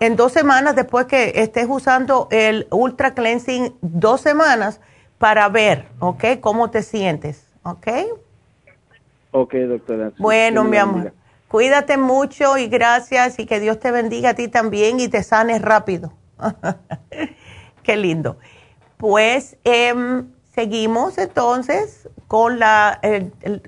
en 0.00 0.16
dos 0.16 0.32
semanas 0.32 0.76
después 0.76 1.04
que 1.04 1.32
estés 1.42 1.66
usando 1.68 2.26
el 2.30 2.68
Ultra 2.70 3.12
Cleansing, 3.12 3.74
dos 3.82 4.22
semanas, 4.22 4.80
para 5.18 5.46
ver, 5.50 5.88
¿ok? 5.98 6.24
Cómo 6.40 6.70
te 6.70 6.82
sientes, 6.82 7.44
¿ok? 7.64 7.86
Ok, 9.32 9.54
doctora. 9.54 10.12
Bueno, 10.18 10.64
mi 10.64 10.76
amor. 10.76 11.02
bendiga. 11.04 11.14
Cuídate 11.48 11.96
mucho 11.96 12.58
y 12.58 12.66
gracias 12.68 13.38
y 13.38 13.46
que 13.46 13.60
Dios 13.60 13.78
te 13.78 13.90
bendiga 13.92 14.30
a 14.30 14.34
ti 14.34 14.48
también 14.48 14.98
y 15.00 15.08
te 15.08 15.22
sanes 15.22 15.62
rápido. 15.62 16.12
Qué 17.82 17.96
lindo. 17.96 18.36
Pues 18.96 19.56
em, 19.64 20.26
seguimos 20.54 21.18
entonces 21.18 22.08
con 22.26 22.58
la 22.58 23.00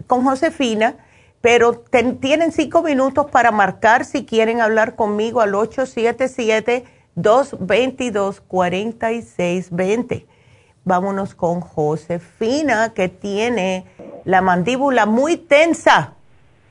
con 0.09 0.25
Josefina, 0.25 0.97
pero 1.41 1.79
ten- 1.79 2.19
tienen 2.19 2.51
cinco 2.51 2.83
minutos 2.83 3.31
para 3.31 3.53
marcar 3.53 4.05
si 4.05 4.25
quieren 4.27 4.61
hablar 4.61 4.97
conmigo 4.97 5.41
al 5.41 5.53
877-222-4620. 8.89 10.27
Vámonos 10.85 11.35
con 11.35 11.61
Josefina, 11.61 12.95
que 12.95 13.09
tiene 13.09 13.85
la 14.29 14.43
mandíbula 14.43 15.07
muy 15.07 15.39
tensa. 15.39 16.13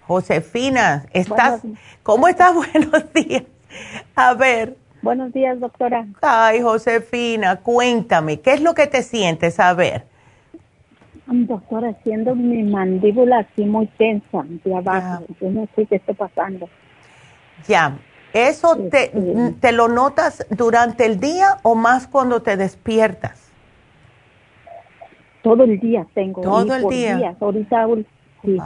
Josefina, 0.06 1.08
¿estás? 1.12 1.62
¿Cómo 2.04 2.28
estás? 2.28 2.54
Buenos 2.74 3.12
días. 3.14 3.44
A 4.16 4.36
ver. 4.36 4.78
Buenos 5.02 5.34
días, 5.34 5.60
doctora. 5.60 6.06
Ay, 6.22 6.62
Josefina, 6.62 7.56
cuéntame, 7.62 8.42
¿qué 8.42 8.54
es 8.54 8.62
lo 8.62 8.76
que 8.76 8.86
te 8.86 9.02
sientes? 9.02 9.60
A 9.60 9.74
ver. 9.74 10.06
Doctora, 11.26 11.96
siendo 12.04 12.36
mi 12.36 12.62
mandíbula 12.62 13.40
así 13.40 13.66
muy 13.66 13.88
tensa 13.88 14.44
de 14.64 14.76
abajo, 14.76 15.26
yo 15.42 15.50
no 15.50 15.68
sé 15.76 15.88
qué 15.88 15.96
está 15.96 16.14
pasando. 16.14 16.70
Ya, 17.68 17.98
¿eso 18.34 18.78
te, 18.92 19.12
te 19.60 19.72
lo 19.72 19.88
notas 19.88 20.46
durante 20.52 21.06
el 21.08 21.20
día 21.20 21.58
o 21.64 21.74
más 21.74 22.06
cuando 22.06 22.44
te 22.44 22.56
despiertas? 22.56 23.47
Todo 25.48 25.64
el 25.64 25.80
día 25.80 26.06
tengo. 26.14 26.42
Todo 26.42 26.76
el 26.76 26.88
día. 26.90 27.16
días. 27.16 27.36
Ahorita, 27.40 27.88
sí. 28.44 28.58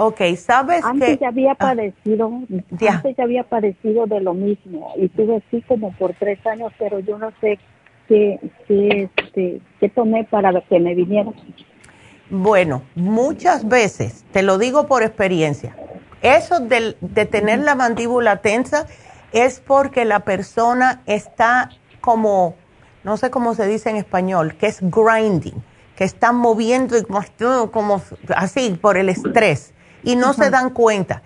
Ok, 0.00 0.20
¿sabes 0.36 0.84
antes 0.84 1.18
ya 1.18 1.28
había 1.28 1.52
ah, 1.52 1.56
padecido, 1.56 2.30
antes 2.88 3.16
ya 3.16 3.24
había 3.24 3.42
padecido 3.42 4.06
de 4.06 4.20
lo 4.20 4.32
mismo 4.32 4.92
y 4.96 5.08
tuve 5.08 5.42
así 5.44 5.60
como 5.62 5.92
por 5.92 6.14
tres 6.14 6.38
años, 6.46 6.72
pero 6.78 7.00
yo 7.00 7.18
no 7.18 7.32
sé 7.40 7.58
qué, 8.06 8.38
qué, 8.68 9.10
este, 9.16 9.60
qué 9.80 9.88
tomé 9.88 10.22
para 10.22 10.52
que 10.60 10.78
me 10.78 10.94
viniera. 10.94 11.32
Bueno, 12.30 12.82
muchas 12.94 13.66
veces, 13.66 14.24
te 14.30 14.42
lo 14.42 14.56
digo 14.58 14.86
por 14.86 15.02
experiencia, 15.02 15.74
eso 16.22 16.60
de, 16.60 16.96
de 17.00 17.26
tener 17.26 17.58
la 17.58 17.74
mandíbula 17.74 18.36
tensa 18.36 18.86
es 19.32 19.58
porque 19.58 20.04
la 20.04 20.20
persona 20.20 21.02
está 21.06 21.70
como, 22.00 22.54
no 23.08 23.16
sé 23.16 23.30
cómo 23.30 23.54
se 23.54 23.66
dice 23.66 23.88
en 23.88 23.96
español, 23.96 24.54
que 24.56 24.66
es 24.66 24.80
grinding, 24.82 25.64
que 25.96 26.04
está 26.04 26.30
moviendo 26.30 26.94
como 27.72 28.02
así 28.36 28.78
por 28.80 28.98
el 28.98 29.08
estrés 29.08 29.72
y 30.02 30.14
no 30.14 30.34
se 30.34 30.50
dan 30.50 30.70
cuenta. 30.70 31.22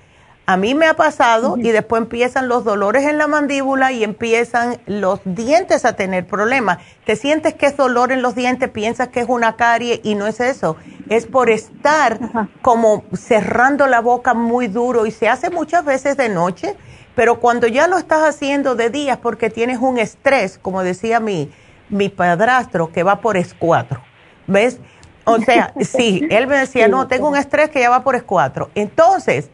A 0.47 0.57
mí 0.57 0.75
me 0.75 0.87
ha 0.87 0.95
pasado 0.95 1.57
y 1.57 1.71
después 1.71 2.03
empiezan 2.03 2.49
los 2.49 2.63
dolores 2.63 3.05
en 3.05 3.19
la 3.19 3.27
mandíbula 3.27 3.91
y 3.91 4.05
empiezan 4.05 4.81
los 4.87 5.21
dientes 5.25 5.85
a 5.85 5.95
tener 5.95 6.27
problemas. 6.27 6.79
Te 7.05 7.17
sientes 7.17 7.55
que 7.55 7.67
es 7.67 7.77
dolor 7.77 8.13
en 8.13 8.23
los 8.23 8.35
dientes, 8.35 8.69
piensas 8.69 9.09
que 9.09 9.21
es 9.21 9.29
una 9.29 9.57
carie 9.57 10.01
y 10.05 10.15
no 10.15 10.27
es 10.27 10.39
eso. 10.39 10.77
Es 11.09 11.27
por 11.27 11.51
estar 11.51 12.19
como 12.61 13.05
cerrando 13.13 13.89
la 13.89 14.01
boca 14.01 14.35
muy 14.35 14.69
duro 14.69 15.05
y 15.07 15.11
se 15.11 15.29
hace 15.29 15.51
muchas 15.51 15.85
veces 15.85 16.17
de 16.17 16.29
noche, 16.29 16.77
pero 17.15 17.41
cuando 17.41 17.67
ya 17.67 17.89
lo 17.89 17.99
estás 17.99 18.23
haciendo 18.23 18.75
de 18.77 18.91
día 18.91 19.21
porque 19.21 19.51
tienes 19.51 19.79
un 19.79 19.99
estrés, 19.99 20.59
como 20.59 20.83
decía 20.83 21.21
mi, 21.21 21.51
mi 21.93 22.09
padrastro, 22.09 22.91
que 22.91 23.03
va 23.03 23.21
por 23.21 23.37
escuatro. 23.37 24.03
¿Ves? 24.47 24.81
O 25.25 25.39
sea, 25.39 25.73
sí, 25.81 26.27
él 26.31 26.47
me 26.47 26.57
decía, 26.57 26.89
no, 26.89 27.07
tengo 27.07 27.29
un 27.29 27.37
estrés 27.37 27.71
que 27.71 27.81
ya 27.81 27.91
va 27.91 28.03
por 28.03 28.17
escuatro. 28.17 28.71
Entonces, 28.75 29.51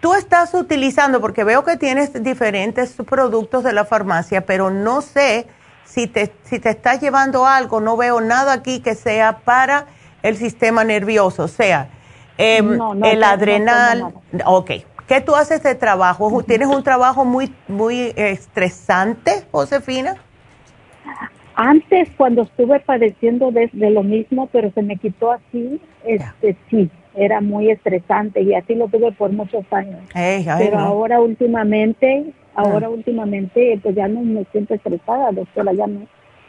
tú 0.00 0.14
estás 0.14 0.54
utilizando, 0.54 1.20
porque 1.20 1.44
veo 1.44 1.64
que 1.64 1.76
tienes 1.76 2.22
diferentes 2.22 2.94
productos 3.08 3.64
de 3.64 3.72
la 3.72 3.84
farmacia, 3.84 4.46
pero 4.46 4.70
no 4.70 5.00
sé 5.00 5.46
si 5.84 6.06
te, 6.06 6.32
si 6.44 6.58
te 6.58 6.70
estás 6.70 7.00
llevando 7.00 7.46
algo, 7.46 7.80
no 7.80 7.96
veo 7.96 8.20
nada 8.20 8.52
aquí 8.52 8.80
que 8.80 8.94
sea 8.94 9.38
para 9.38 9.86
el 10.22 10.36
sistema 10.36 10.84
nervioso, 10.84 11.44
o 11.44 11.48
sea, 11.48 11.88
em, 12.38 12.78
el 13.02 13.24
adrenal. 13.24 14.14
ok, 14.44 14.70
¿qué 15.06 15.20
tú 15.20 15.34
haces 15.34 15.62
de 15.62 15.74
trabajo? 15.74 16.42
¿Tienes 16.44 16.68
un 16.68 16.82
trabajo 16.82 17.24
muy, 17.24 17.54
muy 17.66 18.12
estresante, 18.16 19.46
Josefina? 19.50 20.16
Antes, 21.64 22.08
cuando 22.16 22.42
estuve 22.42 22.80
padeciendo 22.80 23.52
de, 23.52 23.70
lo 23.72 24.02
mismo, 24.02 24.48
pero 24.50 24.72
se 24.72 24.82
me 24.82 24.96
quitó 24.96 25.30
así, 25.30 25.80
este, 26.04 26.56
sí, 26.68 26.90
era 27.14 27.40
muy 27.40 27.70
estresante 27.70 28.42
y 28.42 28.52
así 28.52 28.74
lo 28.74 28.88
tuve 28.88 29.12
por 29.12 29.30
muchos 29.30 29.64
años. 29.70 30.00
Pero 30.12 30.80
ahora 30.80 31.20
últimamente, 31.20 32.32
ahora 32.56 32.88
mm. 32.88 32.92
últimamente, 32.92 33.78
pues 33.80 33.94
ya 33.94 34.08
no 34.08 34.22
me 34.22 34.44
siento 34.50 34.74
estresada, 34.74 35.30
doctora, 35.30 35.72
ya 35.72 35.86
no. 35.86 36.00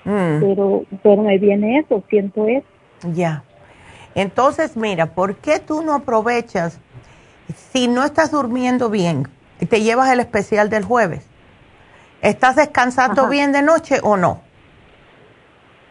Mm. 0.03 0.40
Pero, 0.40 0.84
pero 1.03 1.22
me 1.22 1.38
viene 1.38 1.77
eso, 1.77 2.03
siento 2.10 2.48
eso. 2.48 2.65
Ya. 3.14 3.44
Entonces, 4.15 4.76
mira, 4.76 5.14
¿por 5.14 5.35
qué 5.35 5.60
tú 5.60 5.84
no 5.84 5.94
aprovechas, 5.94 6.80
si 7.53 7.88
no 7.88 8.03
estás 8.03 8.31
durmiendo 8.31 8.90
bien, 8.90 9.27
y 9.60 9.68
te 9.68 9.81
llevas 9.81 10.11
el 10.11 10.22
especial 10.22 10.72
del 10.72 10.84
jueves? 10.85 11.27
¿Estás 12.23 12.56
descansando 12.56 13.30
bien 13.30 13.52
de 13.52 13.61
noche 13.61 13.99
o 14.02 14.18
no? 14.18 14.41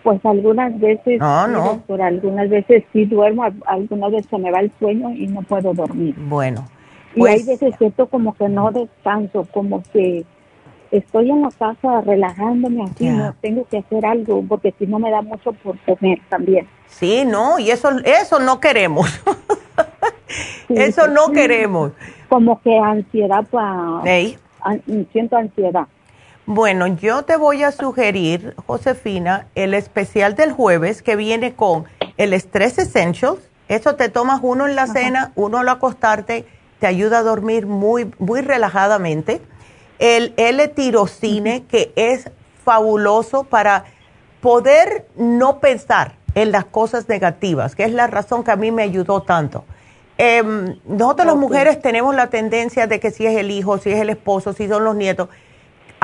Pues 0.03 0.25
algunas 0.25 0.79
veces, 0.81 1.21
no, 1.21 1.83
algunas 2.01 2.51
veces 2.51 2.85
sí 2.93 3.05
duermo, 3.05 3.45
algunas 3.67 4.11
veces 4.11 4.27
se 4.31 4.39
me 4.39 4.51
va 4.51 4.61
el 4.61 4.73
sueño 4.79 5.11
y 5.11 5.29
no 5.29 5.43
puedo 5.43 5.73
dormir. 5.73 6.15
Bueno. 6.19 6.65
y 7.15 7.21
hay 7.27 7.45
pues 7.45 7.47
veces 7.47 7.75
siento 7.79 8.07
como 8.07 8.35
que 8.35 8.49
no 8.49 8.73
descanso, 8.73 9.47
como 9.53 9.83
que 9.93 10.25
estoy 10.91 11.31
en 11.31 11.43
la 11.43 11.51
casa 11.51 12.01
relajándome 12.03 12.85
así, 12.85 13.09
no 13.09 13.35
tengo 13.41 13.65
que 13.65 13.79
hacer 13.79 14.05
algo 14.05 14.45
porque 14.49 14.75
si 14.79 14.87
no 14.87 14.99
me 14.99 15.11
da 15.11 15.23
mucho 15.23 15.53
por 15.53 15.79
comer 15.81 16.21
también. 16.29 16.67
Sí, 16.87 17.25
no, 17.25 17.59
y 17.59 17.71
eso 17.71 17.91
eso 18.05 18.39
no 18.39 18.61
queremos. 18.61 19.09
eso 20.69 21.09
no 21.09 21.33
queremos. 21.33 21.93
Como 22.29 22.61
que 22.61 22.79
ansiedad 22.79 23.45
para 23.51 24.03
siento 25.13 25.37
ansiedad. 25.37 25.87
Bueno, 26.47 26.89
yo 26.89 27.23
te 27.23 27.37
voy 27.37 27.63
a 27.63 27.71
sugerir, 27.71 28.57
Josefina, 28.67 29.47
el 29.55 29.75
especial 29.75 30.35
del 30.35 30.51
jueves 30.51 31.01
que 31.01 31.15
viene 31.15 31.55
con 31.55 31.85
el 32.17 32.33
Stress 32.33 32.79
Essentials. 32.79 33.39
Eso 33.69 33.95
te 33.95 34.09
tomas 34.09 34.41
uno 34.43 34.67
en 34.67 34.75
la 34.75 34.89
cena, 34.89 35.31
uno 35.37 35.59
al 35.59 35.69
acostarte, 35.69 36.45
te 36.81 36.89
ayuda 36.89 37.19
a 37.19 37.23
dormir 37.23 37.67
muy, 37.67 38.11
muy 38.19 38.41
relajadamente. 38.41 39.41
El 40.01 40.35
L-tirocine, 40.37 41.63
que 41.67 41.93
es 41.95 42.29
fabuloso 42.65 43.45
para 43.45 43.85
poder 44.41 45.07
no 45.15 45.61
pensar 45.61 46.17
en 46.35 46.51
las 46.51 46.65
cosas 46.65 47.09
negativas, 47.09 47.77
que 47.77 47.85
es 47.85 47.93
la 47.93 48.09
razón 48.09 48.43
que 48.43 48.51
a 48.51 48.57
mí 48.57 48.73
me 48.73 48.83
ayudó 48.83 49.23
tanto. 49.23 49.65
Em, 50.19 50.77
nosotros 50.87 51.25
las 51.25 51.37
mujeres 51.37 51.81
tenemos 51.81 52.17
la 52.17 52.31
tendencia 52.31 52.89
de 52.89 52.99
que 52.99 53.13
si 53.13 53.27
es 53.27 53.37
el 53.39 53.53
hijo, 53.53 53.79
si 53.79 53.93
es 53.93 54.01
el 54.01 54.11
esposo, 54.11 54.53
si 54.53 54.67
son 54.67 54.83
los 54.83 54.97
nietos, 54.97 55.29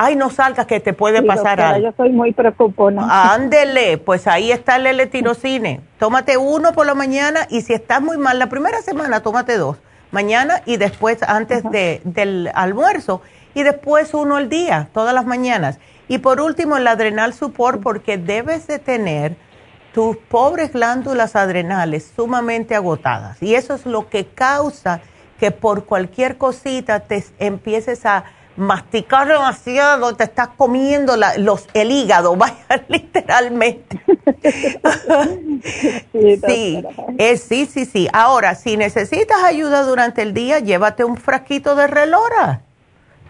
ay, 0.01 0.15
no 0.15 0.29
salgas 0.29 0.65
que 0.65 0.79
te 0.79 0.93
puede 0.93 1.21
pasar 1.21 1.59
algo. 1.59 1.89
Yo 1.89 1.93
soy 1.97 2.09
muy 2.09 2.31
preocupona. 2.31 3.33
Ándele, 3.33 3.97
pues 3.97 4.27
ahí 4.27 4.49
está 4.49 4.77
el 4.77 4.87
L-tirocine. 4.87 5.81
Tómate 5.99 6.37
uno 6.37 6.71
por 6.71 6.85
la 6.85 6.95
mañana 6.95 7.41
y 7.49 7.61
si 7.63 7.73
estás 7.73 8.01
muy 8.01 8.17
mal, 8.17 8.39
la 8.39 8.47
primera 8.47 8.81
semana 8.81 9.19
tómate 9.19 9.57
dos. 9.57 9.75
Mañana 10.11 10.61
y 10.65 10.77
después 10.77 11.21
antes 11.23 11.63
de, 11.63 11.99
del 12.05 12.49
almuerzo. 12.55 13.21
Y 13.53 13.63
después 13.63 14.13
uno 14.13 14.37
al 14.37 14.47
día, 14.47 14.87
todas 14.93 15.13
las 15.13 15.25
mañanas. 15.25 15.79
Y 16.07 16.19
por 16.19 16.39
último, 16.39 16.77
el 16.77 16.87
adrenal 16.87 17.33
support, 17.33 17.81
porque 17.81 18.17
debes 18.17 18.67
de 18.67 18.79
tener 18.79 19.35
tus 19.93 20.15
pobres 20.15 20.71
glándulas 20.71 21.35
adrenales 21.35 22.09
sumamente 22.15 22.73
agotadas. 22.73 23.43
Y 23.43 23.55
eso 23.55 23.73
es 23.73 23.85
lo 23.85 24.07
que 24.07 24.27
causa 24.27 25.01
que 25.41 25.51
por 25.51 25.83
cualquier 25.83 26.37
cosita 26.37 27.01
te 27.01 27.21
empieces 27.39 28.05
a 28.05 28.23
masticar 28.59 29.27
demasiado, 29.27 30.15
te 30.15 30.25
estás 30.25 30.49
comiendo 30.49 31.15
los, 31.37 31.67
el 31.73 31.91
hígado, 31.91 32.35
vaya, 32.37 32.55
literalmente. 32.87 34.01
sí, 36.11 36.83
sí, 37.37 37.65
sí, 37.65 37.85
sí. 37.85 38.07
Ahora, 38.13 38.55
si 38.55 38.77
necesitas 38.77 39.43
ayuda 39.43 39.83
durante 39.83 40.21
el 40.21 40.33
día, 40.33 40.59
llévate 40.59 41.03
un 41.03 41.17
frasquito 41.17 41.75
de 41.75 41.87
relora. 41.87 42.61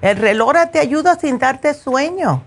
El 0.02 0.18
relora 0.18 0.72
te 0.72 0.80
ayuda 0.80 1.16
sin 1.16 1.40
darte 1.40 1.74
sueño. 1.74 2.44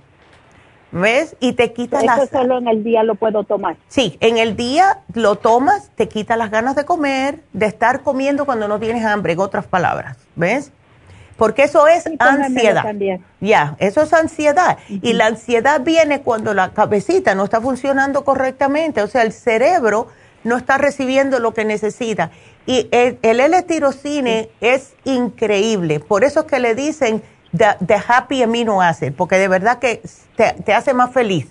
¿Ves? 0.90 1.36
Y 1.40 1.54
te 1.54 1.72
quita 1.72 2.02
las... 2.02 2.18
Eso 2.18 2.38
solo 2.38 2.58
en 2.58 2.68
el 2.68 2.84
día 2.84 3.02
lo 3.02 3.14
puedo 3.14 3.44
tomar. 3.44 3.76
Sí, 3.88 4.18
en 4.20 4.36
el 4.36 4.56
día 4.56 4.98
lo 5.14 5.36
tomas, 5.36 5.90
te 5.94 6.06
quita 6.06 6.36
las 6.36 6.50
ganas 6.50 6.76
de 6.76 6.84
comer, 6.84 7.40
de 7.54 7.64
estar 7.64 8.02
comiendo 8.02 8.44
cuando 8.44 8.68
no 8.68 8.78
tienes 8.78 9.02
hambre, 9.06 9.32
en 9.32 9.40
otras 9.40 9.66
palabras. 9.66 10.18
¿Ves? 10.36 10.70
Porque 11.42 11.64
eso 11.64 11.88
es 11.88 12.08
ansiedad. 12.20 12.84
Ya, 13.40 13.74
eso 13.80 14.02
es 14.02 14.12
ansiedad. 14.12 14.78
Y 14.88 15.12
la 15.14 15.26
ansiedad 15.26 15.80
viene 15.80 16.20
cuando 16.20 16.54
la 16.54 16.72
cabecita 16.72 17.34
no 17.34 17.42
está 17.42 17.60
funcionando 17.60 18.22
correctamente, 18.22 19.02
o 19.02 19.08
sea, 19.08 19.22
el 19.22 19.32
cerebro 19.32 20.06
no 20.44 20.56
está 20.56 20.78
recibiendo 20.78 21.40
lo 21.40 21.52
que 21.52 21.64
necesita. 21.64 22.30
Y 22.64 22.86
el, 22.92 23.18
L-tirocine 23.22 24.50
es 24.60 24.94
increíble, 25.02 25.98
por 25.98 26.22
eso 26.22 26.42
es 26.42 26.46
que 26.46 26.60
le 26.60 26.76
dicen 26.76 27.24
the, 27.56 27.96
happy 28.06 28.44
amino 28.44 28.80
acid, 28.80 29.12
porque 29.12 29.36
de 29.36 29.48
verdad 29.48 29.80
que 29.80 30.00
te, 30.36 30.72
hace 30.72 30.94
más 30.94 31.12
feliz. 31.12 31.48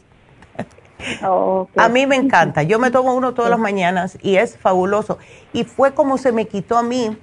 A 1.75 1.89
mí 1.89 2.07
me 2.07 2.15
encanta, 2.15 2.63
yo 2.63 2.79
me 2.79 2.91
tomo 2.91 3.13
uno 3.13 3.33
todas 3.33 3.51
las 3.51 3.59
mañanas 3.59 4.17
y 4.21 4.37
es 4.37 4.57
fabuloso. 4.57 5.17
Y 5.51 5.65
fue 5.65 5.93
como 5.93 6.17
se 6.17 6.31
me 6.31 6.47
quitó 6.47 6.77
a 6.77 6.83
mí 6.83 7.17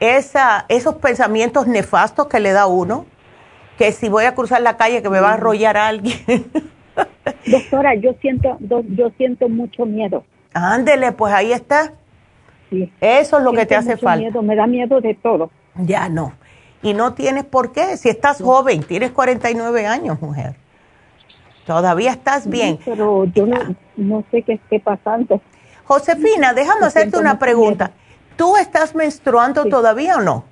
esa, 0.00 0.66
esos 0.68 0.96
pensamientos 0.96 1.66
nefastos 1.66 2.26
que 2.26 2.40
le 2.40 2.52
da 2.52 2.66
uno, 2.66 3.06
que 3.78 3.92
si 3.92 4.08
voy 4.08 4.24
a 4.24 4.34
cruzar 4.34 4.62
la 4.62 4.76
calle 4.76 5.02
que 5.02 5.10
me 5.10 5.20
va 5.20 5.30
a 5.30 5.34
arrollar 5.34 5.76
alguien. 5.76 6.18
Doctora, 7.46 7.94
yo 7.94 8.14
siento, 8.20 8.56
yo 8.60 9.10
siento 9.16 9.48
mucho 9.48 9.84
miedo. 9.84 10.24
Ándele, 10.54 11.12
pues 11.12 11.32
ahí 11.34 11.52
está. 11.52 11.92
Eso 13.00 13.38
es 13.38 13.44
lo 13.44 13.52
que 13.52 13.66
te 13.66 13.76
hace 13.76 13.96
falta. 13.96 14.22
Miedo, 14.22 14.42
me 14.42 14.56
da 14.56 14.66
miedo 14.66 15.00
de 15.00 15.14
todo. 15.14 15.50
Ya 15.76 16.08
no. 16.08 16.32
Y 16.82 16.94
no 16.94 17.14
tienes 17.14 17.44
por 17.44 17.72
qué. 17.72 17.96
Si 17.96 18.08
estás 18.08 18.40
joven, 18.40 18.82
tienes 18.82 19.10
49 19.10 19.86
años, 19.86 20.20
mujer. 20.20 20.56
Todavía 21.66 22.12
estás 22.12 22.48
bien. 22.48 22.78
pero 22.84 23.24
yo 23.24 23.46
no, 23.96 24.24
sé 24.30 24.42
qué 24.42 24.54
esté 24.54 24.80
pasando. 24.80 25.40
Josefina, 25.84 26.54
déjame 26.54 26.86
hacerte 26.86 27.18
una 27.18 27.38
pregunta. 27.38 27.92
¿Tú 28.36 28.56
estás 28.56 28.94
menstruando 28.94 29.64
todavía 29.64 30.16
o 30.16 30.20
no? 30.20 30.44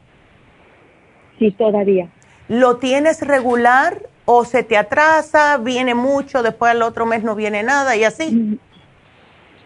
Sí, 1.39 1.51
todavía. 1.53 2.09
¿Lo 2.49 2.77
tienes 2.77 3.21
regular 3.27 4.03
o 4.25 4.45
se 4.45 4.63
te 4.63 4.77
atrasa, 4.77 5.59
viene 5.59 5.95
mucho, 5.95 6.43
después 6.43 6.73
al 6.73 6.83
otro 6.83 7.07
mes 7.07 7.23
no 7.23 7.35
viene 7.35 7.63
nada 7.63 7.97
y 7.97 8.05
así? 8.05 8.35
Mm, 8.35 8.59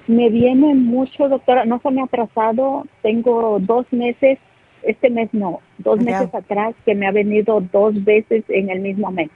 me 0.09 0.31
viene 0.31 0.74
mucho, 0.74 1.28
doctora, 1.28 1.65
no 1.65 1.81
se 1.81 1.90
me 1.90 2.01
ha 2.01 2.05
atrasado, 2.05 2.85
tengo 3.03 3.59
dos 3.61 3.86
meses 3.93 4.39
este 4.82 5.11
mes 5.11 5.28
no, 5.32 5.61
dos 5.78 6.01
meses 6.01 6.32
atrás 6.35 6.74
que 6.85 6.95
me 6.95 7.07
ha 7.07 7.12
venido 7.12 7.61
dos 7.61 8.03
veces 8.05 8.45
en 8.49 8.70
el 8.70 8.81
mismo 8.81 9.11
mes. 9.11 9.28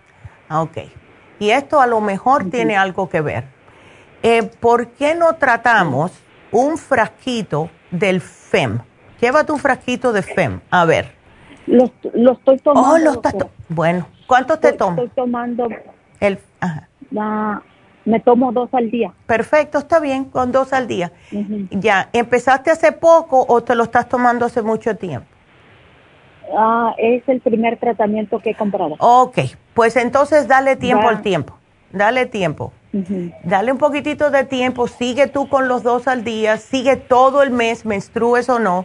Ok. 0.51 0.79
Y 1.39 1.51
esto 1.51 1.81
a 1.81 1.87
lo 1.87 2.01
mejor 2.01 2.49
tiene 2.51 2.77
algo 2.77 3.09
que 3.09 3.21
ver. 3.21 3.45
Eh, 4.23 4.49
¿Por 4.61 4.89
qué 4.93 5.15
no 5.15 5.35
tratamos 5.35 6.13
un 6.53 6.79
frasquito 6.79 7.69
del 7.93 8.21
FEM? 8.21 8.81
Llévate 9.21 9.53
un 9.53 9.61
frasquito 9.61 10.13
de 10.13 10.23
FEM. 10.23 10.61
A 10.71 10.85
ver. 10.85 11.13
Lo, 11.67 11.85
estoy 12.33 12.59
tomando. 12.59 13.21
Oh, 13.25 13.51
bueno, 13.69 14.09
¿cuántos 14.27 14.59
te 14.59 14.73
tomas? 14.73 14.99
Estoy 14.99 15.11
tomando. 15.15 15.69
El, 16.19 16.39
ajá. 16.61 16.89
me 18.05 18.19
tomo 18.21 18.51
dos 18.51 18.69
al 18.73 18.91
día. 18.91 19.13
Perfecto, 19.27 19.79
está 19.79 20.01
bien, 20.01 20.25
con 20.25 20.51
dos 20.51 20.73
al 20.73 20.89
día. 20.89 21.13
Ya, 21.71 22.09
¿empezaste 22.13 22.73
hace 22.73 22.91
poco 22.91 23.47
o 23.49 23.63
te 23.63 23.77
lo 23.77 23.85
estás 23.85 24.09
tomando 24.09 24.47
hace 24.47 24.63
mucho 24.63 24.97
tiempo? 24.97 25.29
Ah, 26.57 26.95
es 26.99 27.23
el 27.29 27.41
primer 27.41 27.79
tratamiento 27.79 28.41
que 28.41 28.51
he 28.51 28.55
comprado. 28.55 28.97
Ok, 28.99 29.39
pues 29.75 29.97
entonces 29.97 30.49
dale 30.49 30.77
tiempo 30.77 31.09
al 31.09 31.23
tiempo. 31.23 31.57
Dale 31.93 32.27
tiempo. 32.27 32.73
Dale 33.45 33.73
un 33.73 33.79
poquitito 33.79 34.31
de 34.31 34.45
tiempo, 34.45 34.87
sigue 34.87 35.27
tú 35.27 35.49
con 35.49 35.67
los 35.67 35.83
dos 35.83 36.07
al 36.07 36.25
día, 36.25 36.59
sigue 36.59 36.97
todo 36.97 37.43
el 37.43 37.51
mes, 37.51 37.87
menstrues 37.87 38.51
o 38.51 38.59
no. 38.59 38.85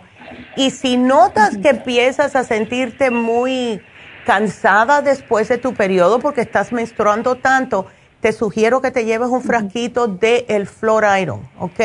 Y 0.55 0.71
si 0.71 0.95
notas 0.95 1.57
que 1.57 1.69
empiezas 1.69 2.35
a 2.35 2.43
sentirte 2.43 3.11
muy 3.11 3.81
cansada 4.25 5.01
después 5.01 5.49
de 5.49 5.57
tu 5.57 5.73
periodo 5.73 6.19
porque 6.19 6.41
estás 6.41 6.71
menstruando 6.71 7.35
tanto, 7.35 7.87
te 8.21 8.31
sugiero 8.31 8.81
que 8.81 8.91
te 8.91 9.05
lleves 9.05 9.29
un 9.29 9.41
frasquito 9.41 10.07
de 10.07 10.45
el 10.47 10.67
Flor 10.67 11.05
Iron, 11.19 11.41
¿ok? 11.59 11.79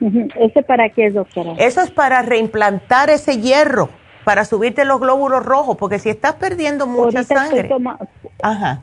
¿Ese 0.00 0.62
para 0.62 0.90
qué 0.90 1.06
es, 1.06 1.14
doctora? 1.14 1.54
Eso 1.58 1.80
es 1.80 1.90
para 1.90 2.22
reimplantar 2.22 3.10
ese 3.10 3.40
hierro, 3.40 3.90
para 4.24 4.44
subirte 4.44 4.84
los 4.84 5.00
glóbulos 5.00 5.44
rojos, 5.44 5.76
porque 5.76 5.98
si 5.98 6.08
estás 6.08 6.34
perdiendo 6.34 6.86
mucha 6.86 7.22
sangre. 7.22 7.60
Estoy, 7.60 7.82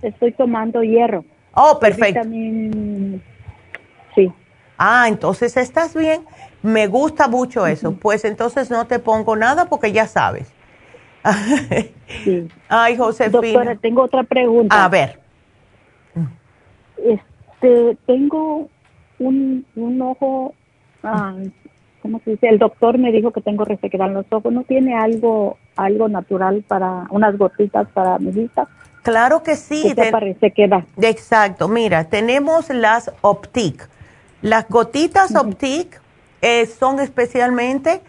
estoy 0.03 0.31
tomando 0.33 0.83
hierro. 0.83 1.25
Oh, 1.53 1.79
perfecto. 1.79 2.21
Sí. 4.15 4.31
Ah, 4.77 5.05
entonces 5.07 5.57
estás 5.57 5.95
bien. 5.95 6.23
Me 6.61 6.87
gusta 6.87 7.27
mucho 7.27 7.65
eso. 7.65 7.93
Pues 7.93 8.23
entonces 8.23 8.69
no 8.69 8.85
te 8.85 8.99
pongo 8.99 9.35
nada 9.35 9.65
porque 9.65 9.91
ya 9.91 10.07
sabes. 10.07 10.53
sí. 12.23 12.47
Ay, 12.69 12.97
Josefina. 12.97 13.41
Doctora, 13.41 13.75
tengo 13.75 14.03
otra 14.03 14.23
pregunta. 14.23 14.83
A 14.83 14.87
ver. 14.89 15.19
Este, 16.97 17.97
tengo 18.05 18.69
un, 19.17 19.65
un 19.75 20.01
ojo 20.01 20.53
ah, 21.03 21.35
¿cómo 22.01 22.19
se 22.23 22.31
dice? 22.31 22.47
El 22.47 22.59
doctor 22.59 22.97
me 22.97 23.11
dijo 23.11 23.31
que 23.31 23.41
tengo 23.41 23.65
resequedad 23.65 24.07
en 24.07 24.15
los 24.15 24.25
ojos. 24.31 24.51
¿No 24.51 24.63
tiene 24.63 24.95
algo 24.95 25.57
algo 25.75 26.09
natural 26.09 26.63
para 26.67 27.07
unas 27.09 27.37
gotitas 27.37 27.87
para 27.93 28.19
mi 28.19 28.31
vista? 28.31 28.67
Claro 29.03 29.41
que 29.43 29.55
sí. 29.55 29.83
¿Qué 29.83 29.95
te 29.95 30.11
resequedad? 30.11 30.83
Exacto. 31.01 31.67
Mira, 31.67 32.05
tenemos 32.05 32.69
las 32.69 33.11
Optic. 33.21 33.87
Las 34.41 34.67
gotitas 34.69 35.35
Optic 35.35 36.01
eh, 36.41 36.65
son 36.65 36.99
especialmente 36.99 38.01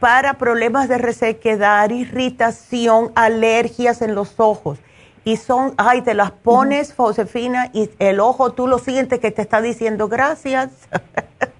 para 0.00 0.34
problemas 0.34 0.88
de 0.88 0.98
resequedad, 0.98 1.88
irritación, 1.90 3.12
alergias 3.14 4.02
en 4.02 4.14
los 4.14 4.40
ojos. 4.40 4.78
Y 5.24 5.36
son, 5.36 5.74
ay, 5.76 6.02
te 6.02 6.14
las 6.14 6.32
pones, 6.32 6.92
Josefina, 6.92 7.70
y 7.72 7.88
el 8.00 8.18
ojo 8.18 8.52
tú 8.52 8.66
lo 8.66 8.80
sientes 8.80 9.20
que 9.20 9.30
te 9.30 9.42
está 9.42 9.60
diciendo 9.60 10.08
gracias. 10.08 10.70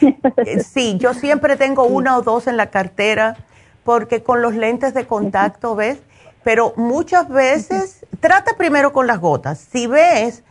sí, 0.64 0.96
yo 0.98 1.14
siempre 1.14 1.56
tengo 1.56 1.84
una 1.84 2.16
o 2.16 2.22
dos 2.22 2.46
en 2.46 2.56
la 2.56 2.70
cartera 2.70 3.36
porque 3.84 4.22
con 4.22 4.42
los 4.42 4.54
lentes 4.54 4.94
de 4.94 5.06
contacto, 5.06 5.74
¿ves? 5.74 5.98
Pero 6.42 6.72
muchas 6.76 7.28
veces, 7.28 8.06
trata 8.20 8.52
primero 8.56 8.92
con 8.92 9.06
las 9.06 9.20
gotas. 9.20 9.58
Si 9.58 9.86
ves 9.86 10.42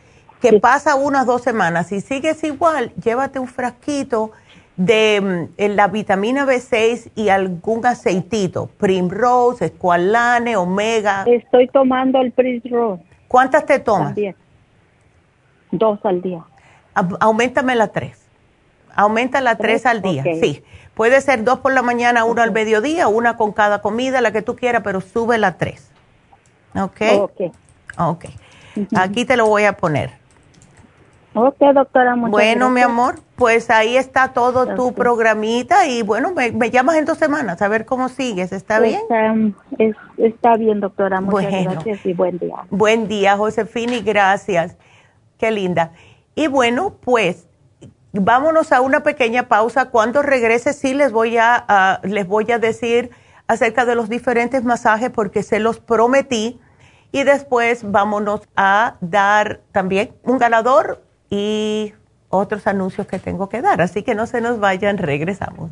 que 0.42 0.60
pasa 0.60 0.96
unas 0.96 1.26
dos 1.26 1.42
semanas 1.42 1.92
y 1.92 2.02
sigues 2.02 2.44
igual, 2.44 2.94
llévate 2.96 3.40
un 3.40 3.48
frasquito 3.48 4.32
de 4.78 5.50
mm, 5.58 5.76
la 5.76 5.88
vitamina 5.88 6.46
B6 6.46 7.12
y 7.16 7.30
algún 7.30 7.86
aceitito, 7.86 8.70
Primrose, 8.78 9.66
Esqualane, 9.66 10.56
Omega. 10.56 11.26
Estoy 11.28 11.68
tomando 11.68 12.22
el 12.22 12.32
Primrose. 12.32 13.04
¿Cuántas 13.28 13.66
te 13.66 13.80
tomas? 13.80 14.16
Dos 15.72 16.00
al 16.04 16.22
día. 16.22 16.44
Aumentame 17.20 17.76
la 17.76 17.90
tres. 17.90 18.19
Aumenta 18.96 19.42
la 19.42 19.58
tres 19.58 19.86
al 19.86 20.02
día, 20.02 20.24
sí. 20.24 20.64
Puede 20.94 21.22
ser 21.22 21.44
dos 21.44 21.60
por 21.60 21.74
la 21.74 21.82
mañana, 21.82 22.26
uno 22.26 22.42
al 22.42 22.52
mediodía, 22.52 23.08
una 23.08 23.38
con 23.38 23.54
cada 23.54 23.82
comida, 23.82 24.20
la 24.20 24.32
que 24.32 24.42
tú 24.42 24.56
quieras, 24.56 24.82
pero 24.84 25.00
sube 25.00 25.38
la 25.38 25.58
tres. 25.58 25.90
¿Ok? 26.76 27.02
Ok. 27.20 27.42
Ok. 27.98 28.26
Aquí 28.96 29.26
te 29.26 29.38
lo 29.38 29.48
voy 29.48 29.64
a 29.64 29.74
poner. 29.74 30.20
Ok, 31.36 31.58
doctora, 31.74 32.16
muchas 32.16 32.32
Bueno, 32.32 32.70
mi 32.70 32.82
amor, 32.82 33.20
pues 33.36 33.70
ahí 33.70 33.98
está 33.98 34.34
todo 34.34 34.76
tu 34.76 34.94
programita 34.94 35.88
y 35.88 36.02
bueno, 36.02 36.34
me, 36.34 36.72
llamas 36.72 36.98
en 36.98 37.06
dos 37.06 37.18
semanas 37.18 37.62
a 37.62 37.68
ver 37.68 37.86
cómo 37.86 38.10
sigues. 38.10 38.52
¿Está 38.52 38.80
bien? 38.80 39.02
Está, 40.18 40.58
bien, 40.58 40.80
doctora. 40.80 41.22
Muchas 41.22 41.64
gracias 41.64 42.06
y 42.06 42.14
buen 42.14 42.40
día. 42.40 42.56
Buen 42.72 43.08
día, 43.08 43.38
Josefini, 43.38 44.02
gracias. 44.02 44.76
Qué 45.38 45.52
linda. 45.52 45.92
Y 46.36 46.48
bueno, 46.48 46.96
pues 47.00 47.48
vámonos 48.14 48.72
a 48.72 48.82
una 48.82 49.02
pequeña 49.02 49.48
pausa. 49.48 49.86
Cuando 49.86 50.22
regrese, 50.22 50.74
sí 50.74 50.94
les 50.94 51.12
voy 51.12 51.38
a, 51.38 52.00
les 52.04 52.28
voy 52.28 52.52
a 52.52 52.60
decir 52.60 53.12
acerca 53.48 53.86
de 53.86 53.96
los 53.96 54.10
diferentes 54.10 54.64
masajes 54.64 55.10
porque 55.10 55.44
se 55.44 55.60
los 55.60 55.80
prometí. 55.80 56.60
Y 57.12 57.24
después 57.24 57.90
vámonos 57.90 58.42
a 58.56 58.96
dar 59.02 59.62
también 59.72 60.14
un 60.24 60.38
ganador 60.38 61.04
y 61.30 61.94
otros 62.30 62.68
anuncios 62.68 63.08
que 63.08 63.18
tengo 63.18 63.50
que 63.50 63.62
dar. 63.62 63.82
Así 63.82 64.04
que 64.04 64.14
no 64.14 64.28
se 64.28 64.42
nos 64.42 64.60
vayan, 64.60 64.98
regresamos. 64.98 65.72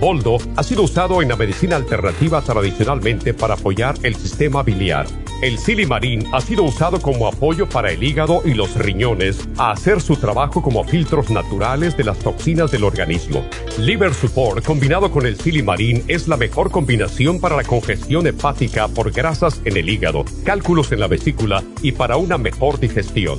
Boldo 0.00 0.38
ha 0.56 0.62
sido 0.62 0.84
usado 0.84 1.20
en 1.20 1.28
la 1.28 1.36
medicina 1.36 1.76
alternativa 1.76 2.40
tradicionalmente 2.40 3.34
para 3.34 3.52
apoyar 3.52 3.96
el 4.02 4.16
sistema 4.16 4.62
biliar. 4.62 5.06
El 5.42 5.58
silimarín 5.58 6.26
ha 6.32 6.40
sido 6.40 6.62
usado 6.64 7.02
como 7.02 7.26
apoyo 7.26 7.68
para 7.68 7.92
el 7.92 8.02
hígado 8.02 8.40
y 8.46 8.54
los 8.54 8.74
riñones 8.76 9.46
a 9.58 9.72
hacer 9.72 10.00
su 10.00 10.16
trabajo 10.16 10.62
como 10.62 10.84
filtros 10.84 11.30
naturales 11.30 11.98
de 11.98 12.04
las 12.04 12.18
toxinas 12.18 12.70
del 12.70 12.84
organismo. 12.84 13.44
Liver 13.78 14.14
Support 14.14 14.64
combinado 14.64 15.10
con 15.10 15.26
el 15.26 15.36
silimarín 15.36 16.02
es 16.08 16.28
la 16.28 16.38
mejor 16.38 16.70
combinación 16.70 17.38
para 17.38 17.56
la 17.56 17.64
congestión 17.64 18.26
hepática 18.26 18.88
por 18.88 19.12
grasas 19.12 19.60
en 19.66 19.76
el 19.76 19.88
hígado, 19.88 20.24
cálculos 20.44 20.92
en 20.92 21.00
la 21.00 21.08
vesícula 21.08 21.62
y 21.82 21.92
para 21.92 22.16
una 22.16 22.38
mejor 22.38 22.80
digestión. 22.80 23.38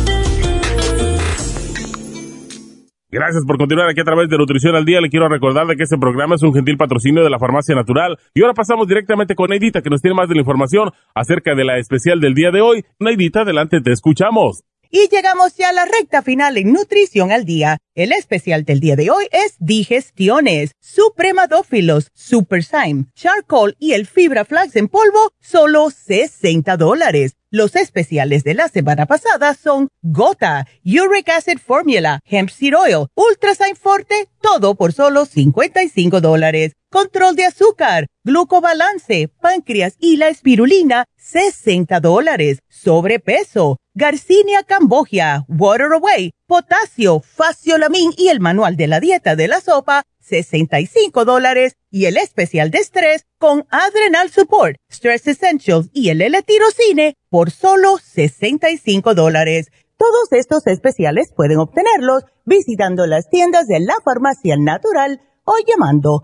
Gracias 3.11 3.43
por 3.45 3.57
continuar 3.57 3.89
aquí 3.89 3.99
a 3.99 4.05
través 4.05 4.29
de 4.29 4.37
Nutrición 4.37 4.73
al 4.73 4.85
Día. 4.85 5.01
Le 5.01 5.09
quiero 5.09 5.27
recordar 5.27 5.67
de 5.67 5.75
que 5.75 5.83
este 5.83 5.97
programa 5.97 6.35
es 6.35 6.43
un 6.43 6.53
gentil 6.53 6.77
patrocinio 6.77 7.25
de 7.25 7.29
la 7.29 7.39
Farmacia 7.39 7.75
Natural. 7.75 8.17
Y 8.33 8.41
ahora 8.41 8.53
pasamos 8.53 8.87
directamente 8.87 9.35
con 9.35 9.49
Neidita, 9.49 9.81
que 9.81 9.89
nos 9.89 10.01
tiene 10.01 10.15
más 10.15 10.29
de 10.29 10.35
la 10.35 10.39
información 10.39 10.91
acerca 11.13 11.53
de 11.53 11.65
la 11.65 11.77
especial 11.77 12.21
del 12.21 12.33
día 12.33 12.51
de 12.51 12.61
hoy. 12.61 12.85
Neidita, 12.99 13.41
adelante, 13.41 13.81
te 13.81 13.91
escuchamos. 13.91 14.63
Y 14.89 15.09
llegamos 15.09 15.57
ya 15.57 15.71
a 15.71 15.73
la 15.73 15.83
recta 15.83 16.21
final 16.21 16.57
en 16.57 16.71
Nutrición 16.71 17.33
al 17.33 17.43
Día. 17.43 17.79
El 17.95 18.13
especial 18.13 18.63
del 18.63 18.79
día 18.79 18.95
de 18.95 19.11
hoy 19.11 19.25
es 19.33 19.57
Digestiones, 19.59 20.71
Supremadófilos, 20.79 22.11
Super 22.13 22.63
Charcoal 22.63 23.75
y 23.77 23.91
el 23.91 24.05
Fibra 24.05 24.45
Flax 24.45 24.77
en 24.77 24.87
polvo, 24.87 25.33
solo 25.41 25.89
60 25.89 26.77
dólares 26.77 27.35
Los 27.53 27.75
especiales 27.75 28.45
de 28.45 28.53
la 28.53 28.69
semana 28.69 29.07
pasada 29.07 29.53
son 29.53 29.89
Gota, 30.01 30.67
Uric 30.85 31.27
Acid 31.27 31.57
Formula, 31.57 32.21
Hemp 32.23 32.49
Seed 32.49 32.73
Oil, 32.73 33.07
Ultrasign 33.13 33.75
Forte, 33.75 34.29
todo 34.39 34.75
por 34.75 34.93
solo 34.93 35.25
55 35.25 36.21
dólares. 36.21 36.71
Control 36.91 37.37
de 37.37 37.45
azúcar, 37.45 38.07
glucobalance, 38.25 39.29
páncreas 39.39 39.95
y 39.97 40.17
la 40.17 40.27
espirulina, 40.27 41.05
60 41.15 42.01
dólares. 42.01 42.59
Sobrepeso, 42.67 43.77
Garcinia 43.93 44.63
Cambogia, 44.63 45.45
Water 45.47 45.93
Away, 45.93 46.33
potasio, 46.47 47.21
faciolamin 47.21 48.11
y 48.17 48.27
el 48.27 48.41
manual 48.41 48.75
de 48.75 48.87
la 48.87 48.99
dieta 48.99 49.37
de 49.37 49.47
la 49.47 49.61
sopa, 49.61 50.03
65 50.19 51.23
dólares 51.23 51.77
y 51.89 52.07
el 52.07 52.17
especial 52.17 52.71
de 52.71 52.79
estrés 52.79 53.25
con 53.37 53.65
Adrenal 53.69 54.29
Support, 54.29 54.75
Stress 54.91 55.27
Essentials 55.27 55.89
y 55.93 56.09
el 56.09 56.21
L-Tirocine 56.21 57.15
por 57.29 57.51
solo 57.51 57.99
65 57.99 59.15
dólares. 59.15 59.71
Todos 59.95 60.27
estos 60.31 60.67
especiales 60.67 61.31
pueden 61.33 61.59
obtenerlos 61.59 62.25
visitando 62.43 63.05
las 63.05 63.29
tiendas 63.29 63.67
de 63.67 63.79
la 63.79 63.95
farmacia 64.03 64.57
natural 64.57 65.21
o 65.45 65.53
llamando 65.65 66.23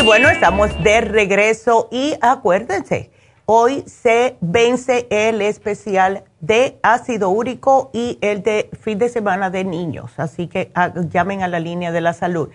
Y 0.00 0.02
bueno, 0.02 0.30
estamos 0.30 0.70
de 0.82 1.02
regreso 1.02 1.88
y 1.92 2.14
acuérdense, 2.22 3.10
hoy 3.44 3.84
se 3.86 4.38
vence 4.40 5.06
el 5.10 5.42
especial 5.42 6.24
de 6.40 6.78
ácido 6.82 7.28
úrico 7.28 7.90
y 7.92 8.16
el 8.22 8.42
de 8.42 8.70
fin 8.80 8.98
de 8.98 9.10
semana 9.10 9.50
de 9.50 9.62
niños, 9.64 10.12
así 10.16 10.46
que 10.46 10.70
ah, 10.74 10.90
llamen 11.10 11.42
a 11.42 11.48
la 11.48 11.60
línea 11.60 11.92
de 11.92 12.00
la 12.00 12.14
salud. 12.14 12.48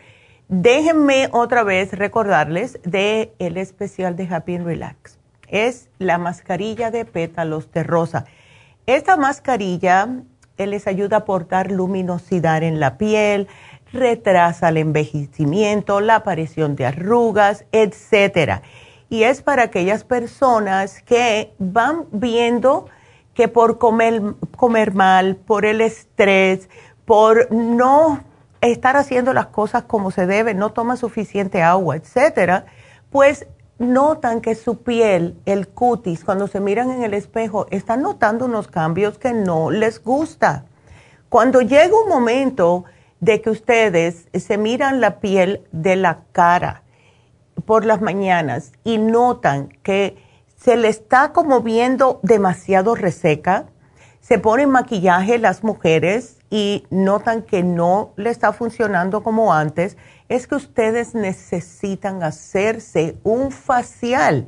Déjenme 0.48 1.30
otra 1.34 1.64
vez 1.64 1.92
recordarles 1.92 2.80
de 2.84 3.32
el 3.38 3.58
especial 3.58 4.16
de 4.16 4.28
Happy 4.28 4.56
and 4.56 4.66
Relax. 4.66 5.20
Es 5.48 5.90
la 6.00 6.18
mascarilla 6.18 6.90
de 6.90 7.06
pétalos 7.06 7.72
de 7.72 7.84
rosa. 7.84 8.26
Esta 8.88 9.18
mascarilla 9.18 10.10
eh, 10.58 10.66
les 10.66 10.88
ayuda 10.88 11.18
a 11.18 11.20
aportar 11.20 11.72
luminosidad 11.72 12.64
en 12.64 12.80
la 12.80 12.98
piel, 12.98 13.48
retrasa 13.96 14.70
el 14.70 14.78
envejecimiento, 14.78 16.02
la 16.02 16.16
aparición 16.16 16.76
de 16.76 16.86
arrugas, 16.86 17.66
etc. 17.72 18.62
Y 19.10 19.24
es 19.24 19.42
para 19.42 19.64
aquellas 19.64 20.04
personas 20.04 21.02
que 21.02 21.54
van 21.58 22.06
viendo 22.12 22.88
que 23.34 23.48
por 23.48 23.78
comer, 23.78 24.22
comer 24.56 24.94
mal, 24.94 25.36
por 25.36 25.66
el 25.66 25.82
estrés, 25.82 26.70
por 27.06 27.52
no 27.52 28.24
estar 28.62 28.98
haciendo 28.98 29.34
las 29.34 29.48
cosas 29.48 29.84
como 29.84 30.12
se 30.12 30.26
debe, 30.26 30.54
no 30.54 30.72
toma 30.72 30.96
suficiente 30.96 31.62
agua, 31.62 31.96
etcétera, 31.98 32.66
pues 33.12 33.48
notan 33.78 34.42
que 34.42 34.56
su 34.56 34.82
piel, 34.84 35.38
el 35.46 35.68
cutis, 35.68 36.24
cuando 36.24 36.48
se 36.48 36.60
miran 36.60 36.92
en 36.92 37.04
el 37.04 37.14
espejo, 37.14 37.68
están 37.72 38.02
notando 38.02 38.46
unos 38.46 38.68
cambios 38.68 39.18
que 39.18 39.34
no 39.34 39.70
les 39.70 40.02
gusta. 40.02 40.66
Cuando 41.30 41.62
llega 41.62 41.94
un 42.02 42.08
momento 42.08 42.86
de 43.26 43.42
que 43.42 43.50
ustedes 43.50 44.28
se 44.34 44.60
miran 44.60 45.02
la 45.02 45.20
piel 45.20 45.64
de 45.72 45.96
la 45.96 46.20
cara 46.32 46.84
por 47.66 47.84
las 47.84 48.00
mañanas 48.00 48.72
y 48.84 49.00
notan 49.00 49.70
que 49.82 50.16
se 50.56 50.78
le 50.78 50.90
está 50.90 51.34
como 51.34 51.62
viendo 51.62 52.20
demasiado 52.22 52.94
reseca, 52.94 53.66
se 54.20 54.38
ponen 54.38 54.70
maquillaje 54.70 55.40
las 55.40 55.64
mujeres 55.64 56.38
y 56.52 56.86
notan 56.92 57.42
que 57.42 57.64
no 57.64 58.14
le 58.16 58.30
está 58.30 58.54
funcionando 58.54 59.24
como 59.24 59.52
antes, 59.52 59.98
es 60.30 60.46
que 60.46 60.56
ustedes 60.56 61.16
necesitan 61.16 62.22
hacerse 62.22 63.18
un 63.24 63.50
facial. 63.50 64.48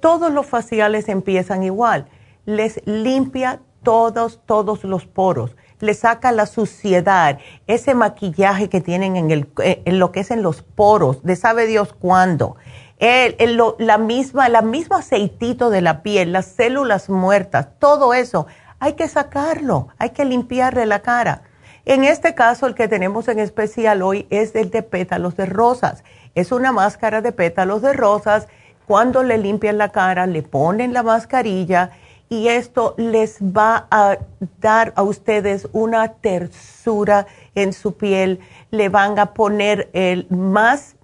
todos 0.00 0.32
los 0.32 0.46
faciales 0.46 1.08
empiezan 1.08 1.64
igual. 1.64 2.06
Les 2.46 2.80
limpia 2.86 3.60
todos, 3.82 4.40
todos 4.46 4.84
los 4.84 5.06
poros. 5.06 5.56
Les 5.80 5.98
saca 5.98 6.32
la 6.32 6.46
suciedad, 6.46 7.38
ese 7.66 7.94
maquillaje 7.94 8.68
que 8.68 8.80
tienen 8.80 9.16
en, 9.16 9.30
el, 9.30 9.48
en 9.58 9.98
lo 9.98 10.12
que 10.12 10.20
es 10.20 10.30
en 10.30 10.42
los 10.42 10.62
poros, 10.62 11.22
de 11.22 11.36
sabe 11.36 11.66
Dios 11.66 11.92
cuándo. 11.92 12.56
El, 12.98 13.60
la 13.78 13.98
misma, 13.98 14.48
la 14.48 14.62
misma 14.62 14.98
aceitito 14.98 15.68
de 15.70 15.82
la 15.82 16.02
piel, 16.02 16.32
las 16.32 16.46
células 16.46 17.10
muertas, 17.10 17.68
todo 17.78 18.14
eso 18.14 18.46
hay 18.78 18.94
que 18.94 19.08
sacarlo, 19.08 19.88
hay 19.98 20.10
que 20.10 20.24
limpiarle 20.24 20.86
la 20.86 21.00
cara. 21.00 21.42
En 21.86 22.04
este 22.04 22.34
caso, 22.34 22.66
el 22.66 22.74
que 22.74 22.88
tenemos 22.88 23.28
en 23.28 23.38
especial 23.38 24.02
hoy 24.02 24.26
es 24.30 24.54
el 24.54 24.70
de 24.70 24.82
pétalos 24.82 25.36
de 25.36 25.46
rosas. 25.46 26.04
Es 26.34 26.52
una 26.52 26.72
máscara 26.72 27.20
de 27.20 27.32
pétalos 27.32 27.82
de 27.82 27.92
rosas. 27.92 28.48
Cuando 28.86 29.22
le 29.22 29.38
limpian 29.38 29.78
la 29.78 29.90
cara, 29.90 30.26
le 30.26 30.42
ponen 30.42 30.92
la 30.92 31.02
mascarilla 31.02 31.90
y 32.28 32.48
esto 32.48 32.94
les 32.96 33.38
va 33.40 33.86
a 33.90 34.18
dar 34.60 34.92
a 34.96 35.02
ustedes 35.02 35.68
una 35.72 36.14
tersura 36.14 37.26
en 37.54 37.72
su 37.72 37.96
piel. 37.96 38.40
Le 38.70 38.88
van 38.88 39.18
a 39.18 39.34
poner 39.34 39.90
el 39.92 40.26
más, 40.30 40.96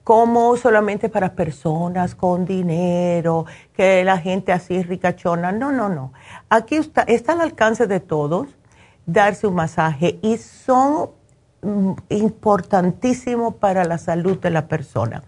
como 0.03 0.57
solamente 0.57 1.09
para 1.09 1.33
personas 1.33 2.15
con 2.15 2.45
dinero, 2.45 3.45
que 3.73 4.03
la 4.03 4.17
gente 4.17 4.51
así 4.51 4.81
ricachona. 4.81 5.51
No, 5.51 5.71
no, 5.71 5.89
no. 5.89 6.13
Aquí 6.49 6.75
está, 6.75 7.03
está 7.03 7.33
al 7.33 7.41
alcance 7.41 7.87
de 7.87 7.99
todos 7.99 8.47
darse 9.05 9.47
un 9.47 9.55
masaje 9.55 10.19
y 10.21 10.37
son 10.37 11.11
mm, 11.61 11.91
importantísimos 12.09 13.55
para 13.55 13.83
la 13.83 13.97
salud 13.97 14.37
de 14.39 14.49
la 14.49 14.67
persona 14.67 15.23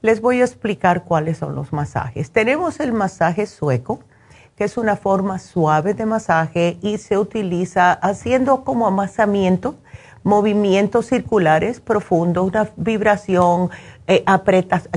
les 0.00 0.20
voy 0.20 0.40
a 0.40 0.44
explicar 0.44 1.04
cuáles 1.04 1.38
son 1.38 1.54
los 1.54 1.72
masajes. 1.72 2.30
Tenemos 2.30 2.80
el 2.80 2.92
masaje 2.92 3.46
sueco, 3.46 4.00
que 4.56 4.64
es 4.64 4.76
una 4.76 4.96
forma 4.96 5.38
suave 5.38 5.94
de 5.94 6.06
masaje 6.06 6.78
y 6.82 6.98
se 6.98 7.18
utiliza 7.18 7.92
haciendo 7.92 8.64
como 8.64 8.86
amasamiento, 8.86 9.76
movimientos 10.28 11.06
circulares 11.06 11.80
profundos, 11.80 12.46
una 12.46 12.68
vibración 12.76 13.70
eh, 14.06 14.24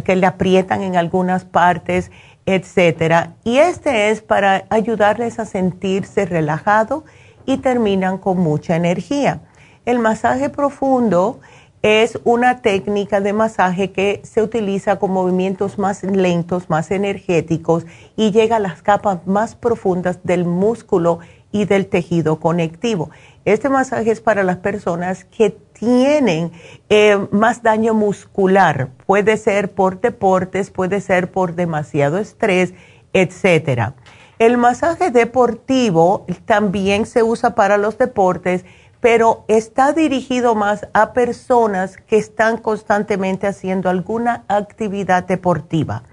que 0.03 0.17
le 0.17 0.25
aprietan 0.27 0.81
en 0.81 0.97
algunas 0.97 1.45
partes, 1.45 2.11
etcétera. 2.45 3.35
Y 3.45 3.57
este 3.57 4.09
es 4.09 4.21
para 4.21 4.65
ayudarles 4.69 5.39
a 5.39 5.45
sentirse 5.45 6.25
relajado 6.25 7.05
y 7.45 7.57
terminan 7.57 8.17
con 8.17 8.39
mucha 8.39 8.75
energía. 8.75 9.39
El 9.85 9.99
masaje 9.99 10.49
profundo 10.49 11.39
es 11.81 12.19
una 12.25 12.61
técnica 12.61 13.21
de 13.21 13.31
masaje 13.31 13.91
que 13.91 14.19
se 14.23 14.43
utiliza 14.43 14.99
con 14.99 15.11
movimientos 15.11 15.79
más 15.79 16.03
lentos, 16.03 16.69
más 16.69 16.91
energéticos 16.91 17.85
y 18.17 18.31
llega 18.31 18.57
a 18.57 18.59
las 18.59 18.81
capas 18.81 19.25
más 19.25 19.55
profundas 19.55 20.19
del 20.23 20.43
músculo 20.43 21.19
y 21.51 21.65
del 21.65 21.87
tejido 21.87 22.39
conectivo. 22.39 23.09
Este 23.43 23.69
masaje 23.69 24.11
es 24.11 24.21
para 24.21 24.43
las 24.43 24.57
personas 24.57 25.25
que 25.25 25.49
tienen 25.49 26.51
eh, 26.89 27.17
más 27.31 27.63
daño 27.63 27.95
muscular. 27.95 28.89
Puede 29.07 29.37
ser 29.37 29.71
por 29.71 29.99
deportes, 29.99 30.69
puede 30.69 31.01
ser 31.01 31.31
por 31.31 31.55
demasiado 31.55 32.19
estrés, 32.19 32.75
etcétera. 33.13 33.95
El 34.37 34.57
masaje 34.57 35.09
deportivo 35.09 36.25
también 36.45 37.07
se 37.07 37.23
usa 37.23 37.55
para 37.55 37.77
los 37.77 37.97
deportes, 37.97 38.63
pero 38.99 39.43
está 39.47 39.91
dirigido 39.91 40.53
más 40.53 40.87
a 40.93 41.13
personas 41.13 41.97
que 41.97 42.17
están 42.17 42.57
constantemente 42.57 43.47
haciendo 43.47 43.89
alguna 43.89 44.43
actividad 44.47 45.23
deportiva. 45.23 46.03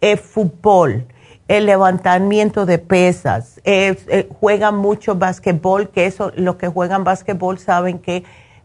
Eh, 0.00 0.16
fútbol, 0.16 1.06
el 1.50 1.66
levantamiento 1.66 2.64
de 2.64 2.78
pesas, 2.78 3.60
eh, 3.64 4.28
juegan 4.38 4.76
mucho 4.76 5.16
básquetbol, 5.16 5.88
que 5.88 6.06
eso, 6.06 6.30
los 6.36 6.54
que 6.54 6.68
juegan 6.68 7.02
básquetbol 7.02 7.58
saben 7.58 7.98
que 7.98 8.22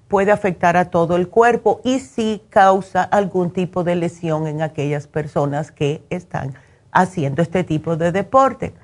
puede 0.08 0.32
afectar 0.32 0.78
a 0.78 0.92
todo 0.92 1.16
el 1.16 1.28
cuerpo 1.28 1.82
y 1.84 2.00
sí 2.00 2.44
causa 2.52 3.02
algún 3.02 3.50
tipo 3.50 3.84
de 3.84 3.96
lesión 3.96 4.46
en 4.46 4.62
aquellas 4.62 5.08
personas 5.08 5.72
que 5.72 6.04
están 6.12 6.54
haciendo 6.92 7.42
este 7.42 7.64
tipo 7.64 7.98
de 7.98 8.12
deporte. 8.12 8.76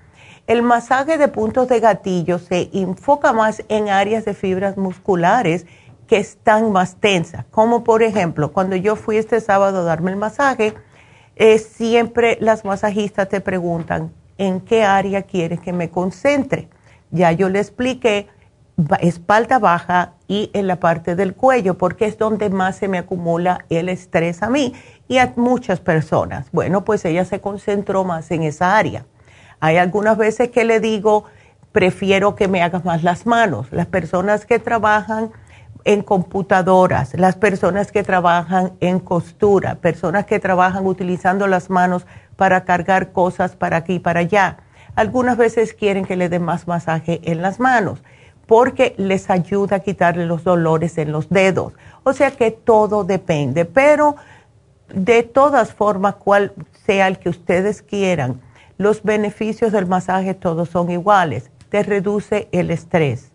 El 0.47 0.63
masaje 0.63 1.19
de 1.19 1.27
puntos 1.27 1.67
de 1.67 1.79
gatillo 1.79 2.39
se 2.39 2.71
enfoca 2.73 3.33
más 3.33 3.63
en 3.69 3.89
áreas 3.89 4.25
de 4.25 4.33
fibras 4.33 4.77
musculares 4.77 5.67
que 6.07 6.17
están 6.17 6.71
más 6.71 6.95
tensas, 6.95 7.45
como 7.51 7.83
por 7.83 8.01
ejemplo, 8.01 8.51
cuando 8.51 8.75
yo 8.75 8.95
fui 8.95 9.17
este 9.17 9.39
sábado 9.41 9.81
a 9.81 9.83
darme 9.83 10.09
el 10.09 10.17
masaje, 10.17 10.73
siempre 11.59 12.37
las 12.39 12.65
masajistas 12.65 13.29
te 13.29 13.41
preguntan 13.41 14.11
en 14.37 14.61
qué 14.61 14.83
área 14.83 15.23
quieres 15.23 15.59
que 15.59 15.73
me 15.73 15.89
concentre. 15.89 16.67
Ya 17.11 17.31
yo 17.31 17.49
le 17.49 17.59
expliqué 17.59 18.27
espalda 18.99 19.59
baja 19.59 20.13
y 20.27 20.49
en 20.53 20.67
la 20.67 20.79
parte 20.79 21.15
del 21.15 21.35
cuello, 21.35 21.77
porque 21.77 22.05
es 22.05 22.17
donde 22.17 22.49
más 22.49 22.77
se 22.77 22.87
me 22.87 22.97
acumula 22.97 23.65
el 23.69 23.89
estrés 23.89 24.41
a 24.41 24.49
mí 24.49 24.73
y 25.07 25.17
a 25.17 25.33
muchas 25.35 25.79
personas. 25.79 26.47
Bueno, 26.51 26.83
pues 26.85 27.05
ella 27.05 27.25
se 27.25 27.41
concentró 27.41 28.03
más 28.03 28.31
en 28.31 28.43
esa 28.43 28.77
área. 28.77 29.05
Hay 29.59 29.77
algunas 29.77 30.17
veces 30.17 30.49
que 30.49 30.63
le 30.63 30.79
digo, 30.79 31.25
prefiero 31.71 32.35
que 32.35 32.47
me 32.47 32.61
hagas 32.61 32.85
más 32.85 33.03
las 33.03 33.25
manos. 33.25 33.67
Las 33.71 33.87
personas 33.87 34.45
que 34.45 34.59
trabajan 34.59 35.31
en 35.83 36.03
computadoras, 36.03 37.13
las 37.15 37.35
personas 37.35 37.91
que 37.91 38.03
trabajan 38.03 38.73
en 38.79 38.99
costura, 38.99 39.75
personas 39.75 40.25
que 40.25 40.39
trabajan 40.39 40.85
utilizando 40.85 41.47
las 41.47 41.69
manos 41.69 42.05
para 42.35 42.63
cargar 42.65 43.11
cosas 43.11 43.55
para 43.55 43.77
aquí 43.77 43.95
y 43.95 43.99
para 43.99 44.21
allá. 44.21 44.57
Algunas 44.95 45.37
veces 45.37 45.73
quieren 45.73 46.05
que 46.05 46.15
le 46.15 46.29
den 46.29 46.43
más 46.43 46.67
masaje 46.67 47.21
en 47.23 47.41
las 47.41 47.59
manos 47.59 48.03
porque 48.45 48.93
les 48.97 49.29
ayuda 49.29 49.77
a 49.77 49.79
quitarle 49.79 50.25
los 50.25 50.43
dolores 50.43 50.97
en 50.97 51.11
los 51.11 51.29
dedos. 51.29 51.73
O 52.03 52.13
sea 52.13 52.31
que 52.31 52.51
todo 52.51 53.03
depende, 53.03 53.65
pero 53.65 54.17
de 54.93 55.23
todas 55.23 55.73
formas, 55.73 56.15
cual 56.15 56.51
sea 56.85 57.07
el 57.07 57.17
que 57.17 57.29
ustedes 57.29 57.81
quieran, 57.81 58.41
los 58.77 59.03
beneficios 59.03 59.71
del 59.71 59.85
masaje 59.85 60.33
todos 60.33 60.69
son 60.69 60.91
iguales. 60.91 61.49
Te 61.69 61.83
reduce 61.83 62.49
el 62.51 62.71
estrés 62.71 63.30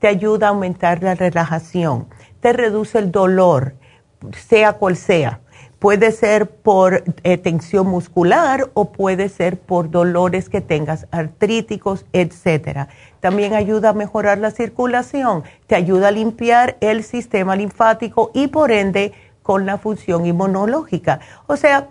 te 0.00 0.08
ayuda 0.08 0.46
a 0.46 0.50
aumentar 0.50 1.02
la 1.02 1.14
relajación, 1.14 2.08
te 2.40 2.52
reduce 2.52 2.98
el 2.98 3.12
dolor, 3.12 3.74
sea 4.32 4.72
cual 4.72 4.96
sea. 4.96 5.40
Puede 5.78 6.12
ser 6.12 6.50
por 6.50 7.04
eh, 7.22 7.38
tensión 7.38 7.86
muscular 7.86 8.70
o 8.74 8.92
puede 8.92 9.30
ser 9.30 9.58
por 9.58 9.90
dolores 9.90 10.50
que 10.50 10.60
tengas 10.60 11.06
artríticos, 11.10 12.04
etcétera. 12.12 12.88
También 13.20 13.54
ayuda 13.54 13.90
a 13.90 13.94
mejorar 13.94 14.36
la 14.38 14.50
circulación, 14.50 15.44
te 15.66 15.76
ayuda 15.76 16.08
a 16.08 16.10
limpiar 16.10 16.76
el 16.80 17.02
sistema 17.02 17.56
linfático 17.56 18.30
y 18.34 18.48
por 18.48 18.72
ende 18.72 19.12
con 19.42 19.64
la 19.64 19.78
función 19.78 20.26
inmunológica. 20.26 21.20
O 21.46 21.56
sea, 21.56 21.88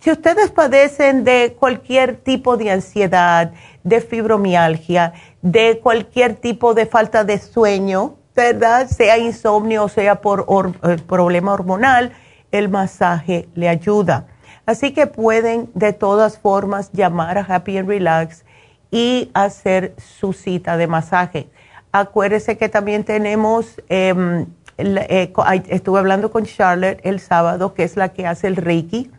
si 0.00 0.12
ustedes 0.12 0.50
padecen 0.50 1.24
de 1.24 1.56
cualquier 1.58 2.16
tipo 2.16 2.56
de 2.56 2.70
ansiedad, 2.70 3.52
de 3.82 4.00
fibromialgia, 4.00 5.12
de 5.42 5.80
cualquier 5.80 6.34
tipo 6.34 6.74
de 6.74 6.86
falta 6.86 7.24
de 7.24 7.38
sueño, 7.38 8.16
¿verdad? 8.34 8.88
Sea 8.88 9.18
insomnio 9.18 9.84
o 9.84 9.88
sea 9.88 10.20
por 10.20 10.46
eh, 10.82 10.96
problema 11.06 11.52
hormonal, 11.52 12.12
el 12.50 12.68
masaje 12.68 13.48
le 13.54 13.68
ayuda. 13.68 14.26
Así 14.66 14.92
que 14.92 15.06
pueden 15.06 15.70
de 15.74 15.92
todas 15.92 16.38
formas 16.38 16.90
llamar 16.92 17.38
a 17.38 17.42
Happy 17.42 17.78
and 17.78 17.88
Relax 17.88 18.44
y 18.90 19.30
hacer 19.34 19.94
su 19.96 20.32
cita 20.32 20.76
de 20.76 20.86
masaje. 20.86 21.48
Acuérdese 21.92 22.58
que 22.58 22.68
también 22.68 23.04
tenemos, 23.04 23.80
em, 23.88 24.46
eh, 24.76 25.32
estuve 25.68 25.98
hablando 25.98 26.30
con 26.30 26.44
Charlotte 26.44 27.00
el 27.02 27.20
sábado, 27.20 27.74
que 27.74 27.82
es 27.82 27.96
la 27.96 28.10
que 28.10 28.26
hace 28.26 28.46
el 28.46 28.56
Reiki. 28.56 29.10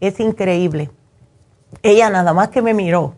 Es 0.00 0.20
increíble. 0.20 0.90
Ella 1.82 2.10
nada 2.10 2.34
más 2.34 2.48
que 2.48 2.60
me 2.60 2.74
miró 2.74 3.14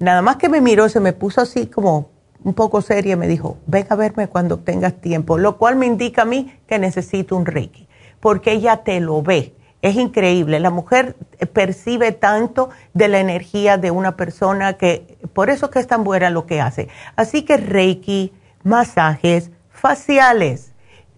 Nada 0.00 0.22
más 0.22 0.36
que 0.36 0.48
me 0.48 0.62
miró, 0.62 0.88
se 0.88 0.98
me 0.98 1.12
puso 1.12 1.42
así 1.42 1.66
como 1.66 2.08
un 2.42 2.54
poco 2.54 2.80
seria 2.80 3.12
y 3.12 3.16
me 3.16 3.28
dijo, 3.28 3.58
ven 3.66 3.86
a 3.90 3.96
verme 3.96 4.28
cuando 4.28 4.58
tengas 4.58 4.98
tiempo, 4.98 5.36
lo 5.36 5.58
cual 5.58 5.76
me 5.76 5.84
indica 5.84 6.22
a 6.22 6.24
mí 6.24 6.58
que 6.66 6.78
necesito 6.78 7.36
un 7.36 7.44
Reiki, 7.44 7.86
porque 8.18 8.52
ella 8.52 8.78
te 8.78 8.98
lo 9.00 9.20
ve. 9.20 9.54
Es 9.82 9.96
increíble, 9.96 10.58
la 10.58 10.70
mujer 10.70 11.16
percibe 11.52 12.12
tanto 12.12 12.70
de 12.94 13.08
la 13.08 13.20
energía 13.20 13.76
de 13.76 13.90
una 13.90 14.16
persona 14.16 14.78
que 14.78 15.18
por 15.34 15.50
eso 15.50 15.68
que 15.68 15.80
es 15.80 15.86
tan 15.86 16.02
buena 16.02 16.30
lo 16.30 16.46
que 16.46 16.62
hace. 16.62 16.88
Así 17.16 17.42
que 17.42 17.58
Reiki, 17.58 18.32
masajes, 18.62 19.50
faciales, 19.70 20.72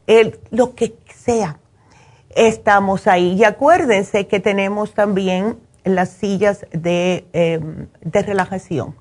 el, 0.09 0.41
lo 0.51 0.75
que 0.75 0.97
sea, 1.15 1.59
estamos 2.35 3.07
ahí. 3.07 3.35
Y 3.35 3.45
acuérdense 3.45 4.27
que 4.27 4.41
tenemos 4.41 4.93
también 4.93 5.59
las 5.85 6.11
sillas 6.11 6.67
de, 6.73 7.27
em, 7.33 7.87
de 8.01 8.23
relajación. 8.23 8.97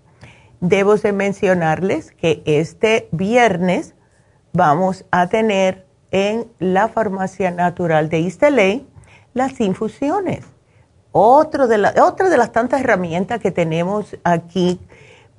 Debo 0.61 0.97
de 0.97 1.13
mencionarles 1.13 2.13
que 2.13 2.43
este 2.47 3.09
viernes 3.13 3.95
vamos 4.53 5.05
a 5.11 5.29
tener 5.29 5.87
en 6.11 6.47
la 6.59 6.89
Farmacia 6.89 7.51
Natural 7.51 8.09
de 8.09 8.21
Isteley 8.21 8.87
las 9.35 9.61
infusiones. 9.61 10.41
De 10.41 11.19
otra 11.19 11.67
de 11.67 12.37
las 12.37 12.53
tantas 12.53 12.81
herramientas 12.81 13.41
que 13.41 13.51
tenemos 13.51 14.17
aquí 14.23 14.81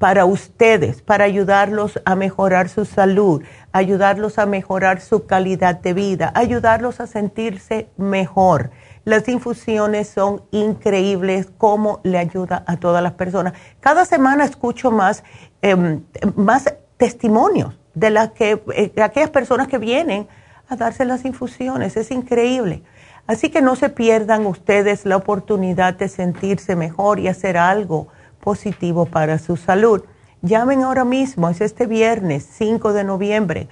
para 0.02 0.26
ustedes, 0.26 1.04
para 1.04 1.26
ayudarlos 1.26 2.02
a 2.06 2.16
mejorar 2.16 2.70
su 2.70 2.86
salud, 2.86 3.44
ayudarlos 3.72 4.40
a 4.40 4.48
mejorar 4.48 5.00
su 5.00 5.28
calidad 5.28 5.80
de 5.80 5.94
vida, 5.94 6.32
ayudarlos 6.34 7.00
a 7.00 7.06
sentirse 7.06 7.88
mejor. 7.98 8.72
Las 9.06 9.28
infusiones 9.28 10.08
son 10.08 10.42
increíbles, 10.50 11.50
cómo 11.56 12.00
le 12.02 12.18
ayuda 12.18 12.64
a 12.66 12.78
todas 12.78 13.04
las 13.04 13.12
personas. 13.12 13.54
Cada 13.80 14.06
semana 14.06 14.44
escucho 14.44 14.90
más, 14.90 15.24
em, 15.62 16.02
más 16.36 16.74
testimonios 16.98 17.78
de, 17.94 18.10
las 18.10 18.32
que, 18.32 18.60
eh, 18.74 18.92
de 18.96 19.04
aquellas 19.04 19.30
personas 19.30 19.68
que 19.68 19.78
vienen 19.78 20.28
a 20.68 20.78
darse 20.78 21.06
las 21.06 21.26
infusiones. 21.26 21.96
Es 21.96 22.10
increíble. 22.10 22.82
Así 23.28 23.52
que 23.52 23.62
no 23.62 23.76
se 23.76 23.90
pierdan 23.90 24.48
ustedes 24.48 25.06
la 25.06 25.18
oportunidad 25.18 25.94
de 25.94 26.10
sentirse 26.10 26.76
mejor 26.76 27.20
y 27.20 27.28
hacer 27.28 27.56
algo 27.56 28.08
positivo 28.42 29.06
para 29.06 29.40
su 29.40 29.56
salud. 29.56 30.04
Llamen 30.42 30.84
ahora 30.84 31.06
mismo, 31.06 31.48
es 31.50 31.62
este 31.62 31.86
viernes 31.86 32.46
5 32.58 32.92
de 32.94 33.04
noviembre 33.04 33.68